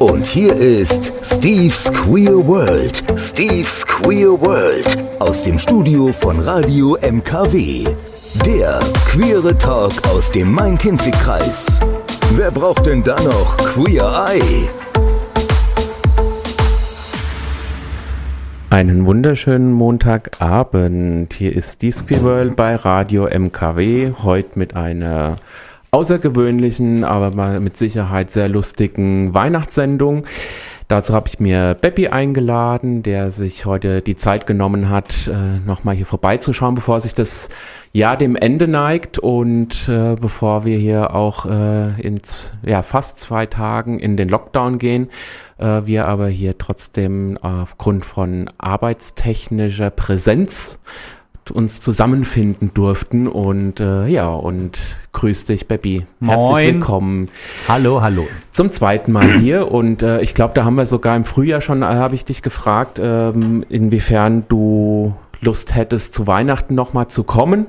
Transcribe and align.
Und 0.00 0.26
hier 0.26 0.56
ist 0.56 1.12
Steve's 1.22 1.92
Queer 1.92 2.46
World. 2.46 3.04
Steve's 3.16 3.86
Queer 3.86 4.40
World. 4.40 4.98
Aus 5.20 5.42
dem 5.42 5.56
Studio 5.56 6.12
von 6.12 6.40
Radio 6.40 6.98
MKW. 7.00 7.84
Der 8.44 8.80
queere 9.08 9.56
Talk 9.56 9.92
aus 10.08 10.32
dem 10.32 10.52
Main-Kinzig-Kreis. 10.52 11.78
Wer 12.32 12.50
braucht 12.50 12.86
denn 12.86 13.04
da 13.04 13.14
noch 13.22 13.56
Queer 13.56 14.26
Eye? 14.30 14.68
Einen 18.70 19.06
wunderschönen 19.06 19.72
Montagabend. 19.72 21.34
Hier 21.34 21.54
ist 21.54 21.82
die 21.82 21.92
World 22.22 22.56
bei 22.56 22.74
Radio 22.74 23.28
MKW. 23.28 24.10
Heute 24.24 24.58
mit 24.58 24.74
einer 24.74 25.36
außergewöhnlichen, 25.94 27.04
aber 27.04 27.60
mit 27.60 27.76
Sicherheit 27.76 28.30
sehr 28.30 28.48
lustigen 28.48 29.32
Weihnachtssendung. 29.32 30.26
Dazu 30.88 31.14
habe 31.14 31.28
ich 31.28 31.40
mir 31.40 31.74
Beppi 31.80 32.08
eingeladen, 32.08 33.02
der 33.02 33.30
sich 33.30 33.64
heute 33.64 34.02
die 34.02 34.16
Zeit 34.16 34.46
genommen 34.46 34.90
hat, 34.90 35.28
äh, 35.28 35.58
nochmal 35.64 35.94
hier 35.94 36.04
vorbeizuschauen, 36.04 36.74
bevor 36.74 37.00
sich 37.00 37.14
das 37.14 37.48
Jahr 37.92 38.18
dem 38.18 38.36
Ende 38.36 38.68
neigt 38.68 39.18
und 39.18 39.88
äh, 39.88 40.16
bevor 40.20 40.64
wir 40.66 40.76
hier 40.76 41.14
auch 41.14 41.46
äh, 41.46 42.00
in 42.02 42.20
ja, 42.66 42.82
fast 42.82 43.18
zwei 43.18 43.46
Tagen 43.46 43.98
in 43.98 44.16
den 44.16 44.28
Lockdown 44.28 44.78
gehen. 44.78 45.08
Wir 45.56 46.06
aber 46.08 46.26
hier 46.26 46.58
trotzdem 46.58 47.38
aufgrund 47.40 48.04
von 48.04 48.50
arbeitstechnischer 48.58 49.90
Präsenz 49.90 50.80
uns 51.50 51.80
zusammenfinden 51.80 52.72
durften. 52.74 53.26
Und 53.26 53.80
äh, 53.80 54.06
ja 54.06 54.28
und 54.28 54.78
grüß 55.12 55.46
dich 55.46 55.68
Beppi. 55.68 56.06
Herzlich 56.24 56.74
willkommen. 56.74 57.28
Hallo 57.68 58.02
hallo. 58.02 58.26
Zum 58.50 58.70
zweiten 58.70 59.12
Mal 59.12 59.30
hier. 59.40 59.70
Und 59.70 60.02
äh, 60.02 60.20
ich 60.20 60.34
glaube 60.34 60.54
da 60.54 60.64
haben 60.64 60.76
wir 60.76 60.86
sogar 60.86 61.16
im 61.16 61.24
Frühjahr 61.24 61.60
schon 61.60 61.82
äh, 61.82 61.86
habe 61.86 62.14
ich 62.14 62.24
dich 62.24 62.42
gefragt 62.42 63.00
ähm, 63.02 63.64
inwiefern 63.68 64.44
du 64.48 65.14
Lust 65.40 65.74
hättest, 65.74 66.14
zu 66.14 66.26
Weihnachten 66.26 66.74
nochmal 66.74 67.08
zu 67.08 67.24
kommen. 67.24 67.66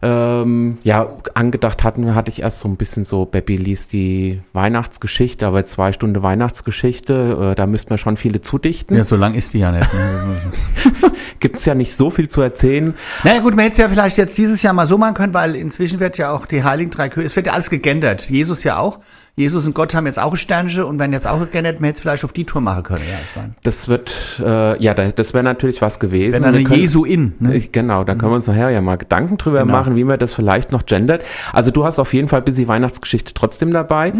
Ähm, 0.00 0.78
ja, 0.82 1.08
angedacht 1.34 1.84
hatten, 1.84 2.14
hatte 2.14 2.30
ich 2.30 2.42
erst 2.42 2.60
so 2.60 2.68
ein 2.68 2.76
bisschen 2.76 3.04
so, 3.04 3.24
Baby 3.24 3.56
liest 3.56 3.92
die 3.92 4.40
Weihnachtsgeschichte, 4.52 5.46
aber 5.46 5.64
zwei 5.66 5.92
Stunden 5.92 6.22
Weihnachtsgeschichte, 6.22 7.50
äh, 7.52 7.54
da 7.54 7.66
müssten 7.66 7.90
wir 7.90 7.98
schon 7.98 8.16
viele 8.16 8.40
zudichten. 8.40 8.96
Ja, 8.96 9.04
so 9.04 9.16
lang 9.16 9.34
ist 9.34 9.54
die 9.54 9.60
ja 9.60 9.72
nicht. 9.72 9.92
Ne? 9.92 10.36
Gibt 11.40 11.56
es 11.56 11.64
ja 11.64 11.74
nicht 11.74 11.94
so 11.94 12.10
viel 12.10 12.28
zu 12.28 12.40
erzählen. 12.40 12.94
Naja 13.24 13.40
gut, 13.40 13.54
man 13.54 13.64
hätte 13.64 13.72
es 13.72 13.78
ja 13.78 13.88
vielleicht 13.88 14.18
jetzt 14.18 14.36
dieses 14.38 14.62
Jahr 14.62 14.72
mal 14.72 14.86
so 14.86 14.98
machen 14.98 15.14
können, 15.14 15.34
weil 15.34 15.54
inzwischen 15.54 16.00
wird 16.00 16.18
ja 16.18 16.32
auch 16.32 16.46
die 16.46 16.64
Heiligen 16.64 16.90
Drei 16.90 17.08
Könige, 17.08 17.26
es 17.26 17.36
wird 17.36 17.46
ja 17.46 17.52
alles 17.52 17.70
gegendert. 17.70 18.28
Jesus 18.28 18.64
ja 18.64 18.78
auch. 18.78 19.00
Jesus 19.38 19.66
und 19.66 19.74
Gott 19.74 19.94
haben 19.94 20.06
jetzt 20.06 20.18
auch 20.18 20.36
Sternchen 20.36 20.82
und 20.82 20.98
wenn 20.98 21.12
jetzt 21.12 21.28
auch 21.28 21.48
gerne 21.52 21.68
hätten 21.68 21.80
wir 21.80 21.88
jetzt 21.88 22.00
vielleicht 22.00 22.24
auf 22.24 22.32
die 22.32 22.44
Tour 22.44 22.60
machen 22.60 22.82
können. 22.82 23.04
Ja, 23.08 23.18
ich 23.24 23.36
mein. 23.36 23.54
Das 23.62 23.88
wird, 23.88 24.42
äh, 24.44 24.82
ja, 24.82 24.94
das 24.94 25.32
wäre 25.32 25.44
natürlich 25.44 25.80
was 25.80 26.00
gewesen. 26.00 26.42
Wenn 26.42 26.56
eine 26.56 26.76
Jesu 26.76 27.04
in. 27.04 27.34
Ne? 27.38 27.60
Genau, 27.70 28.02
da 28.02 28.16
können 28.16 28.32
wir 28.32 28.36
uns 28.36 28.48
nachher 28.48 28.70
ja 28.70 28.80
mal 28.80 28.96
Gedanken 28.96 29.38
drüber 29.38 29.60
genau. 29.60 29.72
machen, 29.72 29.94
wie 29.94 30.02
man 30.02 30.18
das 30.18 30.34
vielleicht 30.34 30.72
noch 30.72 30.86
gendert. 30.86 31.22
Also 31.52 31.70
du 31.70 31.84
hast 31.84 32.00
auf 32.00 32.12
jeden 32.14 32.26
Fall 32.26 32.42
bis 32.42 32.56
die 32.56 32.66
Weihnachtsgeschichte 32.66 33.32
trotzdem 33.32 33.70
dabei. 33.70 34.12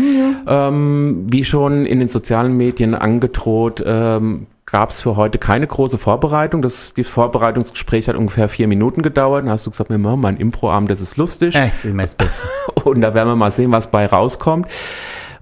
Ja. 0.46 0.68
Ähm, 0.68 1.26
wie 1.28 1.44
schon 1.44 1.84
in 1.84 1.98
den 1.98 2.08
sozialen 2.08 2.56
Medien 2.56 2.94
angedroht, 2.94 3.82
ähm, 3.84 4.46
gab 4.70 4.90
es 4.90 5.00
für 5.00 5.16
heute 5.16 5.38
keine 5.38 5.66
große 5.66 5.98
Vorbereitung. 5.98 6.62
Das, 6.62 6.94
die 6.94 7.04
Vorbereitungsgespräch 7.04 8.08
hat 8.08 8.16
ungefähr 8.16 8.48
vier 8.48 8.68
Minuten 8.68 9.02
gedauert. 9.02 9.44
Dann 9.44 9.50
hast 9.50 9.66
du 9.66 9.70
gesagt, 9.70 9.90
wir 9.90 9.98
machen 9.98 10.20
mal 10.20 10.28
ein 10.28 10.36
Impro-Abend, 10.36 10.90
das 10.90 11.00
ist 11.00 11.16
lustig. 11.16 11.54
Echt, 11.54 11.84
das 11.84 11.84
ist 11.84 11.98
das 11.98 12.14
Beste. 12.14 12.42
Und 12.84 13.00
da 13.00 13.14
werden 13.14 13.28
wir 13.28 13.36
mal 13.36 13.50
sehen, 13.50 13.72
was 13.72 13.90
bei 13.90 14.06
rauskommt. 14.06 14.66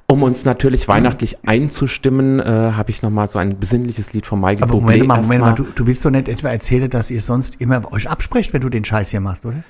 Um 0.09 0.23
uns 0.23 0.45
natürlich 0.45 0.87
weihnachtlich 0.87 1.45
einzustimmen, 1.49 2.39
äh, 2.39 2.45
habe 2.45 2.91
ich 2.91 3.03
nochmal 3.03 3.29
so 3.29 3.41
ein 3.41 3.59
besinnliches 3.59 4.13
Lied 4.13 4.25
von 4.25 4.41
Michael 4.41 4.63
Aber 4.63 4.75
Bublé. 4.75 4.81
Moment 4.81 5.07
mal, 5.09 5.23
Moment 5.23 5.41
mal, 5.41 5.55
du, 5.55 5.65
du 5.65 5.87
willst 5.89 6.05
doch 6.05 6.11
nicht 6.11 6.29
etwa 6.29 6.49
erzählen, 6.51 6.89
dass 6.89 7.11
ihr 7.11 7.21
sonst 7.21 7.61
immer 7.61 7.93
euch 7.93 8.09
absprecht, 8.09 8.53
wenn 8.53 8.61
du 8.61 8.69
den 8.69 8.85
Scheiß 8.85 9.11
hier 9.11 9.21
machst, 9.21 9.45
oder? 9.45 9.65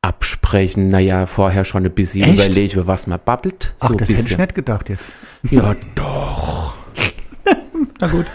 Absprechen, 0.00 0.86
naja, 0.86 1.26
vorher 1.26 1.64
schon 1.64 1.84
ein 1.84 1.90
bisschen 1.90 2.34
überlegt, 2.34 2.74
über 2.74 2.86
was 2.86 3.08
man 3.08 3.18
babbelt. 3.24 3.74
Ach, 3.80 3.88
so 3.88 3.94
das 3.96 4.10
hätte 4.10 4.28
ich 4.28 4.38
nicht 4.38 4.54
gedacht 4.54 4.88
jetzt. 4.88 5.16
Ja, 5.50 5.74
doch. 5.96 6.76
Na 8.00 8.06
gut 8.06 8.26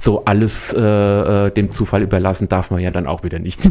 so 0.00 0.24
alles 0.24 0.72
äh, 0.72 0.80
äh, 0.80 1.50
dem 1.50 1.70
Zufall 1.70 2.02
überlassen 2.02 2.48
darf 2.48 2.70
man 2.70 2.80
ja 2.80 2.90
dann 2.90 3.06
auch 3.06 3.22
wieder 3.22 3.38
nicht. 3.38 3.60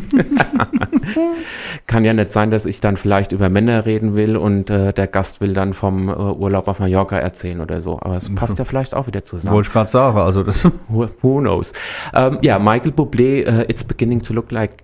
Kann 1.88 2.06
ja 2.06 2.14
nicht 2.14 2.32
sein, 2.32 2.52
dass 2.52 2.68
ich 2.68 2.82
dann 2.82 2.98
vielleicht 2.98 3.32
über 3.32 3.50
Männer 3.50 3.86
reden 3.86 4.16
will 4.16 4.38
und 4.38 4.70
äh, 4.70 4.94
der 4.94 5.08
Gast 5.08 5.42
will 5.42 5.54
dann 5.54 5.74
vom 5.74 6.08
äh, 6.08 6.12
Urlaub 6.12 6.68
auf 6.68 6.80
Mallorca 6.80 7.18
erzählen 7.18 7.62
oder 7.62 7.82
so. 7.82 8.00
Aber 8.02 8.16
es 8.16 8.34
passt 8.36 8.60
ja 8.60 8.66
vielleicht 8.66 8.94
auch 8.94 9.08
wieder 9.08 9.24
zusammen. 9.26 9.56
Wollte 9.56 9.70
ich 9.70 9.74
gerade 9.74 9.90
sagen, 9.90 10.18
also 10.18 10.44
das. 10.44 10.64
Who, 10.88 11.08
who 11.22 11.40
knows? 11.40 11.74
Ähm, 12.14 12.38
ja, 12.42 12.60
Michael 12.60 12.92
Bublé, 12.92 13.48
uh, 13.48 13.66
It's 13.68 13.84
Beginning 13.84 14.22
to 14.22 14.34
Look 14.34 14.52
Like 14.52 14.78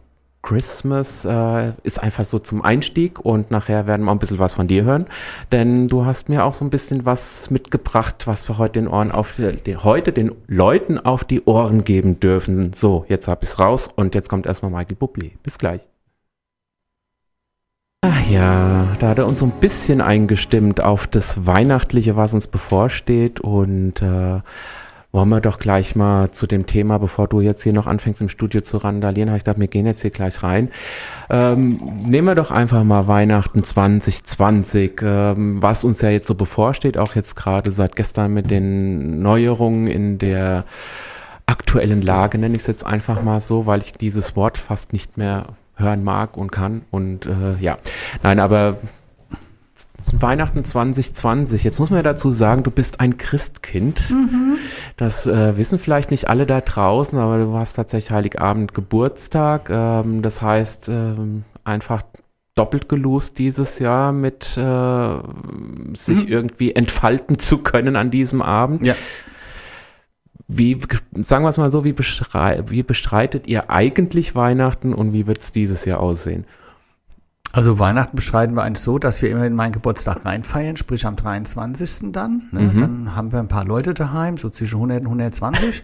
Christmas 0.46 1.26
äh, 1.26 1.72
ist 1.82 1.98
einfach 1.98 2.24
so 2.24 2.38
zum 2.38 2.62
Einstieg 2.62 3.20
und 3.20 3.50
nachher 3.50 3.88
werden 3.88 4.04
wir 4.04 4.12
auch 4.12 4.16
ein 4.16 4.20
bisschen 4.20 4.38
was 4.38 4.54
von 4.54 4.68
dir 4.68 4.84
hören, 4.84 5.08
denn 5.52 5.88
du 5.88 6.06
hast 6.06 6.30
mir 6.30 6.46
auch 6.46 6.54
so 6.54 6.64
ein 6.64 6.70
bisschen 6.70 7.04
was 7.04 7.50
mitgebracht, 7.50 8.28
was 8.28 8.48
wir 8.48 8.60
heute 8.60 8.80
den 8.80 8.88
Ohren 8.88 9.12
auf 9.12 9.34
die, 9.38 9.76
heute 9.76 10.14
den 10.14 10.32
Leuten 10.46 11.00
auf 11.00 11.24
die 11.24 11.44
Ohren 11.46 11.84
geben 11.84 12.20
dürfen. 12.20 12.74
So, 12.74 13.06
jetzt 13.10 13.28
hab 13.28 13.42
ich's 13.42 13.58
raus 13.58 13.90
und 13.96 14.14
jetzt 14.14 14.30
kommt 14.30 14.46
erstmal 14.46 14.70
Michael 14.70 14.98
Bublé. 14.98 15.32
Bis 15.42 15.58
gleich. 15.58 15.88
Ach 18.02 18.30
ja, 18.30 18.96
da 19.00 19.10
hat 19.10 19.18
er 19.18 19.26
uns 19.26 19.40
so 19.40 19.46
ein 19.46 19.60
bisschen 19.60 20.00
eingestimmt 20.00 20.80
auf 20.80 21.08
das 21.08 21.48
Weihnachtliche, 21.48 22.18
was 22.18 22.36
uns 22.36 22.46
bevorsteht 22.48 23.40
und 23.40 24.00
äh, 24.04 24.42
wollen 25.16 25.30
wir 25.30 25.40
doch 25.40 25.60
gleich 25.60 25.96
mal 25.96 26.32
zu 26.32 26.46
dem 26.46 26.66
Thema, 26.66 26.98
bevor 26.98 27.30
du 27.30 27.40
jetzt 27.40 27.64
hier 27.64 27.72
noch 27.72 27.88
anfängst 27.88 28.22
im 28.22 28.28
Studio 28.28 28.60
zu 28.60 28.76
randalieren, 28.78 29.30
habe 29.30 29.38
ich 29.38 29.46
gedacht, 29.46 29.62
wir 29.62 29.70
gehen 29.70 29.86
jetzt 29.86 30.02
hier 30.02 30.12
gleich 30.12 30.44
rein. 30.44 30.70
Ähm, 31.30 31.80
nehmen 32.06 32.28
wir 32.28 32.36
doch 32.36 32.52
einfach 32.52 32.84
mal 32.84 33.08
Weihnachten 33.08 33.64
2020, 33.64 35.02
ähm, 35.02 35.62
was 35.62 35.86
uns 35.86 36.02
ja 36.02 36.10
jetzt 36.10 36.28
so 36.28 36.36
bevorsteht, 36.36 36.98
auch 36.98 37.16
jetzt 37.16 37.36
gerade 37.36 37.72
seit 37.72 37.96
gestern 37.96 38.34
mit 38.34 38.52
den 38.52 39.22
Neuerungen 39.22 39.88
in 39.88 40.18
der 40.18 40.66
aktuellen 41.46 42.02
Lage, 42.02 42.38
nenne 42.38 42.56
ich 42.56 42.62
es 42.62 42.68
jetzt 42.68 42.86
einfach 42.86 43.24
mal 43.24 43.40
so, 43.40 43.66
weil 43.66 43.80
ich 43.80 43.94
dieses 43.94 44.36
Wort 44.36 44.58
fast 44.58 44.92
nicht 44.92 45.18
mehr 45.18 45.46
hören 45.76 46.04
mag 46.04 46.36
und 46.36 46.52
kann. 46.52 46.82
Und 46.92 47.26
äh, 47.26 47.56
ja, 47.62 47.78
nein, 48.22 48.42
aber 48.42 48.78
Weihnachten 50.20 50.64
2020. 50.64 51.64
Jetzt 51.64 51.80
muss 51.80 51.90
man 51.90 51.98
ja 51.98 52.04
dazu 52.04 52.32
sagen, 52.32 52.64
du 52.64 52.72
bist 52.72 53.00
ein 53.00 53.18
Christkind. 53.18 54.10
Mhm. 54.10 54.58
Das 54.98 55.28
äh, 55.28 55.58
wissen 55.58 55.80
vielleicht 55.80 56.12
nicht 56.12 56.30
alle 56.30 56.46
da 56.46 56.62
draußen, 56.62 57.18
aber 57.18 57.38
du 57.38 57.54
hast 57.56 57.74
tatsächlich 57.74 58.12
Heiligabend 58.12 58.74
Geburtstag. 58.74 59.70
Ähm, 59.70 60.22
das 60.22 60.42
heißt, 60.42 60.90
ähm, 60.90 61.44
einfach 61.64 62.04
doppelt 62.56 62.88
gelost 62.88 63.38
dieses 63.38 63.80
Jahr 63.80 64.14
mit 64.14 64.58
äh, 64.58 65.16
sich 65.94 66.26
mhm. 66.26 66.32
irgendwie 66.32 66.74
entfalten 66.74 67.38
zu 67.38 67.60
können 67.60 67.96
an 67.96 68.12
diesem 68.12 68.42
Abend. 68.42 68.86
Ja. 68.86 68.96
Wie, 70.48 70.78
sagen 71.14 71.44
wir 71.44 71.50
es 71.50 71.58
mal 71.58 71.72
so, 71.72 71.84
wie, 71.84 71.96
wie 71.98 72.84
bestreitet 72.84 73.48
ihr 73.48 73.70
eigentlich 73.70 74.36
Weihnachten 74.36 74.94
und 74.94 75.12
wie 75.12 75.28
wird 75.28 75.42
es 75.42 75.52
dieses 75.52 75.86
Jahr 75.86 76.00
aussehen? 76.00 76.46
Also 77.52 77.80
Weihnachten 77.80 78.18
beschreiten 78.18 78.54
wir 78.56 78.64
eigentlich 78.64 78.84
so, 78.84 79.00
dass 79.00 79.22
wir 79.22 79.30
immer 79.30 79.46
in 79.46 79.54
meinen 79.54 79.72
Geburtstag 79.72 80.26
reinfeiern, 80.26 80.76
sprich 80.76 81.06
am 81.06 81.16
23. 81.16 82.12
dann. 82.12 82.44
Ne? 82.52 82.60
Mhm. 82.60 82.82
Dann 82.82 83.16
haben 83.16 83.32
wir 83.32 83.40
ein 83.40 83.48
paar 83.48 83.64
Leute 83.64 83.94
daheim, 83.94 84.38
so 84.38 84.50
zwischen 84.50 84.76
100 84.76 85.06
und 85.06 85.08
120. 85.08 85.84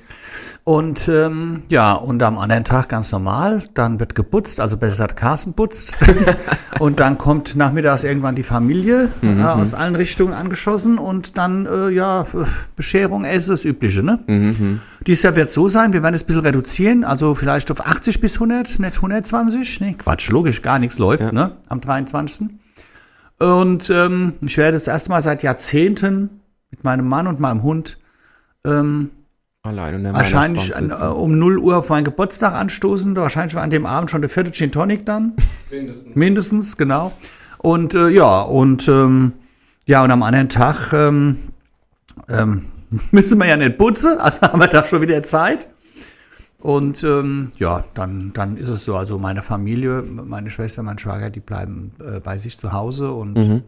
und 0.66 1.08
ähm, 1.08 1.64
ja, 1.70 1.94
und 1.94 2.22
am 2.24 2.38
anderen 2.38 2.66
Tag 2.66 2.90
ganz 2.90 3.12
normal, 3.14 3.64
dann 3.74 4.02
wird 4.02 4.16
geputzt, 4.16 4.60
also 4.60 4.76
besser 4.76 4.92
gesagt 4.92 5.16
Carsten 5.16 5.54
putzt. 5.54 5.96
und 6.80 7.00
dann 7.00 7.18
kommt 7.18 7.56
nachmittags 7.56 8.04
irgendwann 8.04 8.36
die 8.36 8.44
Familie 8.44 9.08
mhm. 9.22 9.40
äh, 9.40 9.44
aus 9.44 9.74
allen 9.74 9.96
Richtungen 9.96 10.34
angeschossen 10.34 10.98
und 10.98 11.38
dann, 11.38 11.66
äh, 11.66 11.90
ja, 11.90 12.28
Bescherung, 12.76 13.24
Essen, 13.24 13.52
das 13.52 13.64
Übliche. 13.64 14.04
Ne? 14.04 14.20
Mhm. 14.28 14.82
Dieses 15.08 15.24
Jahr 15.24 15.36
wird 15.36 15.48
es 15.48 15.54
so 15.54 15.68
sein, 15.68 15.94
wir 15.94 16.04
werden 16.04 16.14
es 16.14 16.24
ein 16.24 16.28
bisschen 16.28 16.42
reduzieren, 16.42 17.04
also 17.04 17.34
vielleicht 17.34 17.72
auf 17.72 17.86
80 17.86 18.22
bis 18.22 18.36
100, 18.36 18.80
nicht 18.80 18.96
120. 18.98 19.82
Nee, 19.82 19.96
Quatsch, 19.98 20.30
logisch, 20.30 20.62
gar 20.62 20.78
nichts 20.78 21.00
läuft, 21.00 21.22
ja. 21.22 21.32
ne? 21.32 21.58
Am 21.70 21.82
23. 21.82 22.48
Und 23.40 23.90
ähm, 23.90 24.34
ich 24.42 24.58
werde 24.58 24.74
das 24.74 24.88
erste 24.88 25.10
Mal 25.10 25.22
seit 25.24 25.42
Jahrzehnten 25.42 26.42
mit 26.70 26.84
meinem 26.84 27.08
Mann 27.08 27.26
und 27.26 27.40
meinem 27.40 27.64
Hund 27.64 27.98
ähm, 28.66 29.10
Allein 29.64 30.12
wahrscheinlich 30.12 30.76
an, 30.76 30.90
äh, 30.90 31.06
um 31.06 31.38
0 31.38 31.60
Uhr 31.60 31.78
auf 31.78 31.90
meinen 31.90 32.04
Geburtstag 32.04 32.54
anstoßen. 32.54 33.16
Wahrscheinlich 33.16 33.54
war 33.54 33.62
an 33.62 33.70
dem 33.70 33.86
Abend 33.86 34.10
schon 34.10 34.22
der 34.22 34.30
vierte 34.30 34.52
Gin 34.52 34.72
Tonic 34.72 35.06
dann. 35.06 35.34
Mindestens. 35.70 36.16
Mindestens, 36.16 36.78
genau. 36.78 37.12
Und 37.60 37.94
äh, 37.94 38.10
ja, 38.10 38.42
und 38.42 38.88
ähm, 38.88 39.34
ja, 39.86 40.04
und 40.04 40.10
am 40.10 40.24
anderen 40.24 40.50
Tag 40.50 40.94
ähm, 40.94 41.38
ähm, 42.28 42.71
müssen 43.12 43.40
wir 43.40 43.48
ja 43.48 43.58
nicht 43.58 43.78
putzen, 43.78 44.18
also 44.20 44.42
haben 44.42 44.60
wir 44.60 44.68
da 44.68 44.86
schon 44.86 45.02
wieder 45.02 45.24
Zeit. 45.24 45.68
Und 46.60 47.04
ähm, 47.04 47.52
ja, 47.58 47.84
dann, 47.96 48.34
dann 48.34 48.56
ist 48.56 48.70
es 48.70 48.86
so. 48.86 48.96
Also 48.96 49.18
meine 49.18 49.42
Familie, 49.42 50.04
meine 50.04 50.52
Schwester, 50.52 50.84
mein 50.84 51.00
Schwager, 51.00 51.32
die 51.32 51.40
bleiben 51.40 51.94
äh, 52.00 52.20
bei 52.20 52.38
sich 52.38 52.58
zu 52.58 52.72
Hause 52.72 53.12
und 53.12 53.34
mhm. 53.36 53.64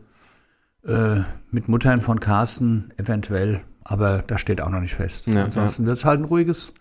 äh, 0.88 1.22
mit 1.50 1.68
Muttern 1.68 2.02
von 2.02 2.20
Carsten 2.20 2.92
eventuell 2.98 3.62
Aber 3.84 4.20
das 4.20 4.42
steht 4.42 4.62
auch 4.62 4.70
noch 4.70 4.80
nicht 4.80 4.94
fest. 4.94 5.26
Ja, 5.28 5.46
Ansonsten 5.46 5.88
wird 5.88 5.98
es 5.98 6.06
halt 6.06 6.20
ein 6.20 6.26
ruhiges 6.26 6.74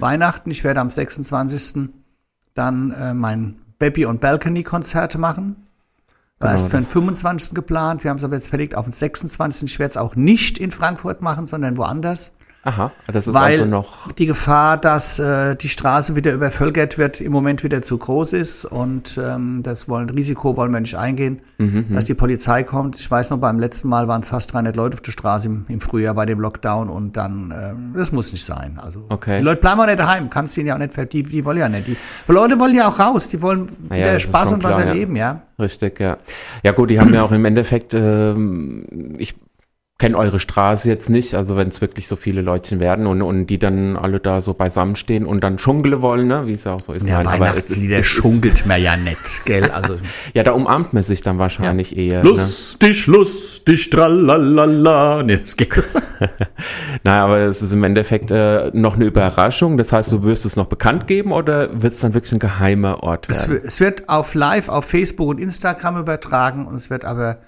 Weihnachten. 0.00 0.50
Ich 0.50 0.64
werde 0.64 0.80
am 0.80 0.90
26. 0.90 1.90
dann 2.54 2.90
äh, 2.90 3.14
mein 3.14 3.56
Baby- 3.78 4.06
und 4.06 4.20
Balcony-Konzerte 4.20 5.18
machen. 5.18 5.63
War 6.44 6.50
Genau, 6.50 6.62
erst 6.62 6.70
für 6.70 6.76
den 6.76 6.82
das- 6.84 6.92
25. 6.92 7.54
geplant. 7.54 8.04
Wir 8.04 8.10
haben 8.10 8.18
es 8.18 8.24
aber 8.24 8.34
jetzt 8.34 8.48
verlegt 8.48 8.74
auf 8.74 8.84
den 8.84 8.92
26. 8.92 9.64
Ich 9.72 9.78
werde 9.78 9.90
es 9.92 9.96
auch 9.96 10.14
nicht 10.14 10.58
in 10.58 10.70
Frankfurt 10.70 11.22
machen, 11.22 11.46
sondern 11.46 11.78
woanders. 11.78 12.32
Aha, 12.64 12.90
das 13.06 13.26
ist 13.26 13.34
weil 13.34 13.52
also 13.60 13.64
noch. 13.66 14.10
die 14.12 14.26
Gefahr, 14.26 14.78
dass 14.78 15.18
äh, 15.18 15.54
die 15.56 15.68
Straße 15.68 16.16
wieder 16.16 16.32
übervölkert 16.32 16.96
wird, 16.98 17.20
im 17.20 17.30
Moment 17.32 17.62
wieder 17.62 17.82
zu 17.82 17.98
groß 17.98 18.32
ist 18.32 18.64
und 18.64 19.18
ähm, 19.22 19.60
das 19.62 19.88
wollen, 19.88 20.08
Risiko 20.10 20.56
wollen 20.56 20.72
wir 20.72 20.80
nicht 20.80 20.96
eingehen, 20.96 21.40
Mhm, 21.56 21.94
dass 21.94 22.06
die 22.06 22.14
Polizei 22.14 22.64
kommt. 22.64 22.96
Ich 22.98 23.08
weiß 23.08 23.30
noch, 23.30 23.38
beim 23.38 23.60
letzten 23.60 23.88
Mal 23.88 24.08
waren 24.08 24.22
es 24.22 24.28
fast 24.28 24.52
300 24.52 24.74
Leute 24.74 24.94
auf 24.94 25.02
der 25.02 25.12
Straße 25.12 25.46
im, 25.46 25.64
im 25.68 25.80
Frühjahr 25.80 26.12
bei 26.14 26.26
dem 26.26 26.40
Lockdown 26.40 26.88
und 26.88 27.16
dann, 27.16 27.54
ähm, 27.56 27.94
das 27.96 28.10
muss 28.10 28.32
nicht 28.32 28.44
sein. 28.44 28.80
Also 28.82 29.04
Okay. 29.08 29.38
die 29.38 29.44
Leute 29.44 29.60
bleiben 29.60 29.80
auch 29.80 29.86
nicht 29.86 30.00
daheim, 30.00 30.30
kannst 30.30 30.58
ihnen 30.58 30.66
ja 30.66 30.74
auch 30.74 30.78
nicht, 30.80 30.94
ver- 30.94 31.04
die, 31.06 31.44
wollen 31.44 31.58
ja 31.58 31.68
nicht. 31.68 31.86
Die 31.86 31.96
Leute 32.26 32.58
wollen 32.58 32.74
ja 32.74 32.88
auch 32.88 32.98
raus, 32.98 33.28
die 33.28 33.40
wollen 33.40 33.68
Na 33.88 33.96
ja, 33.96 34.02
wieder 34.02 34.16
ist 34.16 34.22
Spaß 34.22 34.50
und 34.52 34.64
was 34.64 34.72
klar, 34.76 34.86
ja. 34.86 34.92
erleben, 34.92 35.14
ja. 35.14 35.42
Richtig, 35.60 36.00
ja. 36.00 36.16
Ja 36.64 36.72
gut, 36.72 36.90
die 36.90 36.98
haben 36.98 37.14
ja 37.14 37.22
auch 37.22 37.30
im 37.30 37.44
Endeffekt, 37.44 37.94
ähm, 37.94 39.14
ich 39.18 39.34
kenne 40.04 40.18
eure 40.18 40.38
Straße 40.38 40.86
jetzt 40.86 41.08
nicht, 41.08 41.34
also 41.34 41.56
wenn 41.56 41.68
es 41.68 41.80
wirklich 41.80 42.08
so 42.08 42.16
viele 42.16 42.42
Leutchen 42.42 42.78
werden 42.78 43.06
und, 43.06 43.22
und 43.22 43.46
die 43.46 43.58
dann 43.58 43.96
alle 43.96 44.20
da 44.20 44.42
so 44.42 44.52
beisammen 44.52 44.96
stehen 44.96 45.24
und 45.24 45.42
dann 45.42 45.58
schunkeln 45.58 46.02
wollen, 46.02 46.26
ne, 46.26 46.46
wie 46.46 46.52
es 46.52 46.64
ja 46.64 46.74
auch 46.74 46.80
so 46.80 46.92
ist. 46.92 47.06
Ja, 47.06 47.22
Nein, 47.22 47.40
aber 47.40 47.56
es 47.56 47.70
ist, 47.70 47.80
Weihnachtslieder 47.90 47.98
es 48.00 48.58
ist, 48.58 48.66
man 48.66 48.82
ja 48.82 48.98
nicht, 48.98 49.46
gell? 49.46 49.70
Also 49.70 49.96
ja, 50.34 50.42
da 50.42 50.52
umarmt 50.52 50.92
man 50.92 51.02
sich 51.02 51.22
dann 51.22 51.38
wahrscheinlich 51.38 51.96
eher. 51.96 52.22
Ne? 52.22 52.28
lustig, 52.28 53.06
lustig, 53.06 53.88
tralalala. 53.88 55.22
Nee, 55.22 55.38
das 55.38 55.56
geht 55.56 55.72
so. 55.88 55.98
Nein, 57.02 57.18
aber 57.20 57.38
es 57.38 57.62
ist 57.62 57.72
im 57.72 57.82
Endeffekt 57.82 58.30
äh, 58.30 58.70
noch 58.74 58.96
eine 58.96 59.06
Überraschung. 59.06 59.78
Das 59.78 59.90
heißt, 59.90 60.12
du 60.12 60.22
wirst 60.24 60.44
es 60.44 60.54
noch 60.54 60.66
bekannt 60.66 61.06
geben 61.06 61.32
oder 61.32 61.80
wird 61.80 61.94
es 61.94 62.00
dann 62.00 62.12
wirklich 62.12 62.32
ein 62.32 62.40
geheimer 62.40 63.02
Ort 63.02 63.26
Es, 63.30 63.40
werden? 63.40 63.52
wird- 63.54 63.64
es 63.64 63.80
wird 63.80 64.08
auf 64.10 64.34
Live, 64.34 64.68
auf 64.68 64.84
Facebook 64.84 65.28
und 65.28 65.40
Instagram 65.40 65.96
übertragen 65.96 66.66
und 66.66 66.74
es 66.74 66.90
wird 66.90 67.06
aber, 67.06 67.38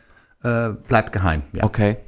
äh, 0.42 0.70
bleibt 0.88 1.12
geheim. 1.12 1.42
Ja. 1.52 1.64
Okay. 1.64 1.98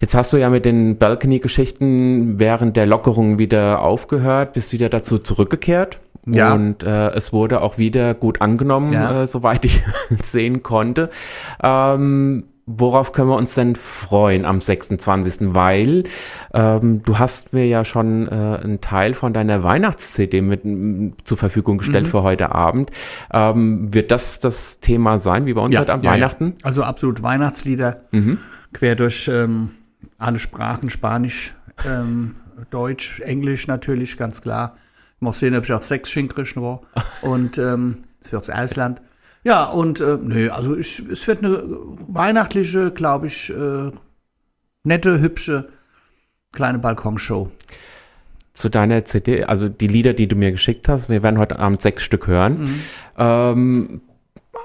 Jetzt 0.00 0.14
hast 0.14 0.32
du 0.32 0.36
ja 0.36 0.50
mit 0.50 0.66
den 0.66 0.98
Balcony-Geschichten 0.98 2.38
während 2.38 2.76
der 2.76 2.84
Lockerung 2.86 3.38
wieder 3.38 3.80
aufgehört, 3.80 4.52
bist 4.52 4.72
wieder 4.72 4.90
dazu 4.90 5.18
zurückgekehrt. 5.18 6.00
Ja. 6.26 6.52
Und 6.54 6.82
äh, 6.82 7.10
es 7.10 7.32
wurde 7.32 7.62
auch 7.62 7.78
wieder 7.78 8.12
gut 8.14 8.40
angenommen, 8.40 8.92
Ja. 8.92 9.22
äh, 9.22 9.26
soweit 9.26 9.64
ich 9.64 9.82
sehen 10.22 10.62
konnte. 10.62 11.08
Ähm, 11.62 12.44
worauf 12.66 13.12
können 13.12 13.28
wir 13.28 13.36
uns 13.36 13.54
denn 13.54 13.76
freuen 13.76 14.44
am 14.44 14.60
26.? 14.60 15.54
Weil 15.54 16.02
ähm, 16.52 17.02
du 17.04 17.18
hast 17.18 17.52
mir 17.52 17.66
ja 17.66 17.84
schon 17.84 18.26
äh, 18.26 18.30
einen 18.30 18.80
Teil 18.80 19.14
von 19.14 19.32
deiner 19.32 19.62
Weihnachts-CD 19.62 20.40
mit 20.42 20.64
m, 20.64 21.14
zur 21.24 21.36
Verfügung 21.38 21.76
Mhm. 21.76 21.78
gestellt 21.78 22.08
für 22.08 22.22
heute 22.22 22.52
Abend. 22.54 22.90
Ähm, 23.32 23.94
wird 23.94 24.10
das 24.10 24.40
das 24.40 24.80
Thema 24.80 25.18
sein, 25.18 25.46
wie 25.46 25.54
bei 25.54 25.60
uns 25.60 25.78
heute 25.78 25.92
am 25.92 26.04
Weihnachten? 26.04 26.54
Ja. 26.58 26.64
Also 26.64 26.82
absolut 26.82 27.22
Weihnachtslieder, 27.22 28.00
quer 28.72 28.96
durch 28.96 29.28
ähm, 29.28 29.70
alle 30.18 30.38
Sprachen, 30.38 30.90
Spanisch, 30.90 31.54
ähm, 31.86 32.36
Deutsch, 32.70 33.20
Englisch 33.20 33.66
natürlich, 33.68 34.16
ganz 34.16 34.42
klar. 34.42 34.76
Ich 35.16 35.22
muss 35.22 35.38
sehen, 35.38 35.54
ob 35.56 35.64
ich 35.64 35.72
auch 35.72 35.82
Sex 35.82 36.10
schinkrisch 36.10 36.56
war. 36.56 36.80
Und 37.22 37.58
ähm, 37.58 38.04
das 38.22 38.32
wird. 38.32 39.02
Ja, 39.46 39.66
und 39.66 40.00
äh, 40.00 40.18
nö, 40.20 40.50
also 40.50 40.76
ich, 40.76 40.98
es 41.08 41.28
wird 41.28 41.44
eine 41.44 41.62
weihnachtliche, 42.08 42.90
glaube 42.90 43.28
ich, 43.28 43.48
äh, 43.50 43.92
nette, 44.82 45.20
hübsche 45.20 45.68
kleine 46.52 46.80
Balkonshow. 46.80 47.48
zu 48.54 48.68
deiner 48.68 49.04
CD, 49.04 49.44
also 49.44 49.68
die 49.68 49.86
Lieder, 49.86 50.14
die 50.14 50.26
du 50.26 50.34
mir 50.34 50.50
geschickt 50.50 50.88
hast, 50.88 51.08
wir 51.10 51.22
werden 51.22 51.38
heute 51.38 51.60
Abend 51.60 51.80
sechs 51.80 52.02
Stück 52.02 52.26
hören, 52.26 52.62
Mhm. 52.62 52.80
ähm, 53.18 54.00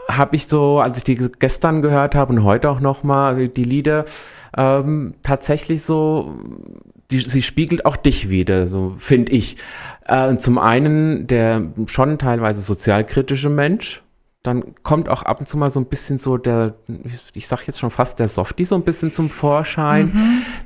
habe 0.07 0.35
ich 0.35 0.47
so, 0.47 0.79
als 0.79 0.97
ich 0.97 1.03
die 1.03 1.15
gestern 1.37 1.83
gehört 1.83 2.15
habe 2.15 2.33
und 2.33 2.43
heute 2.43 2.67
auch 2.71 2.79
nochmal 2.79 3.49
die 3.49 3.63
Lieder, 3.65 4.05
ähm, 4.57 5.13
tatsächlich 5.21 5.83
so, 5.83 6.33
die, 7.11 7.19
sie 7.19 7.43
spiegelt 7.43 7.85
auch 7.85 7.97
dich 7.97 8.29
wieder, 8.29 8.65
so 8.65 8.95
finde 8.97 9.31
ich. 9.33 9.57
Äh, 10.07 10.37
zum 10.37 10.57
einen 10.57 11.27
der 11.27 11.61
schon 11.85 12.17
teilweise 12.17 12.61
sozialkritische 12.61 13.49
Mensch, 13.49 14.01
dann 14.43 14.73
kommt 14.81 15.07
auch 15.07 15.21
ab 15.21 15.39
und 15.39 15.47
zu 15.47 15.55
mal 15.55 15.69
so 15.69 15.79
ein 15.79 15.85
bisschen 15.85 16.17
so 16.17 16.37
der, 16.37 16.73
ich 17.33 17.47
sag 17.47 17.67
jetzt 17.67 17.79
schon 17.79 17.91
fast 17.91 18.17
der 18.17 18.27
Softie 18.27 18.65
so 18.65 18.73
ein 18.73 18.81
bisschen 18.81 19.13
zum 19.13 19.29
Vorschein, 19.29 20.11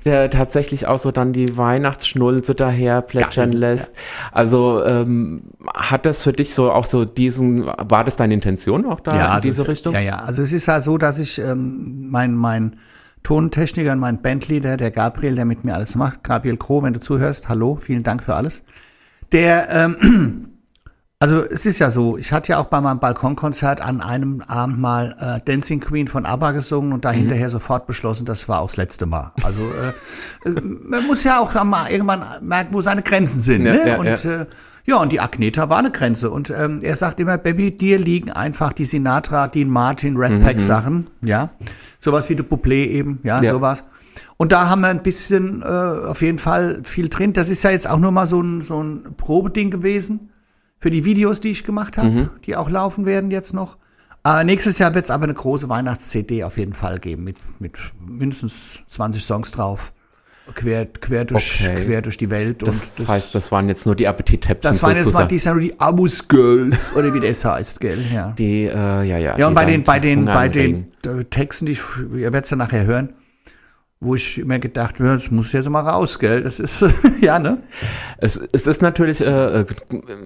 der 0.05 0.29
tatsächlich 0.29 0.87
auch 0.87 0.97
so 0.97 1.11
dann 1.11 1.33
die 1.33 1.57
Weihnachtsschnulze 1.57 2.55
daher 2.55 3.01
plätschern 3.01 3.51
Geil, 3.51 3.59
lässt. 3.59 3.93
Also 4.31 4.81
ähm, 4.85 5.43
hat 5.73 6.05
das 6.05 6.21
für 6.21 6.31
dich 6.31 6.53
so 6.53 6.71
auch 6.71 6.85
so 6.85 7.03
diesen, 7.03 7.65
war 7.65 8.05
das 8.05 8.15
deine 8.15 8.33
Intention 8.33 8.85
auch 8.85 9.01
da 9.01 9.35
in 9.35 9.41
diese 9.41 9.63
das, 9.63 9.67
Richtung? 9.67 9.93
Ja, 9.93 9.99
ja. 9.99 10.15
Also 10.19 10.41
es 10.41 10.53
ist 10.53 10.67
ja 10.67 10.79
so, 10.79 10.97
dass 10.97 11.19
ich 11.19 11.37
ähm, 11.39 12.09
mein, 12.09 12.33
mein 12.33 12.77
Tontechniker 13.23 13.91
und 13.91 13.99
mein 13.99 14.21
Bandleader, 14.21 14.77
der 14.77 14.91
Gabriel, 14.91 15.35
der 15.35 15.43
mit 15.43 15.65
mir 15.65 15.73
alles 15.73 15.95
macht, 15.95 16.23
Gabriel 16.23 16.55
Kroh, 16.55 16.81
wenn 16.81 16.93
du 16.93 17.01
zuhörst, 17.01 17.49
hallo, 17.49 17.77
vielen 17.81 18.03
Dank 18.03 18.23
für 18.23 18.35
alles. 18.35 18.63
Der, 19.33 19.69
ähm, 19.69 20.54
also 21.19 21.41
es 21.43 21.65
ist 21.65 21.79
ja 21.79 21.89
so, 21.89 22.17
ich 22.17 22.31
hatte 22.33 22.51
ja 22.51 22.57
auch 22.59 22.65
bei 22.65 22.81
meinem 22.81 22.99
Balkonkonzert 22.99 23.81
an 23.81 24.01
einem 24.01 24.41
Abend 24.47 24.79
mal 24.79 25.15
äh, 25.19 25.39
Dancing 25.45 25.79
Queen 25.79 26.07
von 26.07 26.25
ABBA 26.25 26.51
gesungen 26.51 26.91
und 26.93 27.05
da 27.05 27.11
Mhm. 27.13 27.17
hinterher 27.17 27.49
sofort 27.49 27.87
beschlossen, 27.87 28.25
das 28.25 28.49
war 28.49 28.59
auch 28.59 28.67
das 28.67 28.77
letzte 28.77 29.05
Mal. 29.05 29.31
Also 29.43 29.61
äh, 29.61 30.49
äh, 30.49 30.61
man 30.61 31.07
muss 31.07 31.23
ja 31.23 31.39
auch 31.39 31.63
mal 31.63 31.89
irgendwann 31.89 32.23
merken, 32.41 32.73
wo 32.73 32.81
seine 32.81 33.01
Grenzen 33.01 33.39
sind. 33.39 33.65
Ja, 33.65 33.73
ne? 33.73 33.87
ja, 33.89 33.97
und 33.97 34.05
ja. 34.23 34.41
Äh, 34.41 34.45
ja, 34.87 34.97
und 34.97 35.11
die 35.11 35.19
Agneta 35.19 35.67
war 35.67 35.79
eine 35.79 35.89
Grenze. 35.89 36.29
Und 36.29 36.51
ähm, 36.51 36.79
er 36.83 36.95
sagt 36.95 37.19
immer, 37.19 37.39
Baby, 37.39 37.75
dir 37.75 37.97
liegen 37.97 38.31
einfach 38.31 38.71
die 38.71 38.85
Sinatra, 38.85 39.47
Dean 39.47 39.67
Martin, 39.67 40.15
Red 40.15 40.43
Pack 40.43 40.61
Sachen, 40.61 41.07
ja. 41.23 41.49
Sowas 41.97 42.29
wie 42.29 42.35
de 42.35 42.45
Bublé 42.45 42.85
eben, 42.89 43.19
ja, 43.23 43.41
Ja. 43.41 43.49
sowas. 43.51 43.85
Und 44.37 44.51
da 44.51 44.69
haben 44.69 44.81
wir 44.81 44.89
ein 44.89 45.01
bisschen 45.01 45.63
äh, 45.63 45.65
auf 45.65 46.21
jeden 46.21 46.37
Fall 46.37 46.81
viel 46.83 47.09
drin. 47.09 47.33
Das 47.33 47.49
ist 47.49 47.63
ja 47.63 47.71
jetzt 47.71 47.89
auch 47.89 47.97
nur 47.97 48.11
mal 48.11 48.27
so 48.27 48.39
ein, 48.41 48.61
so 48.61 48.79
ein 48.83 49.15
Probeding 49.17 49.71
gewesen 49.71 50.29
für 50.79 50.89
die 50.89 51.05
Videos, 51.05 51.39
die 51.39 51.51
ich 51.51 51.63
gemacht 51.63 51.97
habe, 51.97 52.29
die 52.45 52.55
auch 52.55 52.69
laufen 52.69 53.05
werden 53.05 53.31
jetzt 53.31 53.53
noch. 53.53 53.77
Äh, 54.25 54.43
nächstes 54.43 54.79
Jahr 54.79 54.93
wird 54.95 55.05
es 55.05 55.11
aber 55.11 55.25
eine 55.25 55.33
große 55.35 55.69
Weihnachts-CD 55.69 56.43
auf 56.43 56.57
jeden 56.57 56.73
Fall 56.73 56.99
geben, 56.99 57.23
mit, 57.23 57.37
mit 57.59 57.73
mindestens 57.99 58.81
20 58.87 59.23
Songs 59.23 59.51
drauf. 59.51 59.93
Quer, 60.53 60.85
quer, 60.85 61.25
durch, 61.25 61.63
Okay. 61.67 61.85
quer 61.85 62.01
durch 62.03 62.17
die 62.17 62.29
Welt. 62.29 62.67
Das, 62.67 62.99
und 62.99 63.07
heißt, 63.07 63.33
das 63.33 63.51
waren 63.51 63.67
jetzt 63.67 63.87
nur 63.87 63.95
die 63.95 64.07
Appetithäppchen 64.07 64.71
das 64.71 64.83
waren 64.83 64.95
jetzt 64.95 65.11
mal 65.11 65.25
die, 65.25 65.41
nur 65.43 65.59
die 65.59 65.79
Abus 65.79 66.27
Girls, 66.27 66.93
oder 66.95 67.13
wie 67.15 67.19
das 67.19 67.43
heißt, 67.43 67.79
gell? 67.79 67.99
Ja. 68.13 68.33
die, 68.37 68.65
äh, 68.65 68.73
ja, 68.73 69.17
ja. 69.17 69.37
Ja, 69.37 69.47
und 69.47 69.55
bei 69.55 69.65
den, 69.65 69.83
bei 69.83 69.99
den, 69.99 70.25
bei 70.25 70.47
den 70.49 70.91
äh, 71.03 71.23
Texten, 71.25 71.65
die 71.65 71.71
ich, 71.71 71.81
ihr 72.13 72.31
werdet 72.31 72.43
es 72.45 72.51
ja 72.51 72.57
nachher 72.57 72.85
hören, 72.85 73.13
wo 74.01 74.13
ich 74.13 74.37
immer 74.39 74.59
gedacht, 74.59 74.99
ja, 74.99 75.15
das 75.15 75.31
muss 75.31 75.51
jetzt 75.53 75.69
mal 75.69 75.79
raus, 75.79 76.19
gell? 76.19 76.43
Das 76.43 76.59
ist, 76.59 76.85
ja, 77.21 77.39
ne? 77.39 77.63
Es, 78.17 78.39
es 78.51 78.67
ist 78.67 78.81
natürlich, 78.81 79.21
äh, 79.21 79.61
äh, 79.61 79.65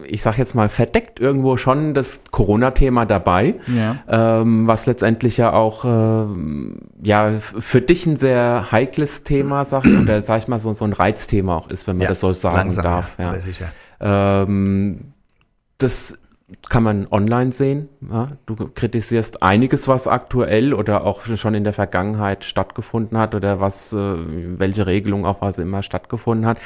ich 0.05 0.21
sag 0.23 0.37
jetzt 0.37 0.55
mal, 0.55 0.69
verdeckt 0.69 1.19
irgendwo 1.19 1.55
schon 1.55 1.93
das 1.93 2.21
Corona-Thema 2.31 3.05
dabei, 3.05 3.55
Ja. 3.67 3.97
ähm, 4.41 4.67
was 4.67 4.85
letztendlich 4.87 5.37
ja 5.37 5.53
auch 5.53 5.85
ähm, 5.85 6.79
ja 7.01 7.37
für 7.39 7.81
dich 7.81 8.05
ein 8.07 8.17
sehr 8.17 8.71
heikles 8.71 9.23
Thema, 9.23 9.63
sag 9.65 9.85
ich, 9.85 9.97
oder 9.97 10.21
sag 10.23 10.39
ich 10.39 10.47
mal 10.47 10.59
so, 10.59 10.73
so 10.73 10.83
ein 10.85 10.93
Reizthema 10.93 11.55
auch 11.55 11.69
ist, 11.69 11.87
wenn 11.87 11.97
man 11.97 12.03
ja. 12.03 12.09
das 12.09 12.19
so 12.21 12.33
sagen 12.33 12.55
Langsam, 12.57 12.83
darf. 12.83 13.15
Ja, 13.19 13.33
Ja. 13.33 13.39
sicher. 13.41 13.65
Ähm, 14.01 15.13
das 15.77 16.17
kann 16.69 16.83
man 16.83 17.07
online 17.09 17.51
sehen. 17.51 17.89
Ja? 18.01 18.29
Du 18.45 18.55
kritisierst 18.55 19.43
einiges, 19.43 19.87
was 19.87 20.07
aktuell 20.07 20.73
oder 20.73 21.05
auch 21.05 21.25
schon 21.25 21.53
in 21.53 21.63
der 21.63 21.73
Vergangenheit 21.73 22.43
stattgefunden 22.43 23.17
hat 23.17 23.35
oder 23.35 23.59
was, 23.59 23.93
äh, 23.93 23.97
welche 23.97 24.85
Regelung 24.85 25.25
auch 25.25 25.41
was 25.41 25.59
immer 25.59 25.83
stattgefunden 25.83 26.45
hat. 26.45 26.59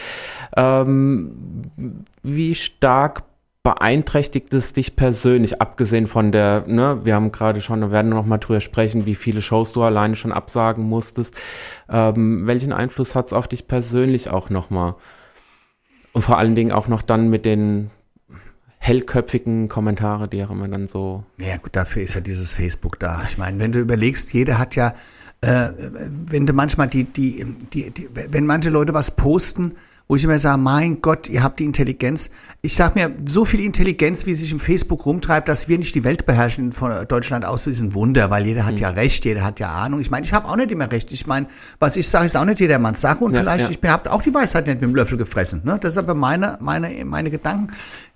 Ähm, 0.56 1.64
wie 2.22 2.56
stark 2.56 3.24
beeinträchtigt 3.64 4.54
es 4.54 4.74
dich 4.74 4.98
persönlich, 4.98 5.62
abgesehen 5.62 6.08
von 6.08 6.34
der, 6.34 6.66
ne, 6.68 7.00
wir 7.04 7.16
haben 7.16 7.32
gerade 7.32 7.62
schon, 7.62 7.80
wir 7.80 7.92
werden 7.92 8.10
noch 8.10 8.26
mal 8.26 8.38
drüber 8.38 8.60
sprechen, 8.60 9.06
wie 9.06 9.16
viele 9.16 9.42
Shows 9.42 9.72
du 9.72 9.84
alleine 9.84 10.18
schon 10.18 10.34
absagen 10.34 10.84
musstest. 10.84 11.38
Ähm, 11.90 12.46
welchen 12.46 12.74
Einfluss 12.74 13.16
hat 13.16 13.28
es 13.28 13.34
auf 13.34 13.48
dich 13.48 13.68
persönlich 13.68 14.30
auch 14.30 14.50
noch 14.50 14.70
mal? 14.70 14.96
Und 16.12 16.24
vor 16.24 16.38
allen 16.38 16.56
Dingen 16.56 16.74
auch 16.74 16.90
noch 16.90 17.02
dann 17.02 17.30
mit 17.30 17.46
den 17.46 17.90
hellköpfigen 18.84 19.70
Kommentare, 19.70 20.28
die 20.28 20.44
auch 20.44 20.52
immer 20.52 20.68
dann 20.68 20.88
so. 20.88 21.24
Ja, 21.40 21.56
gut, 21.56 21.74
dafür 21.74 22.04
ist 22.04 22.16
ja 22.16 22.22
dieses 22.22 22.52
Facebook 22.52 23.00
da. 23.00 23.24
Ich 23.24 23.38
meine, 23.38 23.58
wenn 23.60 23.72
du 23.72 23.80
überlegst, 23.80 24.34
jeder 24.34 24.60
hat 24.60 24.76
ja, 24.76 24.94
äh, 25.40 25.70
wenn 26.28 26.46
du 26.46 26.52
manchmal 26.52 26.90
die, 26.90 27.06
die, 27.06 27.46
die, 27.72 27.92
die, 27.92 28.10
wenn 28.12 28.46
manche 28.46 28.70
Leute 28.70 28.94
was 28.94 29.16
posten 29.16 29.78
wo 30.08 30.18
ich 30.18 30.24
immer 30.26 30.38
sage, 30.38 30.62
mein 30.62 31.02
Gott, 31.02 31.30
ihr 31.30 31.44
habt 31.44 31.60
die 31.60 31.66
Intelligenz. 31.66 32.30
Ich 32.62 32.76
sage 32.76 33.00
mir, 33.00 33.16
so 33.26 33.46
viel 33.46 33.62
Intelligenz, 33.62 34.26
wie 34.26 34.34
sich 34.34 34.52
im 34.52 34.60
Facebook 34.60 35.06
rumtreibt, 35.06 35.48
dass 35.48 35.70
wir 35.70 35.78
nicht 35.78 35.96
die 35.96 36.04
Welt 36.04 36.26
beherrschen 36.26 36.74
von 36.74 37.08
Deutschland 37.08 37.46
aus, 37.46 37.68
ist 37.68 37.80
ein 37.80 37.94
Wunder, 37.94 38.30
weil 38.30 38.46
jeder 38.46 38.66
hat 38.66 38.74
mhm. 38.74 38.80
ja 38.80 38.90
Recht, 38.90 39.24
jeder 39.24 39.44
hat 39.44 39.60
ja 39.60 39.70
Ahnung. 39.70 40.02
Ich 40.02 40.12
meine, 40.12 40.26
ich 40.26 40.34
habe 40.34 40.48
auch 40.50 40.58
nicht 40.58 40.72
immer 40.72 40.92
Recht. 40.92 41.12
Ich 41.14 41.26
meine, 41.26 41.48
was 41.80 41.96
ich 41.96 42.08
sage, 42.08 42.26
ist 42.26 42.36
auch 42.36 42.46
nicht 42.46 42.60
jedermanns 42.60 43.00
Sache 43.00 43.24
und 43.24 43.34
ja, 43.34 43.42
vielleicht, 43.42 43.72
ja. 43.72 43.78
ich 43.82 43.90
habe 43.90 44.12
auch 44.12 44.22
die 44.22 44.34
Weisheit 44.34 44.68
nicht 44.68 44.82
mit 44.82 44.90
dem 44.90 44.96
Löffel 44.96 45.18
gefressen. 45.18 45.62
Ne? 45.64 45.78
Das 45.80 45.94
ist 45.94 45.98
aber 45.98 46.14
meine, 46.14 46.58
meine, 46.62 47.06
meine 47.06 47.32
Gedanken. 47.32 47.68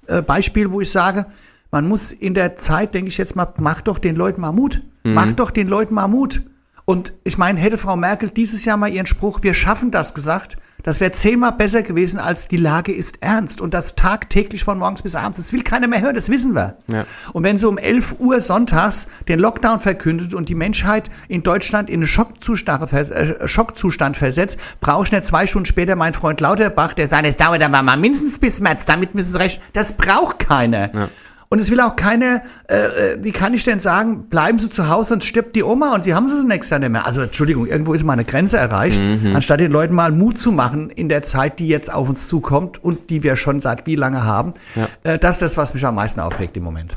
Äh, 0.08 0.22
Beispiel, 0.22 0.72
wo 0.72 0.82
ich 0.82 0.92
sage, 0.92 1.26
man 1.72 1.88
muss 1.88 2.12
in 2.12 2.34
der 2.34 2.56
Zeit, 2.56 2.94
denke 2.94 3.10
ich 3.10 3.18
jetzt 3.18 3.36
mal, 3.36 3.54
mach 3.58 3.82
doch 3.82 4.00
den 4.00 4.16
Leuten 4.16 4.42
mal 4.42 4.52
Mut. 4.52 4.82
Mhm. 5.04 5.14
Mach 5.14 5.32
doch 5.34 5.52
den 5.52 5.68
Leuten 5.68 5.94
mal 5.96 6.08
Mut. 6.08 6.42
Und 6.86 7.14
ich 7.24 7.38
meine, 7.38 7.60
hätte 7.60 7.78
Frau 7.78 7.96
Merkel 7.98 8.30
dieses 8.30 8.64
Jahr 8.64 8.78
mal 8.78 8.92
ihren 8.92 9.06
Spruch, 9.06 9.40
wir 9.44 9.54
schaffen 9.54 9.92
das 9.92 10.14
gesagt, 10.14 10.58
das 10.88 11.02
wäre 11.02 11.12
zehnmal 11.12 11.52
besser 11.52 11.84
gewesen 11.84 12.18
als 12.18 12.48
die 12.48 12.56
Lage 12.56 12.94
ist 12.94 13.22
ernst 13.22 13.60
und 13.60 13.74
das 13.74 13.96
tagtäglich 13.96 14.64
von 14.64 14.80
morgens 14.80 15.02
bis 15.02 15.16
abends. 15.16 15.38
Das 15.38 15.52
will 15.52 15.62
keiner 15.62 15.86
mehr 15.86 16.00
hören, 16.00 16.16
das 16.16 16.30
wissen 16.30 16.56
wir. 16.56 16.78
Ja. 16.88 17.06
Und 17.34 17.44
wenn 17.44 17.58
sie 17.58 17.68
um 17.68 17.78
11 17.78 18.16
Uhr 18.20 18.40
sonntags 18.40 19.10
den 19.28 19.38
Lockdown 19.38 19.82
verkündet 19.82 20.34
und 20.34 20.48
die 20.48 20.56
Menschheit 20.56 21.10
in 21.28 21.44
Deutschland 21.44 21.90
in 21.90 21.96
einen 21.96 22.08
Schockzustand, 22.08 22.94
äh, 22.94 23.46
Schockzustand 23.50 24.16
versetzt, 24.16 24.62
brauche 24.80 25.04
ich 25.04 25.12
nicht 25.12 25.26
zwei 25.26 25.46
Stunden 25.46 25.66
später 25.66 25.98
meinen 25.98 26.14
Freund 26.14 26.40
Lauterbach, 26.40 26.94
der 26.94 27.10
sagt, 27.10 27.28
es 27.28 27.36
dauert 27.36 27.62
aber 27.62 27.82
mal 27.82 27.98
mindestens 27.98 28.40
bis 28.40 28.62
März, 28.62 28.86
damit 28.86 29.14
müssen 29.14 29.34
sie 29.34 29.40
recht. 29.40 29.62
Das 29.74 29.92
braucht 29.92 30.40
keiner. 30.40 30.96
Ja. 30.96 31.10
Und 31.50 31.60
es 31.60 31.72
will 31.72 31.80
auch 31.80 31.96
keine, 31.96 32.42
äh, 32.70 32.76
äh, 32.76 33.24
wie 33.24 33.32
kann 33.32 33.54
ich 33.54 33.64
denn 33.64 33.80
sagen, 33.80 34.28
bleiben 34.30 34.60
Sie 34.60 34.70
zu 34.70 34.90
Hause 34.90 35.14
und 35.14 35.24
stirbt 35.24 35.56
die 35.56 35.64
Oma 35.64 35.94
und 35.96 36.04
Sie 36.04 36.14
haben 36.14 36.28
sie 36.28 36.46
nächstes 36.46 36.72
Jahr 36.72 36.80
nicht 36.80 36.92
mehr. 36.92 37.06
Also 37.06 37.22
Entschuldigung, 37.22 37.68
irgendwo 37.68 37.94
ist 37.94 38.04
mal 38.04 38.14
eine 38.14 38.26
Grenze 38.26 38.58
erreicht, 38.58 39.00
mhm. 39.00 39.34
anstatt 39.36 39.62
den 39.62 39.72
Leuten 39.72 39.96
mal 39.96 40.12
Mut 40.12 40.38
zu 40.38 40.52
machen 40.52 40.90
in 40.90 41.08
der 41.08 41.24
Zeit, 41.24 41.60
die 41.60 41.70
jetzt 41.70 41.92
auf 41.94 42.10
uns 42.10 42.28
zukommt 42.28 42.84
und 42.84 43.10
die 43.10 43.24
wir 43.24 43.38
schon 43.38 43.62
seit 43.62 43.88
wie 43.88 43.96
lange 43.96 44.26
haben. 44.26 44.54
Ja. 44.76 44.90
Äh, 45.04 45.20
das 45.20 45.36
ist 45.36 45.42
das, 45.42 45.58
was 45.58 45.74
mich 45.74 45.86
am 45.86 45.96
meisten 45.96 46.20
aufregt 46.20 46.58
im 46.58 46.64
Moment. 46.64 46.94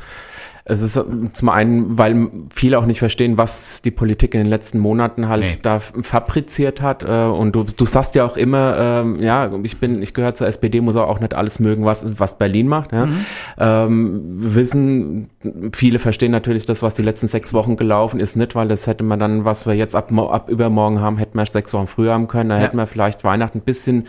Es 0.65 0.83
ist 0.83 1.01
zum 1.33 1.49
einen, 1.49 1.99
weil 1.99 2.29
viele 2.53 2.79
auch 2.79 2.87
nicht 2.87 2.99
verstehen, 2.99 3.39
was 3.39 3.83
die 3.83 3.91
Politik 3.91 4.35
in 4.35 4.41
den 4.41 4.49
letzten 4.49 4.79
Monaten 4.79 5.29
halt 5.29 5.43
nee. 5.43 5.59
da 5.63 5.81
fabriziert 5.81 6.83
hat. 6.83 7.03
Äh, 7.03 7.07
und 7.07 7.53
du, 7.53 7.65
du 7.65 7.87
sagst 7.87 8.15
ja 8.15 8.25
auch 8.25 8.37
immer, 8.37 8.77
ähm, 8.79 9.23
ja, 9.23 9.51
ich 9.63 9.79
bin, 9.79 10.03
ich 10.03 10.15
gehöre 10.15 10.35
zur 10.35 10.47
SPD, 10.47 10.81
muss 10.81 10.97
auch 10.97 11.21
nicht 11.21 11.35
alles 11.35 11.61
mögen, 11.61 11.85
was, 11.85 12.05
was 12.19 12.37
Berlin 12.39 12.69
macht. 12.69 12.93
Ja. 12.93 13.07
Mhm. 13.07 13.27
Ähm, 13.59 14.21
wissen, 14.37 15.31
viele 15.73 15.99
verstehen 15.99 16.31
natürlich 16.33 16.67
das, 16.67 16.83
was 16.83 16.95
die 16.95 17.03
letzten 17.03 17.29
sechs 17.29 17.53
Wochen 17.53 17.77
gelaufen 17.77 18.21
ist, 18.21 18.37
nicht, 18.37 18.55
weil 18.55 18.69
das 18.69 18.87
hätte 18.87 19.05
man 19.05 19.19
dann, 19.19 19.45
was 19.45 19.67
wir 19.67 19.75
jetzt 19.75 19.97
ab, 19.97 20.13
ab 20.13 20.49
übermorgen 20.51 21.01
haben, 21.01 21.17
hätten 21.17 21.39
wir 21.39 21.47
sechs 21.47 21.73
Wochen 21.73 21.87
früher 21.87 22.13
haben 22.13 22.29
können. 22.29 22.51
Da 22.51 22.57
ja. 22.57 22.63
hätten 22.63 22.77
wir 22.77 22.87
vielleicht 22.87 23.25
Weihnachten 23.25 23.59
ein 23.59 23.63
bisschen 23.63 24.07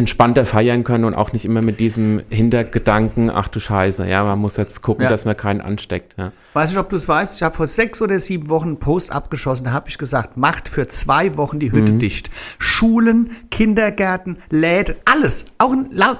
entspannter 0.00 0.44
feiern 0.46 0.82
können 0.82 1.04
und 1.04 1.14
auch 1.14 1.32
nicht 1.32 1.44
immer 1.44 1.62
mit 1.62 1.78
diesem 1.78 2.22
Hintergedanken, 2.30 3.30
ach 3.30 3.48
du 3.48 3.60
Scheiße, 3.60 4.06
ja, 4.08 4.24
man 4.24 4.38
muss 4.38 4.56
jetzt 4.56 4.82
gucken, 4.82 5.04
ja. 5.04 5.10
dass 5.10 5.24
man 5.24 5.36
keinen 5.36 5.60
ansteckt. 5.60 6.14
Ja. 6.18 6.32
Weiß 6.54 6.70
nicht, 6.70 6.78
ob 6.78 6.90
du 6.90 6.96
es 6.96 7.06
weißt, 7.06 7.36
ich 7.36 7.42
habe 7.42 7.54
vor 7.54 7.66
sechs 7.66 8.02
oder 8.02 8.18
sieben 8.18 8.48
Wochen 8.48 8.68
einen 8.68 8.78
Post 8.78 9.12
abgeschossen, 9.12 9.64
da 9.64 9.72
habe 9.72 9.88
ich 9.88 9.98
gesagt, 9.98 10.36
macht 10.36 10.68
für 10.68 10.88
zwei 10.88 11.36
Wochen 11.36 11.60
die 11.60 11.70
Hütte 11.70 11.92
mhm. 11.92 11.98
dicht. 12.00 12.30
Schulen, 12.58 13.30
Kindergärten, 13.50 14.38
Läden, 14.48 14.96
alles. 15.04 15.46
Auch 15.58 15.74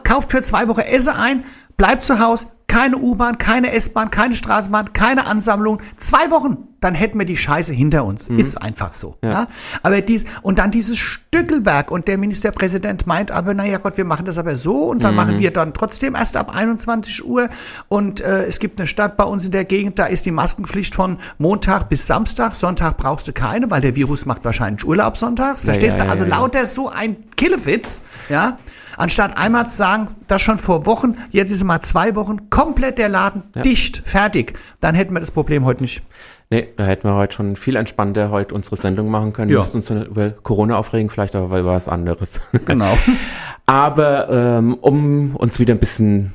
kauft 0.05 0.31
für 0.31 0.43
zwei 0.43 0.69
Wochen 0.69 0.81
Esse 0.81 1.17
ein, 1.17 1.45
bleibt 1.81 2.05
zu 2.05 2.19
Hause, 2.19 2.49
keine 2.69 2.99
U-Bahn, 2.99 3.39
keine 3.39 3.73
S-Bahn, 3.73 4.11
keine 4.11 4.37
Straßenbahn, 4.37 4.93
keine 4.93 5.25
Ansammlung. 5.25 5.81
Zwei 5.97 6.31
Wochen, 6.31 6.69
dann 6.83 6.95
hätten 6.95 7.19
wir 7.19 7.25
die 7.25 7.39
Scheiße 7.39 7.73
hinter 7.73 8.05
uns. 8.05 8.29
Mhm. 8.29 8.39
Ist 8.39 8.61
einfach 8.61 8.93
so. 8.93 9.17
Ja. 9.25 9.31
ja. 9.31 9.47
Aber 9.83 10.03
dies, 10.03 10.27
und 10.43 10.59
dann 10.59 10.71
dieses 10.71 10.99
Stückelwerk 10.99 11.91
und 11.91 12.07
der 12.07 12.19
Ministerpräsident 12.19 13.07
meint 13.07 13.31
aber, 13.31 13.55
naja 13.55 13.79
Gott, 13.79 13.97
wir 13.97 14.05
machen 14.05 14.27
das 14.27 14.37
aber 14.37 14.57
so 14.57 14.91
und 14.91 15.03
dann 15.03 15.13
mhm. 15.13 15.17
machen 15.17 15.39
wir 15.39 15.53
dann 15.53 15.73
trotzdem 15.73 16.15
erst 16.15 16.37
ab 16.37 16.55
21 16.55 17.25
Uhr 17.25 17.49
und 17.89 18.21
äh, 18.21 18.45
es 18.45 18.59
gibt 18.59 18.79
eine 18.79 18.87
Stadt 18.87 19.17
bei 19.17 19.25
uns 19.25 19.47
in 19.47 19.53
der 19.53 19.65
Gegend, 19.65 19.99
da 19.99 20.05
ist 20.05 20.27
die 20.27 20.33
Maskenpflicht 20.33 20.95
von 20.95 21.17
Montag 21.39 21.89
bis 21.89 22.07
Samstag. 22.07 22.55
Sonntag 22.55 22.99
brauchst 22.99 23.27
du 23.27 23.33
keine, 23.33 23.71
weil 23.71 23.81
der 23.81 23.97
Virus 23.97 24.27
macht 24.27 24.45
wahrscheinlich 24.45 24.87
Urlaub 24.87 25.17
sonntags. 25.17 25.65
Verstehst 25.65 25.97
ja, 25.97 26.05
ja, 26.05 26.09
du? 26.09 26.13
Also 26.13 26.25
lauter 26.27 26.67
so 26.67 26.91
ein 26.91 27.17
Killefitz, 27.37 28.05
ja. 28.29 28.59
Anstatt 29.01 29.39
einmal 29.39 29.67
zu 29.67 29.77
sagen, 29.79 30.09
das 30.29 30.43
schon 30.43 30.59
vor 30.59 30.85
Wochen, 30.85 31.17
jetzt 31.31 31.51
ist 31.51 31.57
es 31.57 31.65
mal 31.65 31.81
zwei 31.81 32.15
Wochen, 32.17 32.51
komplett 32.51 32.99
der 32.99 33.09
Laden 33.09 33.45
ja. 33.57 33.63
dicht, 33.63 34.03
fertig, 34.05 34.59
dann 34.81 34.95
hätten 34.95 35.15
wir 35.15 35.21
das 35.21 35.31
Problem 35.31 35.65
heute 35.65 35.81
nicht. 35.81 36.03
Nee, 36.51 36.69
da 36.77 36.85
hätten 36.85 37.09
wir 37.09 37.15
heute 37.15 37.35
schon 37.35 37.57
viel 37.57 37.77
entspannter 37.77 38.31
heute 38.31 38.55
unsere 38.55 38.77
Sendung 38.77 39.11
machen 39.11 39.33
können. 39.33 39.49
Ja. 39.49 39.55
Wir 39.55 39.59
müssten 39.61 39.79
uns 39.79 39.89
über 39.91 40.29
Corona 40.31 40.77
aufregen, 40.77 41.09
vielleicht 41.09 41.35
aber 41.35 41.61
über 41.61 41.73
was 41.73 41.89
anderes. 41.89 42.43
Genau. 42.67 42.99
aber 43.65 44.29
ähm, 44.29 44.75
um 44.75 45.35
uns 45.35 45.59
wieder 45.59 45.73
ein 45.73 45.81
bisschen 45.81 46.35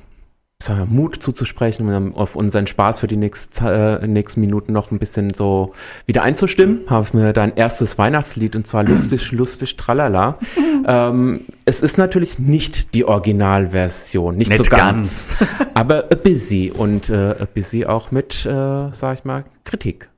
Mut 0.70 1.22
zuzusprechen, 1.22 1.94
um 1.94 2.16
auf 2.16 2.36
unseren 2.36 2.68
Spaß 2.68 3.00
für 3.00 3.08
die 3.08 3.18
nächste, 3.18 4.00
äh, 4.02 4.08
nächsten 4.08 4.42
Minuten 4.42 4.74
noch 4.74 4.92
ein 4.92 5.00
bisschen 5.00 5.34
so 5.34 5.74
wieder 6.06 6.24
einzustimmen, 6.24 6.82
haben 6.88 7.08
wir 7.14 7.34
dein 7.34 7.56
erstes 7.56 7.98
Weihnachtslied 7.98 8.56
und 8.56 8.66
zwar 8.66 8.84
lustig, 8.84 9.32
lustig, 9.32 9.78
tralala. 9.78 10.40
ähm, 10.88 11.42
es 11.66 11.82
ist 11.82 11.98
natürlich 11.98 12.40
nicht 12.40 12.94
die 12.94 13.06
Originalversion, 13.06 14.38
nicht, 14.38 14.50
nicht 14.50 14.64
so 14.64 14.70
ganz, 14.70 15.38
ganz. 15.40 15.50
aber 15.74 16.06
a 16.12 16.16
busy 16.16 16.72
und 16.76 17.10
äh, 17.10 17.36
a 17.40 17.48
busy 17.54 17.86
auch 17.86 18.12
mit, 18.12 18.46
äh, 18.46 18.90
sag 18.92 19.20
ich 19.20 19.26
mal, 19.26 19.46
Kritik. 19.64 20.10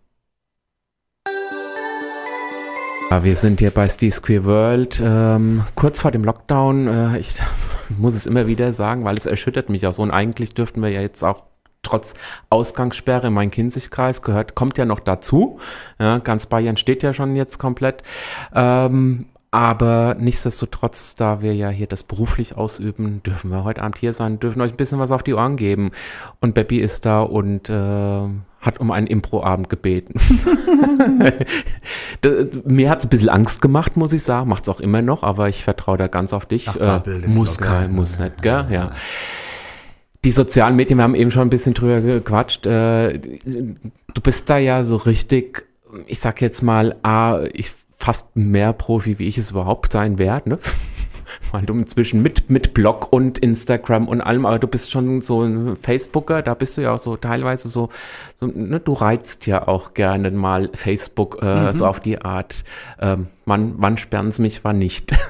Ja, 3.10 3.24
wir 3.24 3.38
sind 3.38 3.60
hier 3.60 3.72
bei 3.72 3.88
Steve's 3.88 4.22
Queer 4.22 4.44
World. 4.44 5.01
Ähm, 5.01 5.63
kurz 5.75 6.01
vor 6.01 6.12
dem 6.12 6.25
Lockdown, 6.25 6.88
äh, 6.88 7.20
ich 7.20 7.36
muss 7.98 8.15
es 8.15 8.25
immer 8.25 8.48
wieder 8.48 8.74
sagen, 8.74 9.03
weil 9.03 9.15
es 9.17 9.25
erschüttert 9.25 9.70
mich 9.70 9.86
auch 9.88 9.94
so. 9.94 10.01
Und 10.01 10.12
eigentlich 10.12 10.53
dürften 10.53 10.82
wir 10.82 10.89
ja 10.89 11.01
jetzt 11.01 11.24
auch 11.24 11.44
trotz 11.84 12.13
Ausgangssperre 12.50 13.29
mein 13.29 13.51
Kinzigkreis 13.51 14.22
gehört, 14.22 14.56
kommt 14.56 14.77
ja 14.77 14.86
noch 14.86 15.00
dazu. 15.00 15.60
Ja, 16.00 16.20
ganz 16.20 16.46
Bayern 16.46 16.77
steht 16.77 17.03
ja 17.03 17.13
schon 17.13 17.36
jetzt 17.36 17.58
komplett. 17.60 18.03
Ähm, 18.53 19.25
aber 19.51 20.15
nichtsdestotrotz, 20.20 21.15
da 21.15 21.41
wir 21.41 21.56
ja 21.56 21.70
hier 21.70 21.88
das 21.88 22.03
beruflich 22.03 22.58
ausüben, 22.58 23.24
dürfen 23.24 23.50
wir 23.50 23.63
heute 23.63 23.82
Abend 23.82 23.98
hier 23.98 24.12
sein, 24.12 24.39
dürfen 24.39 24.62
euch 24.62 24.72
ein 24.72 24.77
bisschen 24.77 25.00
was 25.00 25.12
auf 25.12 25.24
die 25.24 25.34
Ohren 25.34 25.56
geben. 25.56 25.91
Und 26.41 26.53
Beppi 26.53 26.79
ist 26.79 27.06
da 27.06 27.22
und 27.22 27.70
äh, 27.70 28.27
hat 28.60 28.80
um 28.80 28.92
einen 28.92 29.08
Impro-Abend 29.08 29.70
gebeten. 29.70 30.20
Mir 32.66 32.90
hat 32.90 33.00
es 33.00 33.06
ein 33.06 33.10
bisschen 33.10 33.30
Angst 33.30 33.62
gemacht, 33.62 33.98
muss 33.98 34.14
ich 34.14 34.24
sagen. 34.24 34.50
Macht 34.50 34.64
es 34.64 34.70
auch 34.70 34.80
immer 34.80 35.02
noch, 35.02 35.24
aber 35.24 35.48
ich 35.50 35.64
vertraue 35.64 35.98
da 35.98 36.08
ganz 36.08 36.34
auf 36.34 36.46
dich. 36.46 36.68
Ach, 36.68 37.06
äh, 37.06 37.28
muss 37.28 37.58
kein, 37.58 37.94
muss 37.94 38.20
nicht, 38.20 38.42
gell? 38.42 38.66
Ja. 38.72 38.92
Die 40.24 40.32
sozialen 40.32 40.76
Medien, 40.76 40.98
wir 40.98 41.04
haben 41.04 41.16
eben 41.16 41.32
schon 41.32 41.44
ein 41.44 41.50
bisschen 41.50 41.74
drüber 41.74 42.02
gequatscht. 42.02 42.66
Äh, 42.66 43.20
du 43.20 44.22
bist 44.22 44.50
da 44.50 44.58
ja 44.58 44.84
so 44.84 44.96
richtig, 44.96 45.68
ich 46.08 46.20
sag 46.20 46.42
jetzt 46.42 46.64
mal, 46.64 46.96
ah, 47.04 47.44
ich 47.54 47.72
fast 47.98 48.36
mehr 48.36 48.74
Profi, 48.74 49.20
wie 49.20 49.28
ich 49.28 49.38
es 49.38 49.52
überhaupt 49.52 49.94
sein 49.94 50.18
werde, 50.18 50.50
ne? 50.50 50.60
Weil 51.51 51.63
du 51.63 51.74
inzwischen 51.74 52.22
mit, 52.22 52.50
mit 52.50 52.74
Blog 52.74 53.12
und 53.12 53.38
Instagram 53.38 54.07
und 54.07 54.22
allem, 54.22 54.46
aber 54.46 54.60
du 54.60 54.67
bist 54.67 54.91
schon 54.91 55.22
so 55.22 55.43
ein 55.43 55.75
Facebooker, 55.75 56.41
da 56.41 56.53
bist 56.53 56.77
du 56.77 56.81
ja 56.81 56.93
auch 56.93 57.00
so 57.00 57.17
teilweise 57.17 57.69
so, 57.69 57.89
so 58.36 58.48
ne, 58.48 58.79
du 58.79 58.93
reizt 58.93 59.48
ja 59.48 59.67
auch 59.67 59.93
gerne 59.93 60.31
mal 60.31 60.69
Facebook 60.74 61.39
äh, 61.41 61.67
mhm. 61.67 61.72
so 61.74 61.88
auf 61.88 62.00
die 62.00 62.22
Art, 62.22 62.63
ähm, 63.00 63.27
wann, 63.46 63.75
wann 63.77 63.98
sperren 63.98 64.31
sie 64.31 64.41
mich, 64.41 64.63
wann 64.63 64.77
nicht. 64.77 65.15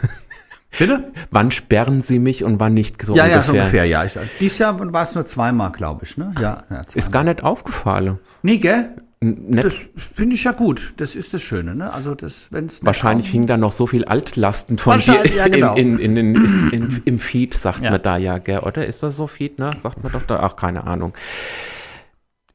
Bitte? 0.78 1.12
Wann 1.32 1.50
sperren 1.50 2.02
sie 2.02 2.20
mich 2.20 2.44
und 2.44 2.60
wann 2.60 2.74
nicht? 2.74 3.02
So 3.02 3.16
ja, 3.16 3.24
ungefähr. 3.24 3.40
ja, 3.40 3.44
so 3.44 3.52
ungefähr, 3.54 3.86
ja. 3.86 4.06
Ich, 4.06 4.14
dieses 4.40 4.60
Jahr 4.60 4.80
war 4.94 5.04
es 5.04 5.16
nur 5.16 5.26
zweimal, 5.26 5.72
glaube 5.72 6.06
ich, 6.06 6.18
ne? 6.18 6.36
Ja, 6.40 6.64
ja 6.70 6.82
Ist 6.94 7.12
gar 7.12 7.24
nicht 7.24 7.44
aufgefallen. 7.44 8.20
Nee, 8.44 8.58
gell? 8.58 8.92
Nett. 9.20 9.66
Das 9.66 9.90
finde 10.16 10.36
ich 10.36 10.44
ja 10.44 10.52
gut. 10.52 10.94
Das 10.98 11.16
ist 11.16 11.34
das 11.34 11.42
Schöne. 11.42 11.76
Ne? 11.76 11.92
Also 11.92 12.14
das, 12.14 12.48
wenn's 12.52 12.86
Wahrscheinlich 12.86 13.28
hing 13.30 13.48
da 13.48 13.58
noch 13.58 13.72
so 13.72 13.88
viel 13.88 14.06
Altlasten 14.06 14.78
von 14.78 15.00
dir 15.00 15.26
ja, 15.36 15.48
genau. 15.48 15.76
in, 15.76 15.98
in, 15.98 16.16
in, 16.18 16.36
in, 16.72 17.02
im 17.04 17.20
Feed, 17.20 17.56
sagt 17.56 17.82
ja. 17.82 17.92
man 17.92 18.02
da 18.02 18.18
ja, 18.18 18.38
gell? 18.38 18.60
oder? 18.60 18.86
Ist 18.86 19.02
das 19.02 19.16
so 19.16 19.26
Feed? 19.26 19.58
Ne? 19.58 19.76
Sagt 19.82 20.04
man 20.04 20.12
doch 20.12 20.22
da, 20.24 20.42
ach, 20.42 20.56
keine 20.56 20.84
Ahnung. 20.86 21.14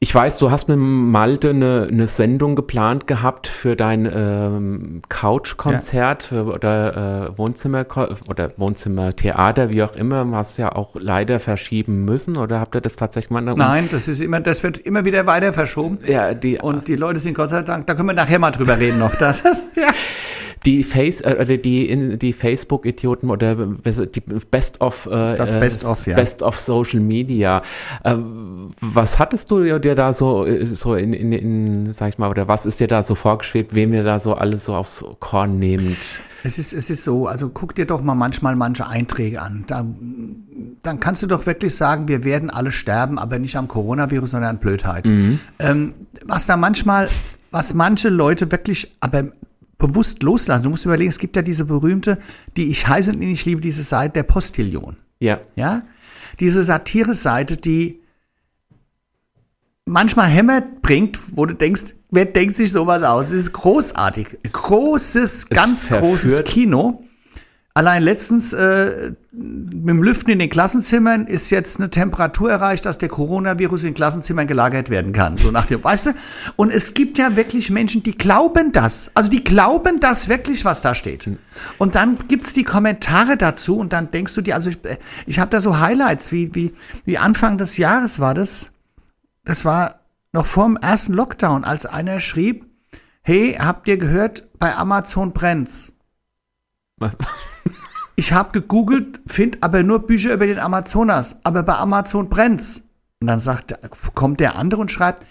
Ich 0.02 0.12
weiß, 0.12 0.38
du 0.38 0.50
hast 0.50 0.66
mit 0.66 0.78
Malte 0.78 1.50
eine, 1.50 1.86
eine 1.88 2.08
Sendung 2.08 2.56
geplant 2.56 3.06
gehabt 3.06 3.46
für 3.46 3.76
dein 3.76 4.04
ähm, 4.12 5.02
Couch-Konzert 5.08 6.32
ja. 6.32 6.42
oder 6.42 7.28
äh, 7.30 7.38
Wohnzimmer 7.38 7.86
oder 8.28 8.50
Wohnzimmertheater, 8.56 9.70
wie 9.70 9.80
auch 9.84 9.94
immer. 9.94 10.28
Hast 10.32 10.58
ja 10.58 10.74
auch 10.74 10.96
leider 10.98 11.38
verschieben 11.38 12.04
müssen 12.04 12.36
oder 12.36 12.58
habt 12.58 12.74
ihr 12.74 12.80
das 12.80 12.96
tatsächlich 12.96 13.30
mal? 13.30 13.42
Nein, 13.42 13.88
das 13.92 14.08
ist 14.08 14.20
immer, 14.20 14.40
das 14.40 14.64
wird 14.64 14.78
immer 14.78 15.04
wieder 15.04 15.28
weiter 15.28 15.52
verschoben. 15.52 15.98
Ja, 16.04 16.34
die, 16.34 16.58
und 16.58 16.88
die 16.88 16.96
Leute 16.96 17.20
sind 17.20 17.34
Gott 17.34 17.50
sei 17.50 17.62
Dank, 17.62 17.86
da 17.86 17.94
können 17.94 18.08
wir 18.08 18.14
nachher 18.14 18.40
mal 18.40 18.50
drüber 18.50 18.80
reden 18.80 18.98
noch. 18.98 19.14
Das, 19.14 19.44
ja. 19.76 19.86
Die 20.64 20.82
Face 20.82 21.20
äh, 21.20 21.58
die 21.58 21.88
in, 21.88 22.18
die 22.18 22.32
Facebook 22.32 22.86
Idioten 22.86 23.30
oder 23.30 23.54
die 23.56 24.20
Best 24.50 24.80
of 24.80 25.06
äh, 25.06 25.34
das 25.34 25.58
Best 25.58 25.84
of 25.84 26.06
ja. 26.06 26.14
Best 26.14 26.42
of 26.42 26.58
Social 26.58 27.00
Media. 27.00 27.62
Äh, 28.04 28.16
was 28.80 29.18
hattest 29.18 29.50
du 29.50 29.78
dir 29.78 29.94
da 29.94 30.12
so 30.12 30.46
so 30.64 30.94
in, 30.94 31.12
in, 31.12 31.32
in 31.32 31.92
sag 31.92 32.10
ich 32.10 32.18
mal 32.18 32.30
oder 32.30 32.48
was 32.48 32.66
ist 32.66 32.80
dir 32.80 32.88
da 32.88 33.02
so 33.02 33.14
vorgeschwebt, 33.14 33.74
wem 33.74 33.92
ihr 33.92 34.04
da 34.04 34.18
so 34.18 34.34
alles 34.34 34.64
so 34.64 34.74
aufs 34.74 35.04
Korn 35.20 35.58
nehmt? 35.58 35.96
Es 36.44 36.58
ist, 36.58 36.72
es 36.72 36.90
ist 36.90 37.04
so, 37.04 37.26
also 37.26 37.50
guck 37.50 37.74
dir 37.74 37.86
doch 37.86 38.02
mal 38.02 38.14
manchmal 38.14 38.56
manche 38.56 38.86
Einträge 38.86 39.40
an. 39.40 39.64
Da, 39.66 39.86
dann 40.82 41.00
kannst 41.00 41.22
du 41.22 41.26
doch 41.28 41.46
wirklich 41.46 41.74
sagen, 41.76 42.08
wir 42.08 42.24
werden 42.24 42.50
alle 42.50 42.72
sterben, 42.72 43.18
aber 43.18 43.38
nicht 43.38 43.56
am 43.56 43.68
Coronavirus, 43.68 44.32
sondern 44.32 44.56
an 44.56 44.58
Blödheit. 44.58 45.06
Mhm. 45.06 45.38
Ähm, 45.60 45.94
was 46.24 46.46
da 46.46 46.56
manchmal, 46.56 47.08
was 47.52 47.74
manche 47.74 48.08
Leute 48.08 48.50
wirklich 48.50 48.92
aber 49.00 49.28
bewusst 49.82 50.22
loslassen. 50.22 50.64
Du 50.64 50.70
musst 50.70 50.84
überlegen, 50.84 51.10
es 51.10 51.18
gibt 51.18 51.36
ja 51.36 51.42
diese 51.42 51.64
berühmte, 51.64 52.18
die 52.56 52.68
ich 52.68 52.88
heiße 52.88 53.12
und 53.12 53.22
ich 53.22 53.44
liebe 53.44 53.60
diese 53.60 53.82
Seite 53.82 54.14
der 54.14 54.22
Postillion. 54.22 54.96
Ja. 55.20 55.40
Ja. 55.56 55.82
Diese 56.40 56.62
Satire-Seite, 56.62 57.56
die 57.56 58.00
manchmal 59.84 60.28
Hämmer 60.28 60.60
bringt, 60.60 61.18
wo 61.36 61.44
du 61.46 61.54
denkst, 61.54 61.94
wer 62.10 62.24
denkt 62.24 62.56
sich 62.56 62.72
sowas 62.72 63.02
aus? 63.02 63.26
Es 63.28 63.32
ist 63.32 63.52
großartig. 63.52 64.38
Großes, 64.52 65.48
ganz 65.48 65.88
großes 65.88 66.44
Kino. 66.44 67.01
Allein 67.74 68.02
letztens 68.02 68.52
äh, 68.52 69.12
mit 69.32 69.88
dem 69.88 70.02
Lüften 70.02 70.30
in 70.30 70.38
den 70.38 70.50
Klassenzimmern 70.50 71.26
ist 71.26 71.48
jetzt 71.48 71.78
eine 71.80 71.88
Temperatur 71.88 72.50
erreicht, 72.50 72.84
dass 72.84 72.98
der 72.98 73.08
Coronavirus 73.08 73.84
in 73.84 73.94
Klassenzimmern 73.94 74.46
gelagert 74.46 74.90
werden 74.90 75.12
kann. 75.12 75.38
So 75.38 75.50
nach 75.50 75.64
dem, 75.64 75.82
weißt 75.82 76.08
du? 76.08 76.10
Und 76.56 76.70
es 76.70 76.92
gibt 76.92 77.16
ja 77.16 77.34
wirklich 77.34 77.70
Menschen, 77.70 78.02
die 78.02 78.16
glauben 78.16 78.72
das. 78.72 79.10
Also 79.14 79.30
die 79.30 79.42
glauben 79.42 80.00
das 80.00 80.28
wirklich, 80.28 80.66
was 80.66 80.82
da 80.82 80.94
steht. 80.94 81.30
Und 81.78 81.94
dann 81.94 82.18
gibt's 82.28 82.52
die 82.52 82.64
Kommentare 82.64 83.38
dazu 83.38 83.78
und 83.78 83.94
dann 83.94 84.10
denkst 84.10 84.34
du 84.34 84.42
dir, 84.42 84.54
also 84.54 84.68
ich, 84.68 84.78
ich 85.24 85.38
habe 85.38 85.50
da 85.50 85.62
so 85.62 85.80
Highlights, 85.80 86.30
wie, 86.30 86.54
wie, 86.54 86.72
wie 87.06 87.16
Anfang 87.16 87.56
des 87.56 87.78
Jahres 87.78 88.20
war 88.20 88.34
das. 88.34 88.68
Das 89.46 89.64
war 89.64 90.00
noch 90.32 90.44
vor 90.44 90.66
dem 90.66 90.76
ersten 90.76 91.14
Lockdown, 91.14 91.64
als 91.64 91.86
einer 91.86 92.20
schrieb, 92.20 92.66
hey, 93.22 93.56
habt 93.58 93.88
ihr 93.88 93.96
gehört, 93.96 94.46
bei 94.58 94.74
Amazon 94.74 95.32
brennt's. 95.32 95.94
Ich 98.22 98.32
habe 98.32 98.52
gegoogelt, 98.52 99.18
finde 99.26 99.58
aber 99.62 99.82
nur 99.82 100.06
Bücher 100.06 100.32
über 100.32 100.46
den 100.46 100.60
Amazonas, 100.60 101.38
aber 101.42 101.64
bei 101.64 101.74
Amazon 101.74 102.28
brennt's. 102.28 102.84
Und 103.20 103.26
dann 103.26 103.40
sagt, 103.40 103.76
kommt 104.14 104.38
der 104.38 104.54
andere 104.54 104.80
und 104.80 104.92
schreibt, 104.92 105.26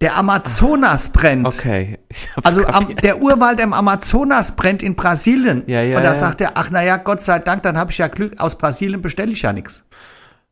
der 0.00 0.16
Amazonas 0.16 1.10
brennt. 1.10 1.46
Okay. 1.46 1.98
Also 2.42 2.64
am, 2.64 2.96
der 2.96 3.20
Urwald 3.20 3.60
im 3.60 3.74
Amazonas 3.74 4.56
brennt 4.56 4.82
in 4.82 4.94
Brasilien. 4.94 5.62
Ja, 5.66 5.82
ja, 5.82 5.98
und 5.98 6.04
da 6.04 6.12
ja. 6.12 6.16
sagt 6.16 6.40
er, 6.40 6.52
ach 6.54 6.70
naja, 6.70 6.96
Gott 6.96 7.20
sei 7.20 7.38
Dank, 7.38 7.62
dann 7.64 7.76
habe 7.76 7.90
ich 7.90 7.98
ja 7.98 8.08
Glück, 8.08 8.40
aus 8.40 8.56
Brasilien 8.56 9.02
bestelle 9.02 9.32
ich 9.32 9.42
ja 9.42 9.52
nichts. 9.52 9.84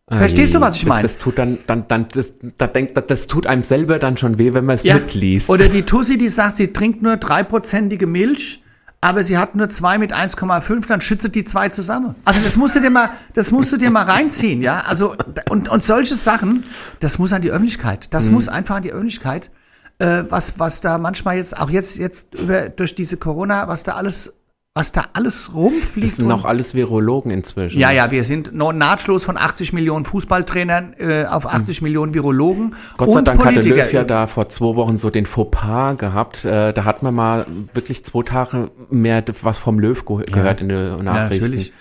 Verstehst 0.06 0.54
du, 0.54 0.60
was 0.60 0.76
ich 0.76 0.84
meine? 0.84 1.00
Das, 1.00 1.14
das, 1.14 1.22
tut 1.22 1.38
dann, 1.38 1.56
dann, 1.66 1.88
dann, 1.88 2.08
das, 2.12 2.32
das, 2.58 2.72
denkt, 2.74 2.94
das, 2.94 3.06
das 3.06 3.26
tut 3.26 3.46
einem 3.46 3.62
selber 3.62 3.98
dann 3.98 4.18
schon 4.18 4.38
weh, 4.38 4.52
wenn 4.52 4.66
man 4.66 4.74
es 4.74 4.82
ja. 4.82 4.96
mitliest. 4.96 5.48
Oder 5.48 5.70
die 5.70 5.84
Tussi, 5.84 6.18
die 6.18 6.28
sagt, 6.28 6.56
sie 6.56 6.74
trinkt 6.74 7.00
nur 7.00 7.16
dreiprozentige 7.16 8.06
Milch 8.06 8.61
aber 9.02 9.24
sie 9.24 9.36
hat 9.36 9.56
nur 9.56 9.68
zwei 9.68 9.98
mit 9.98 10.14
1,5, 10.14 10.86
dann 10.86 11.00
schützt 11.00 11.34
die 11.34 11.44
zwei 11.44 11.68
zusammen. 11.68 12.14
Also 12.24 12.40
das 12.40 12.56
musst 12.56 12.76
du 12.76 12.80
dir 12.80 12.88
mal, 12.90 13.10
das 13.34 13.50
musst 13.50 13.72
du 13.72 13.76
dir 13.76 13.90
mal 13.90 14.04
reinziehen, 14.04 14.62
ja. 14.62 14.84
Also 14.86 15.16
und, 15.50 15.68
und 15.68 15.84
solche 15.84 16.14
Sachen, 16.14 16.64
das 17.00 17.18
muss 17.18 17.32
an 17.32 17.42
die 17.42 17.50
Öffentlichkeit. 17.50 18.14
Das 18.14 18.28
mhm. 18.28 18.34
muss 18.34 18.48
einfach 18.48 18.76
an 18.76 18.82
die 18.84 18.92
Öffentlichkeit. 18.92 19.50
Äh, 19.98 20.22
was 20.28 20.58
was 20.58 20.80
da 20.80 20.98
manchmal 20.98 21.36
jetzt 21.36 21.58
auch 21.58 21.68
jetzt 21.68 21.98
jetzt 21.98 22.34
über 22.34 22.68
durch 22.68 22.94
diese 22.94 23.16
Corona, 23.16 23.66
was 23.66 23.82
da 23.82 23.96
alles 23.96 24.34
was 24.74 24.90
da 24.90 25.04
alles 25.12 25.52
rumfliegt. 25.54 26.08
Das 26.08 26.16
sind 26.16 26.32
auch 26.32 26.46
alles 26.46 26.74
Virologen 26.74 27.30
inzwischen. 27.30 27.78
Ja, 27.78 27.90
ja, 27.90 28.10
wir 28.10 28.24
sind 28.24 28.54
nahtlos 28.54 29.22
von 29.22 29.36
80 29.36 29.74
Millionen 29.74 30.06
Fußballtrainern 30.06 30.94
äh, 30.98 31.24
auf 31.26 31.46
80 31.46 31.78
hm. 31.78 31.84
Millionen 31.84 32.14
Virologen 32.14 32.74
Gott 32.96 33.12
sei 33.12 33.20
Dank 33.20 33.38
Politiker. 33.38 33.76
hatte 33.76 33.86
Löw 33.86 33.92
ja 33.92 34.04
da 34.04 34.26
vor 34.26 34.48
zwei 34.48 34.74
Wochen 34.76 34.96
so 34.96 35.10
den 35.10 35.26
Fauxpas 35.26 35.98
gehabt. 35.98 36.46
Äh, 36.46 36.72
da 36.72 36.84
hat 36.86 37.02
man 37.02 37.14
mal 37.14 37.46
wirklich 37.74 38.04
zwei 38.06 38.22
Tage 38.22 38.70
mehr 38.88 39.22
was 39.42 39.58
vom 39.58 39.78
Löw 39.78 40.04
ge 40.06 40.18
ja. 40.20 40.24
gehört 40.24 40.62
in 40.62 40.70
den 40.70 41.04
Nachrichten. 41.04 41.06
Ja, 41.06 41.20
natürlich. 41.20 41.72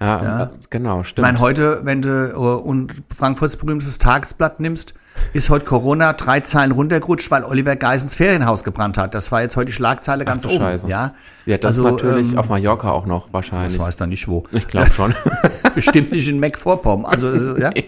Ja, 0.00 0.22
ja, 0.22 0.50
genau, 0.68 1.02
stimmt. 1.02 1.26
Ich 1.26 1.32
meine, 1.32 1.40
heute, 1.40 1.80
wenn 1.84 2.02
du 2.02 2.36
uh, 2.36 2.56
und 2.56 2.92
Frankfurts 3.16 3.56
berühmtes 3.56 3.96
Tagesblatt 3.98 4.60
nimmst, 4.60 4.92
ist 5.32 5.50
heute 5.50 5.64
Corona 5.64 6.12
drei 6.12 6.40
Zeilen 6.40 6.72
runtergerutscht, 6.72 7.30
weil 7.30 7.44
Oliver 7.44 7.76
Geisens 7.76 8.14
Ferienhaus 8.14 8.64
gebrannt 8.64 8.98
hat. 8.98 9.14
Das 9.14 9.32
war 9.32 9.42
jetzt 9.42 9.56
heute 9.56 9.66
die 9.66 9.72
Schlagzeile 9.72 10.24
ganz 10.24 10.46
Ach, 10.46 10.50
oben. 10.50 10.60
Scheiße. 10.60 10.88
Ja, 10.88 11.14
ja 11.46 11.58
das 11.58 11.78
also, 11.78 11.90
natürlich 11.90 12.32
ähm, 12.32 12.38
auf 12.38 12.48
Mallorca 12.48 12.90
auch 12.90 13.06
noch 13.06 13.32
wahrscheinlich. 13.32 13.74
Ich 13.74 13.80
weiß 13.80 13.96
dann 13.96 14.10
nicht 14.10 14.28
wo. 14.28 14.44
Ich 14.52 14.66
glaube 14.68 14.90
schon. 14.90 15.14
Bestimmt 15.74 16.12
nicht 16.12 16.28
in 16.28 16.38
Meckvorpommern. 16.38 17.06
Also, 17.06 17.56
ja. 17.56 17.70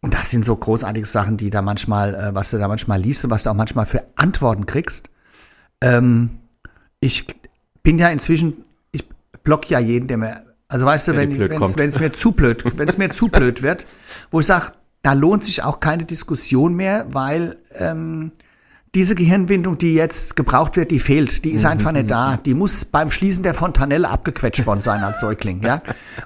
Und 0.00 0.14
das 0.14 0.30
sind 0.30 0.44
so 0.44 0.54
großartige 0.54 1.06
Sachen, 1.06 1.36
die 1.36 1.50
da 1.50 1.60
manchmal, 1.60 2.14
äh, 2.14 2.34
was 2.34 2.50
du 2.50 2.58
da 2.58 2.68
manchmal 2.68 3.00
liest 3.00 3.24
und 3.24 3.30
was 3.30 3.42
du 3.42 3.50
auch 3.50 3.54
manchmal 3.54 3.84
für 3.84 4.04
Antworten 4.14 4.64
kriegst. 4.64 5.10
Ähm, 5.80 6.38
ich 7.00 7.26
bin 7.82 7.98
ja 7.98 8.08
inzwischen, 8.08 8.64
ich 8.92 9.04
block 9.42 9.68
ja 9.70 9.78
jeden, 9.80 10.06
der 10.06 10.18
mir, 10.18 10.42
also 10.68 10.86
weißt 10.86 11.08
du, 11.08 11.16
wenn, 11.16 11.38
wenn 11.38 11.88
es 11.88 11.98
mir 11.98 12.12
zu 12.12 12.32
blöd, 12.32 12.64
wenn 12.78 12.88
es 12.88 12.98
mir 12.98 13.10
zu 13.10 13.28
blöd 13.28 13.62
wird, 13.64 13.86
wo 14.30 14.40
ich 14.40 14.46
sage, 14.46 14.72
da 15.02 15.12
lohnt 15.12 15.44
sich 15.44 15.62
auch 15.62 15.80
keine 15.80 16.04
Diskussion 16.04 16.74
mehr, 16.74 17.06
weil 17.10 17.56
ähm, 17.78 18.32
diese 18.94 19.14
Gehirnwindung, 19.14 19.78
die 19.78 19.94
jetzt 19.94 20.36
gebraucht 20.36 20.76
wird, 20.76 20.90
die 20.90 20.98
fehlt. 20.98 21.44
Die 21.44 21.50
ist 21.50 21.64
mhm, 21.64 21.70
einfach 21.70 21.92
nicht 21.92 22.04
mhm, 22.04 22.08
da. 22.08 22.32
Mhm. 22.32 22.42
Die 22.44 22.54
muss 22.54 22.84
beim 22.84 23.10
Schließen 23.10 23.42
der 23.42 23.54
Fontanelle 23.54 24.08
abgequetscht 24.08 24.66
worden 24.66 24.80
sein 24.80 25.02
als 25.02 25.20
Säugling. 25.20 25.62
Ja? 25.62 25.82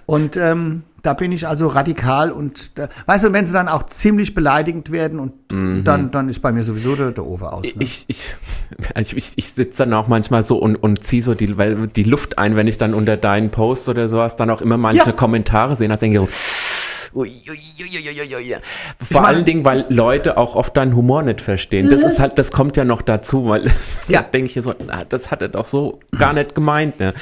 Und 0.06 0.36
ähm, 0.36 0.84
da 1.02 1.14
bin 1.14 1.32
ich 1.32 1.48
also 1.48 1.66
radikal 1.66 2.30
und 2.30 2.72
äh, 2.76 2.86
weißt 3.06 3.24
du, 3.24 3.32
wenn 3.32 3.44
sie 3.44 3.52
dann 3.52 3.68
auch 3.68 3.82
ziemlich 3.86 4.34
beleidigend 4.34 4.92
werden 4.92 5.18
und 5.18 5.52
mhm. 5.52 5.82
dann, 5.82 6.12
dann 6.12 6.28
ist 6.28 6.40
bei 6.40 6.52
mir 6.52 6.62
sowieso 6.62 6.94
der, 6.94 7.10
der 7.10 7.26
Ober 7.26 7.52
aus. 7.54 7.64
Ne? 7.64 7.82
Ich, 7.82 8.04
ich, 8.06 8.36
ich, 8.94 9.32
ich 9.34 9.52
sitze 9.52 9.78
dann 9.78 9.92
auch 9.94 10.06
manchmal 10.06 10.44
so 10.44 10.58
und, 10.58 10.76
und 10.76 11.02
ziehe 11.02 11.22
so 11.22 11.34
die, 11.34 11.54
die 11.96 12.04
Luft 12.04 12.38
ein, 12.38 12.54
wenn 12.54 12.68
ich 12.68 12.78
dann 12.78 12.94
unter 12.94 13.16
deinen 13.16 13.50
Post 13.50 13.88
oder 13.88 14.08
sowas 14.08 14.36
dann 14.36 14.48
auch 14.50 14.60
immer 14.60 14.76
manche 14.76 15.06
ja. 15.06 15.12
Kommentare 15.12 15.74
sehe. 15.74 15.88
Da 15.88 15.96
denke 15.96 16.22
ich, 16.22 16.28
Ui, 17.14 17.30
ui, 17.46 18.36
ui, 18.36 18.56
Vor 19.02 19.26
allen 19.26 19.44
Dingen, 19.44 19.64
weil 19.66 19.84
Leute 19.88 20.38
auch 20.38 20.56
oft 20.56 20.74
deinen 20.76 20.96
Humor 20.96 21.22
nicht 21.22 21.42
verstehen. 21.42 21.90
Das 21.90 22.04
ist 22.04 22.18
halt, 22.18 22.38
das 22.38 22.50
kommt 22.50 22.76
ja 22.78 22.84
noch 22.84 23.02
dazu, 23.02 23.48
weil 23.48 23.70
ja. 24.08 24.22
denke 24.22 24.46
ich 24.46 24.64
so, 24.64 24.74
das 25.08 25.30
hat 25.30 25.42
er 25.42 25.48
doch 25.48 25.66
so 25.66 26.00
gar 26.18 26.32
nicht 26.32 26.54
gemeint. 26.54 26.98
Ne? 27.00 27.12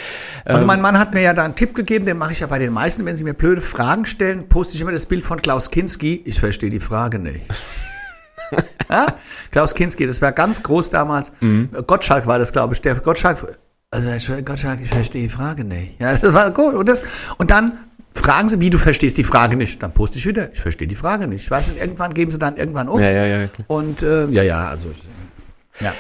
Also 0.45 0.65
mein 0.65 0.79
ähm, 0.79 0.83
Mann 0.83 0.99
hat 0.99 1.13
mir 1.13 1.23
ja 1.23 1.35
da 1.35 1.45
einen 1.45 1.57
Tipp 1.57 1.75
gegeben, 1.75 2.07
den 2.07 2.19
mache 2.19 2.33
ich 2.33 2.41
ja 2.41 2.47
bei 2.47 2.61
den 2.61 2.73
meisten, 2.73 3.05
wenn 3.05 3.17
sie 3.17 3.25
mir 3.25 3.35
blöde 3.35 3.61
Fragen 3.61 4.05
stellen, 4.05 4.49
poste 4.49 4.77
ich 4.77 4.81
immer 4.81 4.93
das 4.93 5.07
Bild 5.07 5.25
von 5.25 5.43
Klaus 5.43 5.71
Kinski. 5.71 6.23
Ich 6.25 6.39
verstehe 6.39 6.71
die 6.71 6.81
Frage 6.81 7.19
nicht. 7.19 7.41
ja? 8.89 9.15
Klaus 9.51 9.75
Kinski, 9.75 10.07
das 10.07 10.23
war 10.23 10.31
ganz 10.31 10.63
groß 10.63 10.91
damals. 10.91 11.33
Mhm. 11.41 11.71
Gottschalk 11.87 12.27
war 12.29 12.39
das, 12.39 12.53
glaube 12.53 12.75
ich. 12.75 12.81
Der 12.81 12.95
Gottschalk, 12.95 13.59
also 13.91 14.09
Gottschalk, 14.45 14.81
ich 14.81 14.89
verstehe 14.89 15.23
die 15.23 15.29
Frage 15.29 15.65
nicht. 15.65 16.01
Ja, 16.01 16.15
das 16.15 16.33
war 16.33 16.53
gut. 16.53 16.75
Und, 16.75 16.89
das, 16.89 17.03
und 17.39 17.51
dann 17.51 17.73
fragen 18.15 18.49
Sie, 18.49 18.61
wie 18.61 18.71
du 18.71 18.79
verstehst 18.79 19.19
die 19.19 19.25
Frage 19.25 19.57
nicht. 19.57 19.83
Dann 19.83 19.93
poste 19.93 20.19
ich 20.19 20.27
wieder, 20.27 20.53
ich 20.53 20.61
verstehe 20.61 20.89
die 20.89 20.95
Frage 20.95 21.27
nicht. 21.27 21.51
Weißt 21.51 21.71
du, 21.71 21.75
irgendwann 21.75 22.15
geben 22.15 22.31
sie 22.31 22.39
dann 22.39 22.57
irgendwann 22.57 22.89
auf. 22.89 23.01
Ja, 23.01 23.11
ja, 23.11 23.27
ja. 23.27 23.47
Klar. 23.47 23.65
Und 23.69 24.03
äh, 24.03 24.27
ja, 24.27 24.43
ja, 24.43 24.69
also 24.69 24.91
ja. 25.81 25.93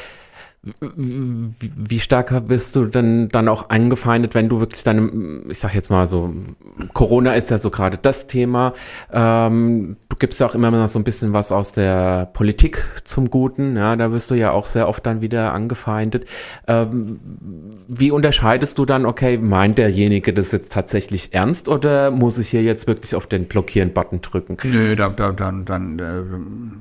Wie 0.62 2.01
stark 2.01 2.46
bist 2.46 2.77
du 2.77 2.85
denn 2.85 3.31
dann 3.31 3.49
auch 3.49 3.70
angefeindet, 3.70 4.35
wenn 4.35 4.51
du 4.51 4.61
wirklich 4.61 4.85
deine, 4.85 5.11
ich 5.49 5.59
sag 5.59 5.75
jetzt 5.75 5.88
mal 5.88 6.07
so, 6.07 6.35
Corona 6.92 7.33
ist 7.33 7.51
ja 7.51 7.57
so 7.57 7.70
gerade 7.70 7.96
das 7.96 8.27
Thema. 8.27 8.75
Ähm, 9.11 9.96
du 10.11 10.16
gibst 10.16 10.38
ja 10.38 10.46
auch 10.46 10.55
immer 10.55 10.70
noch 10.70 10.87
so 10.88 10.99
ein 10.99 11.05
bisschen 11.05 11.33
was 11.33 11.51
aus 11.51 11.73
der 11.73 12.27
Politik 12.35 12.85
zum 13.05 13.31
Guten. 13.31 13.75
Ja, 13.79 13.96
da 13.96 14.12
wirst 14.12 14.31
du 14.31 14.35
ja 14.35 14.51
auch 14.51 14.66
sehr 14.66 14.87
oft 14.87 15.07
dann 15.07 15.23
wieder 15.23 15.55
angefeindet. 15.55 16.27
Ähm, 16.66 17.20
wie 17.88 18.11
unterscheidest 18.11 18.77
du 18.77 18.85
dann, 18.85 19.07
okay, 19.07 19.38
meint 19.38 19.79
derjenige 19.79 20.35
das 20.35 20.53
jetzt 20.53 20.73
tatsächlich 20.73 21.33
ernst 21.33 21.68
oder 21.68 22.11
muss 22.11 22.38
ich 22.38 22.51
hier 22.51 22.62
jetzt 22.62 22.87
wirklich 22.87 23.14
auf 23.14 23.27
den 23.27 23.46
Blockieren-Button 23.46 24.20
drücken? 24.20 24.59
Nö, 24.64 24.94
da, 24.94 25.09
da, 25.09 25.33
dann, 25.33 25.64
dann, 25.64 25.99
äh, 25.99 26.23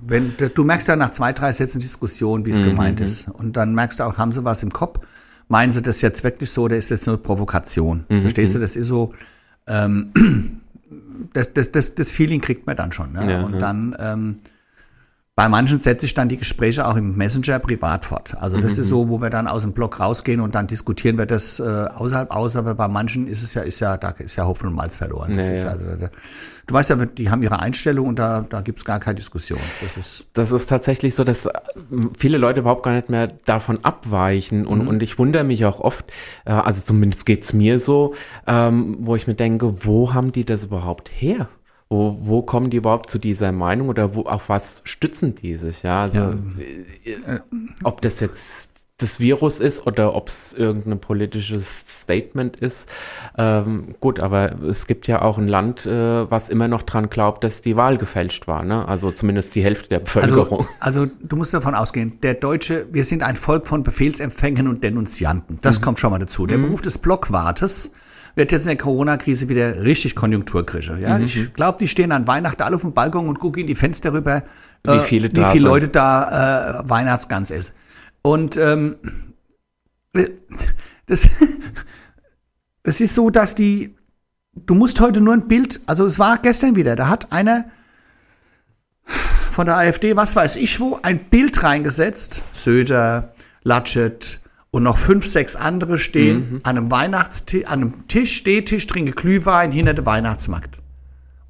wenn, 0.05 0.33
du 0.53 0.63
merkst 0.65 0.89
ja 0.89 0.97
nach 0.97 1.11
zwei, 1.11 1.31
drei 1.31 1.53
Sätzen 1.53 1.79
Diskussion, 1.79 2.45
wie 2.45 2.49
es 2.49 2.59
mhm. 2.59 2.65
gemeint 2.65 2.99
ist. 2.99 3.29
Und 3.29 3.55
dann 3.55 3.68
merkst 3.73 3.99
du 3.99 4.03
auch, 4.03 4.17
haben 4.17 4.31
sie 4.31 4.43
was 4.43 4.63
im 4.63 4.71
Kopf? 4.71 4.99
Meinen 5.47 5.71
sie 5.71 5.81
das 5.81 6.01
jetzt 6.01 6.23
wirklich 6.23 6.51
so 6.51 6.63
oder 6.63 6.75
ist 6.75 6.91
das 6.91 7.07
nur 7.07 7.21
Provokation? 7.21 8.05
Mhm. 8.09 8.21
Verstehst 8.21 8.53
du, 8.53 8.59
mhm. 8.59 8.61
das 8.61 8.75
ist 8.75 8.87
so, 8.87 9.13
ähm, 9.67 10.11
das, 11.33 11.53
das, 11.53 11.71
das, 11.71 11.95
das 11.95 12.11
Feeling 12.11 12.41
kriegt 12.41 12.67
man 12.67 12.75
dann 12.75 12.91
schon. 12.91 13.13
Ne? 13.13 13.31
Ja, 13.31 13.41
und 13.41 13.53
ja. 13.53 13.59
dann, 13.59 13.95
ähm, 13.99 14.37
bei 15.39 15.47
manchen 15.47 15.79
setze 15.79 16.05
ich 16.05 16.13
dann 16.13 16.27
die 16.27 16.35
Gespräche 16.35 16.85
auch 16.85 16.97
im 16.97 17.15
Messenger 17.15 17.59
privat 17.59 18.03
fort. 18.03 18.35
Also 18.41 18.57
das 18.59 18.75
Mhm. 18.75 18.83
ist 18.83 18.89
so, 18.89 19.09
wo 19.09 19.21
wir 19.21 19.29
dann 19.29 19.47
aus 19.47 19.61
dem 19.61 19.71
Blog 19.71 20.01
rausgehen 20.01 20.41
und 20.41 20.53
dann 20.53 20.67
diskutieren 20.67 21.17
wir 21.17 21.25
das 21.27 21.61
äh, 21.61 21.63
außerhalb 21.63 22.31
aus. 22.35 22.57
Aber 22.57 22.75
bei 22.75 22.89
manchen 22.89 23.25
ist 23.25 23.41
es 23.41 23.53
ja, 23.53 23.61
ist 23.61 23.79
ja, 23.79 23.95
da 23.95 24.09
ist 24.09 24.35
ja 24.35 24.45
Hopfen 24.45 24.67
und 24.67 24.75
Malz 24.75 24.97
verloren. 24.97 25.37
Das 25.37 25.47
Ja, 25.47 25.53
ist 25.53 25.65
also, 25.65 25.85
da, 25.97 26.09
du 26.67 26.73
weißt 26.73 26.89
ja, 26.89 26.97
die 26.97 27.29
haben 27.29 27.41
ihre 27.41 27.57
Einstellung 27.59 28.07
und 28.07 28.19
da, 28.19 28.45
da 28.49 28.59
gibt 28.59 28.79
es 28.79 28.83
gar 28.85 28.99
keine 28.99 29.15
Diskussion. 29.15 29.61
Das 29.81 29.95
ist 29.95 30.25
Das 30.33 30.51
ist 30.51 30.67
tatsächlich 30.67 31.15
so, 31.15 31.23
dass 31.23 31.45
äh, 31.45 31.51
viele 32.17 32.37
Leute 32.37 32.59
überhaupt 32.59 32.83
gar 32.83 32.93
nicht 32.95 33.09
mehr 33.09 33.27
davon 33.45 33.79
abweichen. 33.85 34.65
Und, 34.67 34.89
und 34.89 35.01
ich 35.01 35.17
wundere 35.19 35.45
mich 35.45 35.63
auch 35.63 35.79
oft, 35.79 36.11
äh, 36.43 36.51
also 36.51 36.81
zumindest 36.83 37.25
geht's 37.25 37.53
mir 37.53 37.79
so, 37.79 38.13
ähm, 38.45 38.97
wo 38.99 39.15
ich 39.15 39.25
mir 39.25 39.35
denke, 39.35 39.85
wo 39.85 40.13
haben 40.13 40.33
die 40.33 40.43
das 40.43 40.65
überhaupt 40.65 41.09
her? 41.13 41.47
Wo, 41.89 42.19
wo 42.21 42.43
kommen 42.43 42.69
die 42.69 42.77
überhaupt 42.77 43.09
zu 43.09 43.17
dieser 43.17 43.51
Meinung 43.51 43.89
oder 43.89 44.13
wo, 44.13 44.21
auf 44.21 44.47
was 44.47 44.81
stützen 44.83 45.33
die 45.33 45.57
sich? 45.57 45.81
Ja, 45.81 46.01
also, 46.01 46.35
äh, 47.03 47.39
ob 47.83 48.01
das 48.01 48.19
jetzt 48.19 48.69
das 48.99 49.19
Virus 49.19 49.59
ist 49.59 49.87
oder 49.87 50.13
ob 50.13 50.27
es 50.27 50.53
irgendein 50.53 50.99
politisches 50.99 52.01
Statement 52.01 52.57
ist. 52.57 52.89
Ähm, 53.37 53.95
gut, 53.99 54.19
aber 54.19 54.61
es 54.63 54.87
gibt 54.87 55.07
ja 55.07 55.21
auch 55.21 55.37
ein 55.37 55.47
Land, 55.47 55.85
äh, 55.85 56.29
was 56.29 56.49
immer 56.49 56.67
noch 56.67 56.83
dran 56.83 57.09
glaubt, 57.09 57.43
dass 57.43 57.61
die 57.61 57.75
Wahl 57.75 57.97
gefälscht 57.97 58.47
war. 58.47 58.63
Ne? 58.63 58.87
Also 58.87 59.11
zumindest 59.11 59.55
die 59.55 59.63
Hälfte 59.63 59.89
der 59.89 59.99
Bevölkerung. 59.99 60.67
Also, 60.79 61.01
also 61.01 61.13
du 61.21 61.35
musst 61.37 61.53
davon 61.53 61.75
ausgehen, 61.75 62.19
der 62.21 62.35
Deutsche, 62.35 62.87
wir 62.91 63.03
sind 63.03 63.23
ein 63.23 63.35
Volk 63.35 63.67
von 63.67 63.83
Befehlsempfängern 63.83 64.67
und 64.67 64.83
Denunzianten. 64.83 65.59
Das 65.61 65.81
kommt 65.81 65.99
schon 65.99 66.11
mal 66.11 66.19
dazu. 66.19 66.45
Der 66.45 66.57
Beruf 66.57 66.81
des 66.81 66.97
Blockwartes 66.97 67.93
wird 68.39 68.53
jetzt 68.53 68.63
in 68.63 68.69
der 68.69 68.77
Corona-Krise 68.77 69.49
wieder 69.49 69.83
richtig 69.83 70.15
Konjunkturkrische. 70.15 70.97
Ja? 70.97 71.19
Ich 71.19 71.53
glaube, 71.53 71.77
die 71.77 71.89
stehen 71.89 72.13
an 72.13 72.25
Weihnachten 72.25 72.61
alle 72.63 72.77
auf 72.77 72.81
dem 72.81 72.93
Balkon 72.93 73.27
und 73.27 73.37
gucken 73.37 73.61
in 73.61 73.67
die 73.67 73.75
Fenster 73.75 74.13
rüber, 74.13 74.43
Wie 74.83 74.99
viele 74.99 75.29
wie 75.29 75.33
da 75.33 75.51
viele 75.51 75.61
sind. 75.61 75.69
Leute 75.69 75.89
da 75.89 76.79
äh, 76.79 76.89
Weihnachtsgans 76.89 77.51
essen. 77.51 77.73
Und 78.21 78.55
ähm, 78.55 78.95
das, 81.05 81.27
es 82.83 83.01
ist 83.01 83.13
so, 83.13 83.29
dass 83.29 83.55
die, 83.55 83.95
du 84.53 84.73
musst 84.73 85.01
heute 85.01 85.19
nur 85.19 85.33
ein 85.33 85.49
Bild, 85.49 85.81
also 85.85 86.05
es 86.05 86.17
war 86.17 86.37
gestern 86.37 86.77
wieder, 86.77 86.95
da 86.95 87.09
hat 87.09 87.33
einer 87.33 87.65
von 89.51 89.65
der 89.65 89.75
AfD, 89.75 90.15
was 90.15 90.37
weiß 90.37 90.55
ich 90.55 90.79
wo, 90.79 90.97
ein 91.01 91.25
Bild 91.25 91.61
reingesetzt. 91.61 92.45
Söder, 92.53 93.33
Laschet 93.63 94.39
und 94.71 94.83
noch 94.83 94.97
fünf, 94.97 95.25
sechs 95.25 95.55
andere 95.55 95.97
stehen 95.97 96.59
an 96.63 96.77
einem 96.77 96.91
Weihnachtstisch, 96.91 97.65
an 97.65 97.81
einem 97.81 98.07
Tisch, 98.07 98.35
Stehtisch, 98.37 98.85
trinke 98.87 99.13
Glühwein 99.13 99.71
hinter 99.71 99.93
dem 99.93 100.05
Weihnachtsmarkt. 100.05 100.77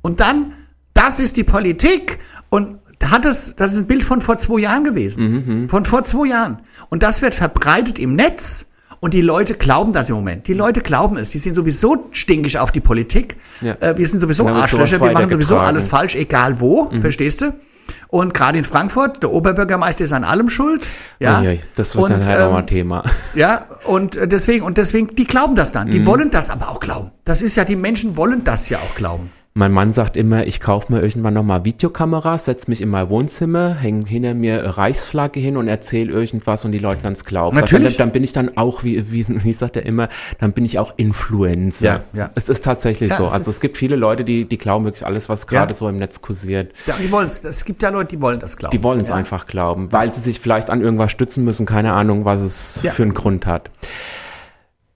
Und 0.01 0.21
dann, 0.21 0.53
das 0.93 1.19
ist 1.19 1.35
die 1.35 1.43
Politik. 1.43 2.19
Und 2.49 2.79
hat 3.03 3.25
es, 3.25 3.55
das 3.55 3.73
ist 3.73 3.81
ein 3.81 3.87
Bild 3.87 4.03
von 4.03 4.21
vor 4.21 4.37
zwei 4.37 4.61
Jahren 4.61 4.83
gewesen. 4.83 5.67
Von 5.69 5.85
vor 5.85 6.03
zwei 6.03 6.27
Jahren. 6.27 6.59
Und 6.89 7.03
das 7.03 7.21
wird 7.21 7.35
verbreitet 7.35 7.99
im 7.99 8.15
Netz. 8.15 8.67
Und 9.01 9.13
die 9.13 9.21
Leute 9.21 9.53
glauben 9.53 9.93
das 9.93 10.09
im 10.09 10.15
Moment. 10.15 10.47
Die 10.47 10.53
Leute 10.53 10.81
glauben 10.81 11.15
es. 11.15 11.29
Die 11.29 11.39
sind 11.39 11.53
sowieso 11.53 12.07
stinkig 12.11 12.59
auf 12.59 12.71
die 12.71 12.81
Politik. 12.81 13.37
Ja. 13.61 13.75
Äh, 13.79 13.97
wir 13.97 14.05
sind 14.07 14.19
sowieso 14.19 14.45
Arschlöcher. 14.47 14.99
Wir 14.99 15.11
machen 15.11 15.29
sowieso 15.29 15.57
alles 15.57 15.87
falsch, 15.87 16.15
egal 16.15 16.59
wo. 16.59 16.89
Verstehst 16.99 17.41
du? 17.41 17.53
Und 18.07 18.33
gerade 18.33 18.57
in 18.57 18.63
Frankfurt, 18.63 19.23
der 19.23 19.31
Oberbürgermeister 19.31 20.03
ist 20.03 20.13
an 20.13 20.23
allem 20.23 20.49
schuld. 20.49 20.91
Ja, 21.19 21.41
Uiui, 21.41 21.61
das 21.75 21.95
wird 21.95 22.09
dann 22.09 22.17
Und, 22.17 22.27
halt 22.27 22.39
auch 22.39 22.51
mal 22.51 22.59
ähm, 22.59 22.67
Thema. 22.67 23.03
ja, 23.35 23.65
und 23.85 24.17
äh, 24.17 24.27
deswegen, 24.27 24.65
und 24.65 24.77
deswegen, 24.77 25.15
die 25.15 25.25
glauben 25.25 25.55
das 25.55 25.71
dann. 25.71 25.87
Mhm. 25.87 25.91
Die 25.91 26.05
wollen 26.05 26.29
das 26.31 26.49
aber 26.49 26.69
auch 26.69 26.79
glauben. 26.79 27.11
Das 27.25 27.41
ist 27.41 27.55
ja, 27.55 27.65
die 27.65 27.75
Menschen 27.75 28.17
wollen 28.17 28.43
das 28.43 28.69
ja 28.69 28.79
auch 28.79 28.95
glauben. 28.95 29.31
Mein 29.55 29.71
Mann 29.73 29.91
sagt 29.93 30.15
immer, 30.15 30.45
ich 30.45 30.61
kaufe 30.61 30.93
mir 30.93 31.01
irgendwann 31.01 31.33
nochmal 31.33 31.65
Videokameras, 31.65 32.45
setze 32.45 32.69
mich 32.69 32.81
in 32.81 32.87
mein 32.89 33.09
Wohnzimmer, 33.09 33.73
hänge 33.73 34.05
hinter 34.05 34.33
mir 34.35 34.63
Reichsflagge 34.77 35.39
hin 35.39 35.57
und 35.57 35.67
erzähle 35.67 36.13
irgendwas 36.13 36.63
und 36.65 36.71
die 36.71 36.77
Leute 36.77 37.01
dann 37.01 37.13
es 37.13 37.25
glauben. 37.25 37.57
Natürlich. 37.57 37.97
Dann, 37.97 38.07
dann 38.07 38.11
bin 38.13 38.23
ich 38.23 38.31
dann 38.31 38.57
auch, 38.57 38.83
wie, 38.83 39.11
wie, 39.11 39.25
wie 39.27 39.51
sagt 39.53 39.75
er 39.75 39.85
immer, 39.85 40.07
dann 40.39 40.53
bin 40.53 40.65
ich 40.65 40.77
auch 40.77 40.93
Influencer. 40.97 41.85
Ja, 41.85 41.99
ja. 42.13 42.29
Es 42.35 42.47
ist 42.47 42.63
tatsächlich 42.63 43.09
Ja, 43.09 43.17
so. 43.17 43.25
es 43.25 43.33
Also 43.33 43.49
es 43.51 43.59
gibt 43.59 43.77
viele 43.77 43.95
Leute, 43.95 44.23
die, 44.23 44.45
die 44.45 44.57
glauben 44.59 44.85
wirklich 44.85 45.05
alles, 45.05 45.29
was 45.29 45.47
gerade 45.47 45.71
Ja. 45.71 45.75
so 45.75 45.89
im 45.89 45.97
Netz 45.97 46.21
kursiert. 46.21 46.71
Ja, 46.85 46.93
die 47.01 47.11
wollen 47.11 47.25
es. 47.27 47.43
Es 47.43 47.65
gibt 47.65 47.81
ja 47.81 47.89
Leute, 47.89 48.15
die 48.15 48.21
wollen 48.21 48.39
das 48.39 48.55
glauben. 48.55 48.71
Die 48.77 48.83
wollen 48.83 49.01
es 49.01 49.09
einfach 49.11 49.47
glauben, 49.47 49.91
weil 49.91 50.13
sie 50.13 50.21
sich 50.21 50.39
vielleicht 50.39 50.69
an 50.69 50.79
irgendwas 50.81 51.11
stützen 51.11 51.43
müssen, 51.43 51.65
keine 51.65 51.93
Ahnung, 51.93 52.23
was 52.23 52.39
es 52.41 52.81
für 52.93 53.01
einen 53.03 53.15
Grund 53.15 53.47
hat. 53.47 53.71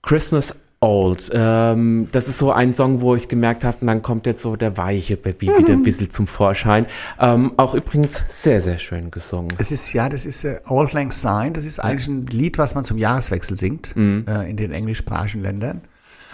Christmas 0.02 0.56
Old, 0.84 1.30
ähm, 1.32 2.08
das 2.12 2.28
ist 2.28 2.38
so 2.38 2.52
ein 2.52 2.74
Song, 2.74 3.00
wo 3.00 3.14
ich 3.16 3.28
gemerkt 3.28 3.64
habe, 3.64 3.78
und 3.80 3.86
dann 3.86 4.02
kommt 4.02 4.26
jetzt 4.26 4.42
so 4.42 4.54
der 4.56 4.76
weiche 4.76 5.16
Baby 5.16 5.48
wieder 5.56 5.72
ein 5.72 5.82
bisschen 5.82 6.10
zum 6.10 6.26
Vorschein. 6.26 6.84
Ähm, 7.18 7.52
auch 7.56 7.74
übrigens 7.74 8.22
sehr, 8.28 8.60
sehr 8.60 8.78
schön 8.78 9.10
gesungen. 9.10 9.54
Es 9.58 9.72
ist, 9.72 9.92
ja, 9.94 10.08
das 10.10 10.26
ist 10.26 10.44
äh, 10.44 10.60
Old 10.68 10.92
Lang 10.92 11.10
Syne. 11.10 11.52
Das 11.52 11.64
ist 11.64 11.78
eigentlich 11.80 12.06
ein 12.08 12.26
Lied, 12.26 12.58
was 12.58 12.74
man 12.74 12.84
zum 12.84 12.98
Jahreswechsel 12.98 13.56
singt, 13.56 13.96
Mhm. 13.96 14.26
äh, 14.28 14.50
in 14.50 14.56
den 14.58 14.72
englischsprachigen 14.72 15.40
Ländern. 15.42 15.80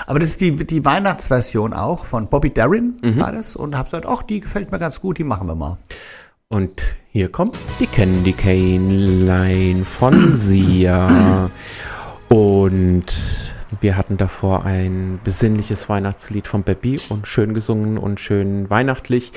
Aber 0.07 0.19
das 0.19 0.31
ist 0.31 0.41
die, 0.41 0.57
die 0.57 0.85
Weihnachtsversion 0.85 1.73
auch 1.73 2.05
von 2.07 2.27
Bobby 2.29 2.51
Darin, 2.53 2.95
Mhm. 3.03 3.21
war 3.21 3.31
das. 3.33 3.55
Und 3.55 3.77
habe 3.79 3.91
gesagt, 3.91 4.07
ach, 4.09 4.23
die 4.25 4.41
gefällt 4.41 4.73
mir 4.73 4.79
ganz 4.81 5.01
gut, 5.01 5.19
die 5.19 5.25
machen 5.25 5.47
wir 5.47 5.55
mal. 5.55 5.79
Und 6.49 6.83
hier 7.13 7.31
kommt 7.31 7.57
die 7.79 7.87
Candy 7.87 8.33
Cane 8.33 8.93
Line 9.25 9.85
von 9.85 10.37
Sia. 10.37 11.51
Und 12.29 13.05
wir 13.81 13.97
hatten 13.97 14.17
davor 14.17 14.65
ein 14.65 15.21
besinnliches 15.25 15.89
Weihnachtslied 15.89 16.47
von 16.49 16.63
Baby 16.63 17.01
und 17.09 17.27
schön 17.29 17.55
gesungen 17.55 17.99
und 17.99 18.19
schön 18.21 18.69
weihnachtlich. 18.71 19.33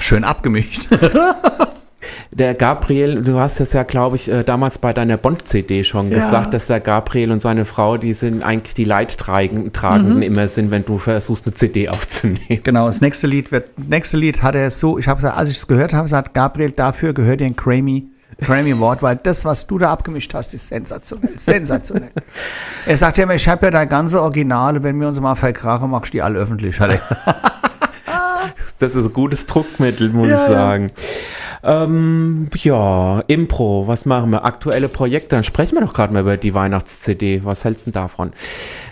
Schön 0.00 0.24
abgemischt. 0.24 0.88
Der 2.30 2.54
Gabriel, 2.54 3.22
du 3.24 3.38
hast 3.40 3.58
es 3.58 3.72
ja, 3.72 3.82
glaube 3.82 4.16
ich, 4.16 4.30
äh, 4.30 4.44
damals 4.44 4.78
bei 4.78 4.92
deiner 4.92 5.16
Bond-CD 5.16 5.82
schon 5.82 6.10
Ja. 6.10 6.18
gesagt, 6.18 6.54
dass 6.54 6.68
der 6.68 6.78
Gabriel 6.78 7.32
und 7.32 7.42
seine 7.42 7.64
Frau, 7.64 7.96
die 7.96 8.12
sind 8.12 8.42
eigentlich 8.42 8.74
die 8.74 8.84
Leidtragenden 8.84 10.16
Mhm. 10.16 10.22
immer 10.22 10.46
sind, 10.46 10.70
wenn 10.70 10.84
du 10.84 10.98
versuchst, 10.98 11.46
eine 11.46 11.54
CD 11.54 11.88
aufzunehmen. 11.88 12.60
Genau, 12.62 12.86
das 12.86 13.00
nächste 13.00 13.26
Lied 13.26 13.50
wird, 13.50 13.76
nächste 13.78 14.16
Lied 14.18 14.42
hat 14.42 14.54
er 14.54 14.70
so, 14.70 14.98
ich 14.98 15.08
habe 15.08 15.34
als 15.34 15.48
ich 15.48 15.56
es 15.56 15.66
gehört 15.66 15.92
habe, 15.94 16.06
sagt 16.08 16.34
Gabriel, 16.34 16.70
dafür 16.70 17.12
gehört 17.14 17.40
dir 17.40 17.46
ein 17.46 17.56
Grammy, 17.56 18.08
Grammy 18.40 18.72
Award, 18.72 19.02
weil 19.02 19.16
das, 19.16 19.44
was 19.44 19.66
du 19.66 19.78
da 19.78 19.90
abgemischt 19.90 20.32
hast, 20.34 20.54
ist 20.54 20.68
sensationell, 20.68 21.38
sensationell. 21.38 22.10
er 22.86 22.96
sagt 22.96 23.18
ja 23.18 23.24
immer, 23.24 23.34
ich 23.34 23.48
habe 23.48 23.66
ja 23.66 23.70
da 23.70 23.84
ganze 23.84 24.22
Originale, 24.22 24.82
wenn 24.84 25.00
wir 25.00 25.08
uns 25.08 25.20
mal 25.20 25.34
verkrachen, 25.34 25.90
machst 25.90 26.12
du 26.14 26.18
die 26.18 26.22
alle 26.22 26.38
öffentlich. 26.38 26.78
Das 28.78 28.94
ist 28.94 29.06
ein 29.06 29.12
gutes 29.12 29.46
Druckmittel, 29.46 30.10
muss 30.10 30.28
Ja, 30.28 30.34
ich 30.34 30.40
ja. 30.42 30.48
sagen. 30.48 30.92
Ähm, 31.64 32.48
ja, 32.54 33.20
Impro, 33.26 33.88
was 33.88 34.06
machen 34.06 34.30
wir? 34.30 34.44
Aktuelle 34.44 34.88
Projekte, 34.88 35.30
dann 35.30 35.42
sprechen 35.42 35.74
wir 35.74 35.80
doch 35.80 35.92
gerade 35.92 36.12
mal 36.12 36.20
über 36.20 36.36
die 36.36 36.54
Weihnachts-CD. 36.54 37.40
Was 37.44 37.64
hältst 37.64 37.86
du 37.86 37.90
denn 37.90 38.00
davon? 38.00 38.32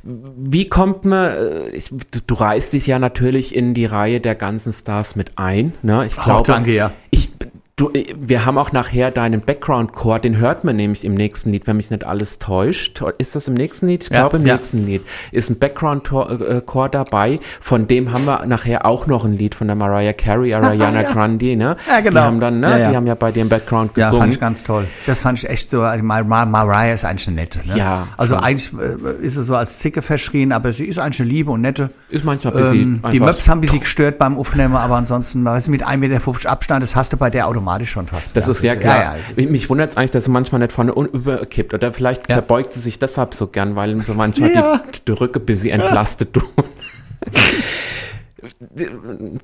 Wie 0.03 0.69
kommt 0.69 1.05
man, 1.05 1.31
äh, 1.31 1.69
ich, 1.71 1.91
du, 2.27 2.35
reißt 2.35 2.73
dich 2.73 2.89
ja 2.89 2.99
natürlich 2.99 3.55
in 3.55 3.75
die 3.75 3.87
Reihe 3.87 4.21
der 4.21 4.35
ganzen 4.35 4.73
Stars 4.73 5.15
mit 5.15 5.39
ein. 5.39 5.75
Ne? 5.83 6.07
Ich 6.07 6.17
glaube, 6.17 6.43
danke, 6.45 6.73
ja. 6.73 6.91
Ich, 7.11 7.31
du, 7.77 7.91
äh, 7.93 8.07
wir 8.19 8.47
haben 8.47 8.57
auch 8.59 8.73
nachher 8.73 9.11
deinen 9.11 9.43
Background-Chor, 9.43 10.19
den 10.19 10.39
hört 10.39 10.65
man 10.65 10.77
nämlich 10.77 11.05
im 11.05 11.15
nächsten 11.15 11.51
Lied, 11.53 11.67
wenn 11.67 11.77
mich 11.77 11.91
nicht 11.91 12.05
alles 12.05 12.39
täuscht. 12.39 13.03
Ist 13.19 13.37
das 13.37 13.49
im 13.49 13.55
nächsten 13.55 13.87
Lied? 13.87 14.05
Ich 14.05 14.11
Ja, 14.11 14.21
glaube, 14.21 14.39
im 14.39 14.47
ja. 14.47 14.55
nächsten 14.55 14.85
Lied 14.87 15.03
ist 15.31 15.51
ein 15.51 15.59
Background-Chor 15.59 16.89
dabei. 16.89 17.39
Von 17.61 17.87
dem 17.87 18.13
haben 18.13 18.25
wir 18.25 18.47
nachher 18.47 18.87
auch 18.87 19.07
noch 19.07 19.25
ein 19.27 19.33
Lied 19.33 19.55
von 19.55 19.67
der 19.67 19.77
Mariah 19.77 20.15
Carey, 20.15 20.55
Ariana 20.55 21.03
Ja. 21.03 21.13
Grande, 21.13 21.55
ne? 21.57 21.77
Ja, 21.89 22.01
genau. 22.01 22.21
Die 22.21 22.27
haben 22.27 22.41
dann, 22.41 22.61
ne? 22.61 22.71
Ja, 22.71 22.79
ja. 22.79 22.91
Die 22.91 22.97
haben 22.97 23.07
ja 23.07 23.15
bei 23.15 23.31
dir 23.31 23.43
im 23.43 23.49
Background 23.51 23.91
Ja, 23.97 24.05
gesungen. 24.07 24.23
fand 24.23 24.33
ich 24.35 24.41
ganz 24.41 24.63
toll. 24.63 24.87
Das 25.07 25.21
fand 25.21 25.39
ich 25.39 25.49
echt 25.49 25.69
so, 25.69 25.83
also 25.83 26.03
Mar 26.05 26.25
Mar 26.25 26.47
Mariah 26.47 26.95
ist 26.95 27.05
eigentlich 27.05 27.29
eine 27.29 27.37
nette. 27.37 27.59
Ne? 27.69 27.77
Ja, 27.77 28.09
Also 28.17 28.37
eigentlich 28.37 28.73
äh, 28.73 29.25
ist 29.25 29.35
sie 29.35 29.45
so 29.45 29.55
als 29.55 29.79
Zicke 29.81 30.01
verschrien, 30.01 30.53
aber 30.53 30.73
sie 30.73 30.87
ist 30.87 30.99
eigentlich 30.99 31.21
eine 31.21 31.29
Liebe 31.29 31.51
und 31.51 31.61
nette. 31.61 31.91
ist 32.09 32.25
manchmal 32.25 32.55
ein 32.55 32.59
bisschen 32.63 33.01
Ähm, 33.05 33.11
die 33.13 33.21
Möps 33.21 33.49
haben 33.49 33.59
ein 33.59 33.61
bisschen 33.61 33.81
gestört 33.81 34.17
beim 34.19 34.39
Aufnehmen, 34.39 34.77
aber 34.77 34.97
ansonsten, 34.97 35.45
weißt 35.45 35.69
du, 35.69 35.73
mit 35.73 35.87
1,50 35.87 35.97
Meter 35.99 36.51
Abstand, 36.51 36.83
das 36.83 36.97
hast 36.97 37.13
du 37.13 37.17
bei 37.19 37.29
der 37.29 37.47
automatisch 37.67 37.91
schon 37.91 38.07
fast. 38.07 38.37
Das 38.37 38.49
ist 38.49 38.63
ja 38.63 38.77
klar. 38.77 39.17
Ja, 39.17 39.17
ja, 39.37 39.49
Mich 39.51 39.69
wundert 39.69 39.91
es 39.91 39.97
eigentlich, 39.97 40.13
dass 40.13 40.25
sie 40.25 40.31
manchmal 40.31 40.61
nicht 40.61 40.73
vorne 40.73 40.93
überkippt. 40.93 41.75
Oder 41.75 41.93
vielleicht 41.93 42.27
verbeugt 42.27 42.73
sie 42.73 42.81
sich 42.81 42.99
deshalb 42.99 43.35
so 43.35 43.47
gern, 43.49 43.77
weil 43.77 44.01
so 44.03 44.15
manchmal 44.15 44.51
die, 44.51 45.01
die 45.07 45.13
Rücke 45.13 45.41
bis 45.41 45.61
sie 45.63 45.71
entlastet 45.71 46.33
tun. 46.35 46.45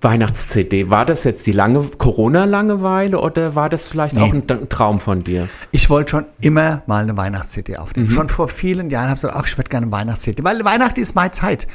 Weihnachts-CD, 0.00 0.90
war 0.90 1.04
das 1.04 1.24
jetzt 1.24 1.46
die 1.46 1.52
lange 1.52 1.82
Corona-Langeweile 1.82 3.18
oder 3.18 3.54
war 3.56 3.68
das 3.68 3.88
vielleicht 3.88 4.16
auch 4.16 4.32
ein, 4.32 4.44
ein 4.48 4.68
Traum 4.68 5.00
von 5.00 5.18
dir? 5.20 5.48
Ich 5.72 5.90
wollte 5.90 6.10
schon 6.12 6.24
immer 6.40 6.82
mal 6.86 7.02
eine 7.02 7.16
Weihnachts-CD 7.16 7.72
Mhm. 7.72 7.78
aufnehmen. 7.78 8.10
Schon 8.10 8.28
vor 8.28 8.48
vielen 8.48 8.90
Jahren 8.90 9.06
habe 9.08 9.16
ich 9.16 9.22
gesagt, 9.22 9.36
ach, 9.36 9.46
ich 9.46 9.56
würde 9.58 9.70
gerne 9.70 9.86
eine 9.86 9.92
Weihnachts-CD. 9.92 10.44
Weil 10.44 10.64
Weihnachten 10.64 11.00
ist 11.00 11.14
meine 11.16 11.32
Zeit. 11.32 11.66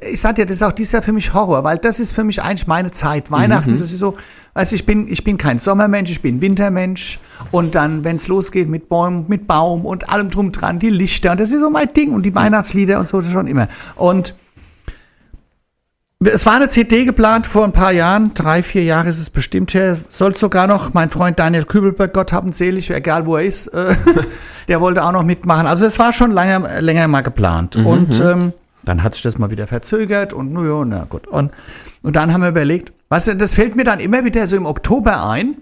Ich 0.00 0.20
sag 0.20 0.36
dir, 0.36 0.46
das 0.46 0.56
ist 0.56 0.62
auch 0.62 0.72
dieses 0.72 0.92
Jahr 0.92 1.02
für 1.02 1.12
mich 1.12 1.34
Horror, 1.34 1.62
weil 1.62 1.78
das 1.78 2.00
ist 2.00 2.12
für 2.12 2.24
mich 2.24 2.42
eigentlich 2.42 2.66
meine 2.66 2.90
Zeit. 2.90 3.30
Weihnachten, 3.30 3.74
Mhm. 3.74 3.78
das 3.80 3.92
ist 3.92 3.98
so, 3.98 4.16
also 4.54 4.76
ich 4.76 4.86
bin, 4.86 5.10
ich 5.10 5.24
bin 5.24 5.36
kein 5.36 5.58
Sommermensch, 5.58 6.10
ich 6.12 6.22
bin 6.22 6.40
Wintermensch. 6.40 7.18
Und 7.50 7.74
dann, 7.74 8.04
wenn 8.04 8.16
es 8.16 8.28
losgeht 8.28 8.68
mit 8.68 8.88
Bäumen, 8.88 9.24
mit 9.28 9.48
Baum 9.48 9.84
und 9.84 10.08
allem 10.08 10.30
drum 10.30 10.52
dran, 10.52 10.78
die 10.78 10.90
Lichter, 10.90 11.34
das 11.34 11.50
ist 11.50 11.60
so 11.60 11.70
mein 11.70 11.92
Ding 11.92 12.12
und 12.12 12.22
die 12.22 12.34
Weihnachtslieder 12.34 12.98
und 13.00 13.08
so 13.08 13.20
schon 13.22 13.48
immer. 13.48 13.68
Und 13.96 14.34
Es 16.24 16.46
war 16.46 16.54
eine 16.54 16.68
CD 16.68 17.04
geplant 17.04 17.46
vor 17.46 17.64
ein 17.64 17.72
paar 17.72 17.92
Jahren, 17.92 18.32
drei, 18.32 18.62
vier 18.62 18.84
Jahre 18.84 19.10
ist 19.10 19.18
es 19.18 19.28
bestimmt 19.28 19.74
her. 19.74 19.98
Soll 20.08 20.34
sogar 20.36 20.66
noch 20.66 20.94
mein 20.94 21.10
Freund 21.10 21.38
Daniel 21.38 21.64
Kübelberg, 21.64 22.14
Gott 22.14 22.32
haben 22.32 22.52
selig, 22.52 22.90
egal 22.90 23.26
wo 23.26 23.36
er 23.36 23.44
ist, 23.44 23.66
äh, 23.68 23.94
der 24.68 24.80
wollte 24.80 25.04
auch 25.04 25.12
noch 25.12 25.24
mitmachen. 25.24 25.66
Also 25.66 25.84
es 25.84 25.98
war 25.98 26.12
schon 26.12 26.30
lange, 26.30 26.80
länger 26.80 27.08
mal 27.08 27.22
geplant. 27.22 27.76
Mhm, 27.76 27.86
und 27.86 28.20
ähm, 28.20 28.52
dann 28.84 29.02
hat 29.02 29.14
sich 29.14 29.22
das 29.22 29.38
mal 29.38 29.50
wieder 29.50 29.66
verzögert 29.66 30.32
und 30.32 30.52
na 30.52 30.62
ja, 30.64 30.84
na 30.84 31.04
gut. 31.04 31.26
Und, 31.26 31.52
und 32.02 32.16
dann 32.16 32.32
haben 32.32 32.42
wir 32.42 32.48
überlegt, 32.48 32.92
weißt 33.08 33.28
du, 33.28 33.36
das 33.36 33.54
fällt 33.54 33.76
mir 33.76 33.84
dann 33.84 34.00
immer 34.00 34.24
wieder 34.24 34.46
so 34.46 34.56
im 34.56 34.66
Oktober 34.66 35.26
ein. 35.28 35.56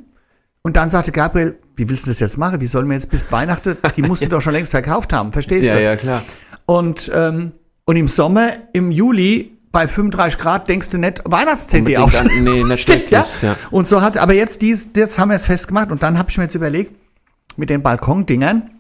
Und 0.62 0.76
dann 0.76 0.88
sagte 0.88 1.10
Gabriel, 1.12 1.56
wie 1.76 1.88
willst 1.88 2.06
du 2.06 2.10
das 2.10 2.20
jetzt 2.20 2.38
machen? 2.38 2.60
Wie 2.60 2.66
sollen 2.66 2.86
wir 2.86 2.94
jetzt 2.94 3.10
bis 3.10 3.32
Weihnachten, 3.32 3.76
die 3.96 4.02
musst 4.02 4.24
du 4.24 4.28
doch 4.30 4.40
schon 4.42 4.52
längst 4.52 4.70
verkauft 4.70 5.12
haben, 5.12 5.32
verstehst 5.32 5.66
Ja, 5.68 5.74
du? 5.74 5.82
ja, 5.82 5.96
klar. 5.96 6.22
Und, 6.66 7.10
ähm, 7.14 7.52
und 7.84 7.96
im 7.96 8.06
Sommer, 8.06 8.50
im 8.72 8.90
Juli, 8.92 9.56
bei 9.72 9.88
35 9.88 10.38
Grad, 10.38 10.68
denkst 10.68 10.90
du 10.90 10.98
nicht 10.98 11.22
Weihnachts-CD 11.24 11.96
auf. 11.96 12.14
an- 12.20 12.30
nee, 12.42 12.62
Stimmt, 12.76 13.10
ja? 13.10 13.24
ja. 13.40 13.56
Und 13.70 13.88
so 13.88 14.02
hat, 14.02 14.18
aber 14.18 14.34
jetzt, 14.34 14.62
dies, 14.62 14.90
jetzt 14.94 15.18
haben 15.18 15.30
wir 15.30 15.36
es 15.36 15.46
festgemacht 15.46 15.90
und 15.90 16.02
dann 16.02 16.18
habe 16.18 16.28
ich 16.30 16.36
mir 16.38 16.44
jetzt 16.44 16.54
überlegt, 16.54 16.94
mit 17.56 17.68
den 17.70 17.82
Balkondingern, 17.82 18.70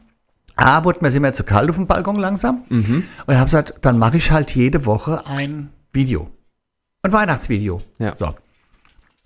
A, 0.56 0.84
wurde 0.84 0.98
mir 1.02 1.10
sind 1.10 1.22
wir 1.22 1.32
zu 1.32 1.44
kalt 1.44 1.70
auf 1.70 1.76
dem 1.76 1.86
Balkon 1.86 2.16
langsam. 2.16 2.62
Mhm. 2.68 3.04
Und 3.26 3.34
habe 3.34 3.44
gesagt, 3.44 3.74
dann 3.80 3.98
mache 3.98 4.16
ich 4.16 4.30
halt 4.30 4.54
jede 4.54 4.86
Woche 4.86 5.26
ein 5.26 5.70
Video. 5.92 6.30
Ein 7.02 7.12
Weihnachtsvideo. 7.12 7.80
Ja. 7.98 8.14
So. 8.16 8.34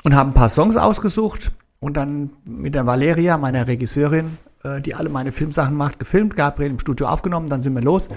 Und 0.04 0.14
habe 0.14 0.30
ein 0.30 0.34
paar 0.34 0.48
Songs 0.48 0.76
ausgesucht 0.76 1.52
und 1.80 1.96
dann 1.96 2.30
mit 2.44 2.74
der 2.74 2.86
Valeria, 2.86 3.38
meiner 3.38 3.66
Regisseurin, 3.66 4.38
äh, 4.64 4.80
die 4.80 4.94
alle 4.94 5.08
meine 5.08 5.32
Filmsachen 5.32 5.74
macht, 5.74 5.98
gefilmt, 5.98 6.36
Gabriel 6.36 6.70
im 6.70 6.78
Studio 6.78 7.06
aufgenommen, 7.08 7.48
dann 7.48 7.60
sind 7.60 7.74
wir 7.74 7.82
los. 7.82 8.08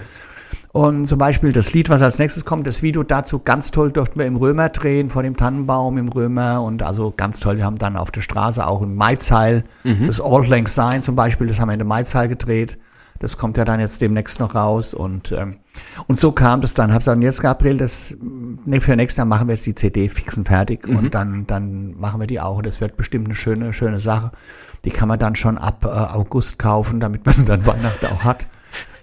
Und 0.72 1.06
zum 1.06 1.18
Beispiel 1.18 1.52
das 1.52 1.74
Lied, 1.74 1.90
was 1.90 2.02
als 2.02 2.20
nächstes 2.20 2.46
kommt, 2.46 2.68
das 2.68 2.84
Video 2.84 3.04
dazu, 3.04 3.40
ganz 3.40 3.72
toll 3.72 3.92
durften 3.92 4.20
wir 4.20 4.28
im 4.28 4.36
Römer 4.36 4.70
drehen, 4.70 5.10
vor 5.10 5.24
dem 5.24 5.36
Tannenbaum 5.36 5.98
im 5.98 6.10
Römer 6.10 6.62
und 6.62 6.84
also 6.84 7.14
ganz 7.16 7.40
toll. 7.40 7.58
Wir 7.58 7.66
haben 7.66 7.78
dann 7.78 7.96
auf 7.96 8.12
der 8.12 8.22
Straße 8.22 8.66
auch 8.66 8.82
ein 8.82 8.96
Maizeil, 8.96 9.64
das 9.84 10.22
All 10.22 10.48
Lang 10.48 10.68
Syne 10.68 11.02
zum 11.02 11.16
Beispiel, 11.16 11.48
das 11.48 11.60
haben 11.60 11.70
wir 11.70 11.74
in 11.74 11.80
der 11.80 11.88
Maizeil 11.88 12.28
gedreht. 12.28 12.78
Das 13.20 13.38
kommt 13.38 13.58
ja 13.58 13.66
dann 13.66 13.82
jetzt 13.82 14.00
demnächst 14.00 14.40
noch 14.40 14.56
raus 14.56 14.94
und, 14.94 15.34
ähm, 15.34 15.58
und 16.08 16.18
so 16.18 16.32
kam 16.32 16.62
das 16.62 16.74
dann. 16.74 16.94
Hab 16.94 17.00
gesagt, 17.00 17.22
jetzt 17.22 17.42
Gabriel, 17.42 17.78
das, 17.78 18.16
ne, 18.66 18.80
für 18.80 18.96
nächstes 18.96 19.18
Jahr 19.18 19.28
machen 19.28 19.48
wir 19.48 19.56
jetzt 19.56 19.66
die 19.66 19.76
CD 19.76 20.08
fix 20.08 20.38
und 20.38 20.48
fertig 20.48 20.88
und 20.88 21.14
dann, 21.14 21.46
dann 21.46 22.00
machen 22.00 22.22
wir 22.22 22.28
die 22.28 22.40
auch. 22.40 22.58
Und 22.58 22.66
das 22.66 22.80
wird 22.80 22.96
bestimmt 22.96 23.26
eine 23.26 23.36
schöne, 23.36 23.74
schöne 23.74 24.00
Sache. 24.00 24.32
Die 24.86 24.90
kann 24.90 25.10
man 25.10 25.20
dann 25.20 25.36
schon 25.36 25.58
ab 25.58 25.84
äh, 25.84 25.90
August 25.90 26.58
kaufen, 26.60 27.02
damit 27.02 27.26
man 27.26 27.36
sie 27.36 27.46
dann 27.46 27.66
Weihnachten 27.66 28.06
auch 28.06 28.24
hat. 28.24 28.48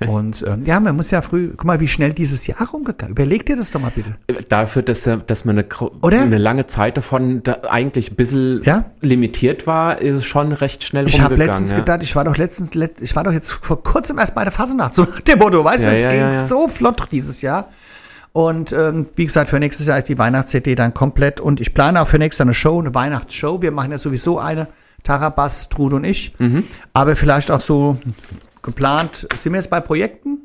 Und 0.06 0.44
ähm, 0.46 0.62
ja, 0.64 0.78
man 0.80 0.94
muss 0.96 1.10
ja 1.10 1.22
früh, 1.22 1.50
guck 1.56 1.64
mal, 1.64 1.80
wie 1.80 1.88
schnell 1.88 2.12
dieses 2.12 2.46
Jahr 2.46 2.68
rumgegangen. 2.70 3.12
Überleg 3.12 3.46
dir 3.46 3.56
das 3.56 3.70
doch 3.70 3.80
mal 3.80 3.92
bitte. 3.94 4.14
Dafür, 4.48 4.82
dass, 4.82 5.08
dass 5.26 5.44
man 5.44 5.58
eine, 5.58 5.66
Oder? 6.02 6.20
eine 6.20 6.38
lange 6.38 6.66
Zeit 6.66 6.96
davon 6.96 7.42
da 7.42 7.58
eigentlich 7.68 8.12
ein 8.12 8.16
bisschen 8.16 8.62
Ja. 8.64 8.84
limitiert 9.00 9.66
war, 9.66 10.00
ist 10.02 10.16
es 10.16 10.24
schon 10.24 10.52
recht 10.52 10.84
schnell 10.84 11.06
Ich 11.08 11.14
habe 11.20 11.34
rumgegangen. 11.34 11.48
letztens 11.48 11.70
ja. 11.72 11.78
gedacht, 11.78 12.02
ich 12.02 12.14
war 12.14 12.24
doch 12.24 12.36
letztens, 12.36 12.74
let, 12.74 13.00
ich 13.00 13.16
war 13.16 13.24
doch 13.24 13.32
jetzt 13.32 13.50
vor 13.50 13.82
kurzem 13.82 14.18
erst 14.18 14.34
bei 14.34 14.44
der 14.44 14.52
Fasnacht, 14.52 14.94
so 14.94 15.04
nach 15.04 15.20
dem 15.20 15.38
Motto, 15.38 15.64
weißt 15.64 15.84
du, 15.84 15.88
Ja, 15.88 15.94
es 15.94 16.08
ging 16.08 16.32
so 16.46 16.68
flott 16.68 17.08
dieses 17.10 17.40
Jahr. 17.42 17.68
Und 18.32 18.72
ähm, 18.74 19.06
wie 19.16 19.24
gesagt, 19.24 19.48
für 19.48 19.58
nächstes 19.58 19.86
Jahr 19.86 19.96
ist 19.96 20.10
die 20.10 20.18
Weihnachts-CD 20.18 20.74
dann 20.74 20.92
komplett. 20.92 21.40
Und 21.40 21.58
ich 21.58 21.72
plane 21.72 22.02
auch 22.02 22.06
für 22.08 22.18
nächstes 22.18 22.40
Jahr 22.40 22.46
eine 22.48 22.54
Show, 22.54 22.78
eine 22.78 22.94
Weihnachtsshow. 22.94 23.62
Wir 23.62 23.70
machen 23.72 23.92
ja 23.92 23.98
sowieso 23.98 24.38
eine, 24.38 24.68
Tarabas, 25.04 25.70
Trud 25.70 25.94
und 25.94 26.04
ich. 26.04 26.34
Mhm. 26.38 26.62
Aber 26.92 27.16
vielleicht 27.16 27.50
auch 27.50 27.62
so 27.62 27.96
geplant. 28.66 29.26
Sind 29.36 29.52
wir 29.52 29.58
jetzt 29.58 29.70
bei 29.70 29.80
Projekten? 29.80 30.40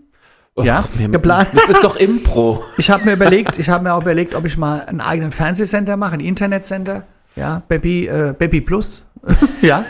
ja, 0.57 0.85
wir- 0.93 1.09
geplant. 1.09 1.49
Das 1.53 1.69
ist 1.69 1.83
doch 1.83 1.95
Impro. 1.95 2.63
Ich 2.77 2.89
habe 2.89 3.03
mir 3.05 3.13
überlegt, 3.13 3.57
ich 3.59 3.69
habe 3.69 3.83
mir 3.83 3.93
auch 3.93 4.01
überlegt, 4.01 4.35
ob 4.35 4.45
ich 4.45 4.57
mal 4.57 4.81
einen 4.81 5.01
eigenen 5.01 5.31
Fernsehsender 5.31 5.97
mache, 5.97 6.13
einen 6.13 6.25
Internetsender. 6.25 7.03
Ja, 7.35 7.61
Baby, 7.67 8.07
äh, 8.07 8.33
Baby 8.37 8.61
Plus. 8.61 9.05
ja. 9.61 9.85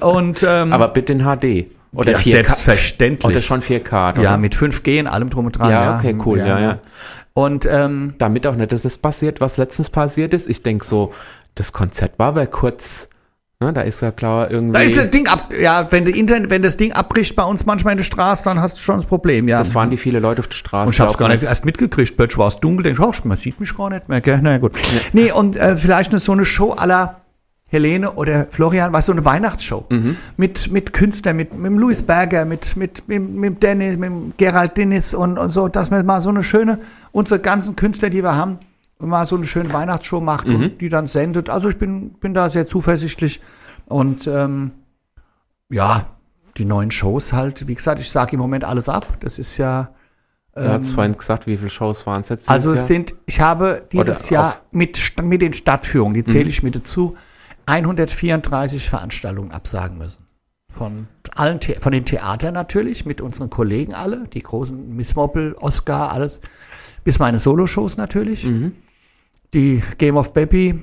Und 0.00 0.44
ähm, 0.46 0.72
Aber 0.72 0.88
bitte 0.88 1.12
in 1.12 1.20
HD. 1.20 1.66
Oder 1.94 2.12
ja, 2.12 2.18
4K. 2.18 2.22
selbstverständlich. 2.30 3.24
Oder 3.26 3.40
schon 3.40 3.62
4K. 3.62 4.14
Oder? 4.14 4.22
ja, 4.22 4.36
mit 4.36 4.54
5G 4.54 5.00
und 5.00 5.06
allem 5.06 5.30
drum 5.30 5.46
und 5.46 5.58
dran. 5.58 5.70
Ja, 5.70 5.98
okay, 5.98 6.16
cool, 6.24 6.38
ja, 6.38 6.58
ja. 6.58 6.78
Und 7.34 7.66
ähm, 7.66 8.14
Damit 8.18 8.46
auch 8.46 8.54
nicht, 8.54 8.72
dass 8.72 8.82
das 8.82 8.98
passiert, 8.98 9.40
was 9.40 9.56
letztens 9.56 9.90
passiert 9.90 10.34
ist. 10.34 10.48
Ich 10.48 10.62
denke 10.62 10.84
so, 10.84 11.12
das 11.54 11.72
Konzert 11.72 12.18
war 12.18 12.28
aber 12.28 12.46
kurz. 12.46 13.08
Ne, 13.62 13.72
da 13.72 13.82
ist 13.82 14.00
ja 14.00 14.10
klar 14.10 14.50
irgendwie. 14.50 14.72
da 14.72 14.80
ist 14.80 14.96
das 14.96 15.10
Ding 15.10 15.28
ab. 15.28 15.52
Ja, 15.58 15.86
wenn, 15.90 16.06
Internet, 16.06 16.50
wenn 16.50 16.62
das 16.62 16.76
Ding 16.76 16.92
abbricht 16.92 17.36
bei 17.36 17.44
uns 17.44 17.64
manchmal 17.64 17.92
in 17.92 17.98
der 17.98 18.04
Straße, 18.04 18.44
dann 18.44 18.60
hast 18.60 18.76
du 18.76 18.80
schon 18.80 18.96
das 18.96 19.06
Problem. 19.06 19.46
Ja. 19.46 19.58
das 19.58 19.74
waren 19.74 19.90
die 19.90 19.96
viele 19.96 20.18
Leute 20.18 20.40
auf 20.40 20.48
der 20.48 20.56
Straße. 20.56 20.88
Und 20.88 20.94
ich 20.94 21.00
hab's 21.00 21.16
glaub, 21.16 21.28
gar 21.28 21.34
nicht 21.34 21.44
erst 21.44 21.64
mitgekriegt. 21.64 22.16
Plötzlich 22.16 22.38
war 22.38 22.48
es 22.48 22.56
dunkel, 22.56 22.82
denk 22.84 22.98
ich, 22.98 23.04
ach, 23.04 23.24
man 23.24 23.36
sieht 23.36 23.60
mich 23.60 23.76
gar 23.76 23.90
nicht 23.90 24.08
mehr. 24.08 24.20
Gell? 24.20 24.40
Na 24.42 24.58
gut. 24.58 24.72
Nee, 25.12 25.30
und 25.30 25.56
äh, 25.56 25.76
vielleicht 25.76 26.10
eine, 26.10 26.20
so 26.20 26.32
eine 26.32 26.44
Show 26.44 26.72
aller 26.72 27.22
Helene 27.68 28.12
oder 28.12 28.46
Florian, 28.50 28.92
weißt 28.92 29.08
du, 29.08 29.12
so 29.12 29.16
eine 29.16 29.24
Weihnachtsshow. 29.24 29.86
Mit, 30.36 30.70
mit 30.70 30.92
Künstlern, 30.92 31.36
mit, 31.36 31.56
mit 31.56 31.72
Louis 31.72 32.02
Berger, 32.02 32.44
mit, 32.44 32.76
mit, 32.76 33.08
mit, 33.08 33.30
mit 33.30 33.62
Dennis, 33.62 33.96
mit 33.96 34.36
Gerald 34.36 34.76
Dennis 34.76 35.14
und, 35.14 35.38
und 35.38 35.50
so, 35.50 35.68
dass 35.68 35.90
man 35.90 36.04
mal 36.04 36.20
so 36.20 36.28
eine 36.28 36.42
schöne, 36.42 36.80
unsere 37.12 37.40
ganzen 37.40 37.74
Künstler, 37.74 38.10
die 38.10 38.22
wir 38.22 38.36
haben, 38.36 38.58
mal 39.08 39.26
so 39.26 39.36
eine 39.36 39.44
schöne 39.44 39.72
Weihnachtsshow 39.72 40.20
macht 40.20 40.46
und 40.46 40.78
die 40.80 40.88
dann 40.88 41.06
sendet. 41.06 41.50
Also 41.50 41.68
ich 41.68 41.78
bin, 41.78 42.14
bin 42.14 42.34
da 42.34 42.48
sehr 42.50 42.66
zuversichtlich. 42.66 43.40
Und 43.86 44.26
ähm, 44.26 44.72
ja, 45.70 46.06
die 46.56 46.64
neuen 46.64 46.90
Shows 46.90 47.32
halt, 47.32 47.66
wie 47.68 47.74
gesagt, 47.74 48.00
ich 48.00 48.10
sage 48.10 48.32
im 48.34 48.40
Moment 48.40 48.64
alles 48.64 48.88
ab. 48.88 49.06
Das 49.20 49.38
ist 49.38 49.56
ja. 49.58 49.90
Er 50.54 50.74
hat 50.74 50.84
vorhin 50.84 51.16
gesagt, 51.16 51.46
wie 51.46 51.56
viele 51.56 51.70
Shows 51.70 52.06
waren 52.06 52.20
es 52.20 52.28
jetzt? 52.28 52.50
Also 52.50 52.72
es 52.74 52.86
sind, 52.86 53.14
ich 53.24 53.40
habe 53.40 53.86
dieses 53.90 54.26
Oder 54.26 54.32
Jahr 54.34 54.56
mit, 54.70 55.00
mit 55.22 55.40
den 55.40 55.54
Stadtführungen, 55.54 56.12
die 56.12 56.24
zähle 56.24 56.44
Mhm. 56.44 56.50
ich 56.50 56.62
mit 56.62 56.74
dazu, 56.76 57.14
134 57.64 58.88
Veranstaltungen 58.88 59.50
absagen 59.50 59.96
müssen. 59.98 60.26
Von 60.68 61.06
allen, 61.34 61.58
The 61.62 61.76
von 61.80 61.92
den 61.92 62.04
Theatern 62.04 62.52
natürlich, 62.54 63.06
mit 63.06 63.20
unseren 63.22 63.48
Kollegen 63.50 63.94
alle, 63.94 64.24
die 64.28 64.42
großen 64.42 64.94
Miss 64.94 65.14
Moppel, 65.16 65.54
Oscar, 65.58 66.12
alles, 66.12 66.40
bis 67.04 67.18
meine 67.18 67.38
Soloshows 67.38 67.96
natürlich, 67.96 68.46
Mhm. 68.46 68.72
Die 69.54 69.82
Game 69.98 70.16
of 70.16 70.32
Baby, 70.32 70.78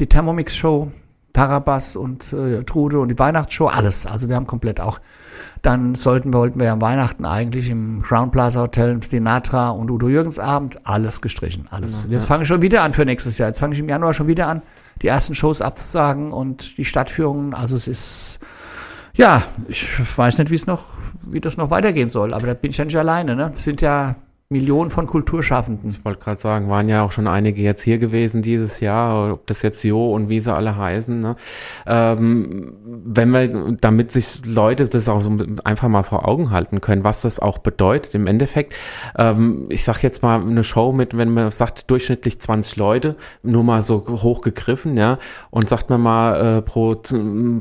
die 0.00 0.06
Thermomix 0.06 0.56
Show, 0.56 0.90
Tarabas 1.32 1.96
und 1.96 2.32
äh, 2.32 2.62
Trude 2.64 3.00
und 3.00 3.08
die 3.08 3.18
Weihnachtsshow, 3.18 3.66
alles. 3.66 4.06
Also 4.06 4.28
wir 4.28 4.36
haben 4.36 4.46
komplett 4.46 4.80
auch 4.80 5.00
dann 5.62 5.96
sollten 5.96 6.32
wir, 6.32 6.38
wollten 6.38 6.60
wir 6.60 6.70
am 6.70 6.80
Weihnachten 6.80 7.24
eigentlich 7.24 7.70
im 7.70 8.02
Crown 8.02 8.30
Plaza 8.30 8.60
Hotel 8.60 9.02
Sinatra 9.02 9.70
und 9.70 9.90
Udo 9.90 10.08
Jürgens 10.08 10.38
Abend 10.38 10.86
alles 10.86 11.20
gestrichen, 11.20 11.66
alles. 11.70 12.06
Jetzt 12.08 12.26
fange 12.26 12.42
ich 12.42 12.48
schon 12.48 12.62
wieder 12.62 12.82
an 12.82 12.92
für 12.92 13.04
nächstes 13.04 13.38
Jahr. 13.38 13.48
Jetzt 13.48 13.58
fange 13.58 13.74
ich 13.74 13.80
im 13.80 13.88
Januar 13.88 14.14
schon 14.14 14.28
wieder 14.28 14.46
an, 14.46 14.62
die 15.02 15.08
ersten 15.08 15.34
Shows 15.34 15.60
abzusagen 15.60 16.30
und 16.30 16.78
die 16.78 16.84
Stadtführungen. 16.84 17.52
Also 17.52 17.74
es 17.74 17.88
ist, 17.88 18.38
ja, 19.14 19.42
ich 19.66 19.88
weiß 20.16 20.38
nicht, 20.38 20.50
wie 20.50 20.54
es 20.54 20.66
noch, 20.66 20.84
wie 21.22 21.40
das 21.40 21.56
noch 21.56 21.70
weitergehen 21.70 22.08
soll, 22.08 22.32
aber 22.32 22.46
da 22.46 22.54
bin 22.54 22.70
ich 22.70 22.76
ja 22.76 22.84
nicht 22.84 22.96
alleine, 22.96 23.34
ne? 23.34 23.50
Es 23.50 23.64
sind 23.64 23.80
ja 23.80 24.14
Millionen 24.48 24.90
von 24.90 25.08
Kulturschaffenden. 25.08 25.90
Ich 25.90 26.04
wollte 26.04 26.20
gerade 26.20 26.40
sagen, 26.40 26.68
waren 26.68 26.88
ja 26.88 27.02
auch 27.02 27.10
schon 27.10 27.26
einige 27.26 27.62
jetzt 27.62 27.82
hier 27.82 27.98
gewesen 27.98 28.42
dieses 28.42 28.78
Jahr, 28.78 29.32
ob 29.32 29.46
das 29.48 29.62
jetzt 29.62 29.82
Jo 29.82 30.12
und 30.12 30.28
wie 30.28 30.38
sie 30.38 30.54
alle 30.54 30.76
heißen. 30.76 31.18
Ne? 31.18 31.34
Ähm, 31.84 32.74
wenn 32.84 33.30
wir, 33.30 33.76
damit 33.80 34.12
sich 34.12 34.46
Leute 34.46 34.86
das 34.86 35.08
auch 35.08 35.20
so 35.22 35.36
einfach 35.64 35.88
mal 35.88 36.04
vor 36.04 36.28
Augen 36.28 36.52
halten 36.52 36.80
können, 36.80 37.02
was 37.02 37.22
das 37.22 37.40
auch 37.40 37.58
bedeutet 37.58 38.14
im 38.14 38.28
Endeffekt. 38.28 38.76
Ähm, 39.18 39.66
ich 39.68 39.82
sag 39.82 40.04
jetzt 40.04 40.22
mal 40.22 40.40
eine 40.40 40.62
Show 40.62 40.92
mit, 40.92 41.16
wenn 41.16 41.34
man 41.34 41.50
sagt 41.50 41.90
durchschnittlich 41.90 42.40
20 42.40 42.76
Leute, 42.76 43.16
nur 43.42 43.64
mal 43.64 43.82
so 43.82 44.06
hoch 44.22 44.42
gegriffen, 44.42 44.96
ja, 44.96 45.18
und 45.50 45.68
sagt 45.68 45.90
man 45.90 46.00
mal 46.00 46.58
äh, 46.58 46.62
pro, 46.62 46.94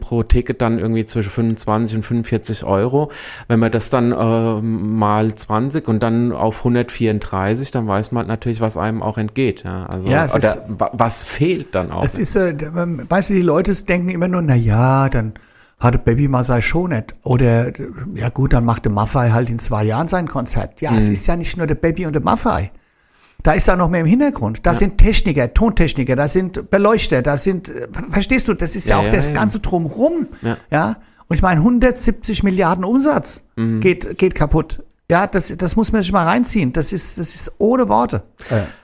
pro 0.01 0.21
Ticket 0.21 0.61
dann 0.61 0.77
irgendwie 0.77 1.05
zwischen 1.05 1.31
25 1.31 1.97
und 1.97 2.03
45 2.03 2.63
Euro. 2.63 3.09
Wenn 3.47 3.59
man 3.59 3.71
das 3.71 3.89
dann 3.89 4.11
äh, 4.11 4.61
mal 4.61 5.33
20 5.33 5.87
und 5.87 6.03
dann 6.03 6.31
auf 6.31 6.63
134, 6.75 7.71
dann 7.71 7.87
weiß 7.87 8.11
man 8.11 8.27
natürlich, 8.27 8.61
was 8.61 8.77
einem 8.77 9.01
auch 9.01 9.17
entgeht. 9.17 9.63
Ja, 9.63 9.85
also, 9.85 10.07
Ja, 10.09 10.25
oder 10.25 10.37
ist- 10.37 10.59
wa- 10.67 10.91
was 10.93 11.23
fehlt 11.23 11.73
dann 11.75 11.91
auch. 11.91 12.03
Es 12.03 12.17
ist, 12.19 12.35
äh, 12.35 12.49
ähm, 12.49 13.01
weißt 13.07 13.29
du, 13.29 13.33
die 13.33 13.41
Leute 13.41 13.73
denken 13.85 14.09
immer 14.09 14.27
nur, 14.27 14.41
na 14.41 14.55
ja, 14.55 15.09
dann 15.09 15.33
hatte 15.79 15.97
Baby 15.97 16.27
Masai 16.27 16.61
schon 16.61 16.91
nicht. 16.91 17.13
Oder, 17.23 17.71
ja 18.15 18.29
gut, 18.29 18.53
dann 18.53 18.63
macht 18.65 18.85
der 18.85 18.91
Maffei 18.91 19.31
halt 19.31 19.49
in 19.49 19.59
zwei 19.59 19.83
Jahren 19.83 20.07
sein 20.07 20.27
Konzert. 20.27 20.79
Ja, 20.81 20.95
es 20.97 21.09
ist 21.09 21.27
ja 21.27 21.35
nicht 21.35 21.57
nur 21.57 21.67
der 21.67 21.75
Baby 21.75 22.05
und 22.05 22.13
der 22.13 22.21
Maffei. 22.23 22.71
Da 23.43 23.51
ist 23.51 23.67
da 23.67 23.75
noch 23.75 23.89
mehr 23.89 23.99
im 24.01 24.07
Hintergrund. 24.07 24.65
Da 24.65 24.73
sind 24.73 24.97
Techniker, 24.97 25.53
Tontechniker, 25.53 26.15
da 26.15 26.27
sind 26.27 26.71
Beleuchter, 26.71 27.21
da 27.21 27.37
sind, 27.37 27.69
äh, 27.69 27.87
verstehst 28.09 28.47
du, 28.47 28.53
das 28.55 28.75
ist 28.75 28.87
ja, 28.89 28.95
Ja, 28.95 29.01
auch 29.01 29.05
ja, 29.05 29.11
das 29.11 29.27
ja. 29.27 29.33
ganze 29.35 29.59
Drumrum. 29.59 30.27
Ja. 30.41 30.57
Ja. 30.71 30.95
Und 31.27 31.35
ich 31.35 31.41
meine, 31.41 31.59
170 31.61 32.43
Milliarden 32.43 32.83
Umsatz 32.85 33.43
geht, 33.81 34.17
geht 34.17 34.33
kaputt. 34.35 34.81
Ja, 35.09 35.27
das, 35.27 35.55
das 35.57 35.75
muss 35.75 35.91
man 35.91 36.01
sich 36.01 36.11
mal 36.11 36.23
reinziehen. 36.25 36.73
Das 36.73 36.91
ist, 36.91 37.17
das 37.19 37.35
ist 37.35 37.53
ohne 37.59 37.87
Worte. 37.89 38.23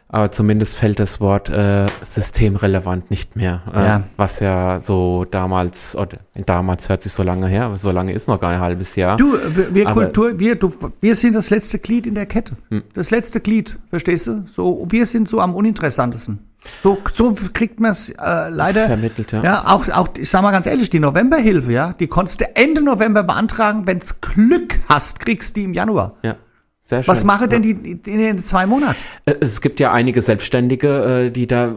Aber 0.08 0.30
zumindest 0.30 0.76
fällt 0.78 1.00
das 1.00 1.20
Wort 1.22 1.50
äh, 1.50 1.86
systemrelevant 2.02 3.10
nicht 3.10 3.36
mehr. 3.36 3.62
Äh, 3.74 3.80
Ja. 3.86 4.04
Was 4.18 4.40
ja 4.40 4.80
so 4.82 5.26
damals, 5.26 5.96
oder 5.96 6.18
damals 6.46 6.90
hört 6.90 7.02
sich 7.02 7.14
so 7.14 7.24
lange 7.24 7.48
her, 7.48 7.64
aber 7.66 7.78
so 7.78 7.92
lange 7.92 8.12
ist 8.14 8.28
noch 8.28 8.40
gar 8.40 8.52
ein 8.52 8.60
halbes 8.60 8.96
Jahr. 8.96 9.18
Du, 9.18 9.34
wir, 9.56 9.74
wir 9.74 9.88
Aber- 9.88 10.04
Kultur, 10.04 10.38
wir, 10.38 10.56
du, 10.58 10.72
wir 11.00 11.16
sind 11.16 11.34
das 11.34 11.50
letzte 11.50 11.80
Glied 11.80 12.06
in 12.08 12.14
der 12.16 12.26
Kette. 12.26 12.56
Das 12.94 13.10
letzte 13.10 13.40
Glied, 13.40 13.80
verstehst 13.90 14.28
du? 14.28 14.44
So, 14.54 14.86
wir 14.90 15.06
sind 15.06 15.28
so 15.30 15.40
am 15.40 15.56
uninteressantesten. 15.56 16.40
So, 16.84 16.98
so 17.14 17.34
kriegt 17.54 17.80
man 17.80 17.92
es 17.92 18.10
äh, 18.10 18.50
leider. 18.50 18.88
Vermittelt, 18.88 19.32
ja. 19.32 19.44
Ja, 19.44 19.68
auch, 19.68 19.90
auch, 19.90 20.10
ich 20.18 20.30
sag 20.30 20.42
mal 20.44 20.52
ganz 20.52 20.68
ehrlich, 20.68 20.90
die 20.90 21.00
Novemberhilfe, 21.00 21.72
ja, 21.72 21.94
die 21.94 22.08
konntest 22.08 22.42
du 22.42 22.56
Ende 22.56 22.84
November 22.84 23.24
beantragen. 23.24 23.88
Wenn's 23.88 24.22
Glück 24.22 24.80
hast, 24.88 25.20
kriegst 25.20 25.56
du 25.56 25.62
die 25.62 25.66
im 25.66 25.74
Januar. 25.74 26.18
Ja, 26.22 26.36
sehr 26.82 27.02
schön. 27.04 27.08
Was 27.12 27.24
machen 27.24 27.50
denn 27.50 27.62
die, 27.62 27.74
die 27.74 28.12
in 28.12 28.20
den 28.20 28.38
zwei 28.40 28.66
Monaten? 28.66 28.98
Äh, 29.26 29.36
Es 29.40 29.62
gibt 29.62 29.80
ja 29.80 29.92
einige 29.92 30.22
Selbstständige, 30.22 31.26
äh, 31.28 31.32
die 31.32 31.48
da 31.48 31.66
äh, 31.68 31.72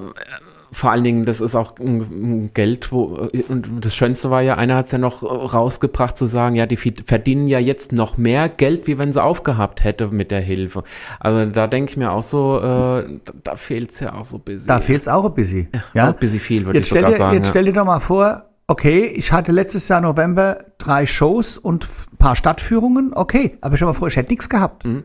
vor 0.75 0.91
allen 0.91 1.05
Dingen, 1.05 1.25
das 1.25 1.41
ist 1.41 1.55
auch 1.55 1.75
Geld, 2.53 2.91
wo, 2.91 3.29
und 3.49 3.71
das 3.81 3.95
Schönste 3.95 4.31
war 4.31 4.43
ja, 4.43 4.57
einer 4.57 4.75
hat 4.75 4.87
es 4.87 4.93
ja 4.93 4.99
noch 4.99 5.23
rausgebracht 5.23 6.19
zu 6.19 6.27
sagen, 6.27 6.57
ja, 6.57 6.67
die 6.67 6.77
verdienen 6.77 7.47
ja 7.47 7.61
jetzt 7.61 7.93
noch 7.93 8.17
mehr 8.17 8.49
Geld, 8.49 8.89
wie 8.89 8.99
wenn 8.99 9.13
sie 9.13 9.23
aufgehabt 9.23 9.85
hätte 9.85 10.09
mit 10.09 10.33
der 10.33 10.41
Hilfe. 10.41 10.83
Also 11.21 11.47
da 11.47 11.69
denke 11.69 11.93
ich 11.93 11.97
mir 11.97 12.11
auch 12.11 12.25
so, 12.25 12.59
äh, 12.59 12.63
da, 12.63 13.33
da 13.45 13.57
fehlt 13.57 13.93
es 13.93 14.01
ja 14.01 14.15
auch 14.15 14.25
so 14.25 14.39
ein 14.39 14.43
bisschen. 14.43 14.67
Da 14.67 14.81
fehlt's 14.81 15.07
auch 15.07 15.25
ein 15.25 15.35
bisschen. 15.35 15.69
Ja, 15.95 16.09
Auch 16.09 16.15
ein 16.15 16.19
bisschen 16.19 16.41
viel, 16.41 16.67
würde 16.67 16.81
ich 16.81 16.89
sogar 16.89 17.11
dir, 17.11 17.19
sagen. 17.19 17.37
jetzt 17.37 17.47
ja. 17.47 17.51
stell 17.51 17.65
dir 17.67 17.73
doch 17.73 17.85
mal 17.85 18.01
vor, 18.01 18.43
okay, 18.67 19.07
ich 19.07 19.33
hatte 19.33 19.53
letztes 19.53 19.87
Jahr 19.89 20.01
November 20.01 20.65
drei 20.79 21.07
Shows 21.07 21.57
und 21.57 21.87
ein 22.13 22.17
paar 22.17 22.35
Stadtführungen, 22.35 23.13
okay, 23.15 23.59
aber 23.61 23.77
schon 23.77 23.87
mal 23.87 23.93
vor, 23.93 24.09
ich 24.09 24.17
hätte 24.17 24.33
nichts 24.33 24.49
gehabt. 24.49 24.85
Mhm. 24.85 25.05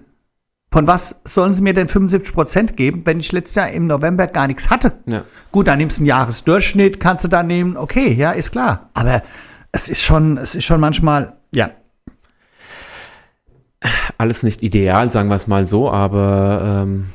Von 0.72 0.86
was 0.86 1.22
sollen 1.24 1.54
sie 1.54 1.64
mir 1.64 1.74
denn 1.74 1.88
75 1.88 2.34
Prozent 2.34 2.78
geben, 2.78 3.02
wenn 3.06 3.20
ich 3.20 3.32
letztes 3.32 3.56
Jahr 3.56 3.72
im 3.72 3.88
November 3.88 4.28
gar 4.28 4.48
nichts 4.48 4.70
hatte? 4.70 4.94
Ja. 5.08 5.24
Gut, 5.52 5.68
dann 5.68 5.80
nimmst 5.80 5.98
du 5.98 6.02
einen 6.02 6.08
Jahresdurchschnitt, 6.08 7.00
kannst 7.00 7.24
du 7.24 7.28
da 7.28 7.42
nehmen, 7.42 7.76
okay, 7.76 8.14
ja, 8.14 8.32
ist 8.32 8.52
klar. 8.52 8.90
Aber 8.94 9.24
es 9.72 9.90
ist 9.90 10.04
schon, 10.04 10.38
es 10.38 10.56
ist 10.56 10.66
schon 10.66 10.80
manchmal, 10.80 11.34
ja, 11.54 11.72
alles 14.18 14.44
nicht 14.44 14.62
ideal, 14.62 15.12
sagen 15.12 15.30
wir 15.30 15.36
es 15.36 15.48
mal 15.48 15.66
so, 15.66 15.90
aber 15.90 16.84
ähm, 16.84 17.06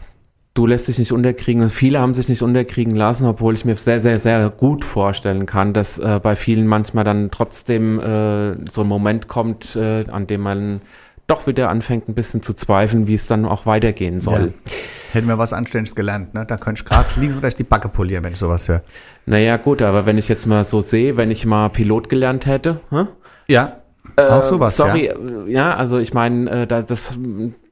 du 0.55 0.67
lässt 0.67 0.89
dich 0.89 0.99
nicht 0.99 1.13
unterkriegen 1.13 1.63
und 1.63 1.71
viele 1.71 2.01
haben 2.01 2.15
sich 2.15 2.29
nicht 2.29 2.43
unterkriegen 2.43 2.97
lassen, 2.97 3.27
obwohl 3.27 3.55
ich 3.55 3.65
mir 3.65 3.77
sehr, 3.77 4.01
sehr, 4.01 4.19
sehr 4.19 4.51
gut 4.51 4.85
vorstellen 4.85 5.47
kann, 5.47 5.73
dass 5.73 5.99
äh, 5.99 6.21
bei 6.23 6.37
vielen 6.37 6.67
manchmal 6.67 7.05
dann 7.05 7.31
trotzdem 7.31 8.01
äh, 8.01 8.71
so 8.71 8.81
ein 8.81 8.89
Moment 8.89 9.29
kommt, 9.29 9.77
äh, 9.77 10.07
an 10.11 10.27
dem 10.27 10.41
man 10.41 10.81
doch 11.27 11.47
wieder 11.47 11.71
anfängt, 11.71 12.09
ein 12.09 12.15
bisschen 12.15 12.43
zu 12.43 12.55
zweifeln, 12.55 13.07
wie 13.07 13.15
es 13.15 13.27
dann 13.27 13.47
auch 13.47 13.67
weitergehen 13.67 14.21
soll. 14.21 14.53
Ja. 14.67 14.73
Hätten 15.13 15.29
wir 15.29 15.39
was 15.39 15.53
Anständiges 15.53 15.95
gelernt, 15.95 16.35
ne? 16.35 16.45
Da 16.45 16.57
könnte 16.57 16.81
ich 16.83 16.85
gerade 16.85 17.09
links 17.19 17.37
und 17.37 17.45
rechts 17.45 17.57
die 17.57 17.65
Backe 17.65 17.89
polieren, 17.89 18.25
wenn 18.25 18.33
ich 18.33 18.39
sowas 18.39 18.69
höre. 18.69 18.83
Naja, 19.27 19.57
gut, 19.57 19.81
aber 19.81 20.07
wenn 20.07 20.19
ich 20.19 20.29
jetzt 20.29 20.47
mal 20.47 20.65
so 20.65 20.81
sehe, 20.81 21.17
wenn 21.17 21.31
ich 21.31 21.47
mal 21.47 21.69
Pilot 21.71 22.09
gelernt 22.09 22.47
hätte, 22.47 22.81
hä? 22.91 23.07
Ja, 23.47 23.81
auch 24.17 24.45
sowas, 24.47 24.77
Sorry, 24.77 25.07
ja. 25.07 25.13
äh, 25.13 25.51
ja, 25.51 25.75
also 25.75 25.99
ich 25.99 26.15
meine, 26.15 26.51
äh, 26.51 26.67
da, 26.67 26.83
das, 26.83 27.19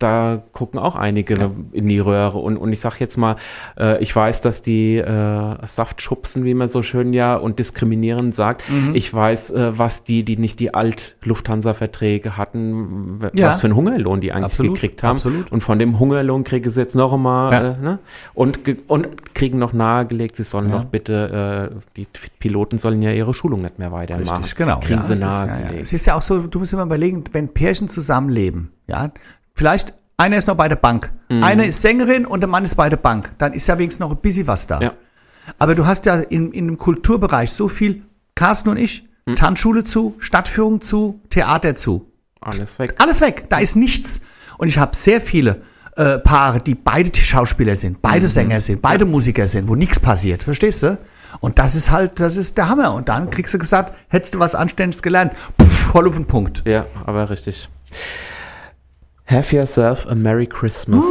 da 0.03 0.43
gucken 0.53 0.79
auch 0.79 0.97
einige 0.97 1.35
in 1.73 1.89
die 1.89 1.99
Röhre. 1.99 2.39
Und, 2.39 2.57
und 2.57 2.73
ich 2.73 2.81
sag 2.81 2.99
jetzt 3.01 3.17
mal, 3.17 3.37
äh, 3.79 4.03
ich 4.03 4.15
weiß, 4.15 4.41
dass 4.41 4.63
die 4.63 4.97
äh, 4.99 5.57
Saftschubsen, 5.67 6.45
wie 6.45 6.55
man 6.55 6.69
so 6.69 6.83
schön 6.83 7.13
ja 7.13 7.37
und 7.37 7.59
diskriminierend 7.59 8.35
sagt, 8.35 8.63
Mhm. 8.71 8.95
ich 8.95 9.13
weiß, 9.13 9.51
äh, 9.53 9.79
was 9.79 10.05
die, 10.05 10.25
die 10.25 10.37
nicht 10.37 10.61
die 10.61 10.75
Alt-Lufthansa-Verträge 10.75 12.37
hatten, 12.37 13.21
Ja. 13.35 13.49
was 13.51 13.61
für 13.61 13.67
einen 13.67 13.77
Hungerlohn 13.77 14.21
die 14.21 14.33
eigentlich 14.33 14.45
Absolut, 14.47 14.75
gekriegt 14.75 15.03
haben. 15.03 15.17
absolut. 15.17 15.51
Und 15.53 15.63
von 15.63 15.79
dem 15.79 15.99
Hungerlohn 15.99 16.45
kriegen 16.45 16.71
sie 16.71 16.81
jetzt 16.81 16.95
noch 16.97 17.13
einmal 17.13 17.53
Ja. 17.53 17.61
äh, 17.73 17.77
ne? 17.81 17.99
und, 18.35 18.59
und 18.89 19.35
kriegen 19.35 19.59
noch 19.59 19.73
nahegelegt, 19.73 20.37
sie 20.37 20.45
sollen 20.45 20.71
Ja. 20.71 20.79
doch 20.79 20.85
bitte, 20.85 21.71
äh, 21.73 21.81
die 21.97 22.07
Piloten 22.39 22.79
sollen 22.79 23.03
ja 23.03 23.11
ihre 23.13 23.35
Schulung 23.35 23.61
nicht 23.63 23.79
mehr 23.79 23.93
weitermachen. 23.93 24.39
Richtig, 24.39 24.57
genau. 24.57 24.81
Kriegen 24.81 25.01
ja, 25.01 25.05
sie 25.05 25.13
es 25.15 25.19
ist, 25.21 25.25
ja, 25.25 25.47
nahegelegt. 25.47 25.73
ja. 25.75 25.81
Es 25.81 25.93
ist 25.93 26.07
ja 26.07 26.15
auch 26.15 26.23
so, 26.23 26.39
du 26.39 26.59
musst 26.59 26.73
immer 26.73 26.85
überlegen, 26.85 27.25
wenn 27.33 27.49
Pärchen 27.49 27.89
zusammenleben, 27.89 28.71
ja, 28.87 29.11
vielleicht 29.55 29.93
einer 30.17 30.37
ist 30.37 30.47
noch 30.49 30.57
bei 30.57 30.69
der 30.69 30.77
Bank, 30.77 31.13
Mhm. 31.29 31.43
eine 31.43 31.67
ist 31.67 31.81
Sängerin 31.83 32.27
und 32.27 32.41
der 32.41 32.49
Mann 32.49 32.65
ist 32.65 32.75
bei 32.77 32.89
der 32.89 32.97
Bank, 32.99 33.33
dann 33.39 33.53
ist 33.55 33.67
ja 33.67 33.79
wenigstens 33.79 34.01
noch 34.01 34.11
ein 34.11 34.19
bisschen 34.19 34.47
was 34.47 34.67
da. 34.67 34.81
Ja. 34.81 34.93
Aber 35.59 35.75
du 35.75 35.87
hast 35.87 36.07
ja 36.07 36.17
in, 36.17 36.53
in 36.53 36.67
dem 36.67 36.79
Kulturbereich 36.79 37.51
so 37.53 37.69
viel, 37.69 38.03
Carsten 38.35 38.69
und 38.71 38.77
ich, 38.77 39.09
Mhm. 39.25 39.37
Tanzschule 39.37 39.85
zu, 39.85 40.17
Stadtführung 40.19 40.81
zu, 40.81 41.21
Theater 41.31 41.77
zu. 41.77 42.05
Alles 42.41 42.79
weg. 42.81 42.97
Alles 42.99 43.21
weg, 43.21 43.45
da 43.51 43.59
ist 43.59 43.77
nichts. 43.77 44.23
Und 44.59 44.67
ich 44.67 44.79
habe 44.79 44.97
sehr 44.97 45.21
viele 45.21 45.63
äh, 45.97 46.19
Paare, 46.19 46.61
die 46.61 46.75
beide 46.75 47.15
Schauspieler 47.17 47.77
sind, 47.77 48.03
beide 48.03 48.27
Sänger 48.27 48.59
sind, 48.59 48.83
beide 48.83 49.05
Musiker 49.05 49.47
sind, 49.47 49.69
wo 49.69 49.77
nichts 49.77 50.01
passiert, 50.01 50.43
verstehst 50.43 50.83
du? 50.83 50.99
Und 51.41 51.59
das 51.61 51.77
ist 51.77 51.93
halt, 51.93 52.19
das 52.19 52.37
ist 52.37 52.57
der 52.59 52.69
Hammer. 52.69 52.95
Und 52.95 53.09
dann 53.09 53.31
kriegst 53.31 53.55
du 53.55 53.59
gesagt, 53.59 53.95
hättest 54.09 54.35
du 54.35 54.39
was 54.41 54.57
Anständiges 54.57 55.03
gelernt, 55.03 55.33
Pff, 55.61 55.91
voll 55.93 56.09
auf 56.09 56.17
den 56.17 56.27
Punkt. 56.27 56.63
Ja, 56.67 56.87
aber 57.07 57.31
richtig. 57.31 57.69
Have 59.33 59.57
yourself 59.57 60.07
a 60.09 60.15
Merry 60.15 60.47
Christmas. 60.47 61.07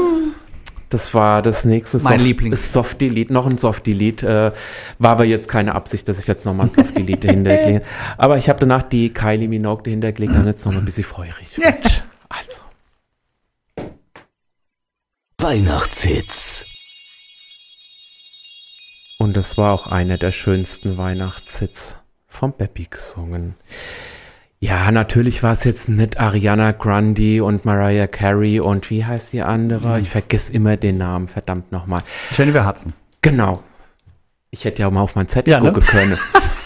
Das 0.90 1.12
war 1.16 1.42
das 1.42 1.66
nächste 1.66 1.98
Mein 1.98 2.20
Lieblings. 2.20 2.72
Softie-Lied, 2.72 3.32
noch 3.32 3.48
ein 3.48 3.58
Softie-Lied. 3.58 4.22
Äh, 4.22 4.52
war 5.00 5.12
aber 5.12 5.26
jetzt 5.26 5.48
keine 5.48 5.74
Absicht, 5.74 6.08
dass 6.08 6.20
ich 6.20 6.28
jetzt 6.28 6.46
nochmal 6.46 6.68
ein 6.68 6.72
Softie-Lied 6.72 7.24
dahinter 7.24 7.58
klinge. 7.58 7.82
Aber 8.20 8.38
ich 8.38 8.48
habe 8.48 8.60
danach 8.60 8.84
die 8.84 9.12
Kylie 9.12 9.48
Minogue 9.48 9.82
dahinter 9.84 10.12
gelegt 10.12 10.36
und 10.36 10.46
jetzt 10.46 10.64
noch 10.66 10.72
mal 10.72 10.78
ein 10.78 10.86
bisschen 10.86 11.04
feurig. 11.04 11.58
Wird. 11.58 12.04
Also. 12.30 12.62
Weihnachtshits. 15.40 16.68
Und 19.18 19.36
das 19.36 19.58
war 19.58 19.74
auch 19.74 19.88
einer 19.92 20.18
der 20.18 20.32
schönsten 20.32 21.00
Weihnachtshits 21.00 21.96
vom 22.28 22.54
Beppi 22.56 22.86
gesungen. 22.88 23.56
Ja, 24.64 24.92
natürlich 24.92 25.42
war 25.42 25.54
es 25.54 25.64
jetzt 25.64 25.90
nicht 25.90 26.20
Ariana 26.20 26.72
Grande 26.72 27.44
und 27.44 27.66
Mariah 27.66 28.06
Carey 28.06 28.60
und 28.60 28.92
wie 28.92 29.04
heißt 29.04 29.34
die 29.34 29.42
andere? 29.42 29.98
Ich 30.00 30.10
vergesse 30.10 30.54
immer 30.54 30.78
den 30.78 31.00
Namen, 31.00 31.28
verdammt 31.28 31.72
nochmal. 31.72 32.02
Jennifer 32.38 32.68
Hudson. 32.68 32.94
Genau. 33.24 33.64
Ich 34.52 34.64
hätte 34.66 34.84
ja 34.84 34.88
auch 34.88 34.92
mal 34.92 35.02
auf 35.02 35.16
mein 35.16 35.28
Zettel 35.28 35.50
Ja, 35.52 35.60
ne? 35.60 35.72
gucken 35.72 35.88
können. 35.88 36.16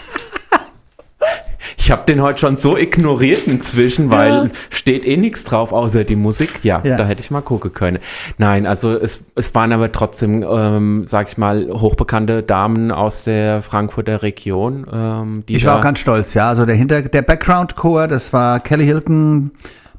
Ich 1.78 1.90
habe 1.90 2.04
den 2.06 2.22
heute 2.22 2.38
schon 2.40 2.56
so 2.56 2.76
ignoriert 2.76 3.46
inzwischen, 3.46 4.10
weil 4.10 4.32
Ja. 4.46 4.50
steht 4.70 5.04
eh 5.06 5.16
nichts 5.16 5.44
drauf 5.44 5.72
außer 5.72 6.04
die 6.04 6.16
Musik. 6.16 6.60
Ja, 6.64 6.80
Ja. 6.82 6.96
da 6.96 7.04
hätte 7.06 7.20
ich 7.20 7.30
mal 7.30 7.42
gucken 7.42 7.72
können. 7.72 7.98
Nein, 8.38 8.66
also 8.66 8.92
es, 8.98 9.24
es 9.34 9.54
waren 9.54 9.72
aber 9.72 9.92
trotzdem, 9.92 10.44
ähm, 10.48 11.04
sag 11.06 11.28
ich 11.28 11.36
mal, 11.38 11.68
hochbekannte 11.70 12.42
Damen 12.42 12.90
aus 12.90 13.24
der 13.24 13.62
Frankfurter 13.62 14.22
Region. 14.22 14.86
Ähm, 14.92 15.44
die 15.48 15.56
Ich 15.56 15.64
war 15.66 15.78
auch 15.78 15.82
ganz 15.82 15.98
stolz, 15.98 16.34
ja. 16.34 16.48
Also 16.48 16.64
der 16.66 16.74
Hinter 16.76 17.02
der 17.02 17.22
Background-Chor, 17.22 18.08
das 18.08 18.32
war 18.32 18.58
Kelly 18.60 18.84
Hilton, 18.86 19.50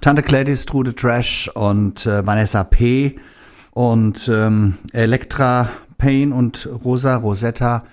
Tante 0.01 0.23
Gladys, 0.23 0.65
Trude 0.65 0.93
Trash 0.95 1.49
und 1.53 2.05
äh, 2.05 2.25
Vanessa 2.25 2.63
P. 2.63 3.17
und 3.71 4.27
ähm, 4.33 4.73
Elektra 4.93 5.69
Payne 5.99 6.33
und 6.33 6.67
Rosa 6.83 7.15
Rosetta. 7.17 7.83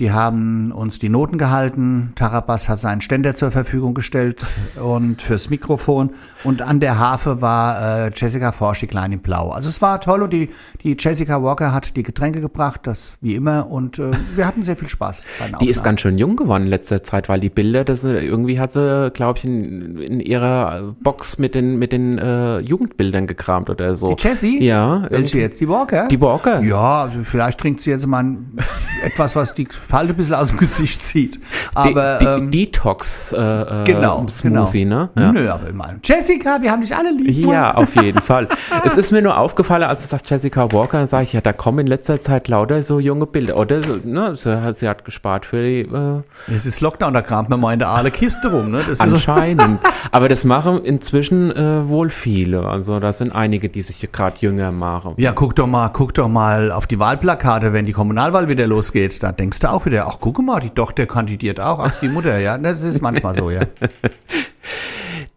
Die 0.00 0.10
haben 0.10 0.72
uns 0.72 0.98
die 0.98 1.08
Noten 1.08 1.38
gehalten. 1.38 2.12
Tarabas 2.16 2.68
hat 2.68 2.80
seinen 2.80 3.00
Ständer 3.00 3.36
zur 3.36 3.52
Verfügung 3.52 3.94
gestellt 3.94 4.44
und 4.74 5.22
fürs 5.22 5.50
Mikrofon. 5.50 6.10
Und 6.44 6.62
an 6.62 6.78
der 6.78 6.98
Harfe 6.98 7.40
war 7.40 8.06
äh, 8.06 8.10
Jessica 8.14 8.52
Forsch, 8.52 8.80
die 8.80 8.86
Kleine 8.86 9.14
in 9.14 9.20
Blau. 9.20 9.50
Also 9.50 9.68
es 9.68 9.80
war 9.80 10.00
toll 10.00 10.22
und 10.22 10.32
die, 10.32 10.50
die 10.82 10.96
Jessica 10.98 11.42
Walker 11.42 11.72
hat 11.72 11.96
die 11.96 12.02
Getränke 12.02 12.40
gebracht, 12.40 12.82
das 12.84 13.14
wie 13.20 13.34
immer. 13.34 13.70
Und 13.70 13.98
äh, 13.98 14.12
wir 14.36 14.46
hatten 14.46 14.62
sehr 14.62 14.76
viel 14.76 14.88
Spaß. 14.88 15.24
Die 15.60 15.68
ist 15.68 15.82
ganz 15.82 16.02
schön 16.02 16.18
jung 16.18 16.36
geworden 16.36 16.64
in 16.64 16.68
letzter 16.68 17.02
Zeit, 17.02 17.28
weil 17.28 17.40
die 17.40 17.48
Bilder, 17.48 17.84
das 17.84 18.04
äh, 18.04 18.18
irgendwie 18.18 18.60
hat 18.60 18.72
sie, 18.72 19.10
glaube 19.10 19.38
ich, 19.38 19.44
in, 19.44 19.96
in 19.96 20.20
ihrer 20.20 20.94
Box 21.00 21.38
mit 21.38 21.54
den 21.54 21.78
mit 21.78 21.92
den 21.92 22.18
äh, 22.18 22.58
Jugendbildern 22.58 23.26
gekramt 23.26 23.70
oder 23.70 23.94
so. 23.94 24.14
Die 24.14 24.22
Jessie? 24.22 24.62
Ja, 24.62 25.06
Welche 25.10 25.40
jetzt? 25.40 25.60
Die 25.60 25.68
Walker? 25.68 26.08
Die 26.08 26.20
Walker. 26.20 26.60
Ja, 26.60 27.04
also 27.04 27.20
vielleicht 27.22 27.58
trinkt 27.58 27.80
sie 27.80 27.90
jetzt 27.90 28.06
mal 28.06 28.22
ein, 28.22 28.58
etwas, 29.02 29.34
was 29.34 29.54
die 29.54 29.66
Falte 29.66 30.12
ein 30.12 30.16
bisschen 30.16 30.34
aus 30.34 30.48
dem 30.48 30.58
Gesicht 30.58 31.02
zieht. 31.02 31.40
Aber, 31.74 32.18
die, 32.18 32.24
ähm, 32.26 32.50
die 32.50 32.66
Detox 32.66 33.32
äh, 33.32 33.40
äh, 33.40 33.84
genau, 33.84 34.26
Smoothie, 34.28 34.84
genau. 34.84 35.02
ne? 35.02 35.10
Ja. 35.18 35.32
Nö, 35.32 35.48
aber 35.48 35.68
ich 35.68 35.74
meine, 35.74 36.00
Jessica, 36.34 36.62
wir 36.62 36.70
haben 36.70 36.82
dich 36.82 36.94
alle 36.94 37.12
lieb. 37.12 37.46
Ja, 37.46 37.74
auf 37.76 37.94
jeden 37.94 38.20
Fall. 38.20 38.48
Es 38.84 38.96
ist 38.96 39.12
mir 39.12 39.22
nur 39.22 39.38
aufgefallen, 39.38 39.84
als 39.84 40.02
du 40.02 40.08
sagst 40.08 40.28
Jessica 40.28 40.72
Walker, 40.72 40.98
dann 40.98 41.08
sage 41.08 41.24
ich, 41.24 41.32
ja, 41.32 41.40
da 41.40 41.52
kommen 41.52 41.80
in 41.80 41.86
letzter 41.86 42.20
Zeit 42.20 42.48
lauter 42.48 42.82
so 42.82 42.98
junge 42.98 43.26
Bilder. 43.26 43.56
Oder 43.56 43.82
so, 43.82 43.96
ne, 44.02 44.36
sie, 44.36 44.60
hat, 44.60 44.76
sie 44.76 44.88
hat 44.88 45.04
gespart 45.04 45.46
für 45.46 45.62
die 45.62 45.80
äh, 45.80 46.54
Es 46.54 46.66
ist 46.66 46.80
Lockdown, 46.80 47.14
da 47.14 47.22
kramt 47.22 47.50
man 47.50 47.60
mal 47.60 47.72
in 47.72 47.78
der 47.78 47.88
aale 47.88 48.10
Kiste 48.10 48.50
rum. 48.50 48.70
Ne? 48.70 48.82
Das 48.86 49.00
anscheinend. 49.00 49.78
Aber 50.10 50.28
das 50.28 50.44
machen 50.44 50.84
inzwischen 50.84 51.54
äh, 51.54 51.88
wohl 51.88 52.10
viele. 52.10 52.66
Also 52.66 53.00
da 53.00 53.12
sind 53.12 53.34
einige, 53.34 53.68
die 53.68 53.82
sich 53.82 54.08
gerade 54.10 54.36
jünger 54.40 54.72
machen. 54.72 55.14
ja, 55.18 55.32
guck 55.32 55.54
doch 55.54 55.66
mal, 55.66 55.88
guck 55.90 56.14
doch 56.14 56.28
mal 56.28 56.72
auf 56.72 56.86
die 56.86 56.98
Wahlplakate, 56.98 57.72
wenn 57.72 57.84
die 57.84 57.92
Kommunalwahl 57.92 58.48
wieder 58.48 58.66
losgeht. 58.66 59.22
Da 59.22 59.32
denkst 59.32 59.60
du 59.60 59.70
auch 59.70 59.86
wieder, 59.86 60.06
ach, 60.08 60.18
guck 60.20 60.42
mal, 60.42 60.60
die 60.60 60.70
Tochter 60.70 61.06
kandidiert 61.06 61.60
auch, 61.60 61.78
ach, 61.78 61.92
die 62.00 62.08
Mutter, 62.08 62.38
ja. 62.38 62.58
Das 62.58 62.82
ist 62.82 63.00
manchmal 63.02 63.34
so, 63.34 63.50
ja. 63.50 63.60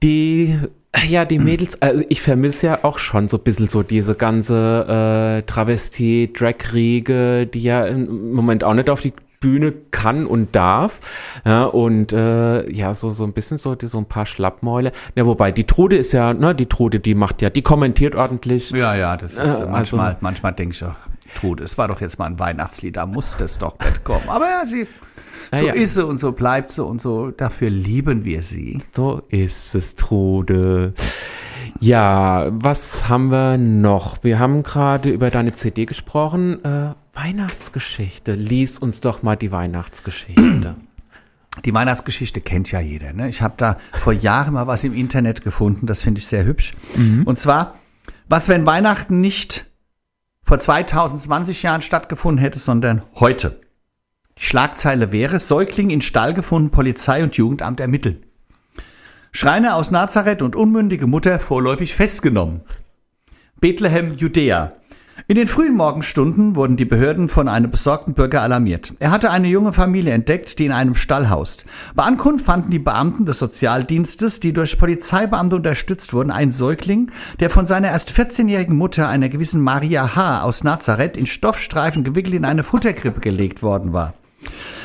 Die 0.03 0.59
Ja, 1.07 1.25
die 1.25 1.37
Mädels, 1.37 1.81
also 1.81 2.03
ich 2.09 2.21
vermisse 2.21 2.67
ja 2.67 2.79
auch 2.83 2.97
schon 2.97 3.27
so 3.27 3.37
ein 3.37 3.43
bisschen 3.43 3.67
so 3.67 3.83
diese 3.83 4.15
ganze 4.15 5.37
äh, 5.37 5.41
Travestie-Drag-Riege, 5.43 7.45
die 7.45 7.61
ja 7.61 7.85
im 7.85 8.33
Moment 8.33 8.63
auch 8.63 8.73
nicht 8.73 8.89
auf 8.89 9.01
die 9.01 9.13
Bühne 9.39 9.73
kann 9.91 10.25
und 10.25 10.55
darf. 10.55 10.99
Ja, 11.45 11.65
und 11.65 12.13
äh, 12.13 12.69
ja, 12.71 12.93
so, 12.93 13.11
so 13.11 13.23
ein 13.23 13.33
bisschen 13.33 13.57
so, 13.57 13.75
so 13.79 13.97
ein 13.97 14.05
paar 14.05 14.25
Schlappmäule. 14.25 14.91
Ja, 15.15 15.25
wobei, 15.25 15.51
die 15.51 15.65
Trude 15.65 15.97
ist 15.97 16.13
ja, 16.13 16.33
ne, 16.33 16.55
die 16.55 16.65
Trude, 16.65 16.99
die 16.99 17.15
macht 17.15 17.41
ja, 17.41 17.49
die 17.49 17.61
kommentiert 17.61 18.15
ordentlich. 18.15 18.71
Ja, 18.71 18.95
ja, 18.95 19.17
das 19.17 19.33
ist 19.33 19.59
äh, 19.59 19.65
manchmal, 19.65 20.07
also, 20.07 20.17
manchmal 20.21 20.53
denke 20.53 20.73
ich 20.73 20.83
auch, 20.83 20.95
Trude, 21.35 21.63
es 21.63 21.77
war 21.77 21.87
doch 21.87 22.01
jetzt 22.01 22.17
mal 22.17 22.25
ein 22.25 22.39
Weihnachtslied, 22.39 22.97
da 22.97 23.05
muss 23.05 23.37
das 23.37 23.59
doch 23.59 23.77
mitkommen. 23.79 24.23
Aber 24.27 24.45
ja, 24.45 24.65
sie, 24.65 24.87
so 25.53 25.65
ja, 25.65 25.73
ja. 25.73 25.81
ist 25.81 25.95
sie 25.95 26.05
und 26.05 26.17
so 26.17 26.31
bleibt 26.31 26.71
sie 26.71 26.83
und 26.83 27.01
so, 27.01 27.31
dafür 27.31 27.69
lieben 27.69 28.23
wir 28.23 28.41
sie. 28.41 28.81
So 28.95 29.21
ist 29.29 29.75
es, 29.75 29.95
Trude. 29.95 30.93
Ja, 31.79 32.47
was 32.51 33.07
haben 33.07 33.29
wir 33.29 33.57
noch? 33.57 34.23
Wir 34.23 34.39
haben 34.39 34.63
gerade 34.63 35.09
über 35.09 35.29
deine 35.29 35.53
CD 35.53 35.85
gesprochen. 35.85 36.63
Äh, 36.63 36.93
Weihnachtsgeschichte. 37.13 38.33
Lies 38.33 38.79
uns 38.79 39.01
doch 39.01 39.23
mal 39.23 39.35
die 39.35 39.51
Weihnachtsgeschichte. 39.51 40.75
Die 41.65 41.73
Weihnachtsgeschichte 41.73 42.39
kennt 42.39 42.71
ja 42.71 42.79
jeder. 42.79 43.13
Ne? 43.13 43.29
Ich 43.29 43.41
habe 43.41 43.55
da 43.57 43.77
vor 43.91 44.13
Jahren 44.13 44.53
mal 44.53 44.67
was 44.67 44.83
im 44.83 44.93
Internet 44.93 45.43
gefunden, 45.43 45.87
das 45.87 46.01
finde 46.01 46.19
ich 46.19 46.27
sehr 46.27 46.45
hübsch. 46.45 46.75
Mhm. 46.95 47.23
Und 47.23 47.39
zwar, 47.39 47.79
was 48.29 48.47
wenn 48.47 48.67
Weihnachten 48.67 49.21
nicht 49.21 49.65
vor 50.43 50.59
2020 50.59 51.63
Jahren 51.63 51.81
stattgefunden 51.81 52.39
hätte, 52.39 52.59
sondern 52.59 53.01
heute. 53.15 53.59
Die 54.39 54.43
Schlagzeile 54.43 55.11
wäre, 55.11 55.39
Säugling 55.39 55.89
in 55.89 56.01
Stall 56.01 56.33
gefunden, 56.33 56.69
Polizei 56.69 57.23
und 57.23 57.35
Jugendamt 57.35 57.79
ermitteln. 57.79 58.23
Schreiner 59.31 59.75
aus 59.75 59.91
Nazareth 59.91 60.41
und 60.41 60.55
unmündige 60.55 61.07
Mutter 61.07 61.39
vorläufig 61.39 61.95
festgenommen. 61.95 62.61
Bethlehem, 63.59 64.15
Judäa. 64.15 64.73
In 65.27 65.35
den 65.35 65.47
frühen 65.47 65.75
Morgenstunden 65.75 66.55
wurden 66.55 66.77
die 66.77 66.85
Behörden 66.85 67.27
von 67.27 67.47
einem 67.47 67.71
besorgten 67.71 68.13
Bürger 68.13 68.43
alarmiert. 68.43 68.93
Er 68.99 69.09
hatte 69.09 69.31
eine 69.31 69.47
junge 69.47 69.73
Familie 69.73 70.13
entdeckt, 70.13 70.59
die 70.59 70.65
in 70.65 70.71
einem 70.71 70.95
Stall 70.95 71.29
haust. 71.29 71.65
Bei 71.95 72.03
Ankunft 72.03 72.45
fanden 72.45 72.69
die 72.69 72.79
Beamten 72.79 73.25
des 73.25 73.39
Sozialdienstes, 73.39 74.39
die 74.39 74.53
durch 74.53 74.77
Polizeibeamte 74.77 75.55
unterstützt 75.55 76.13
wurden, 76.13 76.31
einen 76.31 76.51
Säugling, 76.51 77.11
der 77.39 77.49
von 77.49 77.65
seiner 77.65 77.89
erst 77.89 78.11
14-jährigen 78.11 78.77
Mutter, 78.77 79.09
einer 79.09 79.29
gewissen 79.29 79.61
Maria 79.61 80.15
H. 80.15 80.43
aus 80.43 80.63
Nazareth, 80.63 81.17
in 81.17 81.25
Stoffstreifen 81.25 82.03
gewickelt 82.03 82.35
in 82.35 82.45
eine 82.45 82.63
Futterkrippe 82.63 83.19
gelegt 83.19 83.63
worden 83.63 83.93
war. 83.93 84.13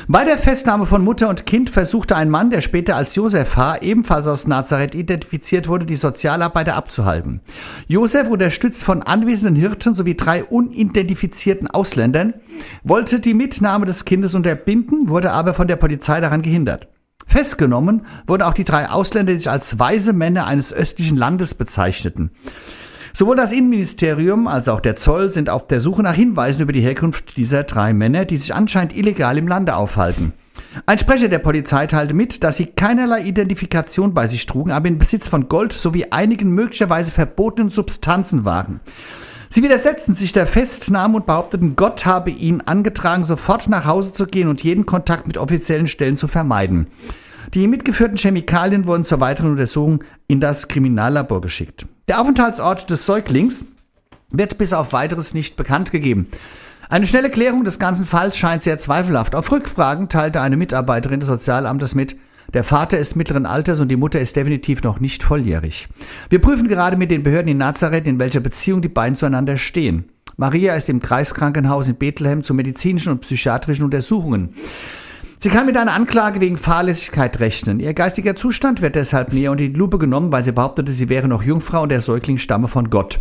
Bei 0.07 0.25
der 0.25 0.37
Festnahme 0.37 0.85
von 0.85 1.03
Mutter 1.03 1.29
und 1.29 1.45
Kind 1.45 1.69
versuchte 1.69 2.15
ein 2.15 2.29
Mann, 2.29 2.49
der 2.49 2.61
später 2.61 2.97
als 2.97 3.15
Josef 3.15 3.55
H., 3.55 3.77
ebenfalls 3.81 4.27
aus 4.27 4.47
Nazareth 4.47 4.95
identifiziert 4.95 5.69
wurde, 5.69 5.85
die 5.85 5.95
Sozialarbeiter 5.95 6.75
abzuhalten. 6.75 7.39
Josef, 7.87 8.29
unterstützt 8.29 8.83
von 8.83 9.01
anwesenden 9.01 9.55
Hirten 9.55 9.93
sowie 9.93 10.15
drei 10.15 10.43
unidentifizierten 10.43 11.69
Ausländern, 11.69 12.33
wollte 12.83 13.21
die 13.21 13.33
Mitnahme 13.33 13.85
des 13.85 14.03
Kindes 14.03 14.35
unterbinden, 14.35 15.07
wurde 15.07 15.31
aber 15.31 15.53
von 15.53 15.67
der 15.67 15.77
Polizei 15.77 16.19
daran 16.19 16.41
gehindert. 16.41 16.89
Festgenommen 17.25 18.05
wurden 18.27 18.43
auch 18.43 18.53
die 18.53 18.65
drei 18.65 18.89
Ausländer, 18.89 19.31
die 19.31 19.39
sich 19.39 19.49
als 19.49 19.79
weise 19.79 20.11
Männer 20.11 20.45
eines 20.45 20.73
östlichen 20.73 21.17
Landes 21.17 21.53
bezeichneten. 21.53 22.31
Sowohl 23.15 23.35
das 23.35 23.51
Innenministerium 23.51 24.47
als 24.47 24.67
auch 24.67 24.79
der 24.79 24.95
Zoll 24.95 25.29
sind 25.29 25.47
auf 25.47 25.67
der 25.67 25.81
Suche 25.81 26.01
nach 26.01 26.15
Hinweisen 26.15 26.63
über 26.63 26.73
die 26.73 26.81
Herkunft 26.81 27.37
dieser 27.37 27.61
drei 27.61 27.93
Männer, 27.93 28.25
die 28.25 28.37
sich 28.37 28.55
anscheinend 28.55 28.95
illegal 28.95 29.37
im 29.37 29.47
Lande 29.47 29.75
aufhalten. 29.75 30.33
Ein 30.87 30.97
Sprecher 30.97 31.27
der 31.27 31.37
Polizei 31.37 31.85
teilte 31.85 32.15
mit, 32.15 32.43
dass 32.43 32.57
sie 32.57 32.65
keinerlei 32.65 33.21
Identifikation 33.21 34.15
bei 34.15 34.25
sich 34.25 34.47
trugen, 34.47 34.71
aber 34.71 34.87
in 34.87 34.97
Besitz 34.97 35.27
von 35.27 35.47
Gold 35.47 35.73
sowie 35.73 36.07
einigen 36.09 36.49
möglicherweise 36.55 37.11
verbotenen 37.11 37.69
Substanzen 37.69 38.45
waren. 38.45 38.79
Sie 39.47 39.61
widersetzten 39.61 40.15
sich 40.15 40.33
der 40.33 40.47
Festnahme 40.47 41.17
und 41.17 41.27
behaupteten, 41.27 41.75
Gott 41.75 42.07
habe 42.07 42.31
ihnen 42.31 42.61
angetragen, 42.61 43.23
sofort 43.23 43.69
nach 43.69 43.85
Hause 43.85 44.13
zu 44.13 44.25
gehen 44.25 44.47
und 44.47 44.63
jeden 44.63 44.87
Kontakt 44.87 45.27
mit 45.27 45.37
offiziellen 45.37 45.87
Stellen 45.87 46.17
zu 46.17 46.27
vermeiden. 46.27 46.87
Die 47.53 47.67
mitgeführten 47.67 48.17
Chemikalien 48.17 48.87
wurden 48.87 49.05
zur 49.05 49.19
weiteren 49.19 49.51
Untersuchung 49.51 50.03
in 50.27 50.39
das 50.39 50.67
Kriminallabor 50.67 51.41
geschickt. 51.41 51.85
Der 52.09 52.19
Aufenthaltsort 52.19 52.89
des 52.89 53.05
Säuglings 53.05 53.67
wird 54.29 54.57
bis 54.57 54.73
auf 54.73 54.91
weiteres 54.91 55.33
nicht 55.33 55.55
bekannt 55.55 55.91
gegeben. 55.91 56.27
Eine 56.89 57.07
schnelle 57.07 57.29
Klärung 57.29 57.63
des 57.63 57.79
ganzen 57.79 58.05
Falls 58.05 58.37
scheint 58.37 58.61
sehr 58.61 58.77
zweifelhaft. 58.77 59.35
Auf 59.35 59.49
Rückfragen 59.49 60.09
teilte 60.09 60.41
eine 60.41 60.57
Mitarbeiterin 60.57 61.21
des 61.21 61.29
Sozialamtes 61.29 61.95
mit, 61.95 62.17
der 62.53 62.65
Vater 62.65 62.97
ist 62.97 63.15
mittleren 63.15 63.45
Alters 63.45 63.79
und 63.79 63.87
die 63.87 63.95
Mutter 63.95 64.19
ist 64.19 64.35
definitiv 64.35 64.83
noch 64.83 64.99
nicht 64.99 65.23
volljährig. 65.23 65.87
Wir 66.29 66.39
prüfen 66.39 66.67
gerade 66.67 66.97
mit 66.97 67.09
den 67.09 67.23
Behörden 67.23 67.49
in 67.49 67.57
Nazareth, 67.57 68.05
in 68.05 68.19
welcher 68.19 68.41
Beziehung 68.41 68.81
die 68.81 68.89
beiden 68.89 69.15
zueinander 69.15 69.57
stehen. 69.57 70.05
Maria 70.35 70.75
ist 70.75 70.89
im 70.89 71.01
Kreiskrankenhaus 71.01 71.87
in 71.87 71.95
Bethlehem 71.95 72.43
zu 72.43 72.53
medizinischen 72.53 73.13
und 73.13 73.21
psychiatrischen 73.21 73.85
Untersuchungen. 73.85 74.53
Sie 75.43 75.49
kann 75.49 75.65
mit 75.65 75.75
einer 75.75 75.91
Anklage 75.91 76.39
wegen 76.39 76.55
Fahrlässigkeit 76.55 77.41
rechnen. 77.41 77.81
Ihr 77.81 77.93
geistiger 77.93 78.33
Zustand 78.33 78.81
wird 78.81 78.95
deshalb 78.95 79.33
näher 79.33 79.51
unter 79.51 79.65
die 79.65 79.73
Lupe 79.73 79.97
genommen, 79.97 80.31
weil 80.31 80.41
sie 80.41 80.53
behauptete, 80.53 80.93
sie 80.93 81.09
wäre 81.09 81.27
noch 81.27 81.43
Jungfrau 81.43 81.81
und 81.81 81.89
der 81.89 81.99
Säugling 81.99 82.37
stamme 82.37 82.69
von 82.69 82.89
Gott. 82.89 83.19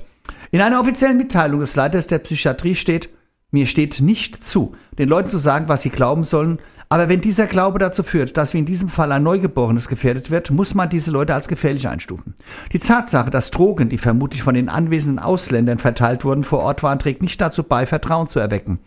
In 0.52 0.60
einer 0.60 0.78
offiziellen 0.78 1.16
Mitteilung 1.16 1.58
des 1.58 1.74
Leiters 1.74 2.06
der 2.06 2.20
Psychiatrie 2.20 2.76
steht, 2.76 3.08
mir 3.50 3.66
steht 3.66 4.00
nicht 4.00 4.44
zu, 4.44 4.76
den 5.00 5.08
Leuten 5.08 5.30
zu 5.30 5.36
sagen, 5.36 5.66
was 5.66 5.82
sie 5.82 5.90
glauben 5.90 6.22
sollen, 6.22 6.60
aber 6.88 7.08
wenn 7.08 7.20
dieser 7.20 7.48
Glaube 7.48 7.80
dazu 7.80 8.04
führt, 8.04 8.36
dass 8.36 8.54
wie 8.54 8.58
in 8.58 8.66
diesem 8.66 8.88
Fall 8.88 9.10
ein 9.10 9.24
Neugeborenes 9.24 9.88
gefährdet 9.88 10.30
wird, 10.30 10.52
muss 10.52 10.76
man 10.76 10.90
diese 10.90 11.10
Leute 11.10 11.34
als 11.34 11.48
gefährlich 11.48 11.88
einstufen. 11.88 12.34
Die 12.72 12.78
Tatsache, 12.78 13.30
dass 13.30 13.50
Drogen, 13.50 13.88
die 13.88 13.98
vermutlich 13.98 14.44
von 14.44 14.54
den 14.54 14.68
anwesenden 14.68 15.18
Ausländern 15.18 15.78
verteilt 15.78 16.24
wurden, 16.24 16.44
vor 16.44 16.60
Ort 16.60 16.84
waren, 16.84 17.00
trägt 17.00 17.20
nicht 17.20 17.40
dazu 17.40 17.64
bei, 17.64 17.84
Vertrauen 17.84 18.28
zu 18.28 18.38
erwecken. 18.38 18.78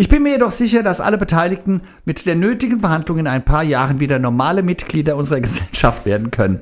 Ich 0.00 0.08
bin 0.08 0.22
mir 0.22 0.30
jedoch 0.30 0.50
sicher, 0.50 0.82
dass 0.82 1.02
alle 1.02 1.18
Beteiligten 1.18 1.82
mit 2.06 2.24
der 2.24 2.34
nötigen 2.34 2.80
Behandlung 2.80 3.18
in 3.18 3.26
ein 3.26 3.42
paar 3.42 3.62
Jahren 3.62 4.00
wieder 4.00 4.18
normale 4.18 4.62
Mitglieder 4.62 5.14
unserer 5.14 5.42
Gesellschaft 5.42 6.06
werden 6.06 6.30
können. 6.30 6.60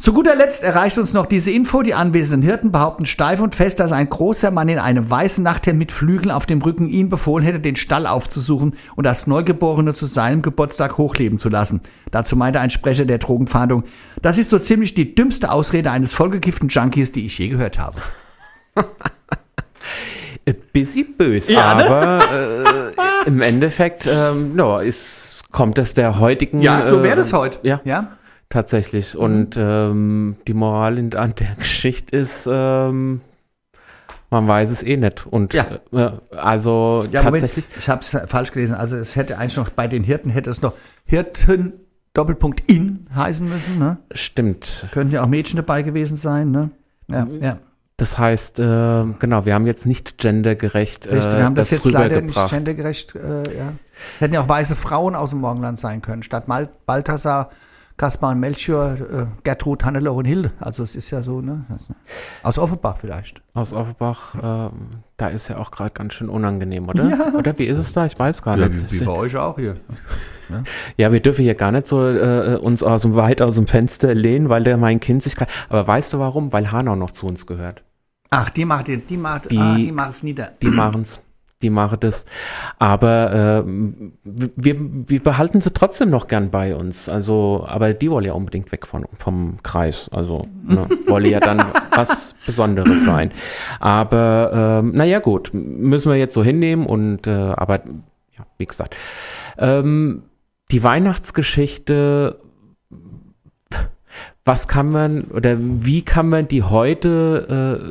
Zu 0.00 0.12
guter 0.12 0.34
Letzt 0.34 0.64
erreicht 0.64 0.98
uns 0.98 1.12
noch 1.12 1.26
diese 1.26 1.52
Info. 1.52 1.82
Die 1.82 1.94
anwesenden 1.94 2.42
Hirten 2.42 2.72
behaupten 2.72 3.06
steif 3.06 3.38
und 3.38 3.54
fest, 3.54 3.78
dass 3.78 3.92
ein 3.92 4.08
großer 4.08 4.50
Mann 4.50 4.68
in 4.68 4.80
einem 4.80 5.08
weißen 5.08 5.44
Nachthemd 5.44 5.78
mit 5.78 5.92
Flügeln 5.92 6.32
auf 6.32 6.44
dem 6.44 6.60
Rücken 6.60 6.88
ihn 6.88 7.08
befohlen 7.08 7.44
hätte, 7.44 7.60
den 7.60 7.76
Stall 7.76 8.04
aufzusuchen 8.04 8.74
und 8.96 9.04
das 9.04 9.28
Neugeborene 9.28 9.94
zu 9.94 10.06
seinem 10.06 10.42
Geburtstag 10.42 10.98
hochleben 10.98 11.38
zu 11.38 11.48
lassen. 11.48 11.82
Dazu 12.10 12.34
meinte 12.34 12.58
ein 12.58 12.70
Sprecher 12.70 13.04
der 13.04 13.18
Drogenfahndung, 13.18 13.84
das 14.22 14.38
ist 14.38 14.50
so 14.50 14.58
ziemlich 14.58 14.92
die 14.92 15.14
dümmste 15.14 15.52
Ausrede 15.52 15.92
eines 15.92 16.14
vollgekifften 16.14 16.68
Junkies, 16.68 17.12
die 17.12 17.26
ich 17.26 17.38
je 17.38 17.46
gehört 17.46 17.78
habe. 17.78 18.02
Ein 20.46 20.56
bisschen 20.72 21.16
böse, 21.16 21.52
ja, 21.52 21.74
ne? 21.74 21.86
aber 21.86 22.92
äh, 22.94 23.28
im 23.28 23.42
Endeffekt 23.42 24.06
ähm, 24.06 24.54
no, 24.54 24.78
ist, 24.78 25.42
kommt 25.50 25.76
es 25.78 25.94
der 25.94 26.20
heutigen. 26.20 26.62
Ja, 26.62 26.88
so 26.88 27.02
wäre 27.02 27.16
das 27.16 27.32
äh, 27.32 27.36
heute. 27.36 27.58
Ja. 27.62 27.80
ja 27.84 28.16
tatsächlich. 28.48 29.14
Mhm. 29.14 29.20
Und 29.20 29.56
ähm, 29.56 30.36
die 30.46 30.54
Moral 30.54 30.98
in, 30.98 31.14
an 31.14 31.34
der 31.34 31.54
Geschichte 31.58 32.16
ist, 32.16 32.48
ähm, 32.50 33.20
man 34.30 34.48
weiß 34.48 34.70
es 34.70 34.82
eh 34.82 34.96
nicht. 34.96 35.26
Und 35.26 35.54
ja. 35.54 35.66
äh, 35.92 36.10
also 36.36 37.06
ja, 37.10 37.22
tatsächlich. 37.22 37.66
Moment, 37.66 37.78
ich 37.78 37.88
habe 37.88 38.00
es 38.00 38.30
falsch 38.30 38.52
gelesen. 38.52 38.74
Also 38.74 38.96
es 38.96 39.16
hätte 39.16 39.38
eigentlich 39.38 39.56
noch 39.56 39.70
bei 39.70 39.88
den 39.88 40.04
Hirten 40.04 40.30
hätte 40.30 40.50
es 40.50 40.62
noch 40.62 40.74
Hirten 41.04 41.74
Doppelpunkt 42.12 42.62
in 42.66 43.06
heißen 43.14 43.48
müssen. 43.48 43.78
Ne? 43.78 43.98
Stimmt. 44.10 44.86
Könnten 44.90 45.12
ja 45.12 45.22
auch 45.22 45.28
Mädchen 45.28 45.58
dabei 45.58 45.82
gewesen 45.82 46.16
sein. 46.16 46.50
Ne? 46.50 46.70
Ja, 47.10 47.26
ja. 47.40 47.58
Das 47.98 48.18
heißt, 48.18 48.58
äh, 48.58 49.04
genau, 49.18 49.46
wir 49.46 49.54
haben 49.54 49.66
jetzt 49.66 49.86
nicht 49.86 50.18
gendergerecht. 50.18 51.06
Äh, 51.06 51.14
Richtig, 51.14 51.36
wir 51.36 51.44
haben 51.44 51.54
das, 51.54 51.70
das 51.70 51.84
jetzt 51.84 51.92
leider 51.92 52.20
nicht 52.20 52.50
gendergerecht. 52.50 53.14
Äh, 53.14 53.56
ja. 53.56 53.72
Hätten 54.18 54.34
ja 54.34 54.42
auch 54.42 54.48
weiße 54.48 54.76
Frauen 54.76 55.14
aus 55.14 55.30
dem 55.30 55.40
Morgenland 55.40 55.78
sein 55.78 56.02
können. 56.02 56.22
Statt 56.22 56.46
Mal 56.46 56.68
Balthasar 56.84 57.50
Kaspar 57.96 58.32
und 58.32 58.40
Melchior, 58.40 58.92
äh, 58.92 59.26
Gertrud, 59.42 59.84
Hannelore 59.84 60.18
und 60.18 60.26
Hilde. 60.26 60.52
Also 60.60 60.82
es 60.82 60.96
ist 60.96 61.10
ja 61.10 61.22
so, 61.22 61.40
ne? 61.40 61.64
Aus 62.42 62.58
Offenbach 62.58 62.98
vielleicht. 62.98 63.40
Aus 63.54 63.72
Offenbach, 63.72 64.34
äh, 64.34 64.70
da 65.16 65.28
ist 65.28 65.48
ja 65.48 65.56
auch 65.56 65.70
gerade 65.70 65.92
ganz 65.92 66.12
schön 66.12 66.28
unangenehm, 66.28 66.88
oder? 66.88 67.08
Ja. 67.08 67.32
Oder 67.38 67.58
wie 67.58 67.64
ist 67.64 67.78
es 67.78 67.94
da? 67.94 68.04
Ich 68.04 68.18
weiß 68.18 68.42
gar 68.42 68.58
ja, 68.58 68.68
nicht. 68.68 68.92
Wie, 68.92 69.00
wie 69.00 69.04
bei 69.04 69.12
euch 69.12 69.36
auch 69.36 69.56
hier. 69.58 69.76
Ja. 70.50 70.62
ja, 70.98 71.12
wir 71.12 71.20
dürfen 71.20 71.42
hier 71.42 71.54
gar 71.54 71.72
nicht 71.72 71.86
so 71.86 72.06
äh, 72.06 72.58
uns 72.60 72.82
aus 72.82 73.00
dem, 73.00 73.14
weit 73.14 73.40
aus 73.40 73.54
dem 73.54 73.66
Fenster 73.66 74.14
lehnen, 74.14 74.50
weil 74.50 74.64
der 74.64 74.76
mein 74.76 75.00
Kind 75.00 75.22
sich 75.22 75.34
kann. 75.34 75.48
Aber 75.70 75.86
weißt 75.86 76.12
du 76.12 76.18
warum? 76.18 76.52
Weil 76.52 76.70
Hanau 76.72 76.96
noch 76.96 77.12
zu 77.12 77.26
uns 77.26 77.46
gehört. 77.46 77.82
Ach, 78.30 78.50
die 78.50 78.64
macht 78.64 78.88
die 78.88 79.16
macht 79.16 79.50
die, 79.50 79.58
ah, 79.58 79.76
die 79.76 79.92
machen's 79.92 80.22
nieder. 80.22 80.52
Die 80.60 80.68
machen's 80.68 81.20
die 81.62 81.70
machen 81.70 81.98
das. 82.00 82.26
Aber 82.78 83.64
äh, 83.64 83.70
wir, 84.24 84.76
wir 85.08 85.22
behalten 85.22 85.60
sie 85.60 85.72
trotzdem 85.72 86.10
noch 86.10 86.26
gern 86.26 86.50
bei 86.50 86.76
uns. 86.76 87.08
Also, 87.08 87.64
aber 87.66 87.94
die 87.94 88.10
wollen 88.10 88.26
ja 88.26 88.34
unbedingt 88.34 88.70
weg 88.72 88.86
von, 88.86 89.06
vom 89.18 89.56
Kreis. 89.62 90.10
Also 90.12 90.46
ne, 90.64 90.86
wollen 91.06 91.26
ja 91.26 91.40
dann 91.40 91.64
was 91.90 92.34
Besonderes 92.44 93.04
sein. 93.04 93.32
Aber 93.80 94.82
ähm, 94.82 94.92
naja, 94.92 95.18
gut, 95.20 95.50
müssen 95.54 96.10
wir 96.10 96.18
jetzt 96.18 96.34
so 96.34 96.44
hinnehmen 96.44 96.86
und 96.86 97.26
äh, 97.26 97.30
aber 97.30 97.84
ja, 98.38 98.46
wie 98.58 98.66
gesagt. 98.66 98.94
Ähm, 99.58 100.24
die 100.70 100.82
Weihnachtsgeschichte 100.82 102.38
was 104.46 104.68
kann 104.68 104.90
man 104.90 105.24
oder 105.24 105.58
wie 105.60 106.02
kann 106.02 106.30
man 106.30 106.48
die 106.48 106.62
heute 106.62 107.82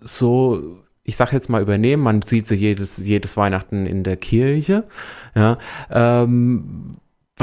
äh, 0.00 0.06
so 0.06 0.78
ich 1.04 1.16
sage 1.16 1.32
jetzt 1.32 1.48
mal 1.50 1.60
übernehmen, 1.60 2.02
man 2.02 2.22
sieht 2.22 2.46
sie 2.46 2.54
jedes, 2.54 2.98
jedes 2.98 3.36
Weihnachten 3.36 3.86
in 3.86 4.04
der 4.04 4.16
Kirche. 4.16 4.84
Ja, 5.34 5.58
ähm, 5.90 6.92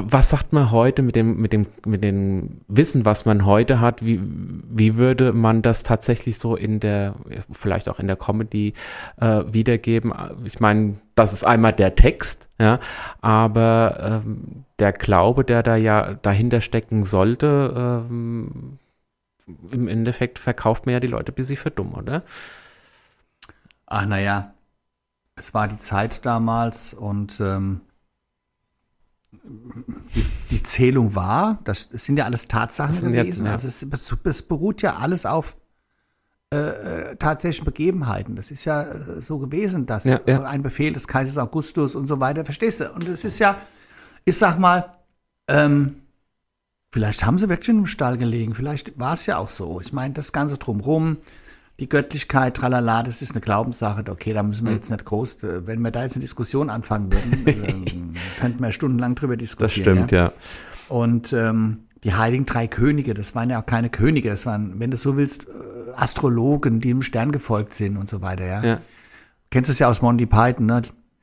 was 0.05 0.29
sagt 0.29 0.53
man 0.53 0.71
heute 0.71 1.01
mit 1.01 1.15
dem, 1.15 1.37
mit 1.37 1.53
dem, 1.53 1.67
mit 1.85 2.03
dem 2.03 2.61
Wissen, 2.67 3.05
was 3.05 3.25
man 3.25 3.45
heute 3.45 3.79
hat? 3.79 4.05
Wie, 4.05 4.19
wie 4.21 4.95
würde 4.97 5.33
man 5.33 5.61
das 5.61 5.83
tatsächlich 5.83 6.37
so 6.37 6.55
in 6.55 6.79
der, 6.79 7.15
vielleicht 7.51 7.89
auch 7.89 7.99
in 7.99 8.07
der 8.07 8.15
Comedy 8.15 8.73
äh, 9.19 9.43
wiedergeben? 9.47 10.13
Ich 10.45 10.59
meine, 10.59 10.95
das 11.15 11.33
ist 11.33 11.43
einmal 11.43 11.73
der 11.73 11.95
Text, 11.95 12.49
ja, 12.59 12.79
aber 13.21 14.21
ähm, 14.25 14.65
der 14.79 14.93
Glaube, 14.93 15.43
der 15.43 15.63
da 15.63 15.75
ja 15.75 16.13
dahinter 16.13 16.61
stecken 16.61 17.03
sollte, 17.03 18.07
ähm, 18.09 18.79
im 19.71 19.87
Endeffekt 19.87 20.39
verkauft 20.39 20.85
man 20.85 20.93
ja 20.93 20.99
die 20.99 21.07
Leute 21.07 21.31
bis 21.31 21.47
sie 21.47 21.55
für 21.55 21.71
dumm, 21.71 21.93
oder? 21.93 22.23
Ach, 23.87 24.05
naja, 24.05 24.53
es 25.35 25.53
war 25.53 25.67
die 25.67 25.79
Zeit 25.79 26.25
damals 26.25 26.93
und 26.93 27.39
ähm, 27.39 27.81
die, 29.43 30.25
die, 30.51 30.63
Zählung 30.63 31.15
war, 31.15 31.59
das, 31.63 31.89
das, 31.89 32.05
sind 32.05 32.17
ja 32.17 32.25
alles 32.25 32.47
Tatsachen 32.47 33.11
gewesen. 33.11 33.45
Ja. 33.45 33.53
Also 33.53 33.67
es, 33.67 33.85
es, 34.23 34.41
beruht 34.41 34.81
ja 34.81 34.95
alles 34.97 35.25
auf 35.25 35.55
äh, 36.51 36.57
äh, 36.57 37.15
tatsächlichen 37.15 37.65
Begebenheiten. 37.65 38.35
Das 38.35 38.49
ist 38.49 38.65
ja 38.65 38.83
äh, 38.83 39.21
so 39.21 39.37
gewesen, 39.37 39.85
dass 39.85 40.05
ja, 40.05 40.19
ja. 40.25 40.43
ein 40.43 40.63
Befehl 40.63 40.93
des 40.93 41.07
Kaisers 41.07 41.37
Augustus 41.37 41.95
und 41.95 42.05
so 42.05 42.19
weiter, 42.19 42.43
verstehst 42.43 42.79
du? 42.81 42.91
Und 42.91 43.07
es 43.07 43.23
ist 43.23 43.37
ja, 43.37 43.57
ich 44.25 44.37
sag 44.37 44.57
mal, 44.57 44.95
ähm, 45.47 46.01
vielleicht 46.91 47.23
haben 47.23 47.37
sie 47.37 47.49
wirklich 47.49 47.69
in 47.69 47.77
einem 47.77 47.85
Stall 47.85 48.17
gelegen, 48.17 48.55
vielleicht 48.55 48.97
war 48.97 49.13
es 49.13 49.27
ja 49.27 49.37
auch 49.37 49.49
so. 49.49 49.79
Ich 49.79 49.93
meine, 49.93 50.15
das 50.15 50.33
Ganze 50.33 50.57
drumrum, 50.57 51.17
die 51.79 51.89
Göttlichkeit, 51.89 52.57
tralala, 52.57 53.03
das 53.03 53.21
ist 53.21 53.31
eine 53.31 53.41
Glaubenssache. 53.41 54.03
Okay, 54.09 54.33
da 54.33 54.43
müssen 54.43 54.65
wir 54.65 54.73
jetzt 54.73 54.91
nicht 54.91 55.05
groß, 55.05 55.43
äh, 55.43 55.67
wenn 55.67 55.81
wir 55.81 55.91
da 55.91 56.03
jetzt 56.03 56.15
eine 56.15 56.21
Diskussion 56.21 56.69
anfangen 56.69 57.11
würden, 57.11 57.43
ähm, 57.47 58.13
könnten 58.39 58.63
wir 58.63 58.71
stundenlang 58.71 59.15
drüber 59.15 59.37
diskutieren. 59.37 59.97
Das 59.97 60.07
stimmt, 60.07 60.11
ja. 60.11 60.25
ja. 60.25 60.33
Und 60.89 61.33
ähm, 61.33 61.85
die 62.03 62.13
heiligen 62.13 62.45
drei 62.45 62.67
Könige, 62.67 63.13
das 63.13 63.35
waren 63.35 63.49
ja 63.49 63.61
auch 63.61 63.65
keine 63.65 63.89
Könige, 63.89 64.29
das 64.29 64.45
waren, 64.45 64.79
wenn 64.79 64.91
du 64.91 64.97
so 64.97 65.17
willst, 65.17 65.47
äh, 65.47 65.51
Astrologen, 65.95 66.79
die 66.79 66.89
im 66.89 67.01
Stern 67.01 67.31
gefolgt 67.31 67.73
sind 67.73 67.97
und 67.97 68.09
so 68.09 68.21
weiter, 68.21 68.45
ja. 68.45 68.63
ja. 68.63 68.79
Kennst 69.51 69.69
es 69.69 69.79
ja 69.79 69.89
aus 69.89 70.01
Monty 70.01 70.25
Python, 70.25 70.65
ne? 70.67 70.81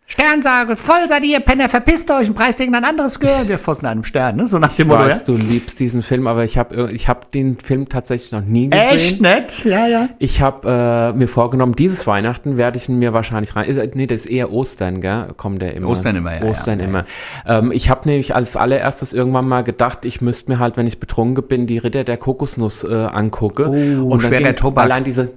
Sternsagel, 0.09 0.77
voll 0.77 1.09
seid 1.09 1.25
ihr, 1.25 1.41
Penner, 1.41 1.69
verpisst 1.69 2.09
euch 2.13 2.29
und 2.29 2.37
preist 2.37 2.61
irgendein 2.61 2.85
anderes 2.85 3.19
Gehör. 3.19 3.49
Wir 3.49 3.59
folgen 3.59 3.87
einem 3.87 4.05
Stern, 4.05 4.37
ne? 4.37 4.47
So 4.47 4.61
nach 4.61 4.73
dem 4.73 4.87
Motto. 4.87 5.05
Ich 5.05 5.11
weiß, 5.11 5.25
du 5.25 5.37
liebst 5.37 5.81
diesen 5.81 6.01
Film, 6.05 6.29
aber 6.29 6.45
ich 6.45 6.59
habe 6.59 6.91
ich 6.93 7.09
hab 7.09 7.33
den 7.33 7.59
Film 7.59 7.89
tatsächlich 7.89 8.31
noch 8.31 8.43
nie 8.43 8.71
gesehen. 8.71 8.95
Echt 8.95 9.21
nett? 9.21 9.65
Ja, 9.65 9.89
ja. 9.89 10.09
Ich 10.21 10.41
habe 10.41 11.13
äh, 11.13 11.19
mir 11.19 11.27
vorgenommen, 11.27 11.75
dieses 11.75 12.07
Weihnachten 12.07 12.57
werde 12.57 12.79
ich 12.79 12.89
ihn 12.89 13.01
mir 13.01 13.15
wahrscheinlich 13.15 13.57
rein. 13.57 13.67
Nee, 13.95 14.07
das 14.07 14.21
ist 14.21 14.27
eher 14.27 14.53
Ostern, 14.53 15.01
gell? 15.01 15.31
Kommt 15.37 15.61
der 15.61 15.75
immer. 15.75 15.89
Ostern 15.89 16.15
immer, 16.15 16.37
ja. 16.37 16.45
Ostern 16.45 16.79
ja, 16.79 16.85
immer. 16.85 17.05
Ähm, 17.45 17.73
ich 17.73 17.91
habe 17.91 18.09
nämlich 18.09 18.37
als 18.37 18.57
allererstes 18.57 19.13
irgendwann 19.13 19.49
mal 19.49 19.65
gedacht, 19.65 20.05
ich 20.05 20.21
müsste 20.21 20.53
mir 20.53 20.61
halt, 20.61 20.77
wenn 20.77 20.87
ich 20.87 21.01
betrunken 21.01 21.49
bin, 21.49 21.67
die 21.67 21.79
Ritter 21.79 22.05
der 22.05 22.17
Kokosnuss 22.17 22.85
äh, 22.85 22.95
angucke. 22.95 23.69
Oh, 23.69 24.13
und 24.13 24.23
schwerer 24.23 24.55
Tobak. 24.55 24.85
Allein 24.85 25.03
diese 25.03 25.33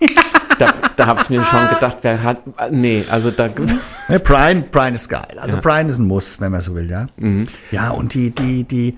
da, 0.58 0.72
da 0.96 1.06
habe 1.06 1.20
ich 1.22 1.30
mir 1.30 1.44
schon 1.44 1.68
gedacht, 1.68 1.98
wer 2.02 2.22
hat. 2.22 2.38
Nee, 2.70 3.04
also 3.08 3.30
da. 3.30 3.48
Ja, 4.08 4.18
Brian, 4.18 4.64
Brian 4.70 4.94
ist 4.94 5.08
geil. 5.08 5.38
Also 5.38 5.56
ja. 5.56 5.62
Brian 5.62 5.88
ist 5.88 5.98
ein 5.98 6.06
Muss, 6.06 6.40
wenn 6.40 6.52
man 6.52 6.60
so 6.60 6.74
will, 6.74 6.90
ja. 6.90 7.06
Mhm. 7.16 7.48
Ja, 7.70 7.90
und 7.90 8.12
die, 8.12 8.30
die, 8.30 8.64
die, 8.64 8.94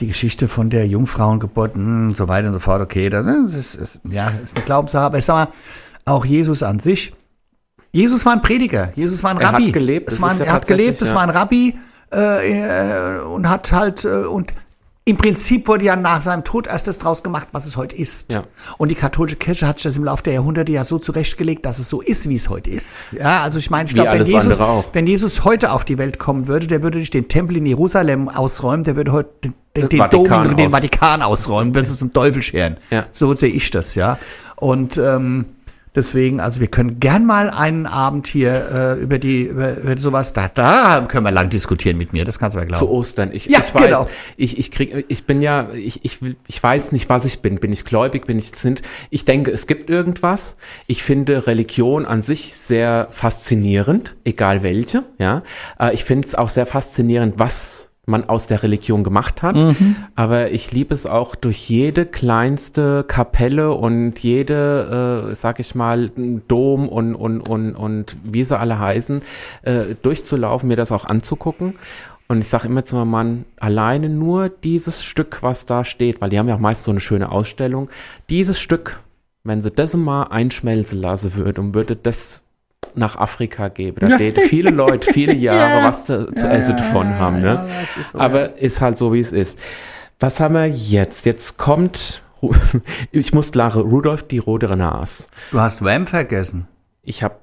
die 0.00 0.06
Geschichte 0.06 0.48
von 0.48 0.68
der 0.68 0.86
Jungfrauengeburt 0.86 1.76
und 1.76 1.84
hm, 1.84 2.14
so 2.14 2.28
weiter 2.28 2.48
und 2.48 2.54
so 2.54 2.60
fort, 2.60 2.82
okay, 2.82 3.08
das 3.08 3.26
ist, 3.54 3.74
ist, 3.74 4.00
ja, 4.04 4.30
ist 4.42 4.56
eine 4.56 4.64
Glaubenssache. 4.64 5.04
Aber 5.04 5.18
ich 5.18 5.24
sag 5.24 5.34
mal, 5.34 5.48
auch 6.04 6.24
Jesus 6.24 6.62
an 6.62 6.78
sich. 6.78 7.12
Jesus 7.92 8.24
war 8.24 8.34
ein 8.34 8.40
Prediger, 8.40 8.92
Jesus 8.94 9.24
war 9.24 9.30
ein 9.30 9.38
Rabbi. 9.38 9.64
Er 9.64 9.66
hat 9.66 9.72
gelebt, 9.72 10.10
es 10.10 10.20
war 10.20 10.30
ein, 10.30 10.40
er 10.40 10.52
hat 10.52 10.66
gelebt, 10.66 11.02
es 11.02 11.14
war 11.14 11.22
ein 11.22 11.30
Rabbi 11.30 11.74
äh, 12.10 13.18
und 13.18 13.48
hat 13.48 13.72
halt, 13.72 14.04
äh, 14.04 14.26
und 14.26 14.52
im 15.10 15.16
Prinzip 15.16 15.66
wurde 15.66 15.84
ja 15.84 15.96
nach 15.96 16.22
seinem 16.22 16.44
Tod 16.44 16.68
erst 16.68 16.86
das 16.86 16.98
draus 16.98 17.24
gemacht, 17.24 17.48
was 17.50 17.66
es 17.66 17.76
heute 17.76 17.96
ist. 17.96 18.32
Ja. 18.32 18.44
Und 18.78 18.90
die 18.90 18.94
katholische 18.94 19.36
Kirche 19.36 19.66
hat 19.66 19.78
sich 19.78 19.84
das 19.84 19.96
im 19.96 20.04
Laufe 20.04 20.22
der 20.22 20.34
Jahrhunderte 20.34 20.70
ja 20.70 20.84
so 20.84 20.98
zurechtgelegt, 20.98 21.66
dass 21.66 21.80
es 21.80 21.88
so 21.88 22.00
ist, 22.00 22.28
wie 22.28 22.36
es 22.36 22.48
heute 22.48 22.70
ist. 22.70 23.06
Ja, 23.12 23.42
also 23.42 23.58
ich 23.58 23.70
meine, 23.70 23.88
ich 23.88 23.94
glaube, 23.94 24.12
wenn 24.12 24.24
Jesus, 24.24 24.60
wenn 24.92 25.06
Jesus 25.08 25.44
heute 25.44 25.72
auf 25.72 25.84
die 25.84 25.98
Welt 25.98 26.20
kommen 26.20 26.46
würde, 26.46 26.68
der 26.68 26.84
würde 26.84 26.98
nicht 26.98 27.12
den 27.12 27.26
Tempel 27.26 27.56
in 27.56 27.66
Jerusalem 27.66 28.28
ausräumen, 28.28 28.84
der 28.84 28.94
würde 28.94 29.10
heute 29.10 29.30
den, 29.42 29.54
den, 29.76 29.88
den 29.88 30.10
Dom, 30.10 30.56
den 30.56 30.70
Vatikan 30.70 31.22
ausräumen, 31.22 31.74
würde 31.74 31.88
es 31.88 31.98
zum 31.98 32.12
Teufel 32.12 32.40
scheren. 32.40 32.76
Ja. 32.90 33.06
So 33.10 33.34
sehe 33.34 33.50
ich 33.50 33.68
das, 33.72 33.96
ja. 33.96 34.16
Und 34.54 34.96
ähm, 34.96 35.46
Deswegen, 35.92 36.38
also 36.38 36.60
wir 36.60 36.68
können 36.68 37.00
gern 37.00 37.26
mal 37.26 37.50
einen 37.50 37.86
Abend 37.86 38.28
hier 38.28 38.96
äh, 38.98 39.02
über 39.02 39.18
die 39.18 39.42
über, 39.42 39.76
über 39.76 39.98
sowas, 39.98 40.32
da, 40.32 40.46
da 40.46 41.04
können 41.08 41.24
wir 41.24 41.32
lang 41.32 41.50
diskutieren 41.50 41.98
mit 41.98 42.12
mir, 42.12 42.24
das 42.24 42.38
kannst 42.38 42.56
du 42.56 42.60
ja 42.60 42.64
glauben. 42.64 42.78
Zu 42.78 42.90
Ostern. 42.90 43.30
Ich, 43.32 43.46
ja, 43.46 43.58
ich 43.58 43.74
weiß, 43.74 43.84
genau. 43.84 44.06
ich, 44.36 44.58
ich 44.58 44.70
krieg, 44.70 45.04
ich 45.08 45.24
bin 45.24 45.42
ja, 45.42 45.70
ich, 45.72 46.04
ich, 46.04 46.20
ich 46.46 46.62
weiß 46.62 46.92
nicht, 46.92 47.08
was 47.08 47.24
ich 47.24 47.40
bin. 47.40 47.58
Bin 47.58 47.72
ich 47.72 47.84
gläubig, 47.84 48.26
bin 48.26 48.38
ich 48.38 48.52
sind. 48.54 48.82
Ich 49.10 49.24
denke, 49.24 49.50
es 49.50 49.66
gibt 49.66 49.90
irgendwas. 49.90 50.56
Ich 50.86 51.02
finde 51.02 51.48
Religion 51.48 52.06
an 52.06 52.22
sich 52.22 52.56
sehr 52.56 53.08
faszinierend, 53.10 54.14
egal 54.24 54.62
welche. 54.62 55.02
Ja, 55.18 55.42
äh, 55.80 55.92
ich 55.92 56.04
finde 56.04 56.28
es 56.28 56.36
auch 56.36 56.50
sehr 56.50 56.66
faszinierend, 56.66 57.38
was 57.38 57.89
man 58.10 58.28
aus 58.28 58.46
der 58.46 58.62
Religion 58.62 59.04
gemacht 59.04 59.42
hat. 59.42 59.56
Mhm. 59.56 59.96
Aber 60.14 60.50
ich 60.50 60.72
liebe 60.72 60.92
es 60.92 61.06
auch 61.06 61.34
durch 61.34 61.68
jede 61.68 62.04
kleinste 62.06 63.04
Kapelle 63.06 63.72
und 63.72 64.18
jede, 64.18 65.28
äh, 65.30 65.34
sag 65.34 65.60
ich 65.60 65.74
mal, 65.74 66.10
Dom 66.48 66.88
und, 66.88 67.14
und, 67.14 67.40
und, 67.40 67.74
und 67.74 68.16
wie 68.24 68.44
sie 68.44 68.58
alle 68.58 68.78
heißen, 68.78 69.22
äh, 69.62 69.80
durchzulaufen, 70.02 70.68
mir 70.68 70.76
das 70.76 70.92
auch 70.92 71.04
anzugucken. 71.04 71.74
Und 72.28 72.40
ich 72.42 72.48
sage 72.48 72.68
immer 72.68 72.84
zu 72.84 72.94
meinem 72.94 73.10
Mann, 73.10 73.44
alleine 73.58 74.08
nur 74.08 74.48
dieses 74.50 75.02
Stück, 75.02 75.38
was 75.42 75.66
da 75.66 75.84
steht, 75.84 76.20
weil 76.20 76.30
die 76.30 76.38
haben 76.38 76.48
ja 76.48 76.54
auch 76.54 76.60
meist 76.60 76.84
so 76.84 76.92
eine 76.92 77.00
schöne 77.00 77.32
Ausstellung, 77.32 77.90
dieses 78.28 78.60
Stück, 78.60 79.00
wenn 79.42 79.62
sie 79.62 79.70
das 79.72 79.96
mal 79.96 80.24
einschmelzen 80.24 81.00
lassen 81.00 81.34
würde 81.34 81.60
und 81.60 81.74
würde 81.74 81.96
das 81.96 82.42
nach 82.94 83.16
Afrika 83.16 83.68
gebe. 83.68 84.00
Da 84.00 84.16
ja. 84.16 84.32
viele 84.42 84.70
Leute 84.70 85.12
viele 85.12 85.34
Jahre 85.36 85.80
ja. 85.80 85.88
was 85.88 86.04
zu, 86.04 86.32
zu 86.34 86.46
ja, 86.46 86.52
essen 86.52 86.76
davon 86.76 87.18
haben. 87.18 87.40
Ne? 87.40 87.66
Ist 87.82 88.12
so, 88.12 88.18
Aber 88.18 88.56
ist 88.58 88.80
halt 88.80 88.98
so, 88.98 89.12
wie 89.12 89.20
es 89.20 89.32
ist. 89.32 89.58
Was 90.18 90.40
haben 90.40 90.54
wir 90.54 90.66
jetzt? 90.66 91.24
Jetzt 91.26 91.56
kommt, 91.56 92.22
ich 93.10 93.32
muss 93.32 93.52
klare, 93.52 93.80
Rudolf 93.80 94.22
die 94.24 94.38
rote 94.38 94.66
Nase. 94.68 95.28
Du 95.50 95.60
hast 95.60 95.84
Wham 95.84 96.06
vergessen. 96.06 96.68
Ich 97.02 97.22
habe 97.22 97.36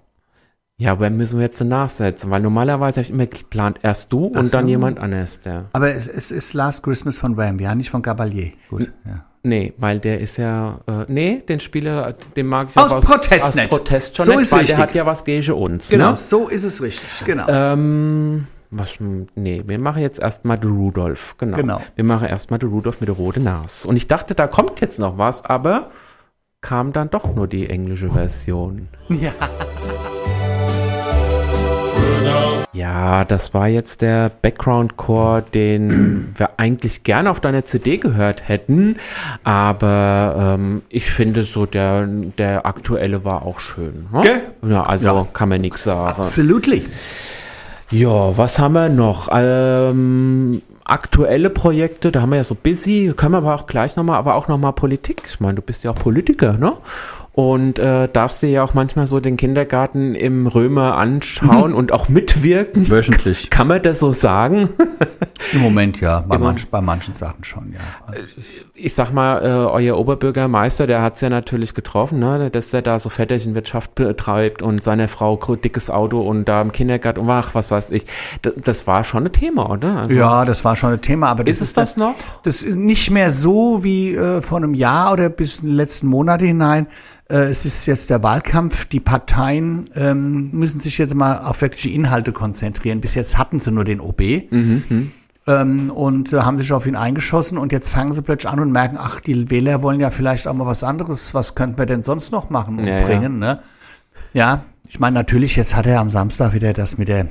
ja, 0.79 0.99
Wham 0.99 1.17
müssen 1.17 1.39
wir 1.39 1.45
jetzt 1.45 1.59
nachsetzen, 1.59 2.29
weil 2.29 2.41
normalerweise 2.41 2.97
habe 2.97 3.01
ich 3.01 3.09
immer 3.09 3.25
geplant, 3.25 3.79
erst 3.81 4.13
du 4.13 4.25
und 4.27 4.45
so. 4.45 4.57
dann 4.57 4.67
jemand 4.67 4.99
anderes. 4.99 5.41
Der. 5.41 5.65
Aber 5.73 5.93
es, 5.93 6.07
es, 6.07 6.29
ist 6.29 6.53
Last 6.53 6.83
Christmas 6.83 7.17
von 7.17 7.35
Wham, 7.35 7.59
ja, 7.59 7.73
nicht 7.73 7.89
von 7.89 8.03
Gabalier. 8.03 8.51
Gut, 8.69 8.91
ja. 9.05 9.25
Nee, 9.41 9.73
weil 9.77 9.99
der 9.99 10.19
ist 10.19 10.37
ja, 10.37 10.79
äh, 10.87 11.05
nee, 11.07 11.41
den 11.47 11.59
Spieler, 11.59 12.13
den 12.35 12.47
mag 12.47 12.67
ich 12.69 12.77
aus, 12.77 12.91
aus 12.91 13.05
Protest 13.05 13.45
aus 13.45 13.55
nicht. 13.55 13.69
Protest 13.69 14.17
schon 14.17 14.25
so 14.25 14.31
nicht, 14.33 14.41
ist 14.41 14.51
weil 14.51 14.59
richtig. 14.59 14.75
der 14.75 14.83
hat 14.83 14.93
ja 14.93 15.05
was 15.05 15.23
gegen 15.23 15.51
uns. 15.53 15.89
Genau, 15.89 16.11
ne? 16.11 16.15
so 16.15 16.47
ist 16.47 16.63
es 16.63 16.81
richtig, 16.81 17.25
genau. 17.25 17.45
Ähm, 17.47 18.45
was, 18.69 18.97
nee, 19.35 19.63
wir 19.65 19.79
machen 19.79 20.01
jetzt 20.01 20.19
erstmal 20.19 20.59
den 20.59 20.71
Rudolf, 20.71 21.35
genau. 21.37 21.57
genau. 21.57 21.81
Wir 21.95 22.03
machen 22.03 22.27
erstmal 22.27 22.59
den 22.59 22.69
Rudolf 22.69 22.99
mit 22.99 23.07
der 23.07 23.15
roten 23.15 23.43
Nase. 23.43 23.87
Und 23.87 23.95
ich 23.95 24.07
dachte, 24.07 24.35
da 24.35 24.47
kommt 24.47 24.81
jetzt 24.81 24.99
noch 24.99 25.17
was, 25.17 25.45
aber 25.45 25.89
kam 26.61 26.91
dann 26.91 27.09
doch 27.09 27.33
nur 27.33 27.47
die 27.47 27.67
englische 27.69 28.09
Version. 28.09 28.89
Ja. 29.09 29.31
Ja, 32.73 33.25
das 33.25 33.53
war 33.53 33.67
jetzt 33.67 34.01
der 34.01 34.29
Background-Core, 34.29 35.43
den 35.53 36.33
wir 36.37 36.51
eigentlich 36.57 37.03
gerne 37.03 37.31
auf 37.31 37.39
deiner 37.39 37.65
CD 37.65 37.97
gehört 37.97 38.47
hätten. 38.47 38.97
Aber 39.43 40.55
ähm, 40.57 40.83
ich 40.89 41.09
finde 41.09 41.43
so, 41.43 41.65
der, 41.65 42.05
der 42.05 42.65
aktuelle 42.65 43.25
war 43.25 43.43
auch 43.43 43.59
schön. 43.59 44.07
Ne? 44.11 44.41
Ja, 44.67 44.83
also 44.83 45.07
ja. 45.07 45.27
kann 45.33 45.49
man 45.49 45.61
nichts 45.61 45.83
sagen. 45.83 46.19
Absolutely. 46.19 46.85
Ja, 47.89 48.37
was 48.37 48.59
haben 48.59 48.73
wir 48.73 48.89
noch? 48.89 49.29
Ähm, 49.31 50.61
aktuelle 50.83 51.49
Projekte, 51.49 52.11
da 52.11 52.21
haben 52.21 52.29
wir 52.31 52.37
ja 52.37 52.43
so 52.43 52.55
busy, 52.55 53.13
können 53.15 53.33
wir 53.33 53.37
aber 53.39 53.55
auch 53.55 53.67
gleich 53.67 53.95
nochmal, 53.95 54.17
aber 54.17 54.35
auch 54.35 54.47
nochmal 54.47 54.73
Politik. 54.73 55.23
Ich 55.27 55.39
meine, 55.39 55.55
du 55.55 55.61
bist 55.61 55.83
ja 55.83 55.91
auch 55.91 55.95
Politiker, 55.95 56.53
ne? 56.53 56.73
Und 57.37 57.77
äh, 57.77 58.09
darfst 58.11 58.41
dir 58.41 58.49
ja 58.49 58.63
auch 58.63 58.73
manchmal 58.73 59.05
so 59.05 59.19
den 59.19 59.37
Kindergarten 59.37 60.15
im 60.15 60.47
Römer 60.47 60.97
anschauen 60.97 61.69
mhm. 61.69 61.77
und 61.77 61.91
auch 61.91 62.09
mitwirken. 62.09 62.89
Wöchentlich. 62.89 63.51
Kann 63.51 63.67
man 63.67 63.83
das 63.83 63.99
so 63.99 64.11
sagen? 64.11 64.69
Im 65.53 65.61
Moment 65.61 66.01
ja, 66.01 66.21
bei, 66.21 66.39
manch, 66.39 66.67
bei 66.67 66.81
manchen 66.81 67.13
Sachen 67.13 67.43
schon, 67.43 67.73
ja. 67.73 67.79
Also 68.07 68.23
ich 68.77 68.93
sag 68.93 69.11
mal, 69.11 69.43
äh, 69.43 69.47
euer 69.47 69.97
Oberbürgermeister, 69.97 70.87
der 70.87 71.01
hat 71.01 71.15
es 71.15 71.21
ja 71.21 71.29
natürlich 71.29 71.73
getroffen, 71.73 72.19
ne, 72.19 72.49
dass 72.51 72.73
er 72.73 72.81
da 72.81 72.99
so 72.99 73.09
Väterchenwirtschaft 73.09 73.95
betreibt 73.95 74.61
und 74.61 74.83
seine 74.83 75.07
Frau 75.07 75.35
dickes 75.55 75.89
Auto 75.89 76.21
und 76.21 76.45
da 76.45 76.61
im 76.61 76.71
Kindergarten 76.71 77.21
und 77.21 77.29
ach, 77.29 77.55
was 77.55 77.71
weiß 77.71 77.91
ich. 77.91 78.05
Das, 78.43 78.53
das 78.63 78.87
war 78.87 79.03
schon 79.03 79.25
ein 79.25 79.31
Thema, 79.31 79.69
oder? 79.69 79.97
Also, 79.97 80.13
ja, 80.13 80.45
das 80.45 80.63
war 80.63 80.75
schon 80.75 80.93
ein 80.93 81.01
Thema, 81.01 81.29
aber 81.29 81.43
das 81.43 81.57
ist 81.57 81.61
es 81.61 81.67
ist 81.69 81.77
das 81.77 81.89
das 81.91 81.97
noch? 81.97 82.15
Das 82.43 82.63
ist 82.63 82.75
nicht 82.75 83.09
mehr 83.09 83.29
so 83.29 83.83
wie 83.83 84.15
äh, 84.15 84.41
vor 84.41 84.57
einem 84.57 84.73
Jahr 84.73 85.13
oder 85.13 85.29
bis 85.29 85.59
in 85.59 85.69
die 85.69 85.75
letzten 85.75 86.07
Monate 86.07 86.45
hinein. 86.45 86.87
Äh, 87.29 87.49
es 87.49 87.65
ist 87.65 87.85
jetzt 87.87 88.09
der 88.09 88.23
Wahlkampf. 88.23 88.85
Die 88.85 88.99
Parteien 88.99 89.85
ähm, 89.95 90.49
müssen 90.51 90.79
sich 90.79 90.97
jetzt 90.97 91.15
mal 91.15 91.39
auf 91.39 91.61
wirkliche 91.61 91.89
Inhalte 91.89 92.31
konzentrieren. 92.31 93.01
Bis 93.01 93.15
jetzt 93.15 93.37
hatten 93.37 93.59
sie 93.59 93.71
nur 93.71 93.83
den 93.83 93.99
OB. 93.99 94.21
Mhm, 94.51 94.83
mhm, 94.87 95.11
ähm, 95.47 95.89
und 95.89 96.33
äh, 96.33 96.41
haben 96.41 96.59
sich 96.59 96.71
auf 96.73 96.85
ihn 96.85 96.95
eingeschossen 96.95 97.57
und 97.57 97.71
jetzt 97.71 97.89
fangen 97.89 98.13
sie 98.13 98.21
plötzlich 98.21 98.51
an 98.51 98.59
und 98.59 98.71
merken, 98.71 98.97
ach, 98.99 99.19
die 99.19 99.49
Wähler 99.49 99.81
wollen 99.81 99.99
ja 99.99 100.09
vielleicht 100.09 100.47
auch 100.47 100.53
mal 100.53 100.65
was 100.65 100.83
anderes. 100.83 101.33
Was 101.33 101.55
könnten 101.55 101.77
wir 101.77 101.85
denn 101.85 102.03
sonst 102.03 102.31
noch 102.31 102.49
machen 102.49 102.79
und 102.79 102.85
ja, 102.85 103.01
bringen? 103.01 103.41
Ja. 103.41 103.53
Ne? 103.55 103.59
ja, 104.33 104.61
ich 104.89 104.99
meine, 104.99 105.15
natürlich, 105.15 105.55
jetzt 105.55 105.75
hat 105.75 105.85
er 105.85 105.99
am 105.99 106.11
Samstag 106.11 106.53
wieder 106.53 106.73
das 106.73 106.97
mit 106.97 107.07
der 107.07 107.27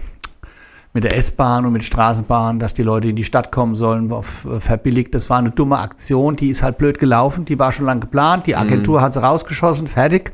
mit 0.97 1.05
der 1.05 1.15
S-Bahn 1.15 1.67
und 1.67 1.75
mit 1.75 1.85
Straßenbahn, 1.85 2.59
dass 2.59 2.73
die 2.73 2.83
Leute 2.83 3.09
in 3.09 3.17
die 3.17 3.25
Stadt 3.25 3.53
kommen 3.53 3.77
sollen, 3.77 4.11
auf, 4.11 4.47
äh, 4.47 4.61
verbilligt. 4.61 5.15
Das 5.15 5.29
war 5.29 5.37
eine 5.37 5.51
dumme 5.51 5.79
Aktion, 5.79 6.37
die 6.37 6.49
ist 6.49 6.63
halt 6.63 6.79
blöd 6.79 6.99
gelaufen, 6.99 7.45
die 7.45 7.59
war 7.59 7.71
schon 7.71 7.85
lange 7.85 8.01
geplant, 8.01 8.47
die 8.47 8.57
Agentur 8.57 9.01
mhm. 9.01 9.03
hat 9.03 9.13
sie 9.13 9.23
rausgeschossen, 9.23 9.89
fertig. 9.89 10.33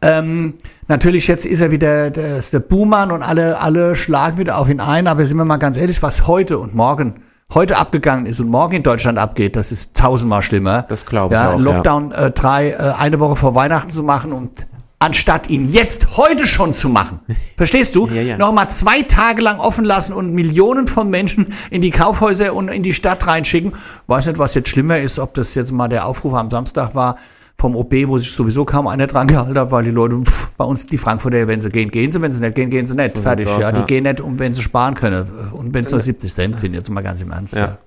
Ähm, 0.00 0.54
natürlich, 0.88 1.28
jetzt 1.28 1.46
ist 1.46 1.60
er 1.60 1.70
wieder 1.70 2.10
der, 2.10 2.40
der 2.40 2.60
Buhmann 2.60 3.12
und 3.12 3.22
alle, 3.22 3.60
alle 3.60 3.96
schlagen 3.96 4.38
wieder 4.38 4.58
auf 4.58 4.68
ihn 4.68 4.80
ein, 4.80 5.06
aber 5.06 5.24
sind 5.26 5.36
wir 5.36 5.44
mal 5.44 5.58
ganz 5.58 5.76
ehrlich, 5.76 6.02
was 6.02 6.26
heute 6.26 6.58
und 6.58 6.74
morgen 6.74 7.22
heute 7.54 7.76
abgegangen 7.76 8.26
ist 8.26 8.40
und 8.40 8.48
morgen 8.48 8.76
in 8.76 8.82
Deutschland 8.82 9.18
abgeht, 9.18 9.56
das 9.56 9.72
ist 9.72 9.94
tausendmal 9.94 10.42
schlimmer. 10.42 10.82
Das 10.82 11.06
glaube 11.06 11.34
ich 11.34 11.40
ja, 11.40 11.52
auch. 11.52 11.58
Lockdown 11.58 12.10
ja. 12.10 12.26
Äh, 12.26 12.30
drei, 12.30 12.70
äh, 12.70 12.76
eine 12.98 13.20
Woche 13.20 13.36
vor 13.36 13.54
Weihnachten 13.54 13.90
zu 13.90 14.02
machen 14.02 14.32
und 14.32 14.66
anstatt 14.98 15.50
ihn 15.50 15.68
jetzt 15.68 16.16
heute 16.16 16.46
schon 16.46 16.72
zu 16.72 16.88
machen. 16.88 17.20
Verstehst 17.56 17.96
du? 17.96 18.06
ja, 18.08 18.22
ja. 18.22 18.38
Nochmal 18.38 18.70
zwei 18.70 19.02
Tage 19.02 19.42
lang 19.42 19.58
offen 19.58 19.84
lassen 19.84 20.12
und 20.12 20.32
Millionen 20.32 20.86
von 20.86 21.10
Menschen 21.10 21.52
in 21.70 21.82
die 21.82 21.90
Kaufhäuser 21.90 22.54
und 22.54 22.68
in 22.68 22.82
die 22.82 22.94
Stadt 22.94 23.26
reinschicken. 23.26 23.72
Weiß 24.06 24.26
nicht, 24.26 24.38
was 24.38 24.54
jetzt 24.54 24.68
schlimmer 24.68 24.98
ist, 24.98 25.18
ob 25.18 25.34
das 25.34 25.54
jetzt 25.54 25.72
mal 25.72 25.88
der 25.88 26.06
Aufruf 26.06 26.34
am 26.34 26.50
Samstag 26.50 26.94
war 26.94 27.16
vom 27.62 27.76
OB, 27.76 28.08
wo 28.08 28.18
sich 28.18 28.32
sowieso 28.32 28.64
kaum 28.64 28.88
einer 28.88 29.06
dran 29.06 29.28
gehalten 29.28 29.56
hat, 29.56 29.70
weil 29.70 29.84
die 29.84 29.92
Leute, 29.92 30.20
pff, 30.20 30.48
bei 30.56 30.64
uns 30.64 30.84
die 30.86 30.98
Frankfurter, 30.98 31.46
wenn 31.46 31.60
sie 31.60 31.70
gehen, 31.70 31.92
gehen 31.92 32.10
sie, 32.10 32.20
wenn 32.20 32.32
sie 32.32 32.40
nicht 32.40 32.56
gehen, 32.56 32.70
gehen 32.70 32.86
sie 32.86 32.96
nicht. 32.96 33.14
So 33.14 33.22
Fertig, 33.22 33.46
aus, 33.46 33.56
ja. 33.58 33.70
Die 33.70 33.84
gehen 33.84 34.02
nicht, 34.02 34.20
um 34.20 34.40
wenn 34.40 34.52
sie 34.52 34.62
sparen 34.62 34.94
können. 34.94 35.30
Und 35.52 35.72
wenn 35.72 35.84
es 35.84 35.92
nur 35.92 36.00
70 36.00 36.32
Cent 36.32 36.58
sind, 36.58 36.74
jetzt 36.74 36.90
mal 36.90 37.02
ganz 37.02 37.22
im 37.22 37.30
Ernst. 37.30 37.54
Ja. 37.54 37.78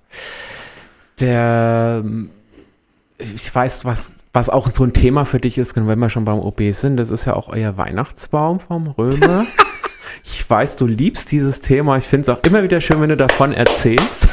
Der, 1.19 2.05
ich 3.17 3.53
weiß, 3.53 3.83
was 3.83 4.11
was 4.31 4.49
auch 4.49 4.69
so 4.69 4.83
ein 4.83 4.91
Thema 4.91 5.25
für 5.25 5.39
dich 5.39 5.57
ist, 5.57 5.75
wenn 5.75 5.99
wir 5.99 6.09
schon 6.09 6.25
beim 6.25 6.39
OB 6.39 6.61
sind, 6.71 6.97
das 6.97 7.09
ist 7.09 7.25
ja 7.25 7.35
auch 7.35 7.47
euer 7.47 7.77
Weihnachtsbaum 7.77 8.59
vom 8.61 8.87
Römer. 8.87 9.45
ich 10.23 10.49
weiß, 10.49 10.75
du 10.77 10.87
liebst 10.87 11.31
dieses 11.31 11.59
Thema. 11.61 11.97
Ich 11.97 12.05
finde 12.05 12.23
es 12.23 12.29
auch 12.29 12.43
immer 12.45 12.63
wieder 12.63 12.81
schön, 12.81 13.01
wenn 13.01 13.09
du 13.09 13.17
davon 13.17 13.53
erzählst. 13.53 14.27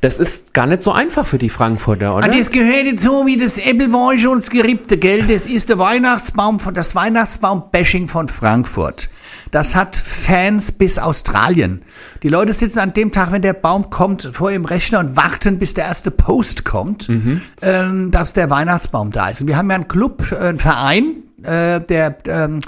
Das 0.00 0.18
ist 0.18 0.54
gar 0.54 0.66
nicht 0.66 0.82
so 0.82 0.92
einfach 0.92 1.26
für 1.26 1.36
die 1.36 1.50
Frankfurter, 1.50 2.16
oder? 2.16 2.28
Das 2.28 2.50
gehört 2.50 2.86
jetzt 2.86 3.02
so 3.02 3.26
wie 3.26 3.36
das 3.36 3.58
Äppelweich 3.58 4.26
und 4.26 4.38
das 4.38 4.48
Geriebte, 4.48 4.96
gell? 4.96 5.26
Das 5.26 5.46
ist 5.46 5.68
der 5.68 5.78
Weihnachtsbaum, 5.78 6.56
das 6.72 6.94
Weihnachtsbaum-Bashing 6.94 8.08
von 8.08 8.28
Frankfurt. 8.28 9.10
Das 9.50 9.76
hat 9.76 9.96
Fans 9.96 10.72
bis 10.72 10.98
Australien. 10.98 11.82
Die 12.22 12.28
Leute 12.28 12.54
sitzen 12.54 12.78
an 12.78 12.94
dem 12.94 13.12
Tag, 13.12 13.30
wenn 13.32 13.42
der 13.42 13.52
Baum 13.52 13.90
kommt, 13.90 14.30
vor 14.32 14.50
ihrem 14.50 14.64
Rechner 14.64 15.00
und 15.00 15.16
warten, 15.16 15.58
bis 15.58 15.74
der 15.74 15.84
erste 15.84 16.10
Post 16.10 16.64
kommt, 16.64 17.08
mhm. 17.10 17.42
ähm, 17.60 18.10
dass 18.10 18.32
der 18.32 18.48
Weihnachtsbaum 18.48 19.10
da 19.10 19.28
ist. 19.28 19.42
Und 19.42 19.48
wir 19.48 19.58
haben 19.58 19.68
ja 19.68 19.76
einen 19.76 19.88
Club, 19.88 20.32
äh, 20.32 20.36
einen 20.36 20.58
Verein, 20.58 21.24
äh, 21.42 21.80
der 21.80 22.16
ähm, 22.26 22.60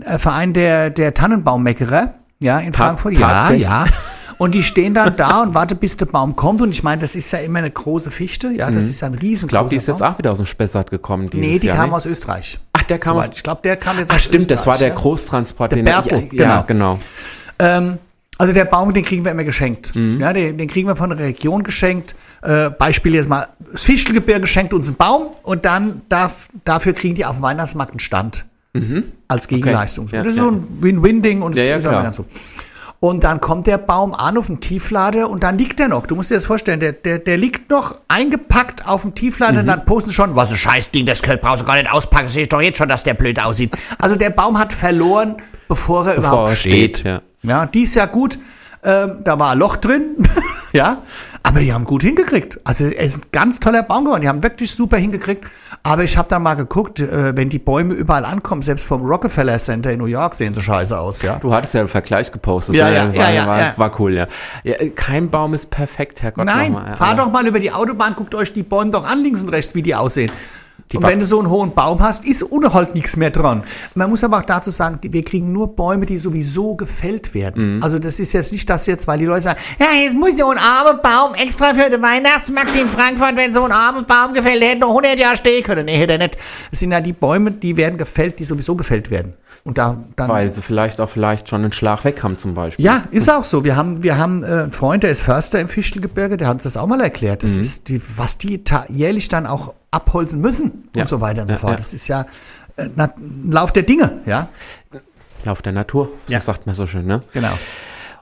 äh, 0.00 0.18
Verein 0.18 0.54
der, 0.54 0.88
der 0.88 1.12
Tannenbaummeckerer, 1.12 2.14
ja, 2.40 2.60
in 2.60 2.72
Frankfurt. 2.72 3.18
Ja, 3.18 3.52
ja. 3.52 3.86
Und 4.38 4.54
die 4.54 4.62
stehen 4.62 4.94
dann 4.94 5.16
da 5.16 5.42
und 5.42 5.54
warten, 5.54 5.76
bis 5.76 5.96
der 5.96 6.06
Baum 6.06 6.36
kommt. 6.36 6.62
Und 6.62 6.70
ich 6.70 6.84
meine, 6.84 7.00
das 7.00 7.16
ist 7.16 7.32
ja 7.32 7.40
immer 7.40 7.58
eine 7.58 7.70
große 7.70 8.10
Fichte. 8.10 8.48
Ja, 8.48 8.70
das 8.70 8.84
mhm. 8.84 8.90
ist 8.90 9.00
ja 9.00 9.08
ein 9.08 9.14
riesen 9.14 9.46
Ich 9.46 9.48
glaube, 9.48 9.68
die 9.68 9.76
ist 9.76 9.88
jetzt 9.88 10.02
auch 10.02 10.16
wieder 10.16 10.30
aus 10.30 10.38
dem 10.38 10.46
Spessart 10.46 10.90
gekommen. 10.90 11.28
Nee, 11.32 11.58
die 11.58 11.66
Jahr, 11.66 11.76
kam 11.76 11.90
ne? 11.90 11.96
aus 11.96 12.06
Österreich. 12.06 12.58
Ach, 12.72 12.84
der 12.84 12.98
kam 12.98 13.16
aus. 13.16 13.30
Ich 13.34 13.42
glaube, 13.42 13.60
der 13.64 13.76
kam 13.76 13.98
jetzt 13.98 14.12
Ach, 14.12 14.16
aus 14.16 14.22
stimmt, 14.22 14.42
Österreich. 14.42 14.56
das 14.56 14.66
war 14.66 14.78
der 14.78 14.90
Großtransport. 14.90 15.72
Der 15.72 15.82
Bertel, 15.82 16.28
ich, 16.30 16.38
ja, 16.38 16.62
genau. 16.62 17.00
Ähm, 17.58 17.98
also 18.38 18.54
der 18.54 18.64
Baum, 18.64 18.94
den 18.94 19.04
kriegen 19.04 19.24
wir 19.24 19.32
immer 19.32 19.42
geschenkt. 19.42 19.96
Mhm. 19.96 20.20
Ja, 20.20 20.32
den, 20.32 20.56
den, 20.56 20.68
kriegen 20.68 20.88
wir 20.88 20.94
von 20.94 21.10
der 21.10 21.18
Region 21.18 21.64
geschenkt. 21.64 22.14
Äh, 22.42 22.70
Beispiel 22.70 23.14
jetzt 23.14 23.28
mal, 23.28 23.48
das 23.72 23.82
Fichtelgebirge 23.82 24.46
schenkt 24.46 24.72
uns 24.72 24.86
einen 24.86 24.96
Baum 24.96 25.30
und 25.42 25.64
dann 25.64 26.02
darf, 26.08 26.48
dafür 26.64 26.92
kriegen 26.92 27.16
die 27.16 27.24
auf 27.24 27.36
dem 27.36 27.42
Weihnachtsmarkt 27.42 27.90
einen 27.90 28.00
Stand. 28.00 28.46
Mhm. 28.74 29.04
Als 29.26 29.48
Gegenleistung. 29.48 30.06
Okay. 30.06 30.16
Ja, 30.16 30.22
das 30.22 30.34
ist 30.34 30.38
ja. 30.38 30.44
so 30.44 30.50
ein 30.50 30.66
Win-Win-Ding 30.80 31.42
und 31.42 31.56
ja, 31.56 31.64
ja, 31.64 31.78
klar. 31.80 32.04
ganz 32.04 32.16
so. 32.16 32.26
Und 33.00 33.22
dann 33.22 33.40
kommt 33.40 33.68
der 33.68 33.78
Baum 33.78 34.12
an 34.12 34.36
auf 34.36 34.46
dem 34.46 34.58
Tieflader 34.58 35.30
und 35.30 35.44
dann 35.44 35.56
liegt 35.56 35.78
er 35.78 35.86
noch. 35.86 36.06
Du 36.06 36.16
musst 36.16 36.32
dir 36.32 36.34
das 36.34 36.46
vorstellen, 36.46 36.80
der, 36.80 36.92
der, 36.92 37.20
der 37.20 37.36
liegt 37.36 37.70
noch 37.70 37.96
eingepackt 38.08 38.88
auf 38.88 39.02
dem 39.02 39.14
Tieflader 39.14 39.52
mhm. 39.52 39.58
und 39.60 39.66
dann 39.68 39.84
posten 39.84 40.10
schon, 40.10 40.34
was 40.34 40.50
ein 40.50 40.56
Scheißding, 40.56 41.06
das 41.06 41.22
brauchst 41.22 41.62
du 41.62 41.66
gar 41.66 41.76
nicht 41.76 41.90
auspacken, 41.90 42.28
sehe 42.28 42.42
ich 42.42 42.48
doch 42.48 42.60
jetzt 42.60 42.78
schon, 42.78 42.88
dass 42.88 43.04
der 43.04 43.14
blöd 43.14 43.40
aussieht. 43.40 43.70
Also 43.98 44.16
der 44.16 44.30
Baum 44.30 44.58
hat 44.58 44.72
verloren, 44.72 45.36
bevor 45.68 46.08
er 46.08 46.16
bevor 46.16 46.18
überhaupt 46.18 46.50
er 46.50 46.56
steht. 46.56 46.98
steht. 46.98 47.06
Ja. 47.06 47.22
ja, 47.42 47.66
dies 47.66 47.94
Jahr 47.94 48.08
gut. 48.08 48.38
Ähm, 48.82 49.20
da 49.24 49.38
war 49.38 49.52
ein 49.52 49.58
Loch 49.58 49.76
drin, 49.76 50.16
ja, 50.72 51.02
aber 51.42 51.60
die 51.60 51.72
haben 51.72 51.84
gut 51.84 52.02
hingekriegt. 52.02 52.60
Also 52.64 52.84
er 52.86 53.04
ist 53.04 53.24
ein 53.24 53.28
ganz 53.32 53.60
toller 53.60 53.82
Baum 53.82 54.04
geworden. 54.04 54.22
Die 54.22 54.28
haben 54.28 54.42
wirklich 54.42 54.74
super 54.74 54.96
hingekriegt. 54.96 55.44
Aber 55.82 56.04
ich 56.04 56.16
habe 56.16 56.28
dann 56.28 56.42
mal 56.42 56.54
geguckt, 56.54 57.00
äh, 57.00 57.36
wenn 57.36 57.48
die 57.48 57.58
Bäume 57.58 57.94
überall 57.94 58.24
ankommen, 58.24 58.62
selbst 58.62 58.86
vom 58.86 59.02
Rockefeller 59.02 59.58
Center 59.58 59.92
in 59.92 59.98
New 59.98 60.06
York 60.06 60.34
sehen 60.34 60.54
sie 60.54 60.62
scheiße 60.62 60.98
aus, 60.98 61.22
ja. 61.22 61.36
Du 61.36 61.54
hattest 61.54 61.74
ja 61.74 61.80
einen 61.80 61.88
Vergleich 61.88 62.32
gepostet. 62.32 62.74
Ja, 62.74 62.90
ja, 62.90 63.10
ja, 63.10 63.30
ja, 63.30 63.46
war, 63.46 63.60
ja. 63.60 63.74
war 63.76 64.00
cool, 64.00 64.14
ja. 64.14 64.26
ja. 64.64 64.76
Kein 64.94 65.30
Baum 65.30 65.54
ist 65.54 65.70
perfekt, 65.70 66.22
Herr 66.22 66.32
Gott. 66.32 66.44
Nein, 66.44 66.76
fahr 66.96 67.14
doch 67.14 67.30
mal 67.30 67.46
über 67.46 67.60
die 67.60 67.72
Autobahn, 67.72 68.14
guckt 68.16 68.34
euch 68.34 68.52
die 68.52 68.62
Bäume 68.62 68.90
doch 68.90 69.04
an, 69.04 69.22
links 69.22 69.42
und 69.42 69.50
rechts, 69.50 69.74
wie 69.74 69.82
die 69.82 69.94
aussehen. 69.94 70.30
Die 70.92 70.96
und 70.96 71.02
wenn 71.02 71.18
du 71.18 71.24
so 71.24 71.38
einen 71.38 71.50
hohen 71.50 71.74
Baum 71.74 72.00
hast, 72.00 72.24
ist 72.24 72.42
ohne 72.50 72.72
halt 72.72 72.94
nichts 72.94 73.16
mehr 73.16 73.30
dran. 73.30 73.62
Man 73.94 74.08
muss 74.08 74.24
aber 74.24 74.38
auch 74.38 74.44
dazu 74.44 74.70
sagen, 74.70 74.98
wir 75.02 75.22
kriegen 75.22 75.52
nur 75.52 75.76
Bäume, 75.76 76.06
die 76.06 76.18
sowieso 76.18 76.76
gefällt 76.76 77.34
werden. 77.34 77.76
Mhm. 77.76 77.82
Also 77.82 77.98
das 77.98 78.18
ist 78.20 78.32
jetzt 78.32 78.52
nicht 78.52 78.68
das 78.70 78.86
jetzt, 78.86 79.06
weil 79.06 79.18
die 79.18 79.26
Leute 79.26 79.42
sagen, 79.42 79.60
ja, 79.78 79.86
jetzt 80.02 80.14
muss 80.14 80.36
so 80.36 80.48
ein 80.48 80.58
armer 80.58 80.94
Baum 80.94 81.34
extra 81.34 81.74
für 81.74 81.90
den 81.90 82.00
Weihnachtsmarkt 82.00 82.74
in 82.74 82.88
Frankfurt, 82.88 83.36
wenn 83.36 83.52
so 83.52 83.64
ein 83.64 83.72
armer 83.72 84.02
Baum 84.02 84.32
gefällt, 84.32 84.62
der 84.62 84.70
hätte 84.70 84.80
noch 84.80 84.88
100 84.88 85.18
Jahre 85.18 85.36
stehen 85.36 85.62
können. 85.62 85.86
Nee, 85.86 85.98
hätte 85.98 86.14
er 86.14 86.18
nicht. 86.18 86.38
Es 86.70 86.80
sind 86.80 86.92
ja 86.92 87.00
die 87.00 87.12
Bäume, 87.12 87.50
die 87.50 87.76
werden 87.76 87.98
gefällt, 87.98 88.38
die 88.38 88.44
sowieso 88.44 88.74
gefällt 88.74 89.10
werden. 89.10 89.34
Und 89.64 89.78
da, 89.78 89.98
dann, 90.16 90.28
Weil 90.28 90.52
sie 90.52 90.62
vielleicht 90.62 91.00
auch 91.00 91.10
vielleicht 91.10 91.48
schon 91.48 91.62
einen 91.62 91.72
Schlag 91.72 92.04
weg 92.04 92.22
haben 92.22 92.38
zum 92.38 92.54
Beispiel. 92.54 92.84
Ja, 92.84 93.04
ist 93.10 93.30
auch 93.30 93.44
so. 93.44 93.64
Wir 93.64 93.76
haben, 93.76 94.02
wir 94.02 94.16
haben 94.16 94.42
äh, 94.42 94.46
einen 94.46 94.72
Freund, 94.72 95.02
der 95.02 95.10
ist 95.10 95.20
Förster 95.20 95.60
im 95.60 95.68
Fichtelgebirge, 95.68 96.36
der 96.36 96.48
hat 96.48 96.54
uns 96.54 96.62
das 96.62 96.76
auch 96.76 96.86
mal 96.86 97.00
erklärt. 97.00 97.42
Das 97.42 97.56
mhm. 97.56 97.60
ist 97.62 97.88
die, 97.88 98.00
was 98.16 98.38
die 98.38 98.62
jährlich 98.88 99.28
dann 99.28 99.46
auch 99.46 99.74
abholzen 99.90 100.40
müssen 100.40 100.88
ja. 100.94 101.02
und 101.02 101.08
so 101.08 101.20
weiter 101.20 101.42
und 101.42 101.48
so 101.48 101.54
ja, 101.54 101.58
fort. 101.58 101.72
Ja. 101.72 101.76
Das 101.76 101.94
ist 101.94 102.08
ja 102.08 102.26
äh, 102.76 102.88
na, 102.94 103.12
Lauf 103.50 103.72
der 103.72 103.82
Dinge, 103.82 104.20
ja. 104.26 104.48
Lauf 105.44 105.62
der 105.62 105.72
Natur, 105.72 106.10
so 106.26 106.40
sagt 106.40 106.66
man 106.66 106.74
so 106.74 106.86
schön, 106.86 107.06
ne? 107.06 107.22
Genau. 107.32 107.52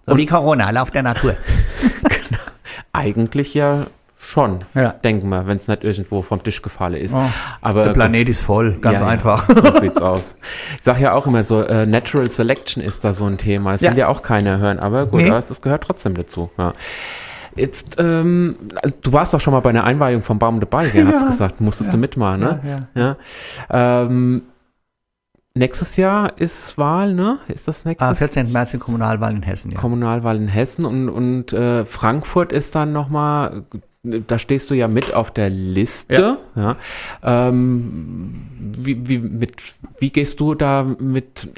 Und 0.07 0.19
die 0.19 0.27
Corona, 0.27 0.71
Lauf 0.71 0.91
der 0.91 1.03
Natur. 1.03 1.37
genau. 2.03 2.43
Eigentlich 2.93 3.55
ja 3.55 3.87
Schon, 4.29 4.59
ja. 4.75 4.91
denken 4.91 5.29
wir, 5.29 5.47
wenn 5.47 5.57
es 5.57 5.69
nicht 5.69 5.85
irgendwo 5.85 6.21
vom 6.21 6.43
Tisch 6.43 6.61
gefallen 6.61 6.97
ist. 6.97 7.15
Oh, 7.15 7.23
Aber 7.61 7.85
der 7.85 7.93
Planet 7.93 8.29
ist 8.29 8.41
voll, 8.41 8.73
ganz 8.73 8.99
ja, 8.99 9.07
einfach. 9.07 9.49
Ja, 9.49 9.55
so 9.73 9.79
sieht's 9.79 10.03
aus. 10.03 10.35
Ich 10.77 10.83
sage 10.83 11.03
ja 11.03 11.13
auch 11.13 11.29
immer 11.29 11.45
so, 11.45 11.63
äh, 11.63 11.87
Natural 11.87 12.29
Selection 12.29 12.83
ist 12.83 13.05
da 13.05 13.13
so 13.13 13.25
ein 13.25 13.39
Thema. 13.39 13.71
Das 13.71 13.83
will 13.83 13.97
ja 13.97 14.09
auch 14.09 14.23
keiner 14.23 14.59
hören, 14.59 14.81
aber 14.81 15.07
gut, 15.07 15.21
nee. 15.21 15.31
das 15.31 15.63
gehört 15.63 15.85
trotzdem 15.85 16.15
dazu. 16.15 16.51
Jetzt, 17.55 17.99
ähm, 18.01 18.57
du 19.01 19.13
warst 19.13 19.33
doch 19.33 19.41
schon 19.41 19.53
mal 19.53 19.61
bei 19.61 19.71
einer 19.71 19.85
Einweihung 19.85 20.25
vom 20.25 20.41
Baum 20.41 20.59
dabei, 20.59 20.89
gell, 20.89 21.07
hast 21.07 21.23
du 21.23 21.27
gesagt, 21.27 21.61
musstest 21.61 21.93
du 21.93 21.97
mitmachen, 21.97 22.41
ne? 22.41 22.89
Ja, 22.95 23.17
ja. 23.71 24.03
Ähm, 24.03 24.43
Nächstes 25.55 25.97
Jahr 25.97 26.39
ist 26.39 26.77
Wahl, 26.77 27.15
ne? 27.15 27.39
Ist 27.49 27.67
das 27.67 27.87
nächstes? 27.87 28.07
Ah, 28.07 28.15
14. 28.15 28.53
März 28.53 28.73
die 28.73 28.79
Kommunalwahl 28.79 29.35
in 29.35 29.43
Hessen, 29.43 29.73
ja. 29.73 29.79
Kommunalwahl 29.79 30.37
in 30.37 30.49
Hessen 30.49 30.85
und, 30.85 31.09
und 31.09 31.55
äh, 31.55 31.87
Frankfurt 31.87 32.53
ist 32.53 32.75
dann 32.75 32.93
nochmal 32.93 33.65
da 34.27 34.39
stehst 34.39 34.71
du 34.71 34.75
ja 34.75 34.89
mit 34.89 35.15
auf 35.15 35.31
der 35.31 35.51
Liste. 35.51 36.39
Ja. 36.55 36.77
ja. 37.23 37.49
Ähm, 37.49 38.35
wie, 38.79 39.09
wie, 39.09 39.19
mit, 39.19 39.57
wie 39.99 40.11
gehst 40.11 40.41
du 40.41 40.55
da 40.55 40.85
mit 40.99 41.49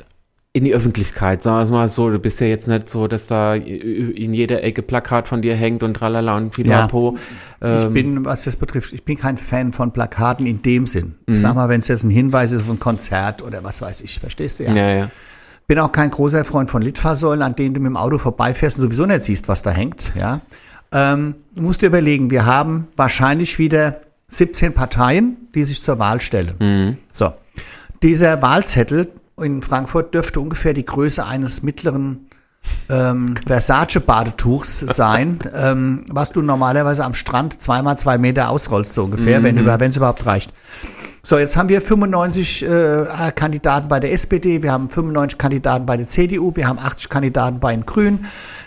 in 0.52 0.64
die 0.64 0.74
Öffentlichkeit? 0.74 1.42
Sagen 1.42 1.70
wir 1.70 1.78
mal 1.78 1.88
so, 1.88 2.10
du 2.10 2.18
bist 2.18 2.40
ja 2.40 2.46
jetzt 2.46 2.68
nicht 2.68 2.88
so, 2.88 3.06
dass 3.06 3.26
da 3.26 3.54
in 3.54 4.32
jeder 4.32 4.62
Ecke 4.64 4.82
Plakat 4.82 5.28
von 5.28 5.42
dir 5.42 5.54
hängt 5.54 5.82
und 5.82 5.94
tralala 5.94 6.36
und 6.36 6.50
pipapo. 6.50 7.16
Ja. 7.60 7.82
Ähm, 7.82 7.86
ich 7.86 7.92
bin, 7.92 8.24
was 8.24 8.44
das 8.44 8.56
betrifft, 8.56 8.92
ich 8.92 9.04
bin 9.04 9.16
kein 9.16 9.36
Fan 9.36 9.72
von 9.72 9.92
Plakaten 9.92 10.46
in 10.46 10.62
dem 10.62 10.86
Sinn. 10.86 11.14
Mhm. 11.26 11.36
Sag 11.36 11.54
mal, 11.54 11.68
wenn 11.68 11.80
es 11.80 11.88
jetzt 11.88 12.04
ein 12.04 12.10
Hinweis 12.10 12.52
ist 12.52 12.62
auf 12.62 12.70
ein 12.70 12.80
Konzert 12.80 13.42
oder 13.42 13.62
was 13.62 13.82
weiß 13.82 14.00
ich, 14.02 14.18
verstehst 14.18 14.60
du 14.60 14.64
ja? 14.64 14.74
Ja, 14.74 14.90
ja. 14.90 15.10
Bin 15.66 15.78
auch 15.80 15.92
kein 15.92 16.10
großer 16.10 16.46
Freund 16.46 16.70
von 16.70 16.80
Litfaßsäulen, 16.80 17.42
an 17.42 17.54
denen 17.54 17.74
du 17.74 17.80
mit 17.80 17.90
dem 17.90 17.98
Auto 17.98 18.16
vorbeifährst 18.16 18.78
und 18.78 18.84
sowieso 18.84 19.04
nicht 19.04 19.22
siehst, 19.22 19.48
was 19.48 19.62
da 19.62 19.70
hängt, 19.70 20.12
ja. 20.18 20.40
Ähm, 20.92 21.34
du 21.54 21.62
musst 21.62 21.82
dir 21.82 21.86
überlegen, 21.86 22.30
wir 22.30 22.46
haben 22.46 22.88
wahrscheinlich 22.96 23.58
wieder 23.58 24.00
17 24.30 24.74
Parteien, 24.74 25.36
die 25.54 25.64
sich 25.64 25.82
zur 25.82 25.98
Wahl 25.98 26.20
stellen. 26.20 26.96
So. 27.12 27.32
Dieser 28.02 28.40
Wahlzettel 28.42 29.10
in 29.40 29.62
Frankfurt 29.62 30.14
dürfte 30.14 30.40
ungefähr 30.40 30.74
die 30.74 30.84
Größe 30.84 31.24
eines 31.24 31.62
mittleren 31.62 32.28
ähm, 32.90 33.34
Versace-Badetuchs 33.46 34.78
sein, 34.80 35.38
ähm, 35.54 36.04
was 36.08 36.32
du 36.32 36.42
normalerweise 36.42 37.04
am 37.04 37.14
Strand 37.14 37.60
zweimal 37.60 37.98
zwei 37.98 38.18
Meter 38.18 38.50
ausrollst, 38.50 38.94
so 38.94 39.04
ungefähr, 39.04 39.42
wenn 39.42 39.56
über- 39.56 39.80
wenn 39.80 39.90
es 39.90 39.96
überhaupt 39.96 40.24
reicht. 40.26 40.52
So, 41.22 41.38
jetzt 41.38 41.56
haben 41.56 41.68
wir 41.68 41.82
95 41.82 42.64
äh, 42.64 43.32
Kandidaten 43.34 43.88
bei 43.88 44.00
der 44.00 44.12
SPD, 44.12 44.62
wir 44.62 44.72
haben 44.72 44.88
95 44.88 45.38
Kandidaten 45.38 45.84
bei 45.84 45.96
der 45.96 46.06
CDU, 46.06 46.54
wir 46.56 46.66
haben 46.66 46.78
80 46.78 47.10
Kandidaten 47.10 47.60
bei 47.60 47.74
den 47.74 47.84
Grünen. 47.84 48.24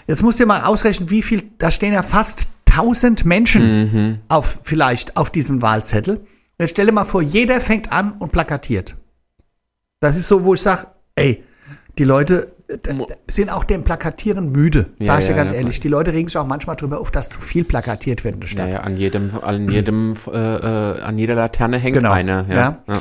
Jetzt 0.07 0.21
musst 0.23 0.39
du 0.39 0.43
dir 0.43 0.47
mal 0.47 0.63
ausrechnen, 0.63 1.09
wie 1.09 1.21
viel, 1.21 1.43
da 1.57 1.71
stehen 1.71 1.93
ja 1.93 2.03
fast 2.03 2.49
1000 2.69 3.25
Menschen 3.25 4.19
auf, 4.27 4.59
vielleicht 4.63 5.17
auf 5.17 5.29
diesem 5.31 5.61
Wahlzettel. 5.61 6.19
Jetzt 6.59 6.71
stell 6.71 6.85
dir 6.85 6.91
mal 6.91 7.05
vor, 7.05 7.21
jeder 7.21 7.59
fängt 7.59 7.91
an 7.91 8.13
und 8.19 8.31
plakatiert. 8.31 8.95
Das 9.99 10.15
ist 10.15 10.27
so, 10.27 10.43
wo 10.45 10.53
ich 10.53 10.61
sage, 10.61 10.87
ey, 11.15 11.43
die 12.01 12.05
Leute 12.05 12.51
äh, 12.67 12.77
sind 13.29 13.51
auch 13.51 13.63
dem 13.63 13.83
Plakatieren 13.83 14.51
müde, 14.51 14.87
Ja, 14.97 15.05
sage 15.05 15.19
ich 15.19 15.25
dir 15.27 15.31
ja, 15.33 15.37
ganz 15.37 15.51
ja. 15.51 15.57
ehrlich. 15.57 15.79
Die 15.81 15.87
Leute 15.87 16.13
regen 16.13 16.27
sich 16.27 16.37
auch 16.37 16.47
manchmal 16.47 16.75
darüber 16.75 16.99
auf, 16.99 17.11
dass 17.11 17.29
zu 17.29 17.39
viel 17.41 17.63
plakatiert 17.63 18.23
wird 18.23 18.33
in 18.35 18.41
der 18.41 18.49
Ja, 18.49 18.53
Stadt. 18.53 18.73
ja, 18.73 18.79
an 18.79 18.97
jedem, 18.97 19.31
an 19.43 19.69
jedem, 19.69 20.15
äh, 20.31 20.31
äh, 20.39 21.01
an 21.01 21.19
jeder 21.19 21.35
Laterne 21.35 21.77
hängt 21.77 21.95
Genau, 21.97 22.11
eine. 22.11 22.45
Ja. 22.49 22.55
ja. 22.55 22.77
Ja. 22.87 22.93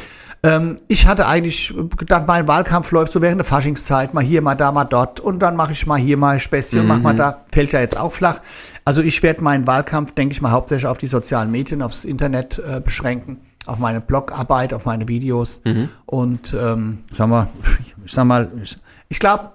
Ähm, 0.42 0.76
ich 0.88 1.07
hatte 1.07 1.26
eigentlich 1.26 1.72
gedacht, 1.96 2.24
mein 2.26 2.46
Wahlkampf 2.46 2.90
läuft 2.92 3.12
so 3.14 3.22
während 3.22 3.38
der 3.38 3.44
Faschingszeit, 3.46 4.12
mal 4.12 4.22
hier, 4.24 4.42
mal 4.42 4.55
da, 4.55 4.70
mal 4.72 4.84
dort 4.84 5.18
und 5.20 5.38
dann 5.40 5.57
mache 5.57 5.72
ich 5.72 5.86
mal 5.86 5.98
hier 5.98 6.16
mal 6.18 6.38
Späßchen 6.38 6.80
und 6.80 6.86
mach 6.86 6.96
Mhm. 6.98 7.03
mal 7.03 7.16
da, 7.16 7.44
fällt 7.53 7.72
ja 7.72 7.80
jetzt 7.80 7.98
auch 7.98 8.12
flach. 8.12 8.40
Also 8.84 9.01
ich 9.03 9.22
werde 9.22 9.42
meinen 9.44 9.66
Wahlkampf, 9.66 10.12
denke 10.12 10.32
ich 10.34 10.42
mal, 10.42 10.51
hauptsächlich 10.51 10.86
auf 10.86 10.98
die 10.98 11.07
sozialen 11.09 11.51
Medien, 11.51 11.80
aufs 11.80 12.05
Internet 12.05 12.59
äh, 12.59 12.80
beschränken, 12.80 13.38
auf 13.66 13.78
meine 13.78 14.01
Blogarbeit, 14.03 14.72
auf 14.74 14.84
meine 14.86 15.09
Videos 15.09 15.61
Mhm. 15.64 15.88
und 16.07 16.55
ähm, 16.59 16.98
sag 17.16 17.28
mal, 17.28 17.48
ich 18.05 18.12
sag 18.12 18.24
mal, 18.24 18.51
ich, 18.62 18.78
ich 19.11 19.19
glaube, 19.19 19.51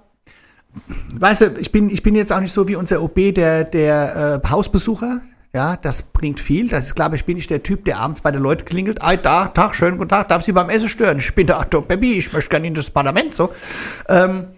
weißt 1.14 1.40
du, 1.40 1.46
ich 1.58 1.72
bin, 1.72 1.90
ich 1.90 2.02
bin 2.04 2.14
jetzt 2.14 2.32
auch 2.32 2.40
nicht 2.40 2.52
so 2.52 2.68
wie 2.68 2.76
unser 2.76 3.02
OB, 3.02 3.34
der, 3.34 3.64
der 3.64 4.40
äh, 4.44 4.48
Hausbesucher. 4.48 5.22
Ja, 5.54 5.76
das 5.78 6.02
bringt 6.02 6.38
viel. 6.38 6.68
Das 6.68 6.84
ist, 6.86 6.94
glaube 6.94 7.16
ich, 7.16 7.24
bin 7.24 7.38
ich 7.38 7.46
der 7.46 7.62
Typ, 7.62 7.86
der 7.86 7.98
abends 7.98 8.20
bei 8.20 8.30
den 8.30 8.42
Leuten 8.42 8.66
klingelt. 8.66 9.02
Ei, 9.02 9.16
da, 9.16 9.46
Tag, 9.46 9.74
schönen 9.74 9.96
guten 9.96 10.10
Tag, 10.10 10.28
darf 10.28 10.42
Sie 10.42 10.52
beim 10.52 10.68
Essen 10.68 10.90
stören? 10.90 11.16
Ich 11.16 11.34
bin 11.34 11.46
der 11.46 11.56
Arthur 11.56 11.88
Baby, 11.88 12.12
ich 12.18 12.30
möchte 12.32 12.50
gerne 12.50 12.66
in 12.66 12.74
das 12.74 12.90
Parlament, 12.90 13.34
so. 13.34 13.50
Ähm, 14.08 14.48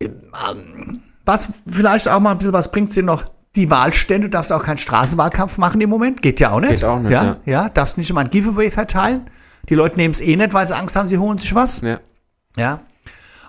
ähm, 0.00 1.00
was 1.24 1.48
vielleicht 1.66 2.08
auch 2.08 2.20
mal 2.20 2.30
ein 2.30 2.38
bisschen 2.38 2.52
was 2.52 2.70
bringt, 2.70 2.92
sind 2.92 3.06
noch 3.06 3.24
die 3.56 3.68
Wahlstände. 3.68 4.28
Du 4.28 4.30
darfst 4.30 4.52
auch 4.52 4.62
keinen 4.62 4.78
Straßenwahlkampf 4.78 5.58
machen 5.58 5.80
im 5.80 5.90
Moment. 5.90 6.22
Geht 6.22 6.38
ja 6.38 6.52
auch 6.52 6.60
nicht. 6.60 6.70
Geht 6.70 6.84
auch 6.84 7.00
nicht, 7.00 7.10
Ja, 7.10 7.24
ja. 7.24 7.36
ja. 7.44 7.68
darfst 7.68 7.98
nicht 7.98 8.08
immer 8.08 8.20
ein 8.20 8.30
Giveaway 8.30 8.70
verteilen. 8.70 9.28
Die 9.68 9.74
Leute 9.74 9.96
nehmen 9.96 10.12
es 10.12 10.20
eh 10.20 10.36
nicht, 10.36 10.54
weil 10.54 10.64
sie 10.68 10.76
Angst 10.76 10.94
haben, 10.94 11.08
sie 11.08 11.18
holen 11.18 11.38
sich 11.38 11.52
was. 11.52 11.80
Ja. 11.80 11.98
Ja. 12.56 12.80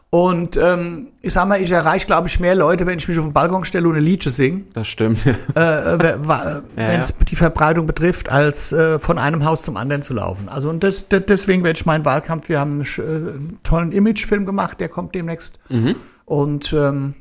Und 0.10 0.56
ähm, 0.56 1.08
ich 1.22 1.34
sag 1.34 1.48
mal, 1.50 1.62
ich 1.62 1.70
erreiche, 1.70 2.08
glaube 2.08 2.28
ich, 2.30 2.40
mehr 2.40 2.56
Leute, 2.56 2.86
wenn 2.86 2.98
ich 2.98 3.08
mich 3.10 3.20
auf 3.20 3.26
den 3.26 3.34
Balkon 3.34 3.66
stelle 3.66 3.88
und 3.90 3.96
eine 3.96 4.04
Liedje 4.04 4.32
singe, 4.32 4.64
Das 4.74 4.88
stimmt. 4.88 5.20
äh, 5.26 5.34
äh, 5.56 5.98
Ja, 6.28 6.62
wenn 6.76 7.02
es 7.02 7.14
die 7.30 7.36
Verbreitung 7.36 7.86
betrifft, 7.88 8.30
als 8.30 8.72
äh, 8.72 9.00
von 9.00 9.18
einem 9.18 9.44
Haus 9.44 9.64
zum 9.64 9.76
anderen 9.76 10.02
zu 10.02 10.14
laufen. 10.14 10.48
Also 10.48 10.70
und 10.70 10.82
das, 10.82 11.10
das, 11.10 11.24
deswegen 11.28 11.64
werde 11.66 11.78
ich 11.78 11.86
meinen 11.86 12.06
Wahlkampf, 12.06 12.48
wir 12.48 12.60
haben 12.60 12.84
einen, 12.98 13.50
äh, 13.52 13.60
tollen 13.64 13.92
Imagefilm 13.92 14.46
gemacht, 14.46 14.80
der 14.80 14.88
kommt 14.88 15.14
demnächst. 15.14 15.60
Und 16.24 16.72
ähm, 16.72 17.14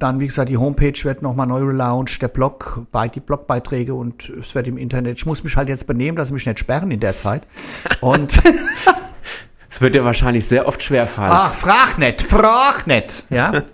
dann, 0.00 0.18
wie 0.20 0.26
gesagt, 0.26 0.48
die 0.48 0.56
Homepage 0.58 0.98
wird 1.04 1.22
nochmal 1.22 1.46
neu 1.46 1.60
relaunched, 1.62 2.20
der 2.20 2.28
Blog, 2.28 2.86
bei, 2.90 3.06
die 3.08 3.20
Blogbeiträge 3.20 3.94
und 3.94 4.28
es 4.30 4.54
wird 4.54 4.66
im 4.66 4.76
Internet. 4.78 5.16
Ich 5.18 5.26
muss 5.26 5.44
mich 5.44 5.56
halt 5.56 5.68
jetzt 5.68 5.86
benehmen, 5.86 6.16
dass 6.16 6.28
sie 6.28 6.34
mich 6.34 6.44
nicht 6.44 6.58
sperren 6.58 6.90
in 6.90 7.00
der 7.00 7.14
Zeit. 7.14 7.46
Und 8.00 8.32
Es 9.76 9.82
wird 9.82 9.94
dir 9.94 10.06
wahrscheinlich 10.06 10.48
sehr 10.48 10.66
oft 10.66 10.82
schwerfallen. 10.82 11.30
ach, 11.30 11.52
frag 11.52 11.98
nicht, 11.98 12.22
frag 12.22 12.86
nicht. 12.86 13.24
Ja. 13.28 13.62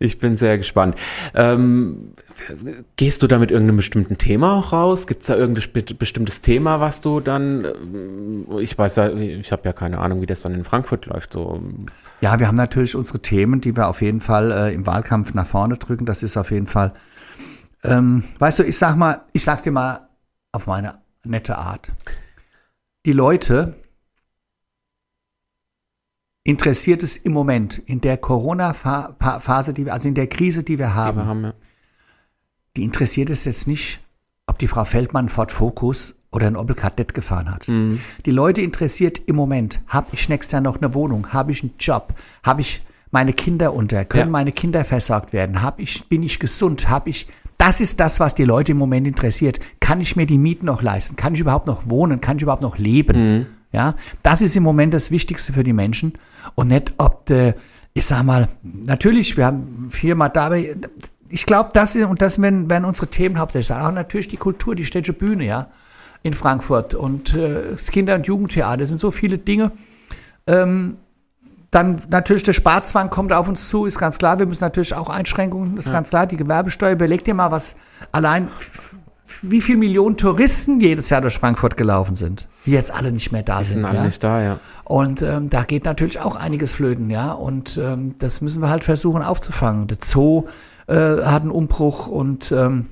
Ich 0.00 0.18
bin 0.18 0.36
sehr 0.36 0.58
gespannt. 0.58 0.96
Ähm, 1.34 2.14
gehst 2.96 3.22
du 3.22 3.28
da 3.28 3.38
mit 3.38 3.52
irgendeinem 3.52 3.76
bestimmten 3.76 4.18
Thema 4.18 4.54
auch 4.54 4.72
raus? 4.72 5.06
Gibt 5.06 5.22
es 5.22 5.28
da 5.28 5.36
irgendein 5.36 5.96
bestimmtes 5.96 6.42
Thema, 6.42 6.80
was 6.80 7.00
du 7.00 7.20
dann, 7.20 7.64
ähm, 7.64 8.46
ich 8.58 8.76
weiß 8.76 8.96
ja, 8.96 9.08
ich 9.08 9.52
habe 9.52 9.62
ja 9.64 9.72
keine 9.72 10.00
Ahnung, 10.00 10.20
wie 10.20 10.26
das 10.26 10.42
dann 10.42 10.52
in 10.52 10.64
Frankfurt 10.64 11.06
läuft. 11.06 11.32
So. 11.32 11.62
Ja, 12.20 12.38
wir 12.40 12.48
haben 12.48 12.56
natürlich 12.56 12.96
unsere 12.96 13.20
Themen, 13.20 13.60
die 13.60 13.76
wir 13.76 13.86
auf 13.86 14.02
jeden 14.02 14.20
Fall 14.20 14.50
äh, 14.50 14.74
im 14.74 14.84
Wahlkampf 14.84 15.32
nach 15.32 15.46
vorne 15.46 15.76
drücken. 15.76 16.06
Das 16.06 16.24
ist 16.24 16.36
auf 16.36 16.50
jeden 16.50 16.66
Fall, 16.66 16.92
ähm, 17.84 18.24
weißt 18.40 18.58
du, 18.58 18.62
ich 18.64 18.76
sag 18.76 18.96
mal, 18.96 19.22
ich 19.32 19.44
sag's 19.44 19.62
dir 19.62 19.70
mal 19.72 20.08
auf 20.50 20.66
meine 20.66 20.98
nette 21.22 21.56
Art. 21.56 21.92
Die 23.06 23.12
Leute 23.12 23.74
interessiert 26.44 27.02
es 27.02 27.16
im 27.16 27.32
Moment 27.32 27.78
in 27.86 28.00
der 28.00 28.18
Corona-Phase, 28.18 29.72
die 29.72 29.86
wir, 29.86 29.94
also 29.94 30.08
in 30.08 30.14
der 30.14 30.26
Krise, 30.26 30.62
die 30.62 30.78
wir 30.78 30.88
die 30.88 30.92
haben, 30.92 31.18
wir 31.18 31.26
haben 31.26 31.44
ja. 31.44 31.54
die 32.76 32.84
interessiert 32.84 33.30
es 33.30 33.46
jetzt 33.46 33.66
nicht, 33.66 34.00
ob 34.46 34.58
die 34.58 34.68
Frau 34.68 34.84
Feldmann 34.84 35.30
Ford 35.30 35.50
Focus 35.50 36.14
oder 36.30 36.46
ein 36.46 36.56
Opel 36.56 36.76
Kadett 36.76 37.14
gefahren 37.14 37.50
hat. 37.50 37.66
Die 37.66 38.30
Leute 38.30 38.60
interessiert 38.60 39.22
im 39.26 39.36
Moment, 39.36 39.80
habe 39.86 40.08
ich 40.12 40.28
nächstes 40.28 40.52
Jahr 40.52 40.60
noch 40.60 40.76
eine 40.76 40.92
Wohnung, 40.92 41.32
habe 41.32 41.52
ich 41.52 41.62
einen 41.62 41.74
Job, 41.78 42.12
habe 42.42 42.60
ich 42.60 42.82
meine 43.10 43.32
Kinder 43.32 43.72
unter, 43.72 44.04
können 44.04 44.26
Ja. 44.26 44.30
meine 44.30 44.52
Kinder 44.52 44.84
versorgt 44.84 45.32
werden, 45.32 45.62
hab 45.62 45.80
ich, 45.80 46.06
bin 46.08 46.22
ich 46.22 46.38
gesund, 46.40 46.90
habe 46.90 47.08
ich, 47.10 47.28
das 47.56 47.80
ist 47.80 48.00
das, 48.00 48.18
was 48.18 48.34
die 48.34 48.44
Leute 48.44 48.72
im 48.72 48.78
Moment 48.78 49.06
interessiert. 49.06 49.60
Kann 49.78 50.00
ich 50.00 50.16
mir 50.16 50.26
die 50.26 50.38
Mieten 50.38 50.66
noch 50.66 50.82
leisten? 50.82 51.14
Kann 51.14 51.34
ich 51.34 51.40
überhaupt 51.40 51.68
noch 51.68 51.88
wohnen? 51.88 52.20
Kann 52.20 52.36
ich 52.36 52.42
überhaupt 52.42 52.62
noch 52.62 52.76
leben? 52.76 53.46
Ja, 53.70 53.94
das 54.24 54.42
ist 54.42 54.56
im 54.56 54.64
Moment 54.64 54.92
das 54.92 55.12
Wichtigste 55.12 55.52
für 55.52 55.62
die 55.62 55.72
Menschen 55.72 56.14
und 56.54 56.68
nicht, 56.68 56.92
ob 56.98 57.26
de, 57.26 57.54
ich 57.92 58.06
sag 58.06 58.24
mal, 58.24 58.48
natürlich, 58.62 59.36
wir 59.36 59.46
haben 59.46 59.88
viermal 59.90 60.30
dabei, 60.30 60.76
ich 61.28 61.46
glaube, 61.46 61.70
das 61.72 61.96
ist, 61.96 62.04
und 62.04 62.22
das 62.22 62.40
werden, 62.40 62.70
werden 62.70 62.84
unsere 62.84 63.08
Themen 63.08 63.38
hauptsächlich 63.38 63.66
sein. 63.66 63.80
Auch 63.80 63.92
natürlich 63.92 64.28
die 64.28 64.36
Kultur, 64.36 64.74
die 64.74 64.84
städtische 64.84 65.14
Bühne, 65.14 65.44
ja, 65.44 65.68
in 66.22 66.32
Frankfurt 66.32 66.94
und 66.94 67.34
äh, 67.34 67.72
das 67.72 67.90
Kinder- 67.90 68.14
und 68.14 68.26
Jugendtheater, 68.26 68.78
das 68.78 68.88
sind 68.88 68.98
so 68.98 69.10
viele 69.10 69.38
Dinge. 69.38 69.72
Ähm, 70.46 70.96
dann 71.70 72.02
natürlich 72.08 72.44
der 72.44 72.52
Sparzwang 72.52 73.10
kommt 73.10 73.32
auf 73.32 73.48
uns 73.48 73.68
zu, 73.68 73.84
ist 73.84 73.98
ganz 73.98 74.18
klar. 74.18 74.38
Wir 74.38 74.46
müssen 74.46 74.62
natürlich 74.62 74.94
auch 74.94 75.10
Einschränkungen, 75.10 75.76
ist 75.76 75.90
ganz 75.90 76.10
klar. 76.10 76.26
Die 76.26 76.36
Gewerbesteuer, 76.36 76.92
überleg 76.92 77.24
dir 77.24 77.34
mal, 77.34 77.50
was 77.50 77.74
allein, 78.12 78.46
wie 79.42 79.60
viele 79.60 79.78
Millionen 79.78 80.16
Touristen 80.16 80.80
jedes 80.80 81.10
Jahr 81.10 81.20
durch 81.20 81.38
Frankfurt 81.38 81.76
gelaufen 81.76 82.16
sind, 82.16 82.48
die 82.66 82.72
jetzt 82.72 82.94
alle 82.94 83.12
nicht 83.12 83.32
mehr 83.32 83.42
da 83.42 83.58
Die 83.60 83.64
sind. 83.64 83.74
sind 83.74 83.84
alle 83.84 83.98
ja? 83.98 84.04
nicht 84.04 84.22
da, 84.22 84.42
ja. 84.42 84.60
Und 84.84 85.22
ähm, 85.22 85.48
da 85.48 85.64
geht 85.64 85.84
natürlich 85.84 86.20
auch 86.20 86.36
einiges 86.36 86.72
flöten, 86.72 87.10
ja. 87.10 87.32
Und 87.32 87.78
ähm, 87.78 88.14
das 88.18 88.40
müssen 88.40 88.62
wir 88.62 88.70
halt 88.70 88.84
versuchen 88.84 89.22
aufzufangen. 89.22 89.86
Der 89.86 89.98
Zoo 90.02 90.44
äh, 90.86 90.94
hat 90.94 91.42
einen 91.42 91.50
Umbruch 91.50 92.06
und 92.06 92.52
ähm, 92.52 92.86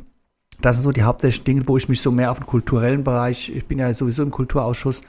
das 0.60 0.76
sind 0.76 0.84
so 0.84 0.92
die 0.92 1.02
hauptsächlichen 1.02 1.44
Dinge, 1.44 1.68
wo 1.68 1.76
ich 1.76 1.88
mich 1.88 2.00
so 2.00 2.10
mehr 2.12 2.30
auf 2.30 2.38
den 2.38 2.46
kulturellen 2.46 3.04
Bereich, 3.04 3.50
ich 3.54 3.66
bin 3.66 3.78
ja 3.78 3.92
sowieso 3.92 4.22
im 4.22 4.30
Kulturausschuss, 4.30 5.02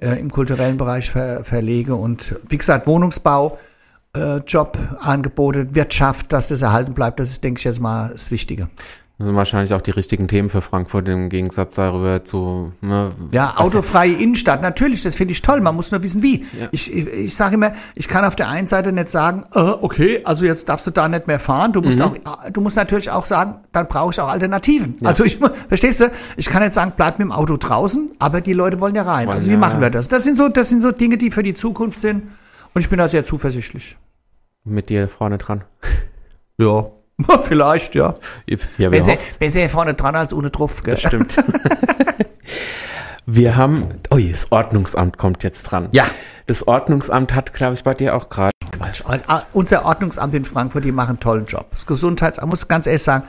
äh, 0.00 0.20
im 0.20 0.30
kulturellen 0.30 0.76
Bereich 0.76 1.10
ver, 1.10 1.44
verlege. 1.44 1.96
Und 1.96 2.36
wie 2.48 2.56
gesagt, 2.56 2.86
Wohnungsbau, 2.86 3.58
äh, 4.16 4.36
Jobangebote, 4.38 5.74
Wirtschaft, 5.74 6.32
dass 6.32 6.48
das 6.48 6.62
erhalten 6.62 6.94
bleibt, 6.94 7.18
das 7.20 7.30
ist, 7.30 7.44
denke 7.44 7.58
ich, 7.58 7.64
jetzt 7.64 7.80
mal 7.80 8.10
das 8.12 8.30
Wichtige. 8.30 8.68
Das 9.18 9.26
sind 9.28 9.34
wahrscheinlich 9.34 9.72
auch 9.72 9.80
die 9.80 9.92
richtigen 9.92 10.28
Themen 10.28 10.50
für 10.50 10.60
Frankfurt 10.60 11.08
im 11.08 11.30
Gegensatz 11.30 11.76
darüber 11.76 12.22
zu. 12.22 12.72
Ne, 12.82 13.12
Ja, 13.32 13.54
autofreie 13.56 14.12
Innenstadt, 14.12 14.60
natürlich, 14.60 15.02
das 15.02 15.14
finde 15.14 15.32
ich 15.32 15.40
toll. 15.40 15.62
Man 15.62 15.74
muss 15.74 15.90
nur 15.90 16.02
wissen, 16.02 16.22
wie. 16.22 16.44
Ja. 16.58 16.68
Ich, 16.70 16.94
ich, 16.94 17.06
ich 17.06 17.34
sage 17.34 17.54
immer, 17.54 17.72
ich 17.94 18.08
kann 18.08 18.26
auf 18.26 18.36
der 18.36 18.50
einen 18.50 18.66
Seite 18.66 18.92
nicht 18.92 19.08
sagen, 19.08 19.44
äh, 19.54 19.58
okay, 19.60 20.20
also 20.24 20.44
jetzt 20.44 20.68
darfst 20.68 20.86
du 20.86 20.90
da 20.90 21.08
nicht 21.08 21.28
mehr 21.28 21.40
fahren. 21.40 21.72
Du 21.72 21.80
Mhm. 21.80 21.86
musst 21.86 22.02
auch, 22.02 22.14
äh, 22.14 22.50
du 22.52 22.60
musst 22.60 22.76
natürlich 22.76 23.10
auch 23.10 23.24
sagen, 23.24 23.60
dann 23.72 23.88
brauche 23.88 24.10
ich 24.10 24.20
auch 24.20 24.28
Alternativen. 24.28 24.96
Also 25.02 25.24
ich, 25.24 25.38
verstehst 25.68 26.02
du? 26.02 26.10
Ich 26.36 26.50
kann 26.50 26.62
jetzt 26.62 26.74
sagen, 26.74 26.92
bleib 26.94 27.18
mit 27.18 27.24
dem 27.26 27.32
Auto 27.32 27.56
draußen, 27.56 28.10
aber 28.18 28.42
die 28.42 28.52
Leute 28.52 28.80
wollen 28.80 28.94
ja 28.94 29.04
rein. 29.04 29.28
Wollen 29.28 29.34
also 29.36 29.48
wie 29.48 29.52
ja, 29.54 29.58
machen 29.58 29.76
ja. 29.76 29.86
wir 29.86 29.90
das? 29.90 30.08
Das 30.08 30.24
sind 30.24 30.36
so, 30.36 30.50
das 30.50 30.68
sind 30.68 30.82
so 30.82 30.92
Dinge, 30.92 31.16
die 31.16 31.30
für 31.30 31.42
die 31.42 31.54
Zukunft 31.54 31.98
sind. 32.00 32.24
Und 32.74 32.80
ich 32.82 32.90
bin 32.90 32.98
da 32.98 33.08
sehr 33.08 33.24
zuversichtlich. 33.24 33.96
mit 34.64 34.90
dir 34.90 35.08
vorne 35.08 35.38
dran. 35.38 35.64
Ja, 36.58 36.86
vielleicht, 37.42 37.94
ja. 37.94 38.14
Ja, 38.46 38.58
wir 38.78 38.90
Besser, 38.90 39.16
besser 39.38 39.68
vorne 39.68 39.94
dran 39.94 40.16
als 40.16 40.34
ohne 40.34 40.50
drauf. 40.50 40.82
Gell? 40.82 40.98
Stimmt. 40.98 41.34
Wir 43.28 43.56
haben, 43.56 43.88
oh, 44.10 44.18
das 44.18 44.52
Ordnungsamt 44.52 45.18
kommt 45.18 45.42
jetzt 45.42 45.64
dran. 45.64 45.88
Ja. 45.90 46.06
Das 46.46 46.68
Ordnungsamt 46.68 47.34
hat, 47.34 47.52
glaube 47.54 47.74
ich, 47.74 47.82
bei 47.82 47.92
dir 47.92 48.14
auch 48.14 48.28
gerade. 48.28 48.52
Quatsch. 48.70 49.02
Ah, 49.04 49.42
Unser 49.52 49.84
Ordnungsamt 49.84 50.32
in 50.32 50.44
Frankfurt, 50.44 50.84
die 50.84 50.92
machen 50.92 51.10
einen 51.10 51.20
tollen 51.20 51.46
Job. 51.46 51.66
Das 51.72 51.86
Gesundheitsamt, 51.86 52.48
muss 52.48 52.62
ich 52.62 52.68
ganz 52.68 52.86
ehrlich 52.86 53.02
sagen, 53.02 53.26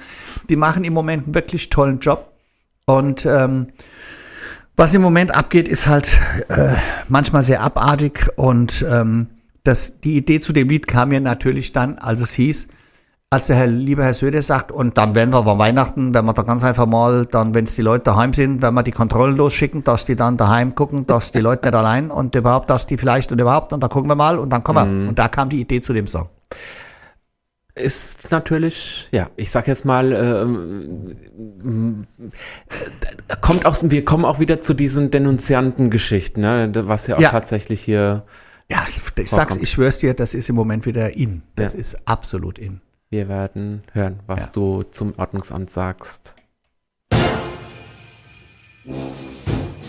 die 0.50 0.56
machen 0.56 0.84
im 0.84 0.94
Moment 0.94 1.26
einen 1.26 1.34
wirklich 1.34 1.72
tollen 1.72 2.00
Job. 2.00 2.32
Und 2.86 3.26
ähm, 3.26 3.70
was 4.76 4.94
im 4.94 5.02
Moment 5.02 5.36
abgeht, 5.36 5.68
ist 5.68 5.88
halt 5.88 6.20
äh, 6.50 6.76
manchmal 7.08 7.42
sehr 7.42 7.62
abartig. 7.62 8.30
Und 8.36 8.86
ähm, 8.88 9.28
das, 9.64 10.00
die 10.00 10.16
Idee 10.16 10.40
zu 10.40 10.54
dem 10.54 10.70
Lied 10.70 10.88
kam 10.88 11.10
mir 11.10 11.22
natürlich 11.22 11.72
dann, 11.72 11.98
als 11.98 12.22
es 12.22 12.34
hieß, 12.34 12.68
als 13.30 13.47
der 13.47 13.57
Herr, 13.57 13.67
lieber 13.67 14.05
Herr 14.05 14.13
Söder 14.13 14.41
sagt, 14.41 14.71
und 14.71 14.97
dann 14.97 15.13
werden 15.13 15.32
wir 15.34 15.43
bei 15.43 15.57
Weihnachten, 15.57 16.13
wenn 16.13 16.23
wir 16.23 16.34
da 16.34 16.43
ganz 16.43 16.63
einfach 16.63 16.86
mal, 16.86 17.25
dann, 17.25 17.53
wenn 17.53 17.65
es 17.65 17.75
die 17.75 17.82
Leute 17.82 18.05
daheim 18.05 18.32
sind, 18.32 18.61
wenn 18.61 18.73
wir 18.73 18.84
die 18.84 18.91
Kontrollen 18.91 19.36
losschicken, 19.36 19.84
dass 19.84 20.05
die 20.05 20.15
dann 20.15 20.38
daheim 20.38 20.75
gucken, 20.75 21.05
dass 21.07 21.34
die 21.34 21.39
Leute 21.39 21.67
nicht 21.67 21.75
allein 21.75 22.09
und 22.09 22.34
überhaupt, 22.36 22.69
dass 22.69 22.88
die 22.88 22.97
vielleicht 22.97 23.32
und 23.34 23.41
überhaupt, 23.41 23.73
und 23.73 23.84
da 23.84 23.89
gucken 23.89 24.09
wir 24.09 24.15
mal 24.15 24.39
und 24.39 24.49
dann 24.51 24.63
kommen 24.63 25.03
wir. 25.03 25.09
Und 25.09 25.19
da 25.19 25.28
kam 25.28 25.49
die 25.49 25.59
Idee 25.59 25.82
zu 25.82 25.91
dem 25.91 26.07
Song. 26.07 26.30
ist 27.75 28.32
natürlich, 28.32 29.09
ja, 29.11 29.30
ich 29.36 29.51
sag 29.51 29.67
jetzt 29.67 29.84
mal, 29.84 30.13
ähm, 30.13 32.07
äh, 33.30 33.36
kommt 33.41 33.65
aus, 33.65 33.88
wir 33.89 34.05
kommen 34.05 34.23
auch 34.23 34.39
wieder 34.39 34.61
zu 34.61 34.73
diesen 34.73 35.11
Denunzianten-Geschichten, 35.11 36.39
ne, 36.41 36.71
was 36.73 37.07
ja 37.07 37.17
auch 37.17 37.21
Ja. 37.21 37.32
tatsächlich 37.32 37.82
hier, 37.82 38.23
Ja, 38.69 38.86
ich, 38.89 38.99
ich 39.21 39.30
sag's, 39.30 39.57
ich 39.57 39.69
schwör's 39.69 39.97
dir, 39.99 40.13
das 40.13 40.34
ist 40.34 40.49
im 40.49 40.55
Moment 40.55 40.86
wieder 40.86 41.15
in. 41.15 41.43
Das 41.55 41.73
Ja. 41.73 41.80
ist 41.80 41.97
absolut 42.07 42.57
in. 42.57 42.82
Wir 43.10 43.30
werden 43.30 43.84
hören, 43.93 44.20
was 44.28 44.47
Ja. 44.47 44.51
du 44.53 44.84
zum 44.84 45.14
Ordnungsamt 45.18 45.70
sagst. 45.70 46.36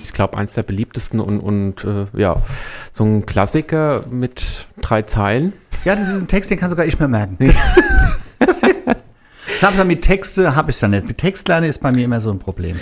Ich 0.04 0.12
glaube, 0.12 0.36
eins 0.38 0.54
der 0.54 0.62
beliebtesten 0.64 1.20
und, 1.20 1.40
und 1.40 1.84
äh, 1.84 2.06
ja, 2.16 2.42
so 2.92 3.04
ein 3.04 3.24
Klassiker 3.26 4.04
mit 4.10 4.66
drei 4.80 5.02
Zeilen. 5.02 5.52
Ja, 5.84 5.94
das 5.94 6.08
ist 6.08 6.20
ein 6.22 6.28
Text, 6.28 6.50
den 6.50 6.58
kann 6.58 6.70
sogar 6.70 6.86
ich 6.86 6.98
mir 6.98 7.06
merken. 7.06 7.36
ich 7.40 7.56
habe 9.62 9.84
mit 9.84 10.02
Texte, 10.02 10.56
habe 10.56 10.70
ich 10.72 10.80
ja 10.80 10.88
nicht. 10.88 11.06
Mit 11.06 11.18
Textlernen 11.18 11.70
ist 11.70 11.80
bei 11.80 11.92
mir 11.92 12.04
immer 12.04 12.20
so 12.20 12.30
ein 12.30 12.40
Problem. 12.40 12.76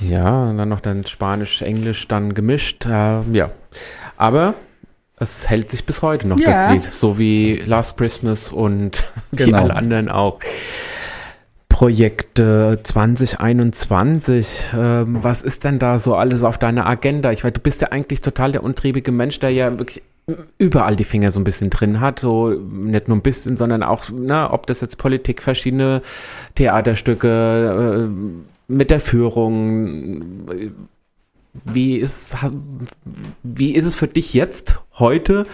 Ja, 0.00 0.44
und 0.44 0.56
dann 0.56 0.68
noch 0.70 0.80
dann 0.80 1.04
Spanisch, 1.04 1.60
Englisch 1.60 2.08
dann 2.08 2.32
gemischt. 2.32 2.86
Äh, 2.86 3.20
ja, 3.32 3.50
aber 4.16 4.54
es 5.20 5.48
hält 5.48 5.70
sich 5.70 5.84
bis 5.84 6.02
heute 6.02 6.28
noch, 6.28 6.38
Ja. 6.38 6.46
das 6.50 6.72
Lied. 6.72 6.94
So 6.94 7.18
wie 7.18 7.56
Last 7.64 7.96
Christmas 7.96 8.50
und 8.50 9.04
wie 9.32 9.44
Genau. 9.44 9.58
alle 9.58 9.76
anderen 9.76 10.08
auch. 10.08 10.38
Projekte 11.68 12.80
2021, 12.82 14.64
ähm, 14.76 15.18
was 15.22 15.42
ist 15.42 15.62
denn 15.64 15.78
da 15.78 15.98
so 15.98 16.16
alles 16.16 16.42
auf 16.42 16.58
deiner 16.58 16.86
Agenda? 16.86 17.30
Ich 17.30 17.44
weiß, 17.44 17.52
du 17.52 17.60
bist 17.60 17.82
ja 17.82 17.88
eigentlich 17.92 18.20
total 18.20 18.50
der 18.52 18.64
untriebige 18.64 19.12
Mensch, 19.12 19.38
der 19.38 19.50
ja 19.50 19.70
wirklich 19.78 20.02
überall 20.58 20.96
die 20.96 21.04
Finger 21.04 21.30
so 21.30 21.38
ein 21.40 21.44
bisschen 21.44 21.70
drin 21.70 22.00
hat, 22.00 22.18
so 22.18 22.48
nicht 22.50 23.06
nur 23.08 23.16
ein 23.16 23.22
bisschen, 23.22 23.56
sondern 23.56 23.82
auch, 23.82 24.04
na, 24.12 24.52
ob 24.52 24.66
das 24.66 24.80
jetzt 24.80 24.98
Politik, 24.98 25.40
verschiedene 25.40 26.02
Theaterstücke, 26.56 28.08
äh, 28.08 28.32
mit 28.70 28.90
der 28.90 29.00
Führung, 29.00 30.46
wie 31.52 31.96
ist, 31.96 32.36
wie 33.42 33.74
ist 33.74 33.86
es 33.86 33.94
für 33.94 34.08
dich 34.08 34.34
jetzt 34.34 34.80
heute 34.94 35.46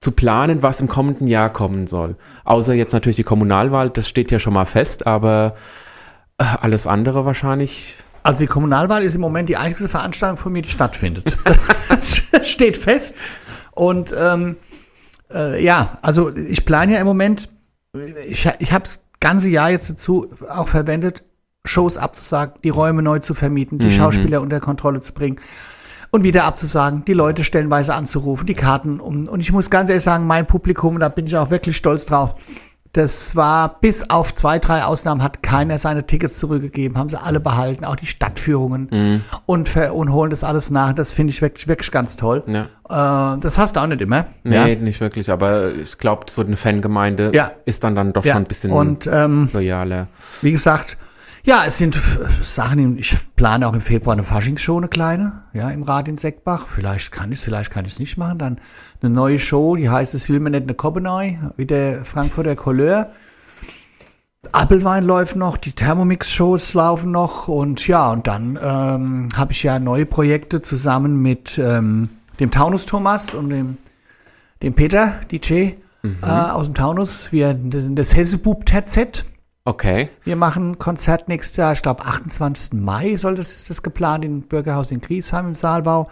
zu 0.00 0.12
planen, 0.12 0.62
was 0.62 0.80
im 0.80 0.88
kommenden 0.88 1.26
Jahr 1.26 1.50
kommen 1.50 1.86
soll? 1.86 2.16
Außer 2.44 2.74
jetzt 2.74 2.92
natürlich 2.92 3.16
die 3.16 3.24
Kommunalwahl, 3.24 3.90
das 3.90 4.08
steht 4.08 4.30
ja 4.30 4.38
schon 4.38 4.54
mal 4.54 4.64
fest, 4.64 5.06
aber 5.06 5.54
äh, 6.38 6.44
alles 6.44 6.86
andere 6.86 7.24
wahrscheinlich. 7.24 7.96
Also 8.22 8.40
die 8.42 8.48
Kommunalwahl 8.48 9.02
ist 9.02 9.14
im 9.14 9.20
Moment 9.20 9.48
die 9.48 9.56
einzige 9.56 9.88
Veranstaltung 9.88 10.36
von 10.36 10.52
mir, 10.52 10.62
die 10.62 10.68
stattfindet. 10.68 11.36
Das 11.88 12.22
steht 12.42 12.76
fest. 12.76 13.14
Und 13.72 14.14
ähm, 14.18 14.56
äh, 15.32 15.62
ja, 15.62 15.98
also 16.02 16.34
ich 16.34 16.64
plane 16.64 16.94
ja 16.94 17.00
im 17.00 17.06
Moment, 17.06 17.48
ich, 18.26 18.48
ich 18.58 18.72
habe 18.72 18.84
das 18.84 19.04
ganze 19.20 19.48
Jahr 19.48 19.70
jetzt 19.70 19.90
dazu 19.90 20.30
auch 20.48 20.68
verwendet, 20.68 21.22
Shows 21.64 21.98
abzusagen, 21.98 22.54
die 22.64 22.70
Räume 22.70 23.02
neu 23.02 23.18
zu 23.18 23.34
vermieten, 23.34 23.78
die 23.78 23.90
Schauspieler 23.90 24.40
unter 24.40 24.60
Kontrolle 24.60 25.00
zu 25.00 25.12
bringen 25.12 25.36
und 26.10 26.22
wieder 26.24 26.44
abzusagen, 26.44 27.04
die 27.04 27.12
Leute 27.12 27.44
stellenweise 27.44 27.94
anzurufen, 27.94 28.46
die 28.46 28.54
Karten 28.54 28.98
um. 28.98 29.28
Und 29.28 29.40
ich 29.40 29.52
muss 29.52 29.70
ganz 29.70 29.90
ehrlich 29.90 30.02
sagen, 30.02 30.26
mein 30.26 30.46
Publikum, 30.46 30.98
da 30.98 31.08
bin 31.08 31.26
ich 31.26 31.36
auch 31.36 31.50
wirklich 31.50 31.76
stolz 31.76 32.06
drauf, 32.06 32.34
das 32.92 33.36
war 33.36 33.78
bis 33.80 34.10
auf 34.10 34.34
zwei, 34.34 34.58
drei 34.58 34.82
Ausnahmen 34.82 35.22
hat 35.22 35.44
keiner 35.44 35.78
seine 35.78 36.06
Tickets 36.08 36.38
zurückgegeben, 36.40 36.98
haben 36.98 37.08
sie 37.08 37.22
alle 37.22 37.38
behalten, 37.38 37.84
auch 37.84 37.94
die 37.94 38.06
Stadtführungen 38.06 39.22
und, 39.46 39.68
ver 39.68 39.94
und 39.94 40.10
holen 40.12 40.30
das 40.30 40.42
alles 40.42 40.70
nach. 40.70 40.92
Das 40.94 41.12
finde 41.12 41.30
ich 41.32 41.40
wirklich, 41.40 41.68
wirklich 41.68 41.92
ganz 41.92 42.16
toll. 42.16 42.42
Ja. 42.48 43.34
Äh, 43.34 43.38
das 43.38 43.58
hast 43.58 43.76
du 43.76 43.80
auch 43.80 43.86
nicht 43.86 44.00
immer. 44.00 44.24
Nee, 44.42 44.54
ja. 44.56 44.66
nicht 44.74 44.98
wirklich, 45.00 45.30
aber 45.30 45.72
ich 45.72 45.98
glaube, 45.98 46.26
so 46.30 46.42
eine 46.42 46.56
Fangemeinde 46.56 47.30
Ja. 47.32 47.52
ist 47.64 47.84
dann, 47.84 47.94
dann 47.94 48.12
doch 48.12 48.24
schon 48.24 48.32
ein 48.38 48.44
bisschen 48.46 48.72
Und 48.72 49.06
ähm, 49.12 49.50
loyaler. 49.52 50.08
wie 50.42 50.50
gesagt, 50.50 50.96
ja, 51.44 51.64
es 51.66 51.78
sind 51.78 51.98
Sachen, 52.42 52.98
ich 52.98 53.16
plane 53.36 53.66
auch 53.66 53.72
im 53.72 53.80
Februar 53.80 54.14
eine 54.14 54.24
Faschingsshow, 54.24 54.76
eine 54.76 54.88
kleine, 54.88 55.42
ja, 55.52 55.70
im 55.70 55.82
Rad 55.82 56.08
in 56.08 56.16
Seckbach. 56.16 56.66
Vielleicht 56.68 57.12
kann 57.12 57.32
ich 57.32 57.38
es, 57.38 57.44
vielleicht 57.44 57.70
kann 57.70 57.84
ich 57.84 57.92
es 57.92 57.98
nicht 57.98 58.18
machen. 58.18 58.38
Dann 58.38 58.60
eine 59.02 59.12
neue 59.12 59.38
Show, 59.38 59.76
die 59.76 59.88
heißt 59.88 60.14
Es 60.14 60.28
will 60.28 60.40
mir 60.40 60.50
nicht 60.50 60.64
eine 60.64 60.74
Kobenei, 60.74 61.38
wie 61.56 61.66
der 61.66 62.04
Frankfurter 62.04 62.56
Couleur. 62.56 63.10
Appelwein 64.52 65.04
läuft 65.04 65.36
noch, 65.36 65.56
die 65.56 65.72
Thermomix-Shows 65.72 66.74
laufen 66.74 67.10
noch 67.10 67.48
und 67.48 67.86
ja, 67.86 68.10
und 68.10 68.26
dann 68.26 68.58
ähm, 68.60 69.28
habe 69.36 69.52
ich 69.52 69.62
ja 69.62 69.78
neue 69.78 70.06
Projekte 70.06 70.62
zusammen 70.62 71.20
mit 71.20 71.58
ähm, 71.58 72.08
dem 72.40 72.50
Taunus 72.50 72.86
Thomas 72.86 73.34
und 73.34 73.50
dem, 73.50 73.76
dem 74.62 74.74
Peter, 74.74 75.20
DJ 75.30 75.72
äh, 76.02 76.26
aus 76.26 76.66
dem 76.66 76.74
Taunus, 76.74 77.32
wir 77.32 77.54
das 77.54 78.16
Hessebub 78.16 78.64
TZ. 78.64 79.24
Okay. 79.70 80.08
Wir 80.24 80.34
machen 80.34 80.72
ein 80.72 80.78
Konzert 80.78 81.28
nächstes 81.28 81.56
Jahr, 81.56 81.72
ich 81.72 81.80
glaube 81.80 82.04
28. 82.04 82.72
Mai 82.72 83.14
soll 83.14 83.36
das, 83.36 83.52
ist 83.52 83.70
das 83.70 83.84
geplant, 83.84 84.24
im 84.24 84.42
Bürgerhaus 84.42 84.90
in 84.90 85.00
Griesheim 85.00 85.46
im 85.46 85.54
Saalbau. 85.54 86.10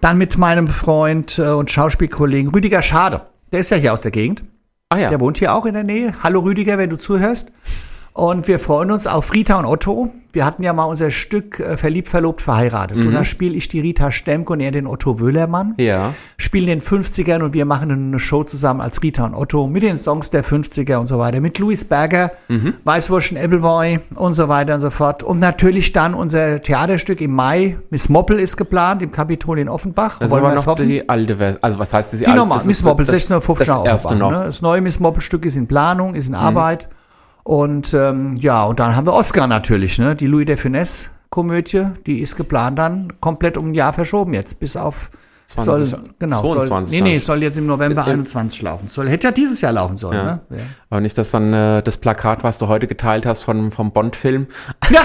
Dann 0.00 0.18
mit 0.18 0.36
meinem 0.38 0.66
Freund 0.66 1.38
äh, 1.38 1.50
und 1.50 1.70
Schauspielkollegen 1.70 2.50
Rüdiger 2.50 2.82
Schade. 2.82 3.22
Der 3.52 3.60
ist 3.60 3.70
ja 3.70 3.76
hier 3.76 3.92
aus 3.92 4.00
der 4.00 4.10
Gegend. 4.10 4.42
Ah 4.88 4.98
ja. 4.98 5.08
Der 5.08 5.20
wohnt 5.20 5.38
hier 5.38 5.54
auch 5.54 5.66
in 5.66 5.74
der 5.74 5.84
Nähe. 5.84 6.14
Hallo 6.24 6.40
Rüdiger, 6.40 6.78
wenn 6.78 6.90
du 6.90 6.98
zuhörst. 6.98 7.52
Und 8.16 8.48
wir 8.48 8.58
freuen 8.58 8.90
uns 8.92 9.06
auf 9.06 9.34
Rita 9.34 9.58
und 9.58 9.66
Otto. 9.66 10.08
Wir 10.32 10.46
hatten 10.46 10.62
ja 10.62 10.72
mal 10.72 10.84
unser 10.84 11.10
Stück 11.10 11.60
äh, 11.60 11.76
Verliebt, 11.76 12.08
Verlobt, 12.08 12.40
Verheiratet. 12.40 13.04
Und 13.04 13.12
da 13.12 13.26
spiele 13.26 13.54
ich 13.54 13.68
die 13.68 13.80
Rita 13.80 14.10
Stemke 14.10 14.54
und 14.54 14.60
er 14.60 14.70
den 14.70 14.86
Otto 14.86 15.20
Wöhlermann. 15.20 15.74
Ja. 15.76 16.14
Spielen 16.38 16.66
den 16.66 16.80
50ern 16.80 17.42
und 17.42 17.52
wir 17.52 17.66
machen 17.66 17.90
eine 17.90 18.18
Show 18.18 18.42
zusammen 18.42 18.80
als 18.80 19.02
Rita 19.02 19.26
und 19.26 19.34
Otto 19.34 19.66
mit 19.66 19.82
den 19.82 19.98
Songs 19.98 20.30
der 20.30 20.42
50er 20.42 20.96
und 20.96 21.08
so 21.08 21.18
weiter. 21.18 21.42
Mit 21.42 21.58
Louis 21.58 21.84
Berger, 21.84 22.32
Weißwurschen, 22.84 23.36
Appleboy 23.36 23.98
und 24.14 24.32
so 24.32 24.48
weiter 24.48 24.74
und 24.76 24.80
so 24.80 24.88
fort. 24.88 25.22
Und 25.22 25.38
natürlich 25.38 25.92
dann 25.92 26.14
unser 26.14 26.62
Theaterstück 26.62 27.20
im 27.20 27.34
Mai. 27.34 27.76
Miss 27.90 28.08
Moppel 28.08 28.40
ist 28.40 28.56
geplant 28.56 29.02
im 29.02 29.12
Kapitol 29.12 29.58
in 29.58 29.68
Offenbach. 29.68 30.20
Das 30.20 30.30
Wollen 30.30 30.42
wir 30.42 30.54
noch 30.54 30.66
hoffen? 30.66 30.88
die 30.88 31.06
alte 31.06 31.36
Version. 31.36 31.62
Also 31.62 31.78
was 31.78 31.92
heißt 31.92 32.14
das? 32.14 32.20
Die 32.20 32.26
nochmal, 32.30 32.64
Miss 32.64 32.82
Moppel, 32.82 33.04
das, 33.04 33.14
1650 33.30 33.66
das 33.66 33.84
erste 33.84 34.16
noch. 34.16 34.30
Mhm. 34.30 34.38
Ne? 34.38 34.44
Das 34.46 34.62
neue 34.62 34.80
Miss 34.80 35.00
Moppel-Stück 35.00 35.44
ist 35.44 35.56
in 35.56 35.66
Planung, 35.66 36.14
ist 36.14 36.28
in 36.28 36.34
Arbeit. 36.34 36.88
Und 37.46 37.94
ähm, 37.94 38.34
ja, 38.40 38.64
und 38.64 38.80
dann 38.80 38.96
haben 38.96 39.06
wir 39.06 39.12
Oscar 39.12 39.46
natürlich, 39.46 40.00
ne? 40.00 40.16
Die 40.16 40.26
Louis 40.26 40.46
de 40.46 40.56
Funès-Komödie, 40.56 41.90
die 42.04 42.18
ist 42.18 42.34
geplant 42.34 42.76
dann 42.76 43.12
komplett 43.20 43.56
um 43.56 43.68
ein 43.68 43.74
Jahr 43.74 43.92
verschoben 43.92 44.34
jetzt, 44.34 44.58
bis 44.58 44.76
auf 44.76 45.12
20, 45.46 45.90
soll, 45.90 46.00
genau, 46.18 46.42
22 46.42 46.68
soll, 46.68 46.82
nee, 46.90 47.00
nee, 47.00 47.18
soll 47.20 47.44
jetzt 47.44 47.56
im 47.56 47.66
November 47.66 48.02
Äh, 48.02 48.10
äh, 48.10 48.14
21 48.14 48.62
laufen. 48.62 48.88
Soll, 48.88 49.08
hätte 49.08 49.28
ja 49.28 49.30
dieses 49.30 49.60
Jahr 49.60 49.70
laufen 49.70 49.96
sollen, 49.96 50.16
Ja. 50.16 50.24
ne? 50.24 50.40
Ja. 50.50 50.56
Aber 50.90 51.00
nicht, 51.00 51.16
dass 51.18 51.30
dann 51.30 51.52
äh, 51.52 51.82
das 51.84 51.98
Plakat, 51.98 52.42
was 52.42 52.58
du 52.58 52.66
heute 52.66 52.88
geteilt 52.88 53.26
hast 53.26 53.44
von, 53.44 53.70
vom 53.70 53.92
Bond-Film. 53.92 54.48
Ja, 54.90 55.02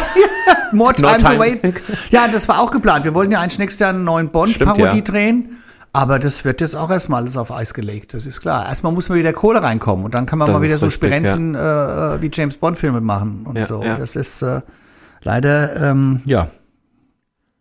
more 0.72 0.96
time, 0.96 1.12
No 1.12 1.18
time. 1.18 1.36
to 1.36 1.40
wait. 1.40 1.82
Ja, 2.10 2.28
das 2.28 2.50
war 2.50 2.60
auch 2.60 2.72
geplant. 2.72 3.06
Wir 3.06 3.14
wollten 3.14 3.32
ja 3.32 3.40
eigentlich 3.40 3.60
nächstes 3.60 3.82
Jahr 3.82 3.92
einen 3.92 4.04
neuen 4.04 4.30
Bond-Parodie 4.32 4.82
ja. 4.98 5.02
drehen. 5.02 5.61
Aber 5.94 6.20
das 6.20 6.46
wird 6.46 6.62
jetzt 6.62 6.76
auch 6.76 6.90
erstmal 6.90 7.22
alles 7.22 7.36
auf 7.36 7.52
Eis 7.52 7.74
gelegt, 7.74 8.14
das 8.14 8.26
ist 8.26 8.40
klar. 8.42 8.66
Erstmal 8.66 8.94
muss 8.94 9.10
mal 9.10 9.16
wieder 9.20 9.34
Kohle 9.34 9.62
reinkommen 9.62 10.06
und 10.06 10.14
dann 10.14 10.26
kann 10.26 10.40
man 10.40 10.48
Das 10.48 10.56
mal 10.58 10.62
wieder 10.66 10.78
so 10.80 10.90
Spirenzen 10.90 11.54
äh, 11.54 12.22
wie 12.22 12.30
James 12.32 12.56
Bond-Filme 12.58 13.02
machen 13.02 13.46
und 13.46 13.58
Ja, 13.58 13.64
so. 13.66 13.84
ja. 13.84 13.96
Das 13.98 14.16
ist 14.16 14.42
äh, 14.42 14.62
leider, 15.22 15.76
ähm, 15.92 16.22
ja, 16.26 16.48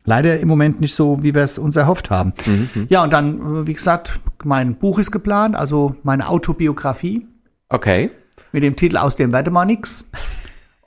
leider 0.05 0.39
im 0.39 0.47
Moment 0.47 0.81
nicht 0.81 0.95
so, 0.95 1.21
wie 1.23 1.35
wir 1.35 1.43
es 1.43 1.59
uns 1.59 1.75
erhofft 1.75 2.11
haben. 2.11 2.33
Mhm, 2.47 2.87
Ja, 2.89 3.03
und 3.03 3.13
dann, 3.13 3.63
äh, 3.63 3.67
wie 3.67 3.75
gesagt, 3.75 4.21
mein 4.45 4.77
Buch 4.77 4.99
ist 5.01 5.11
geplant, 5.11 5.57
also 5.57 5.97
meine 6.05 6.29
Autobiografie 6.29 7.27
Okay. 7.69 8.11
mit 8.53 8.63
dem 8.63 8.77
Titel 8.77 8.97
Aus 8.97 9.17
dem 9.17 9.33
Werde 9.33 9.51
mal 9.51 9.65
nix. 9.65 10.09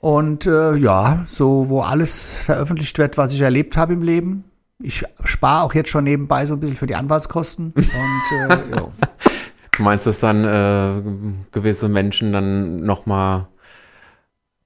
Und 0.00 0.46
äh, 0.46 0.74
ja, 0.76 1.26
so 1.30 1.68
wo 1.68 1.80
alles 1.82 2.32
veröffentlicht 2.32 2.96
wird, 2.98 3.16
was 3.18 3.32
ich 3.32 3.40
erlebt 3.42 3.76
habe 3.76 3.92
im 3.92 4.02
Leben. 4.02 4.44
Ich 4.84 5.02
spare 5.24 5.62
auch 5.62 5.74
jetzt 5.74 5.88
schon 5.88 6.04
nebenbei 6.04 6.44
so 6.44 6.54
ein 6.54 6.60
bisschen 6.60 6.76
für 6.76 6.86
die 6.86 6.94
Anwaltskosten. 6.94 7.72
Und 7.76 8.50
äh, 8.50 8.76
ja. 8.76 8.88
Du 9.76 9.82
meinst, 9.82 10.06
dass 10.06 10.20
dann 10.20 10.44
äh, 10.44 11.02
gewisse 11.50 11.88
Menschen 11.88 12.32
dann 12.32 12.84
nochmal 12.84 13.48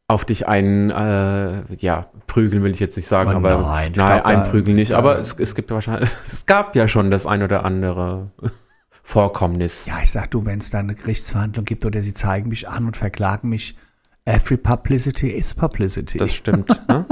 auf 0.09 0.25
dich 0.25 0.49
ein, 0.49 0.91
äh, 0.91 1.63
ja, 1.77 2.11
prügeln 2.27 2.65
will 2.65 2.73
ich 2.73 2.81
jetzt 2.81 2.97
nicht 2.97 3.07
sagen, 3.07 3.31
Oh 3.33 3.37
aber 3.37 3.61
nein, 3.61 3.93
nein, 3.95 4.23
einprügeln 4.23 4.75
nicht, 4.75 4.93
aber 4.93 5.19
es, 5.19 5.35
es 5.39 5.55
gibt 5.55 5.71
wahrscheinlich, 5.71 6.11
es 6.27 6.47
gab 6.47 6.75
ja 6.75 6.89
schon 6.89 7.11
das 7.11 7.27
ein 7.27 7.43
oder 7.43 7.65
andere 7.65 8.31
Vorkommnis. 8.91 9.87
ja, 9.87 10.01
ich 10.03 10.11
sag 10.11 10.31
du, 10.31 10.45
wenn 10.47 10.59
es 10.59 10.71
da 10.71 10.79
eine 10.79 10.95
Gerichtsverhandlung 10.95 11.65
gibt 11.65 11.85
oder 11.85 12.03
sie 12.03 12.15
zeigen 12.15 12.49
mich 12.49 12.69
an 12.69 12.87
und 12.87 12.97
verklagen 12.97 13.51
mich, 13.51 13.77
every 14.25 14.57
publicity 14.57 15.29
is 15.29 15.55
publicity. 15.55 16.19
Das 16.19 16.33
stimmt. 16.33 16.69
ne? 16.89 17.07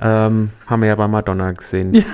Ähm, 0.00 0.50
haben 0.66 0.82
wir 0.82 0.88
ja 0.88 0.94
bei 0.96 1.08
Madonna 1.08 1.52
gesehen. 1.52 2.04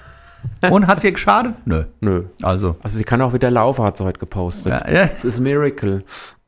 und 0.70 0.86
hat's 0.86 1.04
ihr 1.04 1.12
geschadet? 1.12 1.54
Nö. 1.66 1.84
Nö. 2.00 2.24
Also. 2.42 2.76
Also 2.82 2.98
sie 2.98 3.04
kann 3.04 3.20
auch 3.22 3.32
wieder 3.32 3.50
laufen, 3.50 3.84
hat 3.84 3.96
sie 3.96 4.04
heute 4.04 4.18
gepostet. 4.20 4.66
Ja, 4.72 4.90
ja. 4.90 5.02
Es 5.16 5.24
ist 5.24 5.38
ein 5.38 5.42
Miracle. 5.44 6.04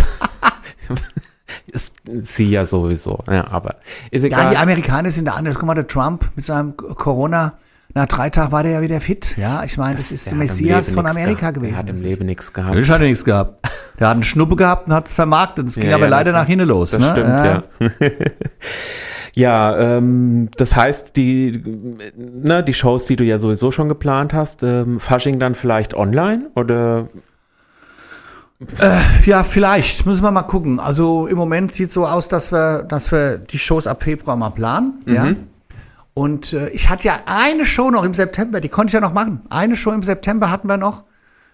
Ist 1.68 1.95
sie 2.22 2.49
ja 2.49 2.66
sowieso. 2.66 3.20
Ja, 3.30 3.47
aber 3.51 3.76
ist 4.09 4.22
Ja, 4.24 4.28
egal. 4.28 4.49
die 4.51 4.57
Amerikaner 4.57 5.09
sind 5.09 5.26
da 5.26 5.34
anders. 5.34 5.55
Guck 5.57 5.68
mal, 5.68 5.74
der 5.74 5.88
Trump 5.88 6.30
mit 6.36 6.43
seinem 6.45 6.76
Corona, 6.76 7.53
nach 7.93 8.07
drei 8.07 8.30
Tagen 8.30 8.51
war 8.51 8.64
der 8.64 8.72
ja 8.74 8.82
wieder 8.82 8.99
fit. 9.01 9.38
Ja, 9.38 9.64
ich 9.64 9.78
meine, 9.78 9.95
das 9.97 10.12
ist 10.12 10.26
der 10.28 10.32
hat 10.34 10.39
Messias 10.39 10.91
von 10.91 11.05
Amerika 11.05 11.51
gewesen. 11.51 11.72
Der 11.72 11.80
hat 11.80 11.89
im 11.89 11.95
Das 11.95 12.03
Leben 12.03 12.26
nichts 12.26 12.51
gehabt. 12.53 12.76
Ich 12.78 12.89
hatte 12.89 13.03
nichts 13.03 13.24
gehabt. 13.26 13.66
Der 13.99 14.07
hat 14.07 14.14
einen 14.16 14.24
Schnuppe 14.24 14.55
gehabt 14.55 14.88
und 14.88 14.93
hat 14.93 15.05
es 15.07 15.14
vermarktet. 15.14 15.68
Das 15.68 15.76
ging 15.76 15.89
Ja, 15.89 15.95
aber 15.95 16.05
ja, 16.05 16.09
leider 16.09 16.32
das- 16.32 16.41
nach 16.41 16.47
hinten 16.47 16.68
los. 16.68 16.91
Das 16.91 16.99
ne? 16.99 17.12
stimmt, 17.12 17.30
ja. 17.30 17.62
Ja, 19.34 19.77
ähm, 19.77 20.49
das 20.57 20.75
heißt, 20.75 21.15
die, 21.15 21.63
ne, 22.17 22.63
die 22.63 22.73
Shows, 22.73 23.05
die 23.05 23.15
du 23.15 23.23
ja 23.23 23.39
sowieso 23.39 23.71
schon 23.71 23.89
geplant 23.89 24.34
hast, 24.34 24.63
ähm, 24.63 24.99
Fasching 24.99 25.39
dann 25.39 25.55
vielleicht 25.55 25.93
online 25.93 26.49
oder 26.55 27.07
Ja, 29.25 29.43
vielleicht. 29.43 30.05
Müssen 30.05 30.23
wir 30.23 30.32
mal 30.32 30.43
gucken. 30.43 30.79
Also 30.79 31.27
im 31.27 31.38
Moment 31.38 31.73
sieht 31.73 31.88
es 31.88 31.93
so 31.93 32.05
aus, 32.05 32.27
dass 32.27 32.51
wir, 32.51 32.84
dass 32.84 33.11
wir 33.11 33.38
die 33.38 33.57
Shows 33.57 33.88
ab 33.88 34.03
Februar 34.03 34.36
mal 34.36 34.51
planen. 34.51 35.01
Ja. 35.07 35.34
Und 36.13 36.53
äh, 36.53 36.69
ich 36.69 36.89
hatte 36.89 37.07
ja 37.07 37.19
eine 37.25 37.65
Show 37.65 37.89
noch 37.89 38.03
im 38.03 38.13
September, 38.13 38.59
die 38.59 38.69
konnte 38.69 38.89
ich 38.89 38.93
ja 38.93 38.99
noch 38.99 39.13
machen. 39.13 39.41
Eine 39.49 39.75
Show 39.75 39.91
im 39.91 40.03
September 40.03 40.51
hatten 40.51 40.67
wir 40.67 40.77
noch 40.77 41.03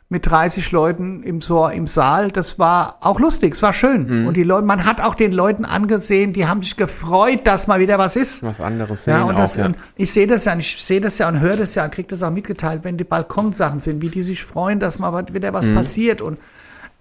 mit 0.09 0.25
30 0.25 0.71
Leuten 0.71 1.21
im, 1.23 1.41
so, 1.41 1.67
im 1.67 1.85
Saal. 1.85 2.31
Das 2.31 2.57
war 2.59 2.95
auch 3.01 3.19
lustig, 3.19 3.55
es 3.55 3.61
war 3.61 3.73
schön. 3.73 4.25
Und 4.25 4.37
die 4.37 4.43
Leute, 4.43 4.65
man 4.65 4.85
hat 4.85 5.01
auch 5.01 5.15
den 5.15 5.33
Leuten 5.33 5.65
angesehen, 5.65 6.31
die 6.31 6.47
haben 6.47 6.61
sich 6.61 6.77
gefreut, 6.77 7.41
dass 7.45 7.67
mal 7.67 7.81
wieder 7.81 7.97
was 7.97 8.15
ist. 8.15 8.41
was 8.43 8.61
anderes 8.61 9.03
sehen 9.03 9.15
Ja, 9.15 9.23
und, 9.25 9.37
das, 9.37 9.55
auch, 9.55 9.59
ja. 9.59 9.65
und 9.65 9.75
ich 9.97 10.09
sehe 10.11 10.25
das 10.27 10.45
ja, 10.45 10.53
und 10.53 10.59
ich 10.61 10.81
sehe 10.81 11.01
das 11.01 11.17
ja 11.17 11.27
und 11.27 11.41
höre 11.41 11.57
das 11.57 11.75
ja 11.75 11.83
und 11.83 11.91
kriege 11.91 12.07
das 12.07 12.23
auch 12.23 12.31
mitgeteilt, 12.31 12.85
wenn 12.85 12.95
die 12.95 13.03
Balkonsachen 13.03 13.81
sind, 13.81 14.01
wie 14.01 14.07
die 14.09 14.21
sich 14.21 14.43
freuen, 14.45 14.79
dass 14.79 14.97
mal 14.97 15.11
was- 15.11 15.33
wieder 15.33 15.51
Mhm. 15.51 15.55
was 15.55 15.67
passiert. 15.73 16.21
Und 16.21 16.37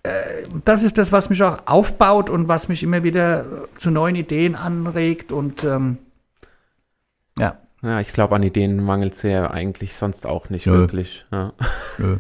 äh, 0.03 0.11
das 0.65 0.83
ist 0.83 0.99
das, 0.99 1.13
was 1.13 1.31
mich 1.31 1.41
auch 1.45 1.59
aufbaut 1.67 2.29
und 2.29 2.49
was 2.49 2.67
mich 2.69 2.83
immer 2.83 3.05
wieder 3.05 3.45
zu 3.79 3.91
neuen 3.93 4.17
Ideen 4.17 4.57
anregt. 4.57 5.31
Und 5.31 5.63
ähm, 5.63 5.99
ja, 7.87 8.01
ich 8.01 8.13
glaube, 8.13 8.35
an 8.35 8.43
Ideen 8.43 8.83
mangelt 8.83 9.15
es 9.15 9.23
ja 9.23 9.51
eigentlich 9.51 9.95
sonst 9.95 10.27
auch 10.27 10.51
nicht 10.51 10.67
Nö. 10.67 10.73
wirklich. 10.73 11.25
Ja. 11.31 11.53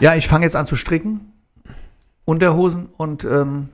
ja, 0.00 0.14
ich 0.14 0.26
fange 0.28 0.44
jetzt 0.44 0.56
an 0.56 0.66
zu 0.66 0.76
stricken. 0.76 1.32
Unterhosen 2.24 2.88
und 2.96 3.24
ähm, 3.24 3.68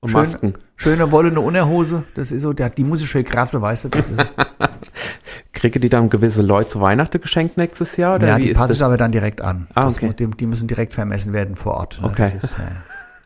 Und 0.00 0.10
Schön. 0.10 0.20
Masken. 0.20 0.54
schöne 0.76 1.10
wollene 1.12 1.40
Unterhose. 1.40 2.04
Das 2.14 2.30
ist 2.30 2.42
so, 2.42 2.52
der, 2.52 2.68
die 2.70 2.84
muss 2.84 3.02
ich 3.02 3.08
schön 3.08 3.24
kratzen, 3.24 3.62
weißt 3.62 3.84
du. 3.84 3.88
Das 3.88 4.10
ist, 4.10 4.20
Kriege 5.52 5.80
die 5.80 5.88
dann 5.88 6.10
gewisse 6.10 6.42
Leute 6.42 6.68
zu 6.68 6.80
Weihnachten 6.82 7.20
geschenkt 7.20 7.56
nächstes 7.56 7.96
Jahr? 7.96 8.16
Oder 8.16 8.28
ja, 8.28 8.38
die 8.38 8.52
passe 8.52 8.74
ich 8.74 8.82
aber 8.84 8.98
dann 8.98 9.10
direkt 9.12 9.40
an. 9.40 9.66
Ah, 9.74 9.86
okay. 9.88 10.06
muss, 10.06 10.16
die, 10.16 10.26
die 10.30 10.46
müssen 10.46 10.68
direkt 10.68 10.92
vermessen 10.92 11.32
werden 11.32 11.56
vor 11.56 11.74
Ort. 11.74 11.98
ne? 12.02 12.08
Okay. 12.08 12.30
Ist, 12.36 12.54
äh, 12.58 12.62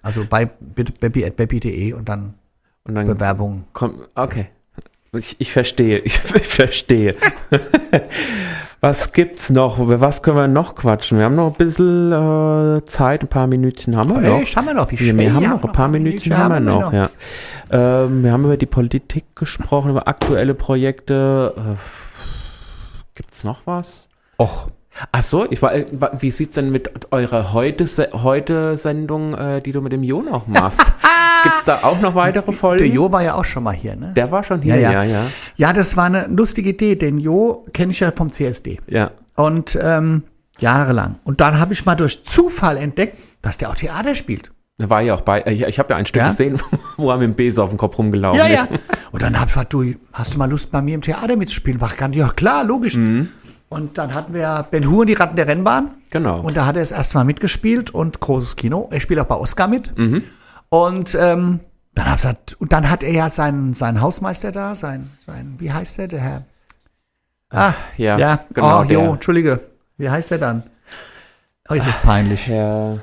also 0.02 0.24
bei 0.28 0.46
baby.baby.de 0.46 1.92
und 1.94 2.08
dann 2.08 2.34
Und 2.84 2.94
dann 2.94 3.06
Bewerbung. 3.06 3.64
kommt, 3.72 3.98
okay. 4.14 4.46
Ich, 5.12 5.36
ich 5.40 5.52
verstehe, 5.52 5.98
ich, 5.98 6.20
ich 6.34 6.46
verstehe. 6.46 7.16
was 8.80 9.12
gibt's 9.12 9.50
noch? 9.50 9.78
Über 9.78 10.00
was 10.00 10.22
können 10.22 10.36
wir 10.36 10.48
noch 10.48 10.76
quatschen? 10.76 11.18
Wir 11.18 11.24
haben 11.24 11.34
noch 11.34 11.48
ein 11.48 11.54
bisschen 11.54 12.12
äh, 12.12 12.86
Zeit, 12.86 13.22
ein 13.22 13.28
paar 13.28 13.46
Minütchen 13.48 13.96
haben 13.96 14.10
wir 14.10 14.20
noch. 14.20 14.38
Hey, 14.38 14.44
haben 14.44 14.66
wir 14.66 14.74
noch. 14.74 14.90
Wie 14.90 14.96
Ja, 15.04 15.16
wir 15.16 15.34
haben 15.34 15.48
noch 15.48 15.64
ein 15.64 15.72
paar 15.72 15.88
Minütchen 15.88 16.36
haben 16.36 16.54
wir 16.54 16.60
noch, 16.60 16.92
ja. 16.92 17.10
Ähm, 17.70 18.22
wir 18.22 18.32
haben 18.32 18.44
über 18.44 18.56
die 18.56 18.66
Politik 18.66 19.24
gesprochen, 19.34 19.90
über 19.90 20.06
aktuelle 20.06 20.54
Projekte. 20.54 21.54
Äh, 21.56 21.76
gibt's 23.16 23.42
noch 23.42 23.62
was? 23.64 24.08
Och, 24.38 24.68
Ach 25.12 25.22
so, 25.22 25.46
ich 25.50 25.62
war, 25.62 25.72
äh, 25.74 25.86
wie 26.18 26.30
sieht's 26.30 26.56
denn 26.56 26.70
mit 26.70 27.12
eurer 27.12 27.52
heute 27.52 27.84
heute 28.22 28.76
Sendung, 28.76 29.34
äh, 29.34 29.60
die 29.62 29.72
du 29.72 29.80
mit 29.80 29.92
dem 29.92 30.02
Jo 30.02 30.20
noch 30.22 30.46
machst? 30.46 30.80
Gibt's 31.42 31.64
da 31.64 31.78
auch 31.84 32.00
noch 32.00 32.14
weitere 32.14 32.52
Folgen? 32.52 32.78
der 32.84 32.88
Jo 32.88 33.10
war 33.10 33.22
ja 33.22 33.34
auch 33.34 33.44
schon 33.44 33.62
mal 33.62 33.74
hier, 33.74 33.96
ne? 33.96 34.12
Der 34.14 34.30
war 34.30 34.42
schon 34.44 34.60
hier, 34.60 34.76
Ja, 34.76 34.92
ja, 34.92 35.04
ja. 35.04 35.22
ja. 35.22 35.26
Ja, 35.56 35.72
das 35.72 35.96
war 35.96 36.04
eine 36.04 36.26
lustige 36.26 36.70
Idee, 36.70 36.96
denn 36.96 37.18
Jo 37.18 37.64
kenne 37.72 37.92
ich 37.92 38.00
ja 38.00 38.10
vom 38.10 38.30
CSD. 38.30 38.78
Ja, 38.88 39.12
Und 39.36 39.78
ähm, 39.80 40.24
jahrelang. 40.58 41.16
Und 41.24 41.40
dann 41.40 41.58
habe 41.58 41.72
ich 41.72 41.86
mal 41.86 41.94
durch 41.94 42.24
Zufall 42.24 42.76
entdeckt, 42.76 43.16
dass 43.42 43.56
der 43.58 43.70
auch 43.70 43.74
Theater 43.76 44.14
spielt. 44.14 44.52
da 44.76 44.90
war 44.90 45.00
ja 45.00 45.14
auch 45.14 45.22
bei, 45.22 45.40
äh, 45.40 45.52
ich, 45.52 45.62
ich 45.62 45.78
habe 45.78 45.90
ja 45.94 45.96
ein 45.96 46.04
Stück 46.04 46.20
Ja? 46.20 46.28
gesehen, 46.28 46.60
wo 46.98 47.10
er 47.10 47.16
mit 47.16 47.24
dem 47.28 47.34
Besen 47.34 47.62
auf 47.62 47.70
dem 47.70 47.78
Kopf 47.78 47.96
rumgelaufen 47.96 48.38
Ja, 48.38 48.46
ja. 48.48 48.62
ist. 48.64 48.72
Und 49.12 49.22
dann 49.22 49.34
habe 49.36 49.46
ich 49.48 49.54
gesagt, 49.54 49.72
du, 49.72 49.94
hast 50.12 50.34
du 50.34 50.38
mal 50.38 50.50
Lust, 50.50 50.70
bei 50.72 50.82
mir 50.82 50.94
im 50.94 51.00
Theater 51.00 51.36
mitzuspielen? 51.36 51.80
War 51.80 51.90
ganz, 51.96 52.14
ja, 52.16 52.28
klar, 52.28 52.64
logisch. 52.64 52.96
Und 53.70 53.98
dann 53.98 54.14
hatten 54.14 54.34
wir 54.34 54.66
Ben 54.70 54.90
Hur 54.90 55.02
und 55.02 55.06
die 55.06 55.14
Ratten 55.14 55.36
der 55.36 55.46
Rennbahn. 55.46 55.92
Genau. 56.10 56.40
Und 56.40 56.56
da 56.56 56.66
hat 56.66 56.74
er 56.74 56.82
das 56.82 56.90
erste 56.90 57.16
Mal 57.16 57.24
mitgespielt 57.24 57.92
und 57.92 58.18
großes 58.18 58.56
Kino. 58.56 58.88
Er 58.90 58.98
spielt 59.00 59.20
auch 59.20 59.26
bei 59.26 59.36
Oscar 59.36 59.68
mit. 59.68 59.96
Und 60.70 61.14
ähm, 61.14 61.60
dann, 61.94 62.16
gesagt, 62.16 62.56
und 62.58 62.72
dann 62.72 62.90
hat 62.90 63.04
er 63.04 63.12
ja 63.12 63.30
seinen, 63.30 63.74
seinen 63.74 64.00
Hausmeister 64.00 64.50
da, 64.50 64.74
sein, 64.74 65.08
sein, 65.24 65.54
wie 65.58 65.72
heißt 65.72 65.98
der, 65.98 66.08
der 66.08 66.20
Herr? 66.20 66.44
Ah, 67.50 67.74
ja, 67.96 68.18
ja, 68.18 68.44
genau, 68.52 68.80
oh, 68.80 68.84
jo. 68.84 69.12
Entschuldige. 69.12 69.60
Wie 69.98 70.10
heißt 70.10 70.32
der 70.32 70.38
dann? 70.38 70.62
Oh, 71.68 71.74
ist 71.74 71.86
das 71.86 71.96
peinlich. 71.98 72.48
Ja. 72.48 72.98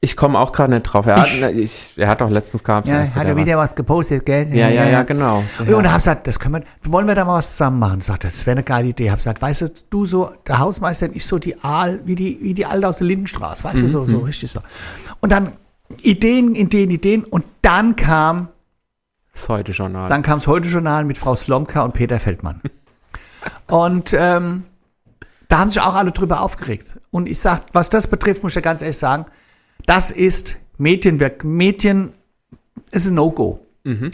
Ich 0.00 0.16
komme 0.16 0.38
auch 0.38 0.52
gerade 0.52 0.72
nicht 0.74 0.84
drauf. 0.84 1.06
Er 1.06 1.16
hat, 1.16 1.26
Ich- 1.26 1.40
ne, 1.40 1.50
ich, 1.50 1.94
er 1.96 2.08
hat 2.08 2.22
auch 2.22 2.30
letztens 2.30 2.62
gehabt. 2.62 2.86
Ja, 2.86 3.12
hat 3.14 3.26
er 3.26 3.36
wieder 3.36 3.58
was 3.58 3.74
gepostet, 3.74 4.24
gell? 4.24 4.54
Ja, 4.54 4.68
ja, 4.68 4.84
ja, 4.88 5.02
genau. 5.02 5.42
Ja. 5.66 5.76
Und 5.76 5.86
hab 5.86 5.92
ich 5.98 6.04
gesagt, 6.04 6.26
das 6.28 6.38
können 6.38 6.62
wir, 6.82 6.92
wollen 6.92 7.08
wir 7.08 7.16
da 7.16 7.24
mal 7.24 7.38
was 7.38 7.50
zusammen 7.52 7.80
machen? 7.80 8.00
Sagt 8.00 8.22
er, 8.24 8.30
das 8.30 8.46
wäre 8.46 8.52
eine 8.56 8.62
geile 8.62 8.88
Idee. 8.88 9.10
Hab 9.10 9.18
gesagt, 9.18 9.42
weißt 9.42 9.62
du, 9.62 9.66
du 9.90 10.06
so, 10.06 10.30
der 10.46 10.60
Hausmeister 10.60 11.06
und 11.06 11.16
ich 11.16 11.26
so 11.26 11.38
die 11.40 11.58
Aal, 11.64 12.00
wie 12.04 12.14
die, 12.14 12.38
wie 12.42 12.54
die 12.54 12.64
Alte 12.64 12.86
aus 12.88 12.98
der 12.98 13.08
Lindenstraße, 13.08 13.64
weißt 13.64 13.82
du, 13.82 13.86
so, 13.88 14.04
so 14.04 14.18
richtig 14.18 14.52
so. 14.52 14.60
Und 15.20 15.32
dann 15.32 15.52
Ideen, 16.02 16.54
Ideen, 16.54 16.90
Ideen 16.90 17.24
und 17.24 17.44
dann 17.62 17.96
kam, 17.96 18.48
Das 19.32 19.48
heute 19.48 19.72
Journal. 19.72 20.08
dann 20.08 20.22
kam 20.22 20.38
das 20.38 20.46
Heute-Journal 20.46 21.04
mit 21.06 21.18
Frau 21.18 21.34
Slomka 21.34 21.82
und 21.82 21.94
Peter 21.94 22.20
Feldmann. 22.20 22.60
und 23.68 24.14
ähm, 24.16 24.62
da 25.48 25.58
haben 25.58 25.70
sich 25.70 25.80
auch 25.82 25.94
alle 25.94 26.12
drüber 26.12 26.42
aufgeregt. 26.42 26.92
Und 27.10 27.26
ich 27.28 27.40
sag, 27.40 27.62
was 27.72 27.90
das 27.90 28.06
betrifft, 28.06 28.42
muss 28.44 28.52
ich 28.52 28.56
ja 28.56 28.60
ganz 28.60 28.82
ehrlich 28.82 28.98
sagen, 28.98 29.26
das 29.86 30.10
ist 30.10 30.58
Medienwerk. 30.76 31.44
Medien, 31.44 32.12
es 32.90 33.04
ist 33.04 33.10
ein 33.12 33.14
No-Go. 33.16 33.60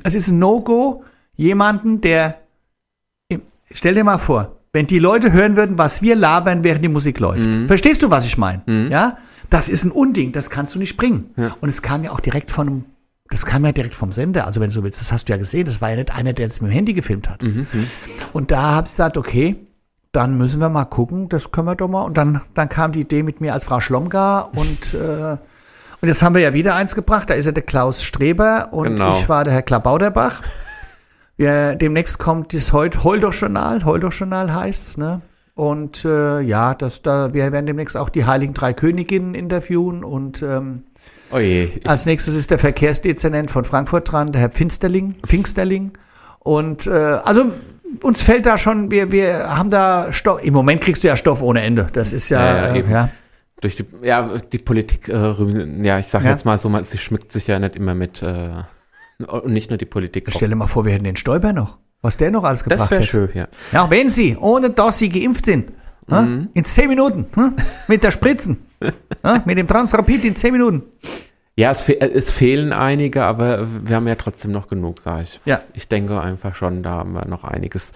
Es 0.05 0.15
ist 0.15 0.29
ein 0.29 0.39
No-Go, 0.39 1.05
jemanden, 1.37 2.01
der, 2.01 2.39
stell 3.73 3.95
dir 3.95 4.05
mal 4.05 4.19
vor, 4.19 4.61
wenn 4.73 4.87
die 4.87 4.99
Leute 4.99 5.33
hören 5.33 5.57
würden, 5.57 5.79
was 5.79 6.03
wir 6.03 6.15
labern, 6.17 6.65
während 6.65 6.85
die 6.85 6.89
Musik 6.89 7.19
läuft. 7.21 7.43
Verstehst 7.67 8.03
du, 8.03 8.11
was 8.11 8.25
ich 8.25 8.39
meine? 8.39 8.63
Ja? 8.91 9.19
Das 9.51 9.69
ist 9.69 9.85
ein 9.85 9.91
Unding, 9.91 10.33
das 10.33 10.51
kannst 10.51 10.75
du 10.75 10.79
nicht 10.79 10.97
bringen. 10.97 11.31
Und 11.61 11.69
es 11.69 11.83
kam 11.83 12.03
ja 12.05 12.11
auch 12.13 12.21
direkt 12.21 12.51
von 12.51 12.67
einem, 12.69 12.85
das 13.31 13.47
kam 13.47 13.65
ja 13.65 13.73
direkt 13.73 13.95
vom 13.95 14.13
Sender, 14.13 14.47
also 14.47 14.61
wenn 14.61 14.69
du 14.69 14.75
so 14.75 14.83
willst, 14.85 15.01
das 15.01 15.13
hast 15.13 15.29
du 15.29 15.33
ja 15.33 15.37
gesehen, 15.39 15.65
das 15.65 15.81
war 15.81 15.91
ja 15.91 15.97
nicht 15.97 16.15
einer, 16.15 16.33
der 16.33 16.47
das 16.49 16.61
mit 16.61 16.71
dem 16.71 16.75
Handy 16.75 16.93
gefilmt 16.93 17.29
hat. 17.29 17.43
Und 18.33 18.51
da 18.51 18.63
habe 18.63 18.87
ich 18.87 18.93
gesagt, 18.93 19.17
okay, 19.19 19.57
dann 20.15 20.39
müssen 20.39 20.61
wir 20.61 20.69
mal 20.69 20.85
gucken, 20.85 21.29
das 21.29 21.51
können 21.51 21.67
wir 21.67 21.75
doch 21.75 21.89
mal. 21.89 22.03
Und 22.03 22.17
dann, 22.17 22.41
dann 22.55 22.69
kam 22.69 22.93
die 22.93 23.01
Idee 23.01 23.23
mit 23.23 23.41
mir 23.41 23.53
als 23.53 23.65
Frau 23.65 23.81
Schlomga 23.81 24.41
und, 24.41 24.95
äh, 24.95 25.37
und 26.01 26.09
jetzt 26.09 26.23
haben 26.23 26.35
wir 26.35 26.43
ja 26.43 26.55
wieder 26.55 26.75
eins 26.75 26.95
gebracht, 26.95 27.31
da 27.31 27.35
ist 27.35 27.47
ja 27.47 27.53
der 27.53 27.63
Klaus 27.63 28.03
Streber 28.03 28.69
und 28.73 28.87
Genau. 28.97 29.13
ich 29.13 29.29
war 29.29 29.45
der 29.45 29.53
Herr 29.53 29.63
Klabauderbach. 29.63 30.43
Wir, 31.37 31.75
demnächst 31.75 32.21
kommt 32.21 32.55
das 32.55 32.73
Heul, 32.73 32.91
Heul 33.03 33.19
doch 33.19 33.33
Journal, 33.33 33.85
Heul 33.85 33.99
doch 33.99 34.13
Journal 34.13 34.55
heißt's, 34.55 34.99
ne? 34.99 35.21
Und 35.57 36.05
äh, 36.05 36.41
ja, 36.41 36.75
das, 36.75 37.03
da, 37.03 37.35
wir 37.35 37.51
werden 37.51 37.67
demnächst 37.67 37.97
auch 37.97 38.09
die 38.09 38.25
Heiligen 38.25 38.55
Drei 38.55 38.73
Königinnen 38.73 39.35
interviewen 39.35 40.05
und 40.05 40.43
ähm, 40.43 40.85
Oh 41.33 41.39
je. 41.39 41.65
Ich, 41.65 41.89
als 41.89 42.07
nächstes 42.07 42.35
ist 42.35 42.53
der 42.53 42.61
Verkehrsdezernent 42.61 43.51
von 43.51 43.65
Frankfurt 43.65 44.13
dran, 44.13 44.31
der 44.31 44.43
Herr 44.43 44.51
Pfinsterling, 44.51 45.17
Pfingsterling. 45.27 45.93
Und 46.39 46.87
äh, 46.87 46.91
also 46.91 47.47
uns 48.03 48.23
fällt 48.23 48.47
da 48.47 48.59
schon, 48.59 48.91
wir, 48.91 49.11
wir 49.13 49.49
haben 49.57 49.71
da 49.71 50.13
Stoff. 50.13 50.43
Im 50.45 50.55
Moment 50.55 50.81
kriegst 50.81 51.03
du 51.05 51.09
ja 51.09 51.17
Stoff 51.17 51.43
ohne 51.43 51.63
Ende. 51.63 51.87
Das 51.93 52.13
ist 52.13 52.29
ja, 52.31 52.45
Ja, 52.45 52.57
ja, 52.69 52.73
äh, 52.75 52.79
eben. 52.79 52.91
ja. 52.91 53.09
durch 53.61 53.77
die, 53.77 53.85
ja, 54.03 54.39
die 54.53 54.59
Politik, 54.59 55.09
äh, 55.09 55.35
ja, 55.83 55.99
ich 55.99 56.07
sag 56.09 56.23
Ja. 56.25 56.31
jetzt 56.31 56.45
mal 56.45 56.59
so, 56.59 56.69
man, 56.69 56.85
sie 56.85 56.99
schmückt 56.99 57.33
sich 57.33 57.47
ja 57.47 57.59
nicht 57.59 57.77
immer 57.77 57.95
mit, 57.95 58.23
äh, 58.23 58.51
und 59.27 59.47
nicht 59.53 59.71
nur 59.71 59.79
die 59.79 59.85
Politik. 59.87 60.27
Stell 60.31 60.49
dir 60.49 60.57
mal 60.57 60.67
vor, 60.67 60.85
wir 60.85 60.93
hätten 60.93 61.05
den 61.05 61.17
Stoiber 61.17 61.53
noch. 61.53 61.79
Was 62.03 62.17
der 62.19 62.31
noch 62.31 62.45
alles 62.45 62.65
gebracht 62.65 62.81
Das 62.81 62.91
wäre 62.91 63.03
schön, 63.03 63.31
ja. 63.33 63.49
Ja, 63.73 63.91
wenn 63.91 64.11
Sie, 64.11 64.37
ohne 64.37 64.71
dass 64.71 64.99
Sie 64.99 65.09
geimpft 65.09 65.47
sind, 65.47 65.73
Mhm. 66.07 66.15
ne, 66.15 66.49
in 66.53 66.65
zehn 66.67 66.89
Minuten, 66.91 67.27
ne, 67.35 67.55
mit 67.89 68.03
der 68.05 68.11
Spritzen, 68.11 68.59
ne, 68.81 68.93
mit 69.47 69.57
dem 69.57 69.67
Transrapid 69.67 70.23
in 70.27 70.37
zehn 70.37 70.53
Minuten. 70.53 70.83
Ja, 71.57 71.71
es, 71.71 71.83
fe 71.83 72.01
es 72.01 72.33
fehlen 72.33 72.73
einige, 72.73 73.23
aber 73.23 73.67
wir 73.85 73.95
haben 73.95 74.09
ja 74.09 74.17
trotzdem 74.17 74.51
noch 74.51 74.67
genug, 74.67 74.99
sage 74.99 75.23
ich. 75.23 75.41
Ja. 75.45 75.61
Ich 75.73 75.87
denke 75.87 76.21
einfach 76.21 76.57
schon, 76.57 76.83
da 76.83 76.91
haben 76.91 77.13
wir 77.13 77.27
noch 77.29 77.45
einiges. 77.45 77.93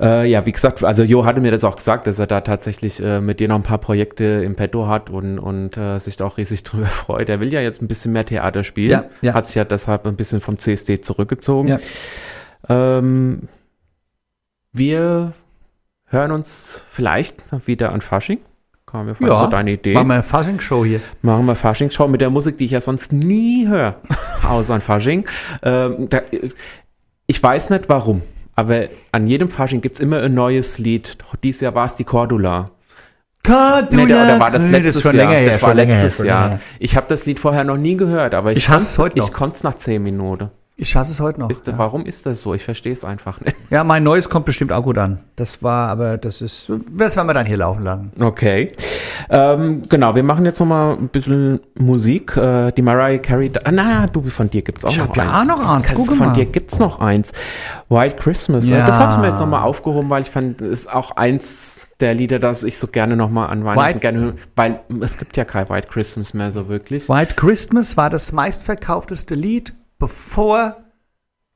Äh, 0.00 0.28
ja, 0.30 0.46
wie 0.46 0.52
gesagt, 0.52 0.84
also 0.84 1.02
Jo 1.02 1.24
hatte 1.24 1.40
mir 1.40 1.50
das 1.50 1.64
auch 1.64 1.74
gesagt, 1.74 2.06
dass 2.06 2.20
er 2.20 2.28
da 2.28 2.40
tatsächlich 2.42 3.02
äh, 3.02 3.20
mit 3.20 3.40
dir 3.40 3.48
noch 3.48 3.56
ein 3.56 3.64
paar 3.64 3.78
Projekte 3.78 4.24
im 4.24 4.54
Petto 4.54 4.86
hat 4.86 5.10
und, 5.10 5.40
und 5.40 5.76
äh, 5.76 5.98
sich 5.98 6.16
da 6.16 6.24
auch 6.26 6.38
riesig 6.38 6.62
drüber 6.64 6.86
freut. 6.86 7.28
Er 7.28 7.40
will 7.40 7.52
ja 7.52 7.60
jetzt 7.60 7.82
ein 7.82 7.88
bisschen 7.88 8.12
mehr 8.12 8.26
Theater 8.26 8.62
spielen, 8.62 8.90
Ja, 8.90 9.04
ja. 9.22 9.34
hat 9.34 9.48
sich 9.48 9.56
ja 9.56 9.64
deshalb 9.64 10.06
ein 10.06 10.14
bisschen 10.14 10.40
vom 10.40 10.58
CSD 10.58 11.00
zurückgezogen. 11.00 11.68
Ja. 11.68 11.78
Ähm, 12.68 13.48
wir 14.72 15.32
hören 16.06 16.30
uns 16.30 16.84
vielleicht 16.90 17.42
wieder 17.66 17.92
an 17.92 18.00
Fasching. 18.02 18.38
Kam 18.94 19.06
mir 19.06 19.16
vor, 19.16 19.40
so 19.40 19.46
deine 19.48 19.72
Idee. 19.72 19.92
Machen 19.94 20.06
wir 20.06 20.14
eine 20.14 20.22
Fasching-Show 20.22 20.84
hier. 20.84 21.00
Machen 21.20 21.46
wir 21.46 21.56
Fasching-Show 21.56 22.06
mit 22.06 22.20
der 22.20 22.30
Musik, 22.30 22.58
die 22.58 22.66
ich 22.66 22.70
ja 22.70 22.80
sonst 22.80 23.12
nie 23.12 23.66
höre, 23.66 23.96
außer 24.48 24.72
an 24.72 24.80
Fasching. 24.80 25.26
Ähm, 25.64 26.08
da, 26.10 26.20
ich 27.26 27.42
weiß 27.42 27.70
nicht 27.70 27.88
warum, 27.88 28.22
aber 28.54 28.84
an 29.10 29.26
jedem 29.26 29.48
Fasching 29.48 29.80
gibt 29.80 29.96
es 29.96 30.00
immer 30.00 30.22
ein 30.22 30.34
neues 30.34 30.78
Lied. 30.78 31.18
Dieses 31.42 31.62
Jahr 31.62 31.74
war 31.74 31.86
es 31.86 31.96
die 31.96 32.04
Cordula. 32.04 32.70
Cordula. 33.44 34.02
Nee, 34.02 34.06
der, 34.06 34.24
oder 34.26 34.38
war 34.38 34.52
das 34.52 34.70
letztes 34.70 34.94
ist 34.94 35.02
schon 35.02 35.16
Jahr? 35.16 35.26
länger 35.26 35.40
her, 35.40 35.50
das 35.50 35.62
war 35.62 35.74
her, 35.74 35.86
letztes 35.86 36.16
schon 36.18 36.26
Jahr. 36.26 36.48
her. 36.50 36.60
Ich 36.78 36.96
habe 36.96 37.06
das 37.08 37.26
Lied 37.26 37.40
vorher 37.40 37.64
noch 37.64 37.76
nie 37.76 37.96
gehört, 37.96 38.32
aber 38.32 38.52
ich. 38.52 38.58
Ich 38.58 39.32
konnte 39.32 39.56
es 39.56 39.64
nach 39.64 39.74
zehn 39.74 40.04
Minuten. 40.04 40.50
Ich 40.76 40.96
hasse 40.96 41.12
es 41.12 41.20
heute 41.20 41.38
noch. 41.38 41.50
Ist, 41.50 41.70
Warum 41.78 42.04
ist 42.04 42.26
das 42.26 42.40
so? 42.40 42.52
Ich 42.52 42.64
verstehe 42.64 42.92
es 42.92 43.04
einfach 43.04 43.40
nicht. 43.40 43.54
Ja, 43.70 43.84
mein 43.84 44.02
neues 44.02 44.28
kommt 44.28 44.44
bestimmt 44.44 44.72
auch 44.72 44.82
gut 44.82 44.98
an. 44.98 45.20
Das 45.36 45.62
war, 45.62 45.88
aber 45.88 46.18
das 46.18 46.40
ist, 46.40 46.68
das 46.92 47.14
werden 47.16 47.28
wir 47.28 47.34
dann 47.34 47.46
hier 47.46 47.58
laufen 47.58 47.84
lassen. 47.84 48.10
Okay. 48.18 48.72
Ähm, 49.30 49.84
genau, 49.88 50.16
wir 50.16 50.24
machen 50.24 50.44
jetzt 50.44 50.58
noch 50.58 50.66
mal 50.66 50.94
ein 50.96 51.08
bisschen 51.10 51.60
Musik. 51.78 52.36
Äh, 52.36 52.72
die 52.72 52.82
Mariah 52.82 53.18
Carey. 53.18 53.52
Ah, 53.62 53.70
na, 53.70 54.08
du, 54.08 54.20
von 54.30 54.50
dir 54.50 54.62
gibt's 54.62 54.84
auch 54.84 54.90
Ich 54.90 54.98
noch 54.98 55.08
hab 55.10 55.16
ja 55.16 55.22
eins. 55.22 55.30
auch 55.32 55.44
noch 55.58 55.68
eins, 55.76 55.92
guck 55.94 56.06
von 56.06 56.18
mal. 56.18 56.34
dir 56.34 56.46
gibt's 56.46 56.80
noch 56.80 56.98
eins. 56.98 57.30
White 57.88 58.16
Christmas. 58.16 58.66
Ja. 58.66 58.84
Das 58.84 58.98
habe 58.98 59.12
ich 59.14 59.18
mir 59.20 59.28
jetzt 59.28 59.38
noch 59.40 59.46
mal 59.46 59.62
aufgehoben, 59.62 60.10
weil 60.10 60.22
ich 60.22 60.30
fand, 60.30 60.60
es 60.60 60.80
ist 60.80 60.92
auch 60.92 61.12
eins 61.12 61.86
der 62.00 62.14
Lieder, 62.14 62.40
das 62.40 62.64
ich 62.64 62.78
so 62.78 62.88
gerne 62.88 63.14
noch 63.16 63.30
mal 63.30 63.46
an 63.46 63.64
Weihnachten 63.64 63.86
White- 63.94 63.98
gerne 64.00 64.18
höre, 64.18 64.34
weil 64.56 64.80
es 65.00 65.18
gibt 65.18 65.36
ja 65.36 65.44
kein 65.44 65.68
White 65.68 65.86
Christmas 65.88 66.34
mehr 66.34 66.50
so 66.50 66.68
wirklich. 66.68 67.08
White 67.08 67.34
Christmas 67.36 67.96
war 67.96 68.10
das 68.10 68.32
meistverkaufteste 68.32 69.36
Lied, 69.36 69.72
bevor 70.04 70.76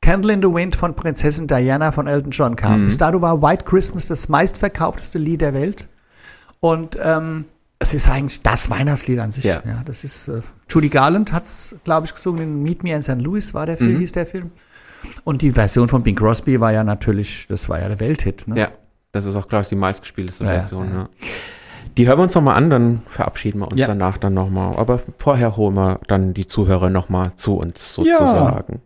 Candle 0.01 0.33
in 0.33 0.41
the 0.41 0.49
Wind 0.49 0.75
von 0.75 0.95
Prinzessin 0.95 1.47
Diana 1.47 1.93
von 1.93 2.07
Elton 2.07 2.31
John 2.31 2.57
kam. 2.57 2.87
Bis 2.87 2.97
dato 2.97 3.21
war 3.21 3.43
White 3.43 3.65
Christmas 3.67 4.07
das 4.07 4.31
meistverkaufteste 4.31 5.19
Lied 5.19 5.43
der 5.43 5.53
Welt. 5.53 5.87
Und 6.61 6.97
ähm, 7.03 7.45
es 7.79 7.93
ist 7.93 8.09
eigentlich 8.09 8.43
das 8.43 8.71
Weihnachtslied 8.71 9.19
an 9.19 9.33
sich. 9.33 9.45
Ja. 9.45 9.61
das 9.85 10.05
ist, 10.05 10.29
äh, 10.29 10.41
Judy 10.71 10.89
Garland 10.89 11.31
hat 11.33 11.45
es, 11.45 11.75
glaube 11.85 12.07
ich, 12.07 12.15
gesungen. 12.15 12.43
In 12.43 12.63
Meet 12.63 12.85
Me 12.85 12.95
in 12.95 13.03
St. 13.03 13.21
Louis 13.21 13.53
war 13.53 13.67
der 13.67 13.77
Film, 13.77 13.99
hieß 13.99 14.13
der 14.13 14.25
Film. 14.25 14.51
Und 15.25 15.43
die 15.43 15.51
Version 15.51 15.89
von 15.89 16.03
Bing 16.03 16.17
Crosby 16.17 16.59
war 16.59 16.73
ja 16.73 16.85
natürlich, 16.85 17.47
das 17.49 17.69
war 17.69 17.81
ja 17.81 17.89
der 17.89 18.01
Welthit. 18.01 18.49
Ne? 18.49 18.59
Ja, 18.59 18.73
das 19.13 19.27
ist 19.27 19.37
auch, 19.37 19.47
glaube 19.47 19.63
ich, 19.63 19.69
die 19.69 19.77
meistgespielteste 19.77 20.45
Ja, 20.45 20.55
ja, 20.55 20.59
Version. 20.61 20.89
Ja. 20.93 21.09
Die 21.99 22.07
hören 22.07 22.19
wir 22.19 22.23
uns 22.23 22.35
noch 22.37 22.43
mal 22.43 22.55
an, 22.55 22.71
dann 22.71 23.03
verabschieden 23.07 23.59
wir 23.59 23.69
uns 23.71 23.79
Ja. 23.81 23.89
danach 23.89 24.19
dann 24.19 24.33
noch 24.33 24.49
mal. 24.49 24.77
Aber 24.77 25.01
vorher 25.19 25.57
holen 25.57 25.75
wir 25.75 25.99
dann 26.07 26.33
die 26.33 26.47
Zuhörer 26.47 26.91
noch 26.91 27.09
mal 27.09 27.33
zu 27.37 27.57
uns 27.57 27.93
sozusagen. 27.95 28.81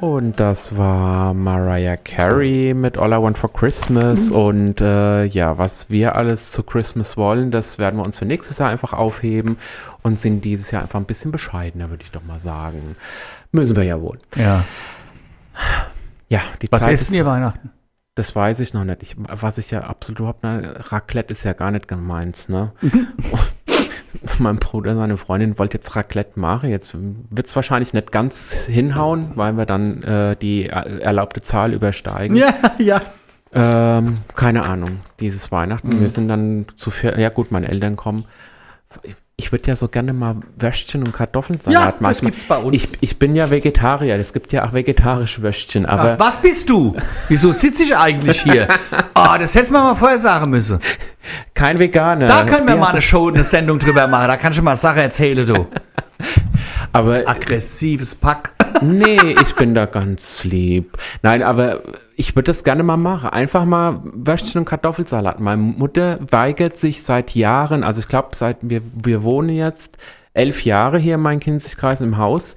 Und 0.00 0.38
das 0.38 0.76
war 0.76 1.34
Mariah 1.34 1.96
Carey 1.96 2.72
mit 2.72 2.96
All 2.98 3.12
I 3.12 3.16
Want 3.16 3.36
for 3.36 3.52
Christmas. 3.52 4.30
Und 4.30 4.80
äh, 4.80 5.24
ja, 5.24 5.58
was 5.58 5.90
wir 5.90 6.14
alles 6.14 6.52
zu 6.52 6.62
Christmas 6.62 7.16
wollen, 7.16 7.50
das 7.50 7.78
werden 7.78 7.96
wir 7.96 8.06
uns 8.06 8.18
für 8.18 8.24
nächstes 8.24 8.58
Jahr 8.58 8.68
einfach 8.70 8.92
aufheben 8.92 9.58
und 10.02 10.20
sind 10.20 10.44
dieses 10.44 10.70
Jahr 10.70 10.82
einfach 10.82 11.00
ein 11.00 11.06
bisschen 11.06 11.32
bescheidener, 11.32 11.90
würde 11.90 12.04
ich 12.04 12.12
doch 12.12 12.22
mal 12.22 12.38
sagen. 12.38 12.96
Müssen 13.50 13.74
wir 13.74 13.82
ja 13.82 14.00
wohl. 14.00 14.18
Ja. 14.36 14.64
Ja, 16.28 16.42
die 16.62 16.70
Was 16.70 16.84
Zeit 16.84 16.92
essen 16.92 17.14
ihr 17.14 17.26
Weihnachten? 17.26 17.70
Das 18.14 18.34
weiß 18.34 18.60
ich 18.60 18.74
noch 18.74 18.84
nicht. 18.84 19.02
Ich, 19.02 19.16
was 19.16 19.58
ich 19.58 19.70
ja 19.70 19.80
absolut 19.82 20.20
überhaupt 20.20 20.44
nicht, 20.44 20.92
Raclette 20.92 21.32
ist 21.32 21.44
ja 21.44 21.54
gar 21.54 21.70
nicht 21.70 21.90
meins, 21.90 22.48
ne? 22.48 22.72
mein 24.38 24.56
Bruder, 24.56 24.94
seine 24.96 25.16
Freundin 25.16 25.58
wollte 25.58 25.76
jetzt 25.78 25.94
Raclette 25.96 26.38
machen. 26.38 26.70
Jetzt 26.70 26.90
wird 26.94 27.46
es 27.46 27.54
wahrscheinlich 27.56 27.92
nicht 27.94 28.12
ganz 28.12 28.66
hinhauen, 28.66 29.32
weil 29.34 29.52
wir 29.56 29.66
dann 29.66 30.02
äh, 30.02 30.36
die 30.36 30.66
er- 30.66 31.00
erlaubte 31.02 31.40
Zahl 31.42 31.72
übersteigen. 31.74 32.36
Ja, 32.36 32.54
ja. 32.78 33.00
Ähm, 33.52 34.18
keine 34.34 34.64
Ahnung, 34.64 35.00
dieses 35.20 35.50
Weihnachten. 35.50 36.00
Wir 36.00 36.10
sind 36.10 36.28
dann 36.28 36.66
zu 36.76 36.90
vier, 36.90 37.18
ja 37.18 37.30
gut, 37.30 37.50
meine 37.50 37.68
Eltern 37.68 37.96
kommen. 37.96 38.24
Ich 39.40 39.52
würde 39.52 39.68
ja 39.68 39.76
so 39.76 39.86
gerne 39.86 40.12
mal 40.12 40.34
Würstchen 40.58 41.04
und 41.04 41.12
Kartoffelsalat 41.12 41.72
Ja, 41.72 41.86
machen. 42.00 42.10
das 42.10 42.20
gibt's 42.22 42.42
bei 42.44 42.56
uns. 42.58 42.74
Ich, 42.74 42.98
ich 43.00 43.18
bin 43.20 43.36
ja 43.36 43.48
Vegetarier, 43.50 44.16
es 44.16 44.32
gibt 44.32 44.52
ja 44.52 44.66
auch 44.66 44.72
vegetarische 44.72 45.42
Würstchen, 45.42 45.86
aber 45.86 46.14
Ach, 46.14 46.18
was 46.18 46.42
bist 46.42 46.68
du? 46.68 46.96
Wieso 47.28 47.52
sitze 47.52 47.84
ich 47.84 47.96
eigentlich 47.96 48.40
hier? 48.42 48.66
Oh, 49.14 49.26
das 49.38 49.54
hättest 49.54 49.70
mir 49.70 49.78
mal 49.78 49.94
vorher 49.94 50.18
sagen 50.18 50.50
müssen. 50.50 50.80
kein 51.54 51.78
Veganer. 51.78 52.26
Da 52.26 52.42
können 52.44 52.66
wir 52.66 52.74
Ja, 52.74 52.80
mal 52.80 52.88
eine 52.90 53.00
Show, 53.00 53.28
eine 53.28 53.44
Sendung 53.44 53.78
drüber 53.78 54.08
machen. 54.08 54.26
Da 54.26 54.36
kannst 54.36 54.58
du 54.58 54.62
mal 54.62 54.76
Sachen 54.76 54.98
erzählen, 55.02 55.46
du. 55.46 55.66
Aber 56.92 57.28
Aggressives 57.28 58.14
Pack. 58.14 58.54
nee, 58.82 59.34
ich 59.42 59.54
bin 59.54 59.74
da 59.74 59.86
ganz 59.86 60.44
lieb. 60.44 60.96
Nein, 61.22 61.42
aber 61.42 61.80
ich 62.16 62.34
würde 62.34 62.46
das 62.46 62.64
gerne 62.64 62.82
mal 62.82 62.96
machen. 62.96 63.30
Einfach 63.30 63.64
mal 63.64 64.00
Würstchen 64.04 64.60
und 64.60 64.64
Kartoffelsalat. 64.64 65.40
Meine 65.40 65.62
Mutter 65.62 66.18
weigert 66.30 66.76
sich 66.76 67.02
seit 67.02 67.34
Jahren, 67.34 67.84
also 67.84 68.00
ich 68.00 68.08
glaube, 68.08 68.30
seit 68.34 68.58
wir, 68.62 68.82
wir 68.94 69.22
wohnen 69.22 69.50
jetzt 69.50 69.98
elf 70.34 70.64
Jahre 70.64 70.98
hier 70.98 71.16
in 71.16 71.20
meinem 71.20 71.40
Kinzigkreis 71.40 72.00
im 72.00 72.18
Haus. 72.18 72.56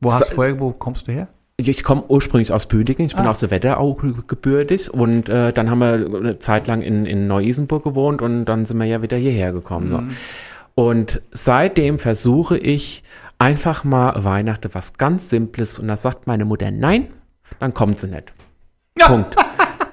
Wo 0.00 0.12
hast 0.12 0.30
du 0.30 0.34
vorher, 0.34 0.60
wo 0.60 0.72
kommst 0.72 1.08
du 1.08 1.12
her? 1.12 1.28
Ich, 1.58 1.82
komme 1.82 2.04
ursprünglich 2.08 2.52
aus 2.52 2.66
Büdingen, 2.66 3.06
ich 3.06 3.16
bin 3.16 3.26
aus 3.26 3.40
der 3.40 3.50
Wetterau 3.50 3.94
gebürtig 4.26 4.92
und 4.92 5.30
äh, 5.30 5.54
dann 5.54 5.70
haben 5.70 5.78
wir 5.78 5.94
eine 5.94 6.38
Zeit 6.38 6.66
lang 6.66 6.82
in, 6.82 7.06
in 7.06 7.26
Neu-Isenburg 7.26 7.82
gewohnt 7.82 8.20
und 8.20 8.44
dann 8.44 8.66
sind 8.66 8.76
wir 8.76 8.84
ja 8.84 9.00
wieder 9.00 9.16
hierher 9.16 9.52
gekommen. 9.52 9.88
So. 9.88 10.02
Und 10.76 11.22
seitdem 11.32 11.98
versuche 11.98 12.58
ich 12.58 13.02
einfach 13.38 13.82
mal 13.82 14.24
Weihnachten 14.24 14.70
was 14.74 14.94
ganz 14.94 15.30
Simples 15.30 15.78
und 15.78 15.88
da 15.88 15.96
sagt 15.96 16.26
meine 16.26 16.44
Mutter 16.44 16.70
nein, 16.70 17.08
dann 17.58 17.72
kommt 17.72 17.98
sie 17.98 18.08
nicht. 18.08 18.34
Punkt. 18.98 19.34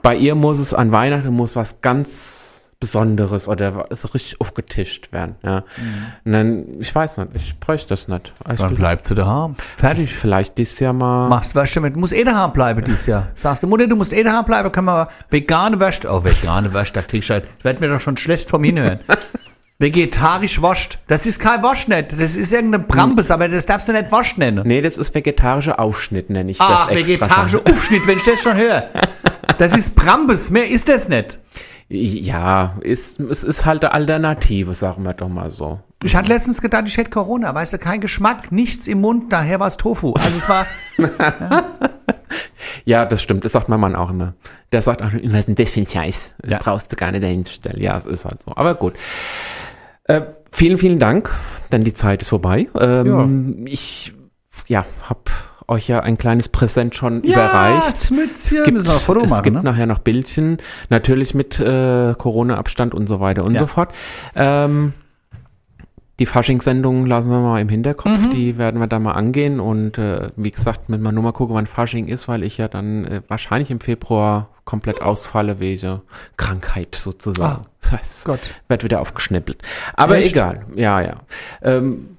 Bei 0.02 0.16
ihr 0.16 0.36
muss 0.36 0.60
es 0.60 0.74
an 0.74 0.92
Weihnachten 0.92 1.32
muss 1.32 1.56
was 1.56 1.80
ganz 1.80 2.70
Besonderes 2.82 3.48
oder 3.48 3.86
so 3.92 4.10
richtig 4.10 4.42
aufgetischt 4.42 5.14
werden. 5.14 5.36
Ja. 5.42 5.64
Und 6.26 6.32
dann, 6.34 6.82
ich 6.82 6.94
weiß 6.94 7.16
nicht, 7.18 7.30
ich 7.36 7.58
bräuchte 7.58 7.88
das 7.88 8.10
nicht. 8.10 8.34
Ich 8.52 8.60
Dann 8.60 8.74
bleibst 8.74 9.10
du 9.10 9.16
daheim. 9.16 9.56
Fertig. 9.78 10.14
vielleicht 10.14 10.58
dieses 10.58 10.80
Jahr 10.80 10.92
mal. 10.92 11.30
Machst 11.30 11.56
Würste 11.56 11.80
mit, 11.80 11.96
muss 11.96 12.12
eh 12.12 12.26
daheim 12.26 12.52
bleiben 12.52 12.84
dieses 12.84 13.06
Jahr. 13.06 13.30
Sagst 13.36 13.64
du, 13.64 13.68
Mutter, 13.68 13.88
du 13.88 13.96
musst 13.96 14.12
eh 14.12 14.24
daheim 14.24 14.44
bleiben, 14.44 14.70
können 14.70 14.88
wir 14.88 15.08
vegane 15.30 15.80
Würste, 15.80 16.10
oh, 16.12 16.26
vegane 16.26 16.74
Würste, 16.74 17.00
da 17.00 17.08
kriegst 17.08 17.30
du 17.30 17.36
halt, 17.36 17.46
das 17.46 17.64
wird 17.64 17.80
mir 17.80 17.88
doch 17.88 18.02
schon 18.02 18.18
schlecht 18.18 18.50
vom 18.50 18.66
Hinhören. 18.66 19.00
Vegetarisch 19.80 20.62
wascht. 20.62 21.00
Das 21.08 21.26
ist 21.26 21.40
kein 21.40 21.62
Wasch 21.64 21.88
nicht. 21.88 22.14
Das 22.14 22.36
ist 22.36 22.54
irgendeine 22.54 22.84
Brambes, 22.84 23.32
aber 23.32 23.50
das 23.50 23.66
darfst 23.66 23.88
du 23.88 23.92
nicht 23.92 24.12
Wasch 24.12 24.38
nennen. 24.38 24.66
Nee, 24.66 24.82
das 24.82 24.98
ist 24.98 25.14
vegetarischer 25.14 25.80
Aufschnitt, 25.80 26.30
nenne 26.30 26.52
ich 26.52 26.58
Ach, 26.62 26.88
das 26.88 26.96
extra. 26.96 27.28
vegetarischer 27.28 27.62
Aufschnitt, 27.70 28.08
wenn 28.08 28.18
ich 28.18 28.24
das 28.24 28.42
schon 28.42 28.56
höre. 28.58 28.90
Das 29.60 29.76
ist 29.76 29.96
Brambes, 29.96 30.50
mehr 30.50 30.68
ist 30.68 30.90
das 30.90 31.10
nicht. 31.10 31.38
Ja, 31.88 32.76
ist, 32.82 33.20
es 33.20 33.44
ist 33.44 33.66
halt 33.66 33.84
eine 33.84 33.94
Alternative, 33.94 34.74
sagen 34.74 35.04
wir 35.06 35.14
doch 35.14 35.30
mal 35.30 35.52
so. 35.52 35.80
Ich 36.04 36.16
hatte 36.16 36.30
letztens 36.30 36.60
gedacht, 36.60 36.86
ich 36.88 36.98
hätte 36.98 37.12
Corona, 37.12 37.54
weißt 37.54 37.74
du, 37.74 37.78
kein 37.78 38.02
Geschmack, 38.02 38.52
nichts 38.52 38.88
im 38.88 39.02
Mund, 39.02 39.32
daher 39.32 39.60
war 39.60 39.68
es 39.68 39.78
Tofu. 39.78 40.14
Also 40.14 40.38
es 40.38 40.50
war, 40.50 40.66
Ja, 42.86 43.06
das 43.06 43.22
stimmt, 43.22 43.46
das 43.46 43.52
sagt 43.52 43.70
mein 43.70 43.80
Mann 43.80 43.96
auch 43.96 44.10
immer. 44.10 44.34
Der 44.72 44.82
sagt 44.82 45.02
auch 45.02 45.14
immer, 45.14 45.40
ist 45.40 45.48
das 45.60 45.70
für 45.70 45.82
ein 45.82 45.88
Scheiß? 45.88 46.34
Ja. 46.48 46.58
Brauchst 46.60 46.92
du 46.92 46.96
gar 46.96 47.12
nicht 47.12 47.24
dahin 47.24 47.46
stellen. 47.46 47.82
Ja, 47.82 47.98
es 47.98 48.06
ist 48.06 48.26
halt 48.26 48.42
so. 48.42 48.52
Aber 48.56 48.76
gut. 48.76 48.94
Äh, 50.06 50.22
vielen, 50.52 50.78
vielen 50.78 51.00
Dank, 51.00 51.32
denn 51.72 51.82
die 51.84 51.94
Zeit 51.94 52.22
ist 52.22 52.30
vorbei. 52.30 52.68
Ähm, 52.80 53.66
Ich, 53.68 54.14
ja, 54.68 54.86
hab 55.08 55.30
euch 55.68 55.88
ja 55.88 56.02
ein 56.02 56.18
kleines 56.18 56.50
Präsent 56.50 56.94
schon 56.94 57.22
überreicht. 57.22 58.12
Mützchen, 58.12 58.64
gibt, 58.66 58.74
müssen 58.74 58.88
wir 58.88 58.94
ein 58.96 59.00
Foto 59.00 59.22
es 59.22 59.30
machen, 59.30 59.44
gibt 59.44 59.56
ne? 59.58 59.64
nachher 59.64 59.86
noch 59.86 60.00
Bildchen, 60.00 60.58
natürlich 60.90 61.34
mit 61.34 61.58
äh, 61.60 62.14
Corona-Abstand 62.18 62.94
und 62.94 63.08
so 63.08 63.22
weiter 63.22 63.46
und 63.46 63.54
Ja. 63.54 63.62
so 63.62 63.68
fort. 63.68 63.94
Ähm, 64.36 64.94
die 66.20 66.26
Fasching-Sendung 66.26 67.06
lassen 67.06 67.32
wir 67.32 67.40
mal 67.40 67.60
im 67.62 67.70
Hinterkopf, 67.70 68.20
Mhm. 68.28 68.30
die 68.32 68.58
werden 68.58 68.80
wir 68.80 68.88
da 68.88 69.00
mal 69.00 69.14
angehen 69.14 69.60
und 69.62 69.98
äh, 69.98 70.30
wie 70.36 70.52
gesagt, 70.52 70.90
mit 70.90 71.02
nur 71.02 71.24
mal 71.24 71.32
gucken, 71.32 71.56
wann 71.56 71.66
Fasching 71.66 72.08
ist, 72.08 72.28
weil 72.28 72.44
ich 72.44 72.58
ja 72.58 72.68
dann 72.68 73.06
äh, 73.06 73.22
wahrscheinlich 73.30 73.72
im 73.72 73.80
Februar 73.80 74.50
komplett 74.66 75.02
ausfalle 75.02 75.60
wegen 75.60 76.02
Krankheit 76.38 76.96
sozusagen. 76.96 77.66
Das 77.92 78.24
Ah, 78.26 78.30
Gott. 78.32 78.40
wird 78.68 78.84
wieder 78.84 79.02
aufgeschnippelt. 79.02 79.62
Aber 79.96 80.18
Echt? 80.18 80.34
egal, 80.34 80.66
ja, 80.76 81.02
ja. 81.02 81.16
Ähm, 81.62 82.18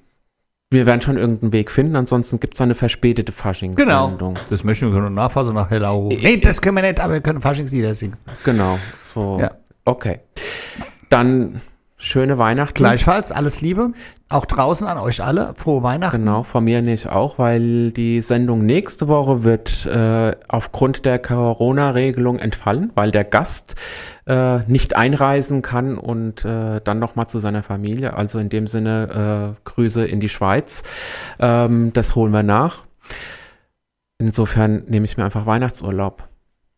wir 0.71 0.85
werden 0.85 1.01
schon 1.01 1.17
irgendeinen 1.17 1.53
Weg 1.53 1.71
finden, 1.71 1.95
ansonsten 1.95 2.39
gibt 2.39 2.55
es 2.55 2.61
eine 2.61 2.75
verspätete 2.75 3.31
Genau. 3.31 3.41
Faschingssendung. 3.41 4.33
Das 4.49 4.63
möchten 4.63 4.91
wir 4.91 4.99
können 4.99 5.13
nachfassen 5.15 5.53
nach 5.55 5.69
Hellau. 5.69 6.09
Nee, 6.09 6.37
das 6.37 6.61
können 6.61 6.75
wir 6.75 6.81
nicht, 6.81 6.99
aber 6.99 7.13
wir 7.13 7.21
können 7.21 7.39
Faschingslieder 7.41 7.93
singen. 7.93 8.17
Genau. 8.43 8.77
So. 9.13 9.37
Ja. 9.39 9.51
Okay. 9.85 10.19
Dann 11.09 11.61
schöne 11.97 12.37
Weihnachten. 12.37 12.75
Gleichfalls, 12.75 13.31
alles 13.31 13.61
Liebe. 13.61 13.91
Auch 14.27 14.45
draußen 14.45 14.87
an 14.87 14.97
euch 14.97 15.23
alle. 15.23 15.53
Frohe 15.55 15.83
Weihnachten. 15.83 16.19
Genau, 16.19 16.43
von 16.43 16.63
mir 16.63 16.81
nicht 16.81 17.09
auch, 17.09 17.37
weil 17.37 17.91
die 17.91 18.21
Sendung 18.21 18.65
nächste 18.65 19.07
Woche 19.07 19.43
wird 19.43 19.85
äh, 19.85 20.35
aufgrund 20.47 21.05
der 21.05 21.19
Corona-Regelung 21.19 22.39
entfallen, 22.39 22.91
weil 22.95 23.11
der 23.11 23.23
Gast 23.23 23.75
äh, 24.25 24.59
nicht 24.67 24.95
einreisen 24.95 25.61
kann 25.61 25.97
und 25.97 26.43
äh, 26.43 26.81
dann 26.83 26.99
nochmal 26.99 27.27
zu 27.27 27.39
seiner 27.39 27.63
Familie. 27.63 28.13
Also 28.15 28.39
in 28.39 28.49
dem 28.49 28.67
Sinne 28.67 29.55
äh, 29.55 29.61
Grüße 29.63 30.05
in 30.05 30.19
die 30.19 30.29
Schweiz. 30.29 30.83
Ähm, 31.39 31.93
das 31.93 32.15
holen 32.15 32.31
wir 32.31 32.43
nach. 32.43 32.85
Insofern 34.17 34.83
nehme 34.87 35.05
ich 35.05 35.17
mir 35.17 35.25
einfach 35.25 35.45
Weihnachtsurlaub. 35.45 36.27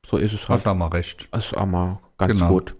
So 0.05 0.17
ist 0.17 0.33
es 0.33 0.41
halt. 0.41 0.57
Hast 0.57 0.65
du 0.65 0.69
auch 0.69 0.75
mal 0.75 0.87
recht. 0.87 1.29
Ist 1.35 1.55
auch 1.55 1.65
mal 1.65 1.99
ganz 2.17 2.33
genau. 2.33 2.49
gut 2.49 2.75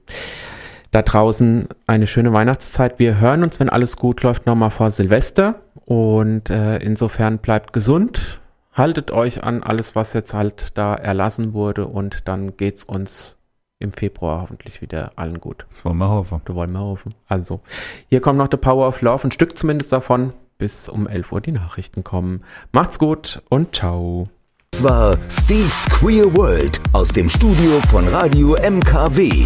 da 0.91 1.01
draußen 1.01 1.67
eine 1.85 2.07
schöne 2.07 2.33
Weihnachtszeit. 2.33 2.99
Wir 2.99 3.19
hören 3.19 3.43
uns, 3.43 3.59
wenn 3.59 3.69
alles 3.69 3.97
gut 3.97 4.23
läuft, 4.23 4.45
nochmal 4.45 4.71
vor 4.71 4.91
Silvester. 4.91 5.55
Und 5.85 6.49
äh, 6.49 6.77
insofern 6.77 7.37
bleibt 7.37 7.73
gesund, 7.73 8.41
haltet 8.73 9.11
euch 9.11 9.43
an 9.43 9.63
alles, 9.63 9.95
was 9.95 10.13
jetzt 10.13 10.33
halt 10.33 10.77
da 10.77 10.95
erlassen 10.95 11.53
wurde. 11.53 11.87
Und 11.87 12.27
dann 12.27 12.57
geht's 12.57 12.83
uns 12.83 13.37
im 13.79 13.93
Februar 13.93 14.41
hoffentlich 14.41 14.81
wieder 14.81 15.11
allen 15.15 15.39
gut. 15.39 15.65
wollen 15.83 15.97
wir 15.97 16.09
hoffen. 16.09 16.41
Du 16.45 16.55
wollen 16.55 16.71
wir 16.71 16.79
hoffen. 16.79 17.13
Also, 17.27 17.61
hier 18.09 18.21
kommt 18.21 18.39
noch 18.39 18.49
The 18.49 18.57
Power 18.57 18.87
of 18.87 19.01
Love, 19.01 19.27
ein 19.27 19.31
Stück 19.31 19.57
zumindest 19.57 19.91
davon, 19.93 20.33
bis 20.57 20.89
um 20.89 21.07
11 21.07 21.31
Uhr 21.31 21.41
die 21.41 21.51
Nachrichten 21.51 22.03
kommen. 22.03 22.43
Macht's 22.71 22.97
gut 22.97 23.41
und 23.49 23.75
ciao. 23.75 24.29
Das 24.71 24.83
war 24.83 25.17
Steve's 25.29 25.85
Queer 25.89 26.35
World 26.35 26.81
aus 26.93 27.09
dem 27.09 27.29
Studio 27.29 27.79
von 27.89 28.07
Radio 28.07 28.55
MKW. 28.55 29.45